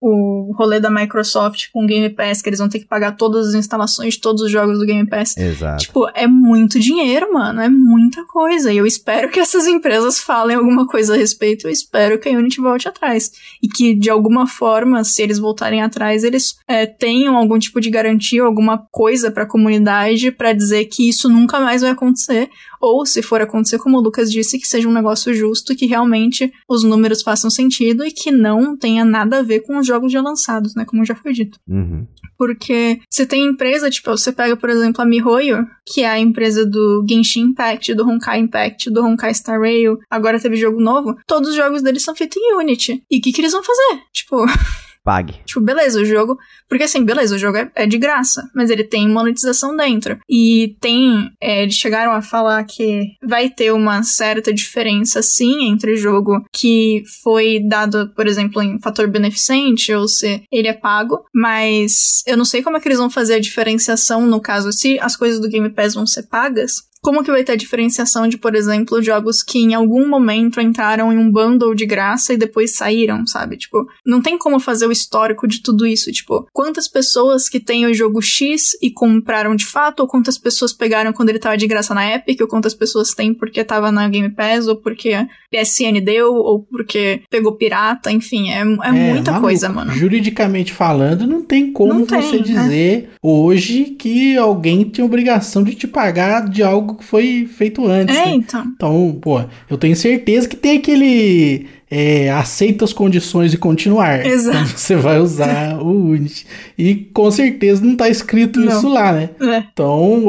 o, 0.00 0.50
o 0.50 0.54
rolê 0.56 0.78
da 0.78 0.90
Microsoft 0.90 1.66
com 1.72 1.84
o 1.84 1.86
Game 1.86 2.08
Pass, 2.10 2.40
que 2.40 2.48
eles 2.48 2.58
vão 2.58 2.68
ter 2.68 2.78
que 2.78 2.86
pagar 2.86 3.16
todas 3.16 3.48
as 3.48 3.54
instalações 3.54 4.14
de 4.14 4.20
todos 4.20 4.42
os 4.42 4.50
jogos 4.50 4.78
do 4.78 4.86
Game 4.86 5.08
Pass. 5.08 5.36
Exato. 5.36 5.84
Tipo, 5.84 6.08
é 6.14 6.26
muito 6.26 6.78
dinheiro, 6.78 7.32
mano, 7.32 7.60
é 7.60 7.68
muita 7.68 8.24
coisa. 8.26 8.72
E 8.72 8.76
eu 8.76 8.86
espero 8.86 9.30
que 9.30 9.40
essas 9.40 9.66
empresas 9.66 10.18
falem 10.18 10.56
alguma 10.56 10.86
coisa 10.86 11.14
a 11.14 11.16
respeito, 11.16 11.66
eu 11.66 11.70
espero 11.70 12.18
que 12.18 12.28
a 12.28 12.32
Unity 12.32 12.60
volte 12.60 12.88
atrás. 12.88 13.32
E 13.62 13.68
que, 13.68 13.94
de 13.94 14.10
alguma 14.10 14.46
forma, 14.46 15.02
se 15.04 15.22
eles 15.22 15.38
voltarem 15.38 15.82
atrás, 15.82 16.22
eles 16.22 16.56
é, 16.68 16.86
tenham 16.86 17.36
algum 17.36 17.58
tipo 17.58 17.80
de 17.80 17.90
garantia, 17.90 18.42
alguma 18.42 18.78
coisa 18.90 19.30
pra 19.30 19.46
comunidade 19.46 20.30
para 20.30 20.52
dizer 20.52 20.84
que 20.86 21.08
isso 21.08 21.28
nunca 21.28 21.58
mais 21.60 21.82
vai 21.82 21.90
acontecer, 21.90 22.50
ou 22.80 23.06
se 23.06 23.22
for 23.22 23.40
acontecer, 23.40 23.78
como 23.78 23.96
o 23.96 24.00
Lucas 24.00 24.30
disse, 24.30 24.58
que 24.58 24.66
seja 24.66 24.88
um 24.88 24.92
negócio 24.92 25.32
justo, 25.32 25.74
que 25.74 25.86
realmente 25.86 26.52
os 26.68 26.82
números 26.82 27.22
façam 27.22 27.48
sentido 27.48 28.04
e 28.04 28.10
que 28.10 28.32
não 28.32 28.76
tenha 28.76 28.91
nada 29.04 29.38
a 29.38 29.42
ver 29.42 29.60
com 29.60 29.78
os 29.78 29.86
jogos 29.86 30.12
já 30.12 30.20
lançados, 30.20 30.74
né? 30.74 30.84
Como 30.84 31.04
já 31.04 31.14
foi 31.14 31.32
dito. 31.32 31.58
Uhum. 31.68 32.06
Porque 32.36 33.00
você 33.08 33.24
tem 33.24 33.46
empresa, 33.46 33.88
tipo, 33.88 34.10
você 34.10 34.32
pega, 34.32 34.56
por 34.56 34.68
exemplo, 34.68 35.00
a 35.00 35.04
MiHoYo, 35.04 35.66
que 35.86 36.02
é 36.02 36.08
a 36.08 36.18
empresa 36.18 36.66
do 36.66 37.04
Genshin 37.08 37.42
Impact, 37.42 37.94
do 37.94 38.08
Honkai 38.08 38.40
Impact, 38.40 38.90
do 38.90 39.04
Honkai 39.04 39.34
Star 39.34 39.60
Rail, 39.60 39.98
agora 40.10 40.40
teve 40.40 40.56
jogo 40.56 40.80
novo, 40.80 41.16
todos 41.26 41.50
os 41.50 41.54
jogos 41.54 41.82
deles 41.82 42.02
são 42.02 42.14
feitos 42.14 42.36
em 42.36 42.54
Unity. 42.56 43.04
E 43.10 43.18
o 43.18 43.20
que, 43.20 43.32
que 43.32 43.40
eles 43.40 43.52
vão 43.52 43.62
fazer? 43.62 44.02
Tipo. 44.12 44.44
Pague. 45.04 45.40
Tipo, 45.44 45.60
beleza, 45.60 46.00
o 46.00 46.04
jogo. 46.04 46.38
Porque 46.68 46.84
assim, 46.84 47.04
beleza, 47.04 47.34
o 47.34 47.38
jogo 47.38 47.58
é, 47.58 47.70
é 47.74 47.86
de 47.86 47.98
graça, 47.98 48.48
mas 48.54 48.70
ele 48.70 48.84
tem 48.84 49.08
monetização 49.08 49.76
dentro. 49.76 50.18
E 50.28 50.76
tem. 50.80 51.30
É, 51.40 51.62
eles 51.62 51.74
chegaram 51.74 52.12
a 52.12 52.22
falar 52.22 52.62
que 52.64 53.16
vai 53.22 53.50
ter 53.50 53.72
uma 53.72 54.02
certa 54.02 54.52
diferença, 54.52 55.20
sim, 55.20 55.68
entre 55.68 55.92
o 55.92 55.96
jogo 55.96 56.44
que 56.52 57.02
foi 57.22 57.60
dado, 57.60 58.12
por 58.14 58.26
exemplo, 58.26 58.62
em 58.62 58.78
fator 58.80 59.08
beneficente, 59.08 59.92
ou 59.92 60.06
se 60.06 60.42
ele 60.52 60.68
é 60.68 60.72
pago. 60.72 61.24
Mas 61.34 62.22
eu 62.26 62.36
não 62.36 62.44
sei 62.44 62.62
como 62.62 62.76
é 62.76 62.80
que 62.80 62.86
eles 62.86 62.98
vão 62.98 63.10
fazer 63.10 63.34
a 63.34 63.40
diferenciação 63.40 64.26
no 64.26 64.40
caso, 64.40 64.72
se 64.72 64.98
as 65.00 65.16
coisas 65.16 65.40
do 65.40 65.48
Game 65.48 65.68
Pass 65.70 65.94
vão 65.94 66.06
ser 66.06 66.24
pagas 66.24 66.91
como 67.02 67.24
que 67.24 67.32
vai 67.32 67.42
ter 67.42 67.52
a 67.52 67.56
diferenciação 67.56 68.28
de, 68.28 68.38
por 68.38 68.54
exemplo, 68.54 69.02
jogos 69.02 69.42
que 69.42 69.58
em 69.58 69.74
algum 69.74 70.08
momento 70.08 70.60
entraram 70.60 71.12
em 71.12 71.18
um 71.18 71.30
bundle 71.30 71.74
de 71.74 71.84
graça 71.84 72.32
e 72.32 72.36
depois 72.36 72.76
saíram, 72.76 73.26
sabe? 73.26 73.56
Tipo, 73.56 73.84
não 74.06 74.22
tem 74.22 74.38
como 74.38 74.60
fazer 74.60 74.86
o 74.86 74.92
histórico 74.92 75.48
de 75.48 75.60
tudo 75.60 75.84
isso. 75.84 76.12
Tipo, 76.12 76.46
quantas 76.52 76.86
pessoas 76.86 77.48
que 77.48 77.58
têm 77.58 77.86
o 77.86 77.92
jogo 77.92 78.22
X 78.22 78.76
e 78.80 78.88
compraram 78.88 79.56
de 79.56 79.66
fato, 79.66 80.00
ou 80.00 80.06
quantas 80.06 80.38
pessoas 80.38 80.72
pegaram 80.72 81.12
quando 81.12 81.30
ele 81.30 81.40
tava 81.40 81.56
de 81.56 81.66
graça 81.66 81.92
na 81.92 82.14
Epic, 82.14 82.40
ou 82.40 82.46
quantas 82.46 82.72
pessoas 82.72 83.10
têm 83.10 83.34
porque 83.34 83.64
tava 83.64 83.90
na 83.90 84.08
Game 84.08 84.30
Pass, 84.30 84.68
ou 84.68 84.76
porque 84.76 85.12
a 85.12 85.26
PSN 85.50 86.00
deu, 86.00 86.32
ou 86.32 86.60
porque 86.62 87.22
pegou 87.28 87.56
pirata, 87.56 88.12
enfim, 88.12 88.50
é, 88.50 88.58
é, 88.58 88.60
é 88.60 88.92
muita 88.92 89.32
maluco. 89.32 89.48
coisa, 89.48 89.68
mano. 89.68 89.92
Juridicamente 89.92 90.72
falando, 90.72 91.26
não 91.26 91.42
tem 91.42 91.72
como 91.72 91.94
não 91.94 92.04
você 92.04 92.38
tem, 92.38 92.42
dizer 92.42 93.08
é. 93.12 93.16
hoje 93.20 93.96
que 93.98 94.36
alguém 94.36 94.84
tem 94.84 95.04
obrigação 95.04 95.64
de 95.64 95.74
te 95.74 95.88
pagar 95.88 96.48
de 96.48 96.62
algo 96.62 96.91
algo 96.92 96.98
que 96.98 97.04
foi 97.04 97.48
feito 97.50 97.86
antes. 97.86 98.14
É, 98.14 98.26
né? 98.26 98.34
então. 98.34 98.64
Então, 98.66 99.18
pô, 99.20 99.40
eu 99.68 99.78
tenho 99.78 99.96
certeza 99.96 100.48
que 100.48 100.56
tem 100.56 100.76
aquele 100.78 101.66
é, 101.94 102.30
aceita 102.30 102.86
as 102.86 102.92
condições 102.94 103.52
e 103.52 103.58
continuar. 103.58 104.24
Exato. 104.26 104.56
Quando 104.56 104.78
você 104.78 104.96
vai 104.96 105.20
usar 105.20 105.78
o 105.78 105.90
Unity. 105.90 106.46
E 106.78 106.94
com 106.94 107.30
certeza 107.30 107.84
não 107.84 107.92
está 107.92 108.08
escrito 108.08 108.58
não. 108.58 108.78
isso 108.78 108.88
lá, 108.88 109.12
né? 109.12 109.28
É. 109.38 109.64
Então, 109.70 110.24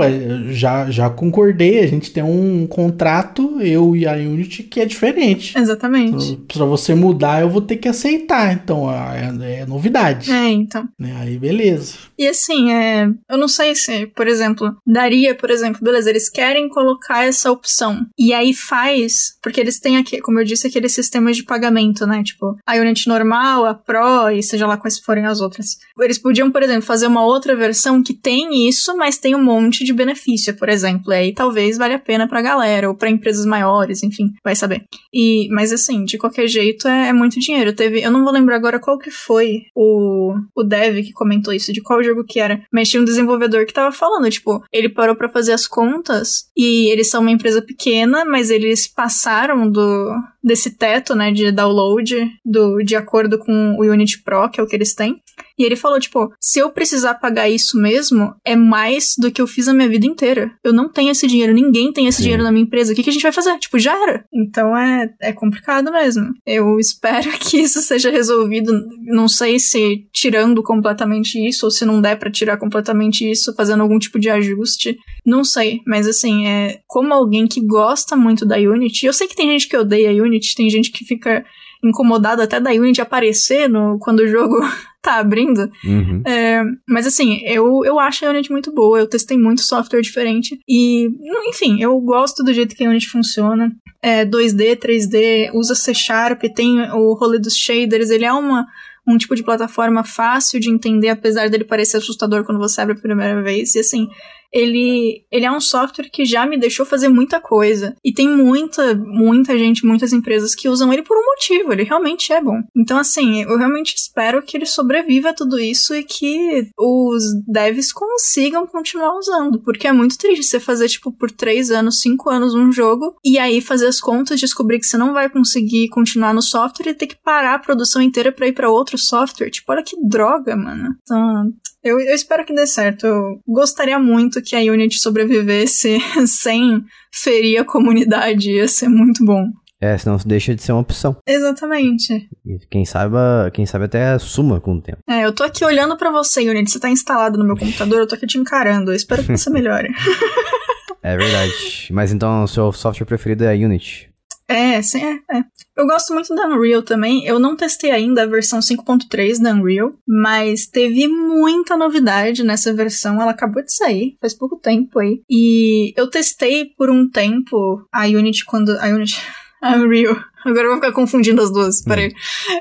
já, 0.49 0.91
já 0.91 1.09
concordei, 1.09 1.79
a 1.79 1.87
gente 1.87 2.11
tem 2.11 2.21
um 2.21 2.67
contrato, 2.67 3.61
eu 3.61 3.95
e 3.95 4.05
a 4.05 4.11
Unity, 4.11 4.63
que 4.63 4.81
é 4.81 4.85
diferente. 4.85 5.57
Exatamente. 5.57 6.33
Então, 6.33 6.45
pra 6.57 6.65
você 6.65 6.93
mudar, 6.93 7.41
eu 7.41 7.49
vou 7.49 7.61
ter 7.61 7.77
que 7.77 7.87
aceitar. 7.87 8.53
Então, 8.53 8.91
é, 8.91 9.61
é 9.61 9.65
novidade. 9.65 10.29
É, 10.29 10.49
então. 10.49 10.85
Né? 10.99 11.15
Aí, 11.21 11.37
beleza. 11.37 11.93
E 12.17 12.27
assim, 12.27 12.71
é, 12.71 13.07
eu 13.29 13.37
não 13.37 13.47
sei 13.47 13.73
se, 13.73 14.07
por 14.07 14.27
exemplo, 14.27 14.75
daria, 14.85 15.33
por 15.33 15.49
exemplo, 15.49 15.79
beleza, 15.81 16.09
eles 16.09 16.29
querem 16.29 16.67
colocar 16.67 17.23
essa 17.25 17.49
opção. 17.49 18.05
E 18.19 18.33
aí 18.33 18.53
faz, 18.53 19.37
porque 19.41 19.61
eles 19.61 19.79
têm 19.79 19.97
aqui, 19.97 20.19
como 20.19 20.39
eu 20.39 20.43
disse, 20.43 20.67
aqueles 20.67 20.91
sistemas 20.91 21.37
de 21.37 21.43
pagamento, 21.53 22.07
né? 22.07 22.23
Tipo, 22.23 22.57
a 22.65 22.75
Unity 22.75 23.07
normal, 23.07 23.65
a 23.65 23.75
Pro 23.75 24.29
e 24.31 24.41
seja 24.41 24.65
lá 24.65 24.75
quais 24.75 24.97
forem 24.97 25.27
as 25.27 25.39
outras. 25.39 25.77
Eles 25.99 26.17
podiam, 26.17 26.49
por 26.51 26.63
exemplo, 26.63 26.81
fazer 26.81 27.05
uma 27.05 27.23
outra 27.23 27.55
versão 27.55 28.01
que 28.01 28.13
tem 28.13 28.67
isso, 28.67 28.97
mas 28.97 29.19
tem 29.19 29.35
um 29.35 29.43
monte 29.43 29.83
de 29.83 29.93
benefício, 29.93 30.55
por 30.55 30.67
exemplo. 30.67 31.13
E 31.13 31.15
aí 31.15 31.33
talvez 31.33 31.77
valha 31.77 31.97
a 31.97 31.99
pena 31.99 32.27
pra 32.27 32.41
galera, 32.41 32.89
ou 32.89 32.95
pra 32.95 33.09
empresas 33.09 33.45
maiores, 33.45 34.01
enfim, 34.01 34.33
vai 34.43 34.55
saber. 34.55 34.83
E, 35.13 35.47
mas 35.51 35.71
assim, 35.71 36.03
de 36.05 36.17
qualquer 36.17 36.47
jeito, 36.47 36.87
é, 36.87 37.09
é 37.09 37.13
muito 37.13 37.39
dinheiro. 37.39 37.73
Teve, 37.73 38.01
eu 38.01 38.09
não 38.09 38.23
vou 38.23 38.33
lembrar 38.33 38.55
agora 38.55 38.79
qual 38.79 38.97
que 38.97 39.11
foi 39.11 39.65
o, 39.75 40.33
o 40.55 40.63
dev 40.63 41.03
que 41.03 41.13
comentou 41.13 41.53
isso, 41.53 41.71
de 41.71 41.81
qual 41.81 42.03
jogo 42.03 42.23
que 42.23 42.39
era. 42.39 42.63
Mas 42.71 42.89
tinha 42.89 43.01
um 43.01 43.05
desenvolvedor 43.05 43.65
que 43.67 43.73
tava 43.73 43.91
falando, 43.91 44.29
tipo, 44.29 44.63
ele 44.71 44.89
parou 44.89 45.15
para 45.15 45.29
fazer 45.29 45.53
as 45.53 45.67
contas 45.67 46.45
e 46.57 46.87
eles 46.91 47.09
são 47.09 47.21
uma 47.21 47.31
empresa 47.31 47.61
pequena, 47.61 48.25
mas 48.25 48.49
eles 48.49 48.87
passaram 48.87 49.69
do 49.69 50.11
desse 50.43 50.71
teto, 50.71 51.15
né, 51.15 51.31
de 51.31 51.42
download 51.51 52.15
do, 52.45 52.83
de 52.83 52.95
acordo 52.95 53.37
com 53.37 53.75
o 53.77 53.83
Unity 53.83 54.21
Pro, 54.23 54.49
que 54.49 54.59
é 54.59 54.63
o 54.63 54.67
que 54.67 54.75
eles 54.75 54.93
têm. 54.93 55.21
E 55.57 55.63
ele 55.63 55.75
falou, 55.75 55.99
tipo, 55.99 56.33
se 56.39 56.59
eu 56.59 56.71
precisar 56.71 57.15
pagar 57.15 57.49
isso 57.49 57.79
mesmo, 57.79 58.33
é 58.45 58.55
mais 58.55 59.13
do 59.17 59.31
que 59.31 59.41
eu 59.41 59.47
fiz 59.47 59.67
a 59.67 59.73
minha 59.73 59.87
vida 59.87 60.05
inteira. 60.05 60.51
Eu 60.63 60.73
não 60.73 60.89
tenho 60.89 61.11
esse 61.11 61.27
dinheiro, 61.27 61.53
ninguém 61.53 61.91
tem 61.91 62.07
esse 62.07 62.17
Sim. 62.17 62.23
dinheiro 62.23 62.43
na 62.43 62.51
minha 62.51 62.63
empresa. 62.63 62.91
O 62.91 62.95
que, 62.95 63.03
que 63.03 63.09
a 63.09 63.13
gente 63.13 63.21
vai 63.21 63.31
fazer? 63.31 63.57
Tipo, 63.59 63.77
já 63.77 63.93
era. 64.01 64.25
Então 64.33 64.75
é, 64.75 65.09
é 65.21 65.31
complicado 65.31 65.91
mesmo. 65.91 66.25
Eu 66.45 66.79
espero 66.79 67.29
que 67.39 67.57
isso 67.57 67.81
seja 67.81 68.09
resolvido. 68.09 68.73
Não 69.03 69.27
sei 69.27 69.59
se 69.59 70.07
tirando 70.11 70.63
completamente 70.63 71.37
isso, 71.47 71.65
ou 71.65 71.71
se 71.71 71.85
não 71.85 72.01
der 72.01 72.17
para 72.17 72.31
tirar 72.31 72.57
completamente 72.57 73.29
isso, 73.29 73.53
fazendo 73.55 73.81
algum 73.81 73.99
tipo 73.99 74.19
de 74.19 74.29
ajuste. 74.29 74.97
Não 75.25 75.43
sei. 75.43 75.81
Mas 75.85 76.07
assim, 76.07 76.47
é 76.47 76.79
como 76.87 77.13
alguém 77.13 77.47
que 77.47 77.65
gosta 77.65 78.15
muito 78.15 78.45
da 78.45 78.57
Unity, 78.57 79.05
eu 79.05 79.13
sei 79.13 79.27
que 79.27 79.35
tem 79.35 79.49
gente 79.49 79.67
que 79.67 79.77
odeia 79.77 80.09
a 80.09 80.23
Unity, 80.23 80.55
tem 80.55 80.69
gente 80.69 80.91
que 80.91 81.05
fica 81.05 81.45
incomodado 81.83 82.41
até 82.41 82.59
da 82.59 82.71
Unity 82.71 83.01
aparecer 83.01 83.67
no, 83.67 83.97
quando 83.99 84.21
o 84.21 84.27
jogo 84.27 84.55
tá 85.01 85.15
abrindo. 85.15 85.69
Uhum. 85.83 86.21
É, 86.25 86.63
mas 86.87 87.05
assim, 87.05 87.41
eu, 87.43 87.83
eu 87.85 87.99
acho 87.99 88.25
a 88.25 88.29
Unity 88.29 88.51
muito 88.51 88.73
boa, 88.73 88.99
eu 88.99 89.07
testei 89.07 89.37
muito 89.37 89.61
software 89.61 90.01
diferente 90.01 90.59
e, 90.67 91.09
enfim, 91.47 91.81
eu 91.81 91.99
gosto 91.99 92.43
do 92.43 92.53
jeito 92.53 92.75
que 92.75 92.83
a 92.83 92.89
Unity 92.89 93.09
funciona. 93.09 93.71
É 94.01 94.25
2D, 94.25 94.77
3D, 94.77 95.51
usa 95.53 95.75
C 95.75 95.93
Sharp, 95.93 96.41
tem 96.53 96.81
o 96.91 97.13
rolê 97.13 97.39
dos 97.39 97.55
shaders, 97.55 98.09
ele 98.09 98.25
é 98.25 98.33
uma 98.33 98.65
um 99.05 99.17
tipo 99.17 99.35
de 99.35 99.43
plataforma 99.43 100.03
fácil 100.03 100.59
de 100.59 100.69
entender, 100.69 101.09
apesar 101.09 101.49
dele 101.49 101.65
parecer 101.65 101.97
assustador 101.97 102.45
quando 102.45 102.57
você 102.57 102.79
abre 102.81 102.95
a 102.95 102.99
primeira 102.99 103.41
vez. 103.41 103.75
E 103.75 103.79
assim, 103.79 104.07
ele, 104.53 105.25
ele 105.31 105.45
é 105.45 105.51
um 105.51 105.59
software 105.59 106.09
que 106.09 106.23
já 106.23 106.45
me 106.45 106.57
deixou 106.57 106.85
fazer 106.85 107.09
muita 107.09 107.39
coisa. 107.39 107.95
E 108.03 108.13
tem 108.13 108.29
muita, 108.29 108.93
muita 108.93 109.57
gente, 109.57 109.85
muitas 109.85 110.13
empresas 110.13 110.53
que 110.53 110.69
usam 110.69 110.93
ele 110.93 111.01
por 111.01 111.17
um 111.17 111.25
motivo. 111.25 111.73
Ele 111.73 111.83
realmente 111.83 112.31
é 112.31 112.39
bom. 112.39 112.61
Então, 112.77 112.97
assim, 112.97 113.41
eu 113.41 113.57
realmente 113.57 113.95
espero 113.95 114.43
que 114.43 114.55
ele 114.55 114.65
sobreviva 114.65 115.29
a 115.29 115.33
tudo 115.33 115.59
isso 115.59 115.95
e 115.95 116.03
que 116.03 116.69
os 116.77 117.23
devs 117.47 117.91
consigam 117.91 118.67
continuar 118.67 119.17
usando. 119.17 119.61
Porque 119.63 119.87
é 119.87 119.91
muito 119.91 120.17
triste 120.17 120.43
você 120.43 120.59
fazer, 120.59 120.87
tipo, 120.87 121.11
por 121.11 121.31
três 121.31 121.71
anos, 121.71 121.99
cinco 121.99 122.29
anos 122.29 122.53
um 122.53 122.71
jogo 122.71 123.15
e 123.25 123.39
aí 123.39 123.59
fazer 123.59 123.87
as 123.87 123.99
contas, 123.99 124.39
descobrir 124.39 124.79
que 124.79 124.85
você 124.85 124.97
não 124.97 125.13
vai 125.13 125.29
conseguir 125.29 125.89
continuar 125.89 126.33
no 126.33 126.41
software 126.41 126.91
e 126.91 126.93
ter 126.93 127.07
que 127.07 127.21
parar 127.23 127.55
a 127.55 127.59
produção 127.59 128.01
inteira 128.01 128.31
pra 128.31 128.47
ir 128.47 128.53
para 128.53 128.69
outro 128.69 128.97
software. 128.97 129.49
Tipo, 129.49 129.71
olha 129.71 129.83
que 129.83 129.97
droga, 130.07 130.55
mano. 130.55 130.95
Então, 131.01 131.51
eu, 131.83 131.99
eu 131.99 132.15
espero 132.15 132.45
que 132.45 132.53
dê 132.53 132.65
certo. 132.65 133.05
Eu 133.05 133.39
gostaria 133.47 133.99
muito 133.99 134.41
que 134.41 134.55
a 134.55 134.59
Unity 134.59 134.99
sobrevivesse 134.99 135.97
sem 136.25 136.83
ferir 137.11 137.59
a 137.59 137.65
comunidade. 137.65 138.51
Ia 138.51 138.67
ser 138.67 138.87
muito 138.87 139.25
bom. 139.25 139.45
É, 139.81 139.97
senão 139.97 140.17
deixa 140.25 140.55
de 140.55 140.63
ser 140.63 140.71
uma 140.71 140.79
opção. 140.79 141.17
Exatamente. 141.27 142.29
E 142.45 142.57
quem 142.71 142.85
sabe, 142.85 143.15
quem 143.51 143.65
sabe 143.65 143.83
até 143.83 144.17
suma 144.17 144.61
com 144.61 144.75
o 144.75 144.81
tempo. 144.81 144.99
É, 145.09 145.25
eu 145.25 145.35
tô 145.35 145.43
aqui 145.43 145.65
olhando 145.65 145.97
para 145.97 146.09
você, 146.09 146.49
Unity. 146.49 146.71
Você 146.71 146.79
tá 146.79 146.89
instalado 146.89 147.37
no 147.37 147.43
meu 147.43 147.57
computador, 147.57 147.99
eu 147.99 148.07
tô 148.07 148.15
aqui 148.15 148.25
te 148.25 148.37
encarando. 148.37 148.91
Eu 148.91 148.95
espero 148.95 149.21
que 149.21 149.35
você 149.35 149.49
melhore. 149.49 149.89
é 151.03 151.17
verdade. 151.17 151.89
Mas 151.91 152.13
então 152.13 152.43
o 152.43 152.47
seu 152.47 152.71
software 152.71 153.05
preferido 153.05 153.43
é 153.43 153.51
a 153.51 153.55
Unity. 153.55 154.12
É, 154.53 154.81
sim, 154.83 155.03
é, 155.03 155.37
é. 155.37 155.43
Eu 155.75 155.87
gosto 155.87 156.13
muito 156.13 156.33
da 156.35 156.47
Unreal 156.47 156.83
também. 156.83 157.25
Eu 157.25 157.39
não 157.39 157.55
testei 157.55 157.89
ainda 157.89 158.23
a 158.23 158.27
versão 158.27 158.59
5.3 158.59 159.41
da 159.41 159.51
Unreal, 159.51 159.91
mas 160.07 160.67
teve 160.67 161.07
muita 161.07 161.75
novidade 161.75 162.43
nessa 162.43 162.71
versão. 162.71 163.19
Ela 163.19 163.31
acabou 163.31 163.63
de 163.63 163.73
sair, 163.73 164.15
faz 164.21 164.35
pouco 164.35 164.57
tempo 164.57 164.99
aí. 164.99 165.21
E 165.27 165.91
eu 165.97 166.07
testei 166.07 166.65
por 166.77 166.91
um 166.91 167.09
tempo 167.09 167.87
a 167.91 168.05
Unity 168.05 168.45
quando. 168.45 168.77
A 168.79 168.87
Unity 168.89 169.19
Unreal. 169.63 170.15
Agora 170.45 170.65
eu 170.65 170.71
vou 170.71 170.75
ficar 170.75 170.91
confundindo 170.91 171.41
as 171.41 171.51
duas. 171.51 171.81
Hum. 171.81 171.83
Peraí. 171.87 172.13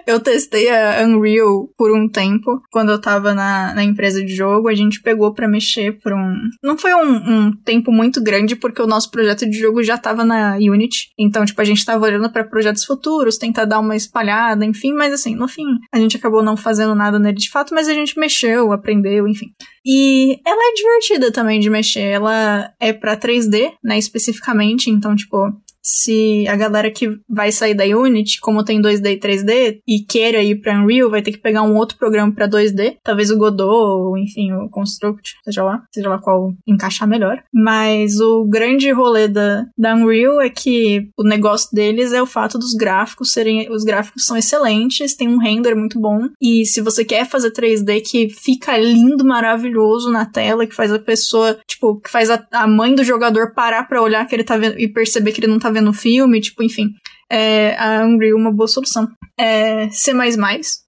Eu 0.07 0.21
testei 0.21 0.71
a 0.71 1.05
Unreal 1.05 1.69
por 1.77 1.93
um 1.93 2.09
tempo. 2.09 2.63
Quando 2.71 2.93
eu 2.93 3.01
tava 3.01 3.35
na, 3.35 3.75
na 3.75 3.83
empresa 3.83 4.25
de 4.25 4.35
jogo, 4.35 4.69
a 4.69 4.75
gente 4.75 5.03
pegou 5.03 5.35
para 5.35 5.49
mexer 5.49 5.99
por 6.01 6.13
um. 6.13 6.37
Não 6.63 6.79
foi 6.79 6.95
um, 6.95 7.11
um, 7.13 7.53
tempo 7.65 7.91
muito 7.91 8.23
grande, 8.23 8.57
porque 8.57 8.81
o 8.81 8.87
nosso 8.87 9.11
projeto 9.11 9.49
de 9.49 9.59
jogo 9.59 9.83
já 9.83 9.99
tava 9.99 10.25
na 10.25 10.57
Unity. 10.57 11.11
Então, 11.19 11.45
tipo, 11.45 11.61
a 11.61 11.65
gente 11.65 11.85
tava 11.85 12.07
olhando 12.07 12.31
para 12.31 12.45
projetos 12.45 12.85
futuros, 12.85 13.37
tentar 13.37 13.65
dar 13.65 13.81
uma 13.81 13.97
espalhada, 13.97 14.65
enfim. 14.65 14.93
Mas 14.93 15.13
assim, 15.13 15.35
no 15.35 15.49
fim, 15.49 15.67
a 15.93 15.99
gente 15.99 16.17
acabou 16.17 16.43
não 16.43 16.57
fazendo 16.57 16.95
nada 16.95 17.19
nele 17.19 17.37
de 17.37 17.51
fato, 17.51 17.75
mas 17.75 17.89
a 17.89 17.95
gente 17.95 18.19
mexeu, 18.19 18.73
aprendeu, 18.73 19.27
enfim. 19.27 19.47
E 19.85 20.39
ela 20.47 20.71
é 20.71 20.75
divertida 20.75 21.33
também 21.33 21.59
de 21.59 21.69
mexer. 21.69 22.03
Ela 22.03 22.73
é 22.79 22.93
para 22.93 23.17
3D, 23.17 23.73
né, 23.83 23.99
especificamente. 23.99 24.89
Então, 24.89 25.17
tipo, 25.17 25.53
se 25.83 26.47
a 26.49 26.57
galera 26.57 26.91
que 26.91 27.19
vai 27.29 27.51
sair 27.51 27.75
da 27.75 27.85
Unity, 27.85 28.41
como 28.41 28.65
tem 28.65 28.81
2D 28.81 29.13
e 29.13 29.19
3D, 29.19 29.79
e 29.87 30.01
queira 30.01 30.43
ir 30.43 30.61
pra 30.61 30.79
Unreal, 30.81 31.11
vai 31.11 31.23
ter 31.23 31.33
que 31.33 31.39
pegar 31.39 31.63
um 31.63 31.77
outro 31.77 31.99
programa 31.99 32.33
para 32.33 32.49
2D, 32.49 32.97
talvez 33.03 33.31
o 33.31 33.37
Godot, 33.37 33.69
ou 33.69 34.19
enfim, 34.19 34.53
o 34.53 34.69
Construct, 34.69 35.35
seja 35.45 35.65
lá, 35.65 35.83
seja 35.93 36.09
lá 36.09 36.19
qual 36.19 36.55
encaixar 36.67 37.09
melhor. 37.09 37.43
Mas 37.53 38.21
o 38.21 38.45
grande 38.45 38.91
rolê 38.93 39.27
da, 39.27 39.67
da 39.77 39.95
Unreal 39.95 40.41
é 40.41 40.49
que 40.49 41.09
o 41.19 41.25
negócio 41.25 41.69
deles 41.73 42.13
é 42.13 42.23
o 42.23 42.27
fato 42.27 42.59
dos 42.59 42.75
gráficos 42.75 43.33
serem. 43.33 43.71
Os 43.71 43.83
gráficos 43.83 44.25
são 44.25 44.37
excelentes, 44.37 45.17
tem 45.17 45.29
um 45.29 45.39
render 45.39 45.75
muito 45.75 46.01
bom, 46.01 46.29
e 46.41 46.65
se 46.65 46.81
você 46.81 47.05
quer 47.05 47.27
fazer 47.27 47.51
3D 47.51 48.03
que 48.09 48.29
fica 48.29 48.77
lindo, 48.77 49.25
maravilhoso 49.25 50.11
na 50.11 50.27
tela, 50.27 50.67
que 50.67 50.75
faz 50.75 50.93
a 50.93 50.99
pessoa, 50.99 51.59
tipo, 51.67 52.01
que 52.01 52.11
faz 52.11 52.31
a, 52.31 52.47
a 52.53 52.67
mãe 52.67 52.95
do 52.95 53.03
jogador 53.03 53.53
parar 53.55 53.85
pra 53.85 54.03
olhar 54.03 54.27
que 54.27 54.35
ele 54.35 54.45
tá 54.45 54.57
vendo 54.57 54.79
e 54.79 54.87
perceber 54.87 55.33
que 55.33 55.41
ele 55.41 55.51
não 55.51 55.59
tá 55.59 55.72
vendo 55.73 55.91
o 55.91 55.95
filme, 55.95 56.41
tipo, 56.41 56.63
enfim 56.63 56.95
é, 57.33 57.75
a 57.79 58.05
Unreal 58.05 58.37
uma 58.37 58.53
boa 58.53 58.69
solução. 58.69 59.09
É 59.43 59.91
C++ 59.91 60.13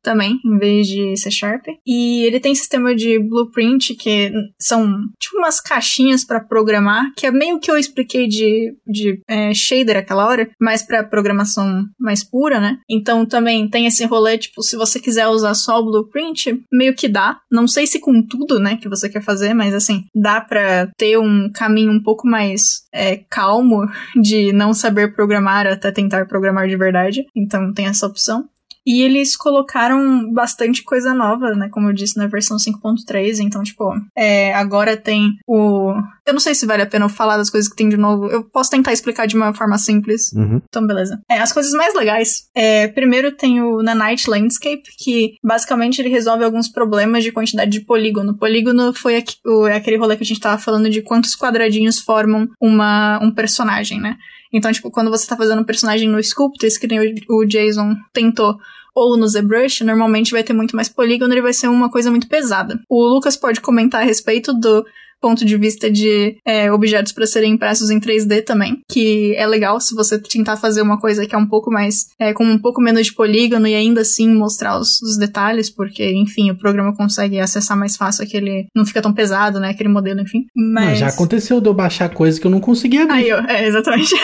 também, 0.03 0.39
em 0.45 0.59
vez 0.59 0.87
de 0.87 1.17
C 1.17 1.31
Sharp. 1.31 1.67
E 1.85 2.25
ele 2.25 2.39
tem 2.39 2.55
sistema 2.55 2.95
de 2.95 3.19
blueprint, 3.19 3.95
que 3.95 4.33
são 4.61 4.87
tipo 5.19 5.39
umas 5.39 5.61
caixinhas 5.61 6.25
para 6.25 6.39
programar, 6.39 7.13
que 7.17 7.27
é 7.27 7.31
meio 7.31 7.59
que 7.59 7.71
eu 7.71 7.77
expliquei 7.77 8.29
de, 8.29 8.77
de 8.87 9.21
é, 9.29 9.53
shader 9.53 9.97
aquela 9.97 10.27
hora, 10.27 10.49
mas 10.61 10.83
para 10.83 11.03
programação 11.03 11.85
mais 11.99 12.23
pura, 12.23 12.61
né? 12.61 12.79
Então 12.89 13.27
também 13.27 13.69
tem 13.69 13.87
esse 13.87 14.05
rolê, 14.05 14.39
tipo, 14.39 14.63
se 14.63 14.77
você 14.77 15.01
quiser 15.01 15.27
usar 15.27 15.55
só 15.55 15.81
o 15.81 15.85
blueprint, 15.85 16.63
meio 16.73 16.95
que 16.95 17.09
dá. 17.09 17.39
Não 17.51 17.67
sei 17.67 17.87
se 17.87 17.99
com 17.99 18.23
tudo, 18.23 18.61
né, 18.61 18.77
que 18.77 18.89
você 18.89 19.09
quer 19.09 19.23
fazer, 19.23 19.55
mas 19.55 19.75
assim, 19.75 20.05
dá 20.15 20.41
para 20.41 20.91
ter 20.97 21.19
um 21.19 21.51
caminho 21.53 21.91
um 21.91 22.03
pouco 22.03 22.29
mais 22.29 22.85
é, 22.93 23.17
calmo 23.17 23.87
de 24.21 24.53
não 24.53 24.73
saber 24.73 25.15
programar 25.15 25.67
até 25.67 25.91
tentar 25.91 26.27
programar 26.27 26.69
de 26.69 26.77
verdade. 26.77 27.25
Então 27.35 27.73
tem 27.73 27.87
essa 27.87 28.07
opção. 28.07 28.44
E 28.87 29.03
eles 29.03 29.37
colocaram 29.37 30.31
bastante 30.33 30.83
coisa 30.83 31.15
nova, 31.15 31.55
né? 31.55 31.69
Como 31.71 31.89
eu 31.89 31.93
disse, 31.93 32.19
na 32.19 32.27
versão 32.27 32.57
5.3. 32.57 33.39
Então, 33.41 33.63
tipo, 33.63 33.93
é, 34.17 34.53
agora 34.55 34.97
tem 34.97 35.39
o. 35.47 35.95
Eu 36.27 36.33
não 36.33 36.41
sei 36.41 36.55
se 36.55 36.65
vale 36.65 36.83
a 36.83 36.87
pena 36.87 37.05
eu 37.05 37.09
falar 37.09 37.37
das 37.37 37.51
coisas 37.51 37.69
que 37.69 37.77
tem 37.77 37.89
de 37.89 37.97
novo. 37.97 38.27
Eu 38.27 38.45
posso 38.45 38.71
tentar 38.71 38.93
explicar 38.93 39.27
de 39.27 39.37
uma 39.37 39.53
forma 39.53 39.77
simples. 39.77 40.33
Uhum. 40.33 40.61
Então, 40.69 40.87
beleza. 40.87 41.21
É, 41.31 41.39
as 41.39 41.53
coisas 41.53 41.73
mais 41.73 41.95
legais. 41.95 42.49
É, 42.55 42.89
primeiro 42.89 43.33
tem 43.33 43.61
o 43.63 43.83
Nanite 43.83 44.31
Landscape, 44.31 44.85
que 44.99 45.35
basicamente 45.43 46.01
ele 46.01 46.09
resolve 46.09 46.45
alguns 46.45 46.69
problemas 46.69 47.23
de 47.23 47.33
quantidade 47.33 47.71
de 47.71 47.81
polígono. 47.81 48.37
Polígono 48.37 48.95
foi 48.95 49.17
aqui, 49.17 49.37
o, 49.45 49.67
é 49.67 49.77
aquele 49.77 49.99
rolê 49.99 50.17
que 50.17 50.23
a 50.23 50.27
gente 50.27 50.41
tava 50.41 50.59
falando 50.59 50.89
de 50.89 51.03
quantos 51.03 51.37
quadradinhos 51.37 51.99
formam 51.99 52.49
uma, 52.61 53.19
um 53.23 53.31
personagem, 53.31 54.01
né? 54.01 54.17
Então, 54.53 54.73
tipo, 54.73 54.91
quando 54.91 55.11
você 55.11 55.27
tá 55.27 55.37
fazendo 55.37 55.61
um 55.61 55.65
personagem 55.65 56.09
no 56.09 56.23
Sculptors, 56.23 56.79
que 56.79 56.87
nem 56.87 57.01
o 57.29 57.45
Jason 57.45 57.97
tentou, 58.13 58.57
ou 58.95 59.17
no 59.17 59.27
ZBrush, 59.27 59.83
normalmente 59.83 60.31
vai 60.31 60.45
ter 60.45 60.53
muito 60.53 60.77
mais 60.77 60.89
polígono 60.89 61.35
e 61.35 61.41
vai 61.41 61.53
ser 61.53 61.67
uma 61.67 61.91
coisa 61.91 62.11
muito 62.11 62.29
pesada. 62.29 62.81
O 62.89 63.03
Lucas 63.03 63.37
pode 63.37 63.61
comentar 63.61 64.03
a 64.03 64.05
respeito 64.05 64.55
do 64.55 64.87
ponto 65.21 65.45
de 65.45 65.57
vista 65.57 65.91
de 65.91 66.37
é, 66.47 66.71
objetos 66.71 67.13
para 67.13 67.27
serem 67.27 67.53
impressos 67.53 67.91
em 67.91 68.01
3D 68.01 68.45
também, 68.45 68.81
que 68.91 69.35
é 69.37 69.47
legal 69.47 69.81
se 69.81 69.95
você 69.95 70.19
tentar 70.19 70.57
fazer 70.57 70.83
uma 70.83 71.01
coisa 71.01 71.27
que 71.27 71.35
é 71.35 71.39
um 71.39 71.47
pouco 71.47 71.71
mais, 71.71 72.07
é, 72.19 72.33
com 72.33 72.45
um 72.45 72.59
pouco 72.59 72.81
menos 72.81 73.07
de 73.07 73.15
polígono 73.15 73.67
e 73.67 73.75
ainda 73.75 74.03
assim 74.03 74.29
mostrar 74.29 74.79
os, 74.79 75.01
os, 75.03 75.17
detalhes, 75.17 75.71
porque, 75.71 76.13
enfim, 76.13 76.51
o 76.51 76.59
programa 76.59 76.95
consegue 76.95 77.39
acessar 77.41 77.77
mais 77.77 77.97
fácil 77.97 78.25
aquele, 78.25 78.67
não 78.75 78.85
fica 78.85 79.01
tão 79.01 79.13
pesado, 79.13 79.59
né, 79.59 79.71
aquele 79.71 79.89
modelo, 79.89 80.21
enfim. 80.21 80.45
Mas... 80.55 80.85
Mas 80.85 80.99
já 80.99 81.09
aconteceu 81.09 81.61
de 81.61 81.69
eu 81.69 81.75
baixar 81.75 82.09
coisa 82.11 82.41
que 82.41 82.47
eu 82.47 82.51
não 82.51 82.61
conseguia 82.61 83.05
abrir. 83.05 83.15
Aí, 83.15 83.33
ó, 83.33 83.41
é, 83.49 83.67
exatamente. 83.67 84.15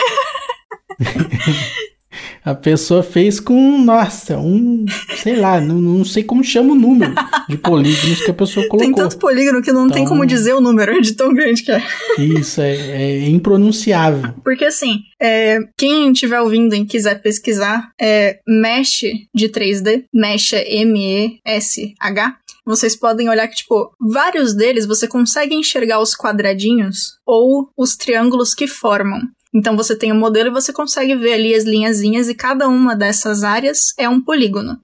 A 2.43 2.53
pessoa 2.53 3.03
fez 3.03 3.39
com, 3.39 3.77
nossa, 3.83 4.37
um, 4.37 4.85
sei 5.17 5.35
lá, 5.35 5.61
não, 5.61 5.75
não 5.75 6.05
sei 6.05 6.23
como 6.23 6.43
chama 6.43 6.73
o 6.73 6.75
número 6.75 7.13
de 7.47 7.57
polígonos 7.57 8.21
que 8.23 8.31
a 8.31 8.33
pessoa 8.33 8.67
colocou. 8.67 8.79
Tem 8.79 8.95
tanto 8.95 9.17
polígono 9.17 9.61
que 9.61 9.71
não 9.71 9.85
então, 9.85 9.95
tem 9.95 10.05
como 10.05 10.25
dizer 10.25 10.53
o 10.53 10.61
número 10.61 11.01
de 11.01 11.13
tão 11.13 11.33
grande 11.33 11.63
que 11.63 11.71
é. 11.71 11.83
Isso, 12.17 12.61
é, 12.61 12.75
é 12.75 13.29
impronunciável. 13.29 14.33
Porque 14.43 14.65
assim, 14.65 15.01
é, 15.21 15.59
quem 15.77 16.11
estiver 16.11 16.41
ouvindo 16.41 16.75
e 16.75 16.85
quiser 16.85 17.21
pesquisar, 17.21 17.91
é 17.99 18.39
Mesh 18.47 19.01
de 19.33 19.49
3D, 19.49 20.05
Mesh 20.13 20.53
é 20.53 20.81
M-E-S-H, 20.81 22.37
vocês 22.65 22.95
podem 22.95 23.27
olhar 23.27 23.47
que, 23.47 23.55
tipo, 23.55 23.91
vários 23.99 24.53
deles 24.53 24.85
você 24.85 25.07
consegue 25.07 25.55
enxergar 25.55 25.99
os 25.99 26.15
quadradinhos 26.15 27.17
ou 27.25 27.69
os 27.75 27.95
triângulos 27.95 28.53
que 28.53 28.67
formam. 28.67 29.19
Então 29.53 29.75
você 29.75 29.95
tem 29.95 30.11
o 30.11 30.15
um 30.15 30.19
modelo 30.19 30.49
e 30.49 30.53
você 30.53 30.71
consegue 30.71 31.15
ver 31.15 31.33
ali 31.33 31.53
as 31.53 31.65
linhazinhas 31.65 32.29
e 32.29 32.35
cada 32.35 32.67
uma 32.67 32.95
dessas 32.95 33.43
áreas 33.43 33.93
é 33.97 34.07
um 34.07 34.21
polígono. 34.21 34.79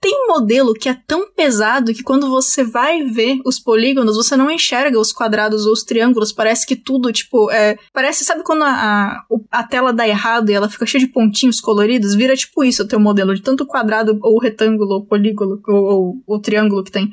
Tem 0.00 0.14
um 0.14 0.28
modelo 0.28 0.72
que 0.72 0.88
é 0.88 0.96
tão 1.06 1.30
pesado 1.30 1.92
que 1.92 2.02
quando 2.02 2.26
você 2.30 2.64
vai 2.64 3.02
ver 3.02 3.38
os 3.44 3.60
polígonos, 3.60 4.16
você 4.16 4.34
não 4.34 4.50
enxerga 4.50 4.98
os 4.98 5.12
quadrados 5.12 5.66
ou 5.66 5.74
os 5.74 5.84
triângulos. 5.84 6.32
Parece 6.32 6.66
que 6.66 6.74
tudo, 6.74 7.12
tipo, 7.12 7.50
é. 7.50 7.76
Parece, 7.92 8.24
sabe 8.24 8.42
quando 8.42 8.62
a, 8.62 8.70
a, 8.70 9.24
a 9.50 9.62
tela 9.62 9.92
dá 9.92 10.08
errado 10.08 10.48
e 10.48 10.54
ela 10.54 10.70
fica 10.70 10.86
cheia 10.86 11.04
de 11.04 11.12
pontinhos 11.12 11.60
coloridos? 11.60 12.14
Vira 12.14 12.34
tipo 12.34 12.64
isso 12.64 12.82
o 12.82 12.88
teu 12.88 12.98
modelo, 12.98 13.34
de 13.34 13.42
tanto 13.42 13.66
quadrado 13.66 14.18
ou 14.22 14.40
retângulo 14.40 14.94
ou 14.94 15.04
polígono 15.04 15.60
ou, 15.68 15.74
ou, 15.74 16.22
ou 16.26 16.40
triângulo 16.40 16.82
que 16.82 16.90
tem. 16.90 17.12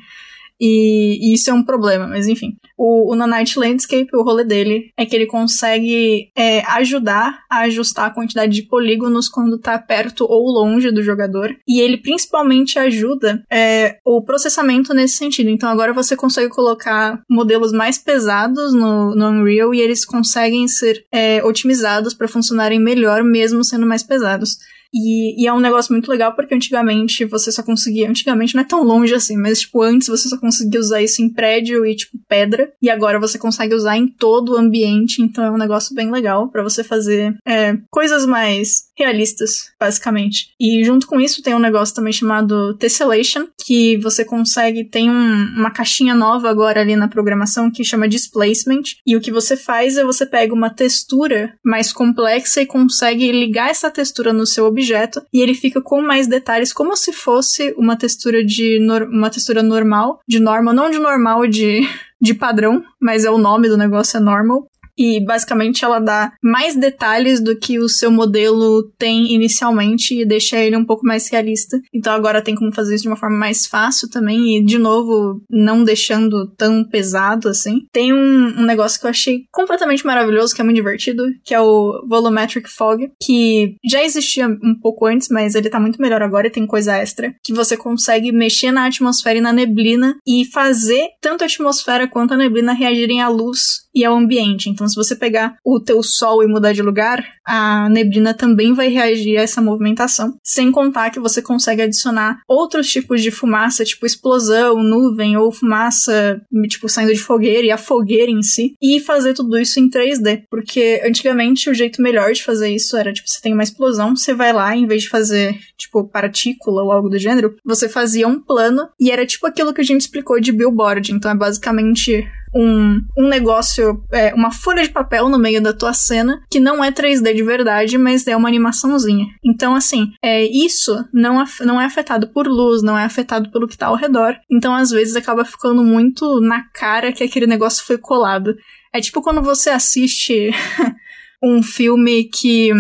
E, 0.59 1.19
e, 1.21 1.34
isso 1.34 1.49
é 1.49 1.53
um 1.53 1.63
problema, 1.63 2.07
mas 2.07 2.27
enfim. 2.27 2.57
O, 2.77 3.11
o 3.11 3.15
Nanite 3.15 3.59
Landscape, 3.59 4.15
o 4.15 4.23
rolê 4.23 4.43
dele 4.43 4.91
é 4.97 5.05
que 5.05 5.15
ele 5.15 5.25
consegue 5.25 6.31
é, 6.35 6.61
ajudar 6.71 7.43
a 7.49 7.59
ajustar 7.61 8.07
a 8.07 8.13
quantidade 8.13 8.53
de 8.53 8.63
polígonos 8.63 9.29
quando 9.29 9.59
tá 9.59 9.77
perto 9.77 10.25
ou 10.27 10.51
longe 10.51 10.91
do 10.91 11.03
jogador. 11.03 11.55
E 11.67 11.79
ele 11.79 11.97
principalmente 11.97 12.79
ajuda 12.79 13.43
é, 13.51 13.97
o 14.05 14.21
processamento 14.21 14.93
nesse 14.93 15.17
sentido. 15.17 15.49
Então 15.49 15.69
agora 15.69 15.93
você 15.93 16.15
consegue 16.15 16.49
colocar 16.49 17.21
modelos 17.29 17.71
mais 17.71 17.97
pesados 17.97 18.73
no, 18.73 19.15
no 19.15 19.29
Unreal 19.29 19.73
e 19.73 19.81
eles 19.81 20.05
conseguem 20.05 20.67
ser 20.67 21.05
é, 21.11 21.43
otimizados 21.43 22.13
para 22.13 22.27
funcionarem 22.27 22.79
melhor, 22.79 23.23
mesmo 23.23 23.63
sendo 23.63 23.85
mais 23.85 24.03
pesados. 24.03 24.57
E, 24.93 25.41
e, 25.41 25.47
é 25.47 25.53
um 25.53 25.59
negócio 25.59 25.93
muito 25.93 26.09
legal 26.09 26.35
porque 26.35 26.55
antigamente 26.55 27.26
você 27.26 27.51
só 27.51 27.64
conseguia. 27.64 28.09
Antigamente 28.09 28.55
não 28.55 28.61
é 28.61 28.65
tão 28.65 28.84
longe 28.84 29.14
assim, 29.14 29.38
mas 29.38 29.61
tipo, 29.61 29.81
antes 29.81 30.07
você 30.07 30.30
só 30.30 30.38
conseguia 30.38 30.80
usar 30.80 31.01
isso 31.01 31.22
em 31.22 31.30
prédio 31.30 31.85
e 31.85 31.95
tipo 31.95 32.18
pedra. 32.27 32.72
E 32.81 32.89
agora 32.89 33.19
você 33.19 33.38
consegue 33.38 33.73
usar 33.73 33.97
em 33.97 34.07
todo 34.07 34.53
o 34.53 34.57
ambiente. 34.57 35.22
Então 35.22 35.43
é 35.43 35.51
um 35.51 35.57
negócio 35.57 35.95
bem 35.95 36.11
legal 36.11 36.49
para 36.49 36.64
você 36.64 36.84
fazer 36.84 37.35
é, 37.45 37.77
coisas 37.89 38.26
mais 38.26 38.88
realistas, 38.97 39.72
basicamente. 39.80 40.49
E 40.59 40.84
junto 40.84 41.05
com 41.05 41.19
isso 41.19 41.43
tem 41.43 41.53
um 41.53 41.59
negócio 41.59 41.93
também 41.93 42.11
chamado 42.11 42.76
Tessellation, 42.77 43.47
que 43.65 43.97
você 43.97 44.26
consegue. 44.26 44.84
Tem 44.84 45.09
um, 45.09 45.43
uma 45.57 45.72
caixinha 45.72 46.15
nova 46.15 46.49
agora 46.49 46.81
ali 46.81 46.95
na 46.95 47.07
programação 47.07 47.69
que 47.69 47.84
chama 47.84 48.07
Displacement. 48.07 48.84
E 49.05 49.15
o 49.15 49.22
que 49.22 49.31
você 49.31 49.55
faz 49.55 49.97
é 49.97 50.03
você 50.03 50.26
pega 50.26 50.53
uma 50.53 50.69
textura 50.69 51.53
mais 51.64 51.93
complexa 51.93 52.61
e 52.61 52.65
consegue 52.65 53.31
ligar 53.31 53.69
essa 53.69 53.91
textura 53.91 54.34
no 54.34 54.45
seu 54.45 54.65
objeto 54.78 55.22
e 55.34 55.41
ele 55.41 55.56
fica 55.56 55.82
com 55.82 56.02
mais 56.02 56.28
detalhes, 56.28 56.72
como 56.72 56.95
se 56.95 57.12
fosse 57.12 57.74
uma 57.78 57.98
textura 57.98 58.45
de 58.45 58.78
uma 59.12 59.30
textura 59.30 59.64
normal, 59.64 60.20
de 60.28 60.40
normal, 60.40 60.74
não 60.74 60.90
de 60.90 60.99
normal 60.99 61.48
de 61.48 61.82
de 62.22 62.34
padrão, 62.34 62.84
mas 62.99 63.26
é 63.26 63.30
o 63.30 63.38
nome 63.38 63.70
do 63.70 63.78
negócio 63.78 64.18
é 64.18 64.20
normal 64.20 64.68
e 64.98 65.19
basicamente 65.24 65.86
ela 65.86 65.99
dá 65.99 66.32
mais 66.41 66.76
detalhes 66.76 67.40
do 67.40 67.56
que 67.57 67.80
o 67.80 67.90
seu 67.90 68.10
modelo 68.10 68.84
tem 68.98 69.34
inicialmente 69.34 70.19
e 70.19 70.26
deixa 70.26 70.57
ele 70.57 70.76
um 70.76 70.86
pouco 70.86 71.06
mais 71.06 71.30
realista. 71.30 71.80
Então 71.94 72.14
agora 72.14 72.41
tem 72.41 72.56
como 72.56 72.74
fazer 72.74 72.95
isso 72.95 73.03
de 73.03 73.10
uma 73.10 73.18
forma 73.18 73.38
mais 73.38 73.65
fácil 73.65 74.10
também 74.10 74.57
e 74.57 74.65
de 74.65 74.78
novo 74.78 75.41
não 75.49 75.84
deixando 75.84 76.48
tão 76.57 76.84
pesado 76.84 77.49
assim. 77.49 77.86
Tem 77.91 78.14
um, 78.14 78.61
um 78.61 78.65
negócio 78.65 78.99
que 78.99 79.06
eu 79.06 79.10
achei 79.10 79.44
completamente 79.52 80.06
maravilhoso, 80.06 80.56
que 80.56 80.61
é 80.61 80.64
muito 80.64 80.78
divertido, 80.78 81.24
que 81.44 81.53
é 81.53 81.61
o 81.61 82.06
Volumetric 82.07 82.69
Fog, 82.69 83.10
que 83.22 83.76
já 83.90 84.03
existia 84.03 84.48
um 84.48 84.76
pouco 84.82 85.06
antes, 85.06 85.28
mas 85.30 85.56
ele 85.56 85.69
tá 85.69 85.80
muito 85.80 86.02
melhor 86.02 86.22
agora 86.22 86.48
e 86.48 86.52
tem 86.52 86.65
coisa 86.65 86.95
extra, 86.95 87.34
que 87.44 87.53
você 87.53 87.78
consegue 87.78 88.32
mexer 88.32 88.72
na 88.72 88.86
atmosfera 88.86 89.38
e 89.38 89.41
na 89.41 89.53
neblina 89.53 90.15
e 90.26 90.45
fazer 90.45 91.07
tanto 91.22 91.44
a 91.44 91.48
atmosfera 91.48 92.07
quanto 92.07 92.34
a 92.34 92.38
neblina 92.38 92.74
reagirem 92.74 93.22
à 93.22 93.28
luz 93.28 93.88
e 93.94 94.06
ao 94.06 94.15
ambiente. 94.15 94.69
Então 94.69 94.86
Então, 94.88 94.89
se 94.89 94.95
você 94.95 95.15
pegar 95.15 95.57
o 95.65 95.80
teu 95.81 96.01
sol 96.01 96.41
e 96.41 96.47
mudar 96.47 96.72
de 96.72 96.81
lugar, 96.81 97.23
a 97.45 97.89
neblina 97.89 98.34
também 98.34 98.73
vai 98.73 98.88
reagir 98.88 99.38
a 99.38 99.41
essa 99.41 99.61
movimentação. 99.61 100.38
Sem 100.41 100.72
contar 100.72 101.09
que 101.09 101.19
você 101.19 101.41
consegue 101.41 101.81
adicionar 101.81 102.39
outros 102.47 102.89
tipos 102.89 103.22
de 103.22 103.30
fumaça, 103.30 103.84
tipo 103.84 104.05
explosão, 104.05 104.81
nuvem 104.81 105.35
ou 105.35 105.51
fumaça, 105.51 106.41
tipo, 106.69 106.88
saindo 106.88 107.14
de 107.14 107.19
fogueira 107.19 107.68
e 107.68 107.72
a 107.72 107.77
fogueira 107.77 108.31
em 108.31 108.41
si, 108.41 108.76
e 108.81 108.99
fazer 108.99 109.34
tudo 109.34 109.57
isso 109.57 109.80
em 109.80 109.89
3D. 109.89 110.43
Porque 110.49 111.01
antigamente 111.05 111.69
o 111.69 111.73
jeito 111.73 112.01
melhor 112.01 112.31
de 112.31 112.43
fazer 112.43 112.69
isso 112.69 112.95
era, 112.95 113.11
tipo, 113.11 113.27
você 113.27 113.41
tem 113.41 113.53
uma 113.53 113.64
explosão, 113.64 114.15
você 114.15 114.34
vai 114.34 114.53
lá, 114.53 114.76
em 114.76 114.88
vez 114.88 115.03
de 115.03 115.09
fazer, 115.09 115.57
tipo, 115.77 116.07
partícula 116.07 116.84
ou 116.84 116.91
algo 116.91 117.09
do 117.09 117.18
gênero, 117.18 117.55
você 117.65 117.89
fazia 117.89 118.27
um 118.27 118.39
plano 118.39 118.88
e 118.99 119.11
era 119.11 119.26
tipo 119.26 119.45
aquilo 119.45 119.73
que 119.73 119.81
a 119.81 119.84
gente 119.84 120.01
explicou 120.01 120.39
de 120.39 120.51
billboard. 120.51 121.11
Então 121.11 121.30
é 121.31 121.35
basicamente 121.35 122.26
um, 122.57 123.01
um 123.15 123.27
negócio, 123.27 124.03
é, 124.11 124.34
uma 124.34 124.51
folha 124.51 124.81
de 124.81 124.89
papel 124.89 125.29
no 125.29 125.38
meio 125.38 125.61
da 125.61 125.73
tua 125.73 125.93
cena, 125.93 126.41
que 126.49 126.59
não 126.59 126.84
é 126.84 126.91
3D 126.91 127.35
de 127.35 127.43
verdade, 127.43 127.97
mas 127.97 128.25
é 128.25 128.35
uma 128.35 128.47
animaçãozinha. 128.47 129.27
Então, 129.45 129.75
assim, 129.75 130.11
é, 130.23 130.43
isso 130.43 131.05
não, 131.13 131.43
não 131.61 131.79
é 131.79 131.85
afetado 131.85 132.27
por 132.29 132.47
luz, 132.47 132.81
não 132.81 132.97
é 132.97 133.05
afetado 133.05 133.51
pelo 133.51 133.67
que 133.67 133.77
tá 133.77 133.88
ao 133.88 133.95
redor. 133.95 134.35
Então, 134.49 134.73
às 134.73 134.89
vezes, 134.89 135.15
acaba 135.15 135.45
ficando 135.45 135.84
muito 135.84 136.41
na 136.41 136.63
cara 136.73 137.13
que 137.13 137.23
aquele 137.23 137.45
negócio 137.45 137.85
foi 137.85 137.97
colado. 137.97 138.55
É 138.91 138.99
tipo 138.99 139.21
quando 139.21 139.41
você 139.43 139.69
assiste 139.69 140.49
um 141.43 141.61
filme 141.61 142.23
que 142.23 142.71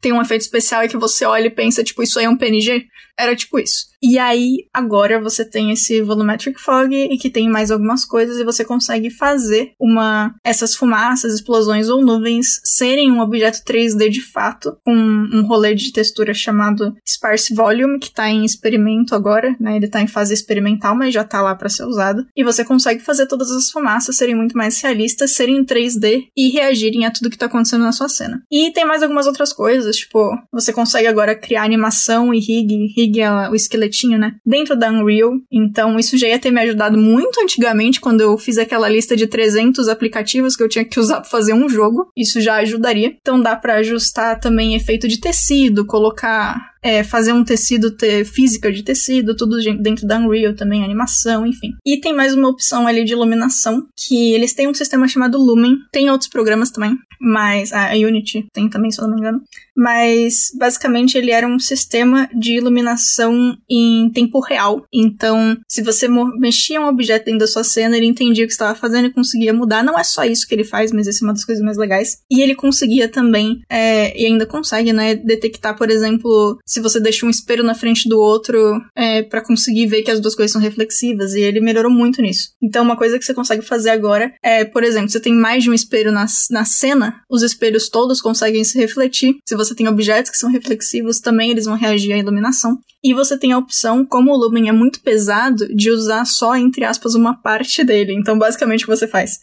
tem 0.00 0.12
um 0.12 0.20
efeito 0.20 0.42
especial 0.42 0.84
e 0.84 0.88
que 0.88 0.96
você 0.96 1.24
olha 1.24 1.46
e 1.46 1.50
pensa, 1.50 1.82
tipo, 1.82 2.02
isso 2.02 2.18
aí 2.18 2.26
é 2.26 2.30
um 2.30 2.36
PNG. 2.36 2.86
Era 3.18 3.34
tipo 3.34 3.58
isso. 3.58 3.86
E 4.02 4.18
aí, 4.18 4.68
agora 4.72 5.20
você 5.20 5.44
tem 5.44 5.72
esse 5.72 6.02
volumetric 6.02 6.60
fog 6.60 6.94
e 6.94 7.16
que 7.16 7.30
tem 7.30 7.48
mais 7.48 7.70
algumas 7.70 8.04
coisas 8.04 8.38
e 8.38 8.44
você 8.44 8.64
consegue 8.64 9.10
fazer 9.10 9.72
uma 9.80 10.34
essas 10.44 10.74
fumaças, 10.74 11.34
explosões 11.34 11.88
ou 11.88 12.04
nuvens 12.04 12.60
serem 12.62 13.10
um 13.10 13.20
objeto 13.20 13.62
3D 13.64 14.08
de 14.08 14.20
fato, 14.20 14.76
com 14.84 14.94
um 14.94 15.46
rolê 15.46 15.74
de 15.74 15.92
textura 15.92 16.34
chamado 16.34 16.94
sparse 17.06 17.54
volume 17.54 17.98
que 17.98 18.12
tá 18.12 18.28
em 18.28 18.44
experimento 18.44 19.14
agora, 19.14 19.56
né? 19.58 19.76
Ele 19.76 19.88
tá 19.88 20.00
em 20.00 20.06
fase 20.06 20.34
experimental, 20.34 20.94
mas 20.94 21.14
já 21.14 21.24
tá 21.24 21.40
lá 21.40 21.54
para 21.54 21.68
ser 21.68 21.84
usado. 21.84 22.26
E 22.36 22.44
você 22.44 22.64
consegue 22.64 23.00
fazer 23.00 23.26
todas 23.26 23.50
as 23.50 23.70
fumaças 23.70 24.16
serem 24.16 24.34
muito 24.34 24.56
mais 24.56 24.80
realistas, 24.80 25.32
serem 25.32 25.58
em 25.58 25.64
3D 25.64 26.26
e 26.36 26.50
reagirem 26.50 27.06
a 27.06 27.10
tudo 27.10 27.30
que 27.30 27.38
tá 27.38 27.46
acontecendo 27.46 27.82
na 27.82 27.92
sua 27.92 28.08
cena. 28.08 28.42
E 28.50 28.70
tem 28.72 28.84
mais 28.84 29.02
algumas 29.02 29.26
outras 29.26 29.52
coisas, 29.52 29.96
tipo, 29.96 30.36
você 30.52 30.72
consegue 30.72 31.08
agora 31.08 31.34
criar 31.34 31.64
animação 31.64 32.32
e 32.32 32.38
rig, 32.38 32.92
rig 32.94 33.05
rig, 33.06 33.20
o 33.50 33.54
esqueletinho, 33.54 34.18
né? 34.18 34.34
Dentro 34.44 34.76
da 34.76 34.90
Unreal. 34.90 35.32
Então, 35.50 35.98
isso 35.98 36.16
já 36.18 36.28
ia 36.28 36.38
ter 36.38 36.50
me 36.50 36.60
ajudado 36.60 36.98
muito 36.98 37.40
antigamente, 37.40 38.00
quando 38.00 38.20
eu 38.20 38.36
fiz 38.38 38.58
aquela 38.58 38.88
lista 38.88 39.16
de 39.16 39.26
300 39.26 39.88
aplicativos 39.88 40.56
que 40.56 40.62
eu 40.62 40.68
tinha 40.68 40.84
que 40.84 41.00
usar 41.00 41.20
para 41.20 41.30
fazer 41.30 41.52
um 41.52 41.68
jogo. 41.68 42.10
Isso 42.16 42.40
já 42.40 42.56
ajudaria. 42.56 43.14
Então, 43.20 43.40
dá 43.40 43.56
para 43.56 43.76
ajustar 43.76 44.38
também 44.40 44.74
efeito 44.74 45.08
de 45.08 45.20
tecido, 45.20 45.86
colocar 45.86 46.75
é, 46.86 47.02
fazer 47.02 47.32
um 47.32 47.42
tecido 47.42 47.90
ter 47.90 48.24
física 48.24 48.70
de 48.70 48.84
tecido, 48.84 49.34
tudo 49.34 49.56
dentro 49.82 50.06
da 50.06 50.18
Unreal 50.18 50.54
também, 50.54 50.84
animação, 50.84 51.44
enfim. 51.44 51.72
E 51.84 52.00
tem 52.00 52.14
mais 52.14 52.32
uma 52.32 52.48
opção 52.48 52.86
ali 52.86 53.04
de 53.04 53.12
iluminação, 53.12 53.88
que 53.96 54.32
eles 54.32 54.54
têm 54.54 54.68
um 54.68 54.74
sistema 54.74 55.08
chamado 55.08 55.36
Lumen, 55.36 55.78
tem 55.90 56.08
outros 56.08 56.30
programas 56.30 56.70
também, 56.70 56.96
mas 57.20 57.72
a 57.72 57.90
Unity 57.92 58.46
tem 58.52 58.68
também, 58.68 58.92
se 58.92 59.00
eu 59.00 59.08
não 59.08 59.14
me 59.14 59.20
engano. 59.20 59.42
Mas 59.76 60.52
basicamente 60.56 61.18
ele 61.18 61.30
era 61.30 61.46
um 61.46 61.58
sistema 61.58 62.28
de 62.32 62.54
iluminação 62.54 63.56
em 63.68 64.10
tempo 64.10 64.40
real. 64.40 64.86
Então, 64.92 65.56
se 65.68 65.82
você 65.82 66.08
mexia 66.38 66.80
um 66.80 66.86
objeto 66.86 67.26
dentro 67.26 67.40
da 67.40 67.46
sua 67.46 67.64
cena, 67.64 67.96
ele 67.96 68.06
entendia 68.06 68.44
o 68.44 68.46
que 68.46 68.52
estava 68.52 68.74
fazendo 68.74 69.06
e 69.06 69.12
conseguia 69.12 69.52
mudar. 69.52 69.82
Não 69.82 69.98
é 69.98 70.04
só 70.04 70.24
isso 70.24 70.46
que 70.46 70.54
ele 70.54 70.64
faz, 70.64 70.92
mas 70.92 71.06
essa 71.08 71.24
é 71.24 71.26
uma 71.26 71.34
das 71.34 71.44
coisas 71.44 71.62
mais 71.64 71.76
legais. 71.76 72.18
E 72.30 72.40
ele 72.40 72.54
conseguia 72.54 73.08
também, 73.08 73.60
é, 73.68 74.18
e 74.18 74.24
ainda 74.24 74.46
consegue, 74.46 74.92
né, 74.92 75.14
detectar, 75.14 75.76
por 75.76 75.90
exemplo, 75.90 76.58
se 76.76 76.80
você 76.82 77.00
deixa 77.00 77.24
um 77.24 77.30
espelho 77.30 77.64
na 77.64 77.74
frente 77.74 78.06
do 78.06 78.20
outro 78.20 78.58
é, 78.94 79.22
para 79.22 79.42
conseguir 79.42 79.86
ver 79.86 80.02
que 80.02 80.10
as 80.10 80.20
duas 80.20 80.34
coisas 80.34 80.52
são 80.52 80.60
reflexivas, 80.60 81.32
e 81.32 81.40
ele 81.40 81.58
melhorou 81.58 81.90
muito 81.90 82.20
nisso. 82.20 82.50
Então, 82.62 82.84
uma 82.84 82.98
coisa 82.98 83.18
que 83.18 83.24
você 83.24 83.32
consegue 83.32 83.62
fazer 83.62 83.88
agora 83.88 84.30
é, 84.42 84.62
por 84.62 84.84
exemplo, 84.84 85.08
você 85.08 85.18
tem 85.18 85.32
mais 85.32 85.64
de 85.64 85.70
um 85.70 85.72
espelho 85.72 86.12
na, 86.12 86.26
na 86.50 86.66
cena, 86.66 87.22
os 87.30 87.42
espelhos 87.42 87.88
todos 87.88 88.20
conseguem 88.20 88.62
se 88.62 88.78
refletir. 88.78 89.36
Se 89.48 89.56
você 89.56 89.74
tem 89.74 89.88
objetos 89.88 90.30
que 90.30 90.36
são 90.36 90.50
reflexivos, 90.50 91.18
também 91.18 91.50
eles 91.50 91.64
vão 91.64 91.76
reagir 91.76 92.12
à 92.12 92.18
iluminação. 92.18 92.78
E 93.02 93.14
você 93.14 93.38
tem 93.38 93.52
a 93.52 93.58
opção, 93.58 94.04
como 94.04 94.32
o 94.32 94.36
Lumen 94.36 94.68
é 94.68 94.72
muito 94.72 95.00
pesado, 95.00 95.66
de 95.74 95.90
usar 95.90 96.26
só, 96.26 96.56
entre 96.56 96.84
aspas, 96.84 97.14
uma 97.14 97.40
parte 97.40 97.82
dele. 97.82 98.12
Então, 98.12 98.36
basicamente, 98.36 98.84
o 98.84 98.86
que 98.86 98.94
você 98.94 99.08
faz? 99.08 99.38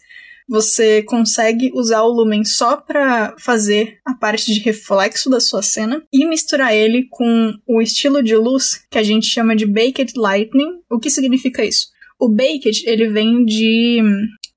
Você 0.48 1.02
consegue 1.02 1.70
usar 1.74 2.02
o 2.02 2.12
Lumen 2.12 2.44
só 2.44 2.76
para 2.76 3.34
fazer 3.38 3.98
a 4.04 4.14
parte 4.14 4.52
de 4.52 4.60
reflexo 4.60 5.30
da 5.30 5.40
sua 5.40 5.62
cena 5.62 6.02
e 6.12 6.26
misturar 6.26 6.74
ele 6.74 7.06
com 7.10 7.54
o 7.66 7.80
estilo 7.80 8.22
de 8.22 8.36
luz 8.36 8.84
que 8.90 8.98
a 8.98 9.02
gente 9.02 9.26
chama 9.26 9.56
de 9.56 9.66
Baked 9.66 10.12
Lightning. 10.16 10.80
O 10.90 10.98
que 10.98 11.10
significa 11.10 11.64
isso? 11.64 11.88
O 12.20 12.28
Baked, 12.28 12.84
ele 12.86 13.08
vem 13.08 13.44
de 13.44 14.00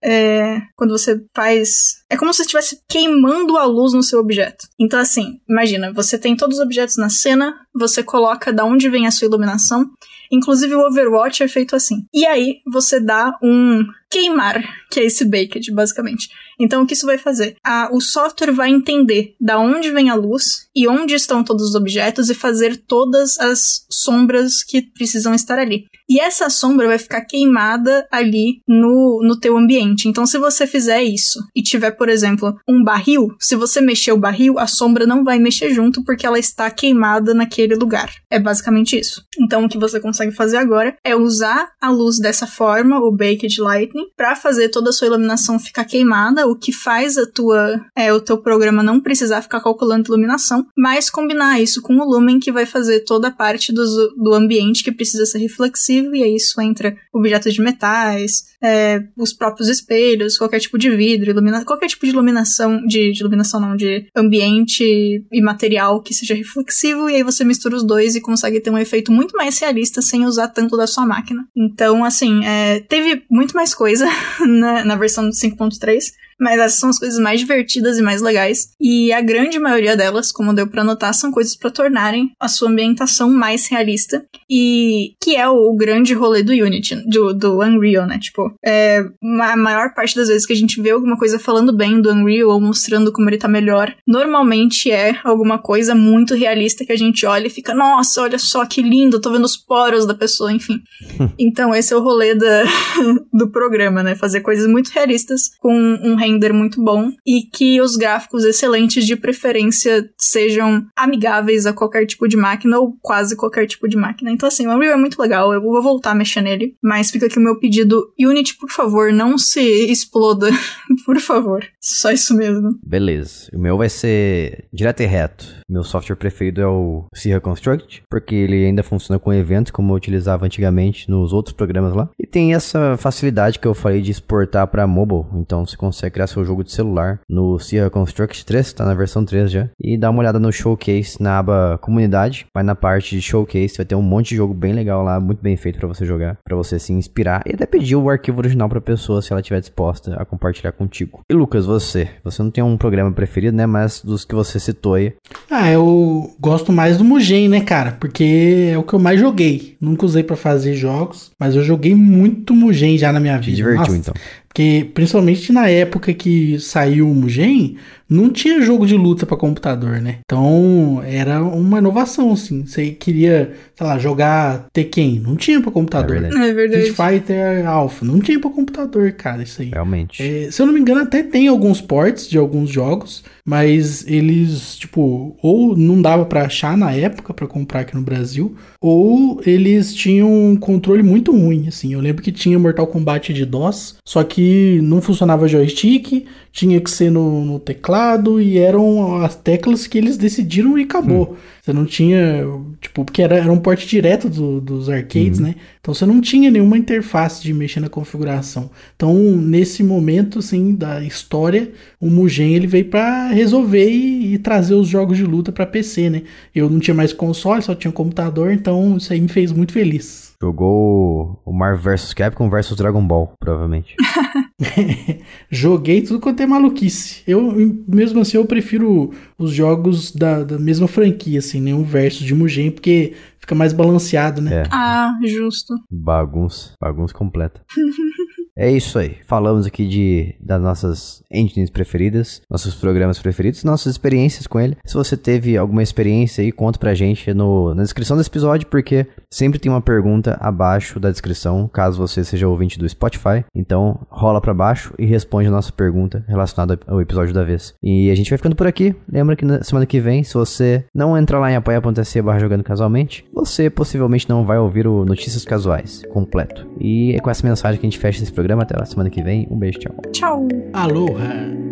é, 0.03 0.61
quando 0.75 0.91
você 0.91 1.21
faz. 1.35 2.03
É 2.09 2.15
como 2.15 2.33
se 2.33 2.41
estivesse 2.41 2.81
queimando 2.87 3.57
a 3.57 3.65
luz 3.65 3.93
no 3.93 4.03
seu 4.03 4.19
objeto. 4.19 4.67
Então, 4.79 4.99
assim, 4.99 5.39
imagina, 5.49 5.91
você 5.91 6.17
tem 6.17 6.35
todos 6.35 6.57
os 6.57 6.63
objetos 6.63 6.97
na 6.97 7.09
cena, 7.09 7.55
você 7.73 8.03
coloca 8.03 8.53
da 8.53 8.63
onde 8.63 8.89
vem 8.89 9.07
a 9.07 9.11
sua 9.11 9.27
iluminação. 9.27 9.89
Inclusive 10.31 10.75
o 10.75 10.85
Overwatch 10.85 11.43
é 11.43 11.47
feito 11.47 11.75
assim. 11.75 12.05
E 12.13 12.25
aí 12.25 12.61
você 12.65 12.99
dá 12.99 13.37
um 13.41 13.83
queimar, 14.09 14.63
que 14.91 14.99
é 14.99 15.05
esse 15.05 15.25
baked, 15.25 15.71
basicamente. 15.71 16.29
Então, 16.59 16.83
o 16.83 16.87
que 16.87 16.93
isso 16.93 17.05
vai 17.05 17.17
fazer? 17.17 17.55
A, 17.63 17.89
o 17.91 18.01
software 18.01 18.51
vai 18.51 18.69
entender 18.69 19.35
da 19.39 19.59
onde 19.59 19.91
vem 19.91 20.09
a 20.09 20.15
luz 20.15 20.67
e 20.75 20.87
onde 20.87 21.15
estão 21.15 21.43
todos 21.43 21.69
os 21.69 21.75
objetos 21.75 22.29
e 22.29 22.35
fazer 22.35 22.77
todas 22.77 23.39
as 23.39 23.85
sombras 23.91 24.63
que 24.63 24.81
precisam 24.81 25.33
estar 25.33 25.59
ali. 25.59 25.85
E 26.09 26.21
essa 26.21 26.49
sombra 26.49 26.87
vai 26.87 26.97
ficar 26.97 27.21
queimada 27.21 28.07
ali 28.09 28.61
no, 28.65 29.21
no 29.23 29.37
teu 29.37 29.57
ambiente. 29.57 30.07
Então, 30.07 30.25
se 30.25 30.37
você 30.37 30.65
fizer 30.65 31.03
isso 31.03 31.39
e 31.53 31.61
tiver, 31.61 31.91
por 31.91 32.07
exemplo, 32.07 32.57
um 32.67 32.81
barril, 32.81 33.35
se 33.39 33.55
você 33.55 33.81
mexer 33.81 34.13
o 34.13 34.17
barril, 34.17 34.57
a 34.57 34.67
sombra 34.67 35.05
não 35.05 35.23
vai 35.23 35.37
mexer 35.37 35.71
junto 35.71 36.03
porque 36.05 36.25
ela 36.25 36.39
está 36.39 36.71
queimada 36.71 37.33
naquele 37.33 37.75
lugar. 37.75 38.09
É 38.31 38.39
basicamente 38.39 38.97
isso. 38.97 39.21
Então, 39.37 39.65
o 39.65 39.69
que 39.69 39.77
você 39.77 39.99
consegue 39.99 40.31
fazer 40.31 40.57
agora 40.57 40.95
é 41.03 41.13
usar 41.13 41.71
a 41.81 41.89
luz 41.89 42.19
dessa 42.19 42.47
forma, 42.47 42.99
o 42.99 43.11
Baked 43.11 43.59
Lightning, 43.59 44.07
para 44.15 44.35
fazer 44.35 44.69
toda 44.69 44.91
a 44.91 44.93
sua 44.93 45.07
iluminação 45.07 45.59
ficar 45.59 45.83
queimada, 45.83 46.46
o 46.51 46.55
que 46.55 46.71
faz 46.71 47.17
a 47.17 47.25
tua, 47.25 47.79
é, 47.95 48.13
o 48.13 48.19
teu 48.19 48.37
programa 48.37 48.83
não 48.83 48.99
precisar 48.99 49.41
ficar 49.41 49.61
calculando 49.61 50.07
iluminação, 50.07 50.65
mas 50.75 51.09
combinar 51.09 51.61
isso 51.61 51.81
com 51.81 51.95
o 51.97 52.05
Lumen 52.05 52.39
que 52.39 52.51
vai 52.51 52.65
fazer 52.65 53.01
toda 53.01 53.27
a 53.27 53.31
parte 53.31 53.73
do, 53.73 53.83
do 54.15 54.33
ambiente 54.33 54.83
que 54.83 54.91
precisa 54.91 55.25
ser 55.25 55.39
reflexivo, 55.39 56.15
e 56.15 56.23
aí 56.23 56.35
isso 56.35 56.59
entra 56.61 56.95
objetos 57.13 57.53
de 57.53 57.61
metais, 57.61 58.47
é, 58.61 59.03
os 59.15 59.33
próprios 59.33 59.69
espelhos, 59.69 60.37
qualquer 60.37 60.59
tipo 60.59 60.77
de 60.77 60.89
vidro, 60.89 61.29
ilumina 61.29 61.63
qualquer 61.65 61.87
tipo 61.87 62.05
de 62.05 62.11
iluminação, 62.11 62.85
de, 62.85 63.11
de 63.11 63.19
iluminação 63.19 63.59
não, 63.59 63.75
de 63.75 64.07
ambiente 64.15 65.23
e 65.31 65.41
material 65.41 66.01
que 66.01 66.13
seja 66.13 66.33
reflexivo, 66.33 67.09
e 67.09 67.15
aí 67.15 67.23
você 67.23 67.43
mistura 67.43 67.75
os 67.75 67.83
dois 67.83 68.15
e 68.15 68.21
consegue 68.21 68.59
ter 68.59 68.69
um 68.69 68.77
efeito 68.77 69.11
muito 69.11 69.35
mais 69.35 69.59
realista 69.59 70.01
sem 70.01 70.25
usar 70.25 70.47
tanto 70.49 70.75
da 70.77 70.87
sua 70.87 71.05
máquina. 71.05 71.47
Então, 71.55 72.03
assim, 72.03 72.45
é, 72.45 72.79
teve 72.81 73.23
muito 73.29 73.55
mais 73.55 73.73
coisa 73.73 74.07
na, 74.45 74.85
na 74.85 74.95
versão 74.95 75.29
5.3, 75.29 76.03
mas 76.39 76.59
essas 76.59 76.79
são 76.79 76.89
as 76.89 76.99
coisas 76.99 77.19
mais 77.19 77.39
divertidas 77.39 77.97
e 77.97 78.01
mais 78.01 78.21
legais. 78.21 78.69
E 78.79 79.11
a 79.11 79.21
grande 79.21 79.59
maioria 79.59 79.95
delas, 79.95 80.31
como 80.31 80.53
deu 80.53 80.67
para 80.67 80.83
notar, 80.83 81.13
são 81.13 81.31
coisas 81.31 81.55
para 81.55 81.71
tornarem 81.71 82.31
a 82.39 82.47
sua 82.47 82.69
ambientação 82.69 83.29
mais 83.29 83.67
realista. 83.67 84.25
E 84.49 85.15
que 85.21 85.35
é 85.35 85.47
o, 85.47 85.75
grande 85.75 86.13
rolê 86.13 86.41
do 86.41 86.51
Unity, 86.51 86.95
do, 87.07 87.33
do 87.33 87.59
Unreal, 87.59 88.07
né? 88.07 88.17
Tipo, 88.17 88.53
é, 88.65 89.05
a 89.41 89.57
maior 89.57 89.93
parte 89.93 90.15
das 90.15 90.27
vezes 90.27 90.45
que 90.45 90.53
a 90.53 90.55
gente 90.55 90.81
vê 90.81 90.91
alguma 90.91 91.17
coisa 91.17 91.37
falando 91.37 91.75
bem 91.75 92.01
do 92.01 92.11
Unreal 92.11 92.49
ou 92.49 92.61
mostrando 92.61 93.11
como 93.11 93.29
ele 93.29 93.37
tá 93.37 93.47
melhor, 93.47 93.93
normalmente 94.07 94.89
é 94.89 95.19
alguma 95.23 95.59
coisa 95.59 95.93
muito 95.93 96.33
realista 96.33 96.85
que 96.85 96.91
a 96.91 96.97
gente 96.97 97.25
olha 97.25 97.47
e 97.47 97.51
fica, 97.51 97.73
nossa, 97.73 98.21
olha 98.21 98.39
só 98.39 98.65
que 98.65 98.81
lindo, 98.81 99.19
tô 99.19 99.31
vendo 99.31 99.45
os 99.45 99.57
poros 99.57 100.05
da 100.05 100.13
pessoa, 100.13 100.51
enfim. 100.51 100.81
então 101.37 101.75
esse 101.75 101.93
é 101.93 101.97
o 101.97 102.01
rolê 102.01 102.33
da, 102.33 102.63
do 103.33 103.49
programa, 103.49 104.01
né? 104.01 104.15
Fazer 104.15 104.41
coisas 104.41 104.67
muito 104.67 104.89
realistas 104.89 105.51
com 105.59 105.73
um 105.73 106.15
render 106.27 106.53
muito 106.53 106.81
bom 106.83 107.11
e 107.25 107.43
que 107.43 107.81
os 107.81 107.95
gráficos 107.95 108.43
excelentes 108.43 109.05
de 109.05 109.15
preferência 109.15 110.09
sejam 110.17 110.85
amigáveis 110.95 111.65
a 111.65 111.73
qualquer 111.73 112.05
tipo 112.05 112.27
de 112.27 112.37
máquina 112.37 112.79
ou 112.79 112.97
quase 113.01 113.35
qualquer 113.35 113.65
tipo 113.65 113.87
de 113.87 113.97
máquina. 113.97 114.31
Então, 114.31 114.47
assim, 114.47 114.67
o 114.67 114.71
Unreal 114.71 114.93
é 114.93 114.97
muito 114.97 115.21
legal, 115.21 115.53
eu 115.53 115.61
vou 115.61 115.81
voltar 115.81 116.11
a 116.11 116.15
mexer 116.15 116.41
nele, 116.41 116.75
mas 116.83 117.11
fica 117.11 117.25
aqui 117.25 117.37
o 117.37 117.41
meu 117.41 117.59
pedido: 117.59 118.13
Unity, 118.19 118.55
por 118.57 118.69
favor, 118.69 119.11
não 119.11 119.37
se 119.37 119.61
exploda, 119.91 120.49
por 121.05 121.19
favor. 121.19 121.65
Só 121.87 122.11
isso 122.11 122.35
mesmo. 122.35 122.77
Beleza. 122.85 123.49
O 123.53 123.57
meu 123.57 123.77
vai 123.77 123.87
ser 123.87 124.65
direto 124.73 125.01
e 125.01 125.05
reto. 125.05 125.45
Meu 125.69 125.83
software 125.83 126.17
preferido 126.17 126.61
é 126.61 126.67
o 126.67 127.05
C 127.13 127.29
Reconstruct, 127.29 128.03
porque 128.09 128.35
ele 128.35 128.65
ainda 128.65 128.83
funciona 128.83 129.17
com 129.17 129.33
eventos 129.33 129.71
como 129.71 129.93
eu 129.93 129.95
utilizava 129.95 130.45
antigamente 130.45 131.09
nos 131.09 131.31
outros 131.31 131.55
programas 131.55 131.93
lá. 131.93 132.09
E 132.19 132.27
tem 132.27 132.53
essa 132.53 132.97
facilidade 132.97 133.57
que 133.57 133.65
eu 133.65 133.73
falei 133.73 134.01
de 134.01 134.11
exportar 134.11 134.67
para 134.67 134.85
mobile, 134.85 135.25
então 135.35 135.65
você 135.65 135.77
consegue 135.77 136.15
criar 136.15 136.27
seu 136.27 136.43
jogo 136.43 136.61
de 136.61 136.73
celular 136.73 137.21
no 137.29 137.57
Sierra 137.57 137.89
Construct 137.89 138.45
3, 138.45 138.73
tá 138.73 138.85
na 138.85 138.93
versão 138.93 139.23
3 139.23 139.49
já. 139.49 139.69
E 139.79 139.97
dá 139.97 140.09
uma 140.09 140.19
olhada 140.19 140.39
no 140.39 140.51
showcase 140.51 141.21
na 141.21 141.39
aba 141.39 141.77
comunidade, 141.81 142.47
vai 142.53 142.63
na 142.63 142.75
parte 142.75 143.15
de 143.15 143.21
showcase, 143.21 143.77
vai 143.77 143.85
ter 143.85 143.95
um 143.95 144.01
monte 144.01 144.29
de 144.29 144.35
jogo 144.35 144.53
bem 144.53 144.73
legal 144.73 145.03
lá, 145.03 145.21
muito 145.21 145.41
bem 145.41 145.55
feito 145.55 145.79
para 145.79 145.87
você 145.87 146.05
jogar, 146.05 146.37
para 146.43 146.55
você 146.55 146.77
se 146.79 146.91
inspirar 146.91 147.43
e 147.45 147.53
até 147.53 147.65
pedir 147.65 147.95
o 147.95 148.09
arquivo 148.09 148.39
original 148.39 148.67
para 148.67 148.81
pessoa 148.81 149.21
se 149.21 149.31
ela 149.31 149.39
estiver 149.39 149.61
disposta 149.61 150.15
a 150.15 150.25
compartilhar 150.25 150.73
contigo. 150.73 151.21
E 151.29 151.33
Lucas, 151.33 151.65
você, 151.65 151.76
você 151.79 152.43
não 152.43 152.51
tem 152.51 152.63
um 152.63 152.77
programa 152.77 153.11
preferido, 153.11 153.55
né, 153.55 153.65
mas 153.65 154.01
dos 154.01 154.25
que 154.25 154.35
você 154.35 154.59
citou 154.59 154.95
aí. 154.95 155.13
Ah, 155.49 155.71
eu 155.71 156.31
gosto 156.39 156.71
mais 156.71 156.97
do 156.97 157.03
Mugen, 157.03 157.49
né, 157.49 157.61
cara? 157.61 157.97
Porque 157.99 158.69
é 158.71 158.77
o 158.77 158.83
que 158.83 158.93
eu 158.93 158.99
mais 158.99 159.19
joguei. 159.19 159.75
Nunca 159.79 160.05
usei 160.05 160.23
para 160.23 160.35
fazer 160.35 160.75
jogos, 160.75 161.31
mas 161.39 161.55
eu 161.55 161.63
joguei 161.63 161.95
muito 161.95 162.53
Mugen 162.53 162.97
já 162.97 163.11
na 163.11 163.19
minha 163.19 163.37
vida. 163.37 163.51
Te 163.51 163.55
divertiu 163.55 163.93
Nossa, 163.93 163.97
então. 163.97 164.13
Porque, 164.47 164.89
principalmente 164.93 165.51
na 165.51 165.69
época 165.69 166.13
que 166.13 166.59
saiu 166.59 167.09
o 167.09 167.13
Mugen, 167.13 167.77
não 168.09 168.29
tinha 168.29 168.61
jogo 168.61 168.87
de 168.87 168.95
luta 168.95 169.25
para 169.25 169.35
computador, 169.35 170.01
né? 170.01 170.19
Então, 170.23 171.01
era 171.05 171.43
uma 171.43 171.79
inovação, 171.79 172.31
assim. 172.31 172.65
Você 172.65 172.91
queria, 172.91 173.53
sei 173.75 173.85
lá, 173.85 173.99
jogar 173.99 174.67
Tekken, 174.71 175.19
não 175.19 175.35
tinha 175.35 175.61
para 175.61 175.71
computador. 175.71 176.17
É 176.17 176.21
verdade. 176.21 176.47
É 176.47 176.53
verdade. 176.53 176.87
Street 176.87 177.11
Fighter 177.11 177.67
Alpha, 177.67 178.05
não 178.05 178.19
tinha 178.19 178.39
para 178.39 178.49
computador, 178.49 179.11
cara, 179.11 179.43
isso 179.43 179.61
aí. 179.61 179.69
Realmente. 179.69 180.23
É, 180.23 180.49
se 180.49 180.61
eu 180.61 180.65
não 180.65 180.73
me 180.73 180.79
engano, 180.79 181.01
até 181.01 181.21
tem 181.21 181.47
alguns 181.47 181.81
ports 181.81 182.29
de 182.29 182.37
alguns 182.37 182.69
jogos, 182.69 183.23
mas 183.45 184.07
eles, 184.07 184.77
tipo, 184.77 185.35
ou 185.41 185.75
não 185.75 186.01
dava 186.01 186.25
para 186.25 186.43
achar 186.43 186.77
na 186.77 186.93
época 186.93 187.33
para 187.33 187.45
comprar 187.45 187.81
aqui 187.81 187.95
no 187.95 188.01
Brasil, 188.01 188.55
ou 188.79 189.41
eles 189.45 189.93
tinham 189.93 190.31
um 190.31 190.55
controle 190.55 191.03
muito 191.03 191.31
ruim, 191.31 191.67
assim. 191.67 191.93
Eu 191.93 191.99
lembro 191.99 192.21
que 192.21 192.31
tinha 192.31 192.59
Mortal 192.59 192.87
Kombat 192.87 193.33
de 193.33 193.45
DOS, 193.45 193.97
só 194.05 194.23
que 194.23 194.79
não 194.83 195.01
funcionava 195.01 195.47
joystick, 195.47 196.25
tinha 196.51 196.79
que 196.81 196.89
ser 196.89 197.11
no, 197.11 197.45
no, 197.45 197.59
teclado 197.59 198.41
e 198.41 198.57
eram 198.57 199.23
as 199.23 199.35
teclas 199.35 199.85
que 199.85 199.97
eles 199.97 200.17
decidiram 200.17 200.77
e 200.77 200.83
acabou. 200.83 201.33
Hum. 201.33 201.35
Você 201.61 201.73
não 201.73 201.85
tinha, 201.85 202.45
tipo, 202.79 203.03
porque 203.03 203.21
era, 203.21 203.35
era 203.37 203.51
um 203.51 203.59
porte 203.59 203.85
direto 203.85 204.29
do, 204.29 204.61
dos 204.61 204.89
arcades, 204.89 205.39
uhum. 205.39 205.47
né? 205.47 205.55
Então 205.81 205.93
você 205.93 206.05
não 206.05 206.21
tinha 206.21 206.49
nenhuma 206.49 206.77
interface 206.77 207.43
de 207.43 207.53
mexer 207.53 207.79
na 207.79 207.89
configuração. 207.89 208.69
Então, 208.95 209.13
nesse 209.15 209.83
momento, 209.83 210.39
assim, 210.39 210.73
da 210.73 211.03
história, 211.03 211.71
o 211.99 212.09
Mugen 212.09 212.55
ele 212.55 212.67
veio 212.67 212.85
para 212.85 213.27
resolver 213.27 213.89
e, 213.89 214.33
e, 214.33 214.39
trazer 214.39 214.75
os 214.75 214.87
jogos 214.87 215.17
de 215.17 215.23
luta 215.23 215.51
para 215.51 215.65
PC, 215.65 216.09
né? 216.09 216.23
Eu 216.55 216.69
não 216.69 216.79
tinha 216.79 216.95
mais 216.95 217.11
console, 217.11 217.61
só 217.61 217.75
tinha 217.75 217.91
computador, 217.91 218.51
então 218.51 218.97
isso 218.97 219.11
aí 219.11 219.19
me 219.19 219.27
fez 219.27 219.51
muito 219.51 219.73
feliz. 219.73 220.26
Jogou 220.41 221.41
o 221.45 221.51
Marvel 221.51 221.95
vs 221.95 222.13
Capcom 222.13 222.49
vs 222.49 222.75
Dragon 222.75 223.05
Ball, 223.05 223.33
provavelmente. 223.39 223.95
Joguei 225.51 226.01
tudo 226.01 226.19
quanto 226.19 226.41
é 226.41 226.47
maluquice. 226.47 227.21
Eu, 227.27 227.53
mesmo 227.87 228.21
assim, 228.21 228.37
eu 228.37 228.45
prefiro 228.45 229.11
os 229.37 229.51
jogos 229.51 230.11
da, 230.11 230.43
da 230.43 230.57
mesma 230.57 230.87
franquia, 230.87 231.39
assim, 231.39 231.61
nenhum 231.61 231.83
versus 231.83 232.25
de 232.25 232.33
Mugen, 232.33 232.71
porque 232.71 233.13
fica 233.39 233.53
mais 233.53 233.71
balanceado, 233.71 234.41
né? 234.41 234.63
É. 234.63 234.63
Ah, 234.71 235.11
justo. 235.25 235.75
Bagunça, 235.91 236.73
bagunça 236.81 237.13
completa. 237.13 237.61
É 238.57 238.71
isso 238.71 238.97
aí. 238.97 239.17
Falamos 239.27 239.67
aqui 239.67 239.87
de 239.87 240.33
das 240.39 240.59
nossas 240.59 241.23
engines 241.31 241.69
preferidas, 241.69 242.41
nossos 242.49 242.73
programas 242.73 243.19
preferidos, 243.19 243.63
nossas 243.63 243.91
experiências 243.91 244.47
com 244.47 244.59
ele. 244.59 244.75
Se 244.83 244.95
você 244.95 245.15
teve 245.15 245.55
alguma 245.55 245.83
experiência 245.83 246.43
aí, 246.43 246.51
conta 246.51 246.79
pra 246.79 246.95
gente 246.95 247.31
no, 247.35 247.75
na 247.75 247.83
descrição 247.83 248.17
desse 248.17 248.29
episódio, 248.29 248.65
porque 248.67 249.05
sempre 249.29 249.59
tem 249.59 249.71
uma 249.71 249.81
pergunta 249.81 250.37
abaixo 250.41 250.99
da 250.99 251.11
descrição, 251.11 251.69
caso 251.71 251.99
você 251.99 252.23
seja 252.23 252.47
ouvinte 252.47 252.79
do 252.79 252.89
Spotify. 252.89 253.45
Então, 253.53 253.99
rola 254.09 254.41
para 254.41 254.55
baixo 254.55 254.91
e 254.97 255.05
responde 255.05 255.47
a 255.47 255.51
nossa 255.51 255.71
pergunta 255.71 256.25
relacionada 256.27 256.79
ao 256.87 256.99
episódio 256.99 257.35
da 257.35 257.43
vez. 257.43 257.75
E 257.83 258.09
a 258.09 258.15
gente 258.15 258.31
vai 258.31 258.37
ficando 258.37 258.55
por 258.55 258.65
aqui. 258.65 258.95
Lembra 259.07 259.35
que 259.35 259.45
na 259.45 259.61
semana 259.61 259.85
que 259.85 259.99
vem, 259.99 260.23
se 260.23 260.33
você 260.33 260.83
não 260.95 261.15
entrar 261.15 261.39
lá 261.39 261.51
em 261.51 261.55
apoia.se 261.55 262.21
barra 262.23 262.39
jogando 262.39 262.63
casualmente, 262.63 263.23
você 263.31 263.69
possivelmente 263.69 264.27
não 264.27 264.43
vai 264.43 264.57
ouvir 264.57 264.87
o 264.87 265.05
Notícias 265.05 265.45
Casuais 265.45 266.01
completo. 266.09 266.65
E 266.79 267.13
é 267.13 267.19
com 267.19 267.29
essa 267.29 267.45
mensagem 267.45 267.79
que 267.79 267.85
a 267.85 267.89
gente 267.89 267.99
fecha 267.99 268.23
esse 268.23 268.31
programa 268.31 268.46
programa. 268.47 268.63
Até 268.63 268.81
a 268.81 268.85
semana 268.85 269.09
que 269.09 269.21
vem. 269.21 269.47
Um 269.51 269.57
beijo, 269.57 269.79
tchau. 269.79 269.95
Tchau. 270.13 270.47
Aloha. 270.71 271.67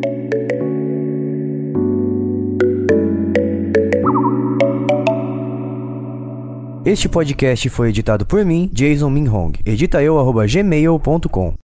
Este 6.85 7.09
podcast 7.09 7.67
foi 7.69 7.89
editado 7.89 8.25
por 8.25 8.45
mim, 8.45 8.69
Jason 8.71 9.09
Minhong. 9.09 9.53
Edita 9.65 10.03
eu, 10.03 10.17
gmail.com. 10.47 11.53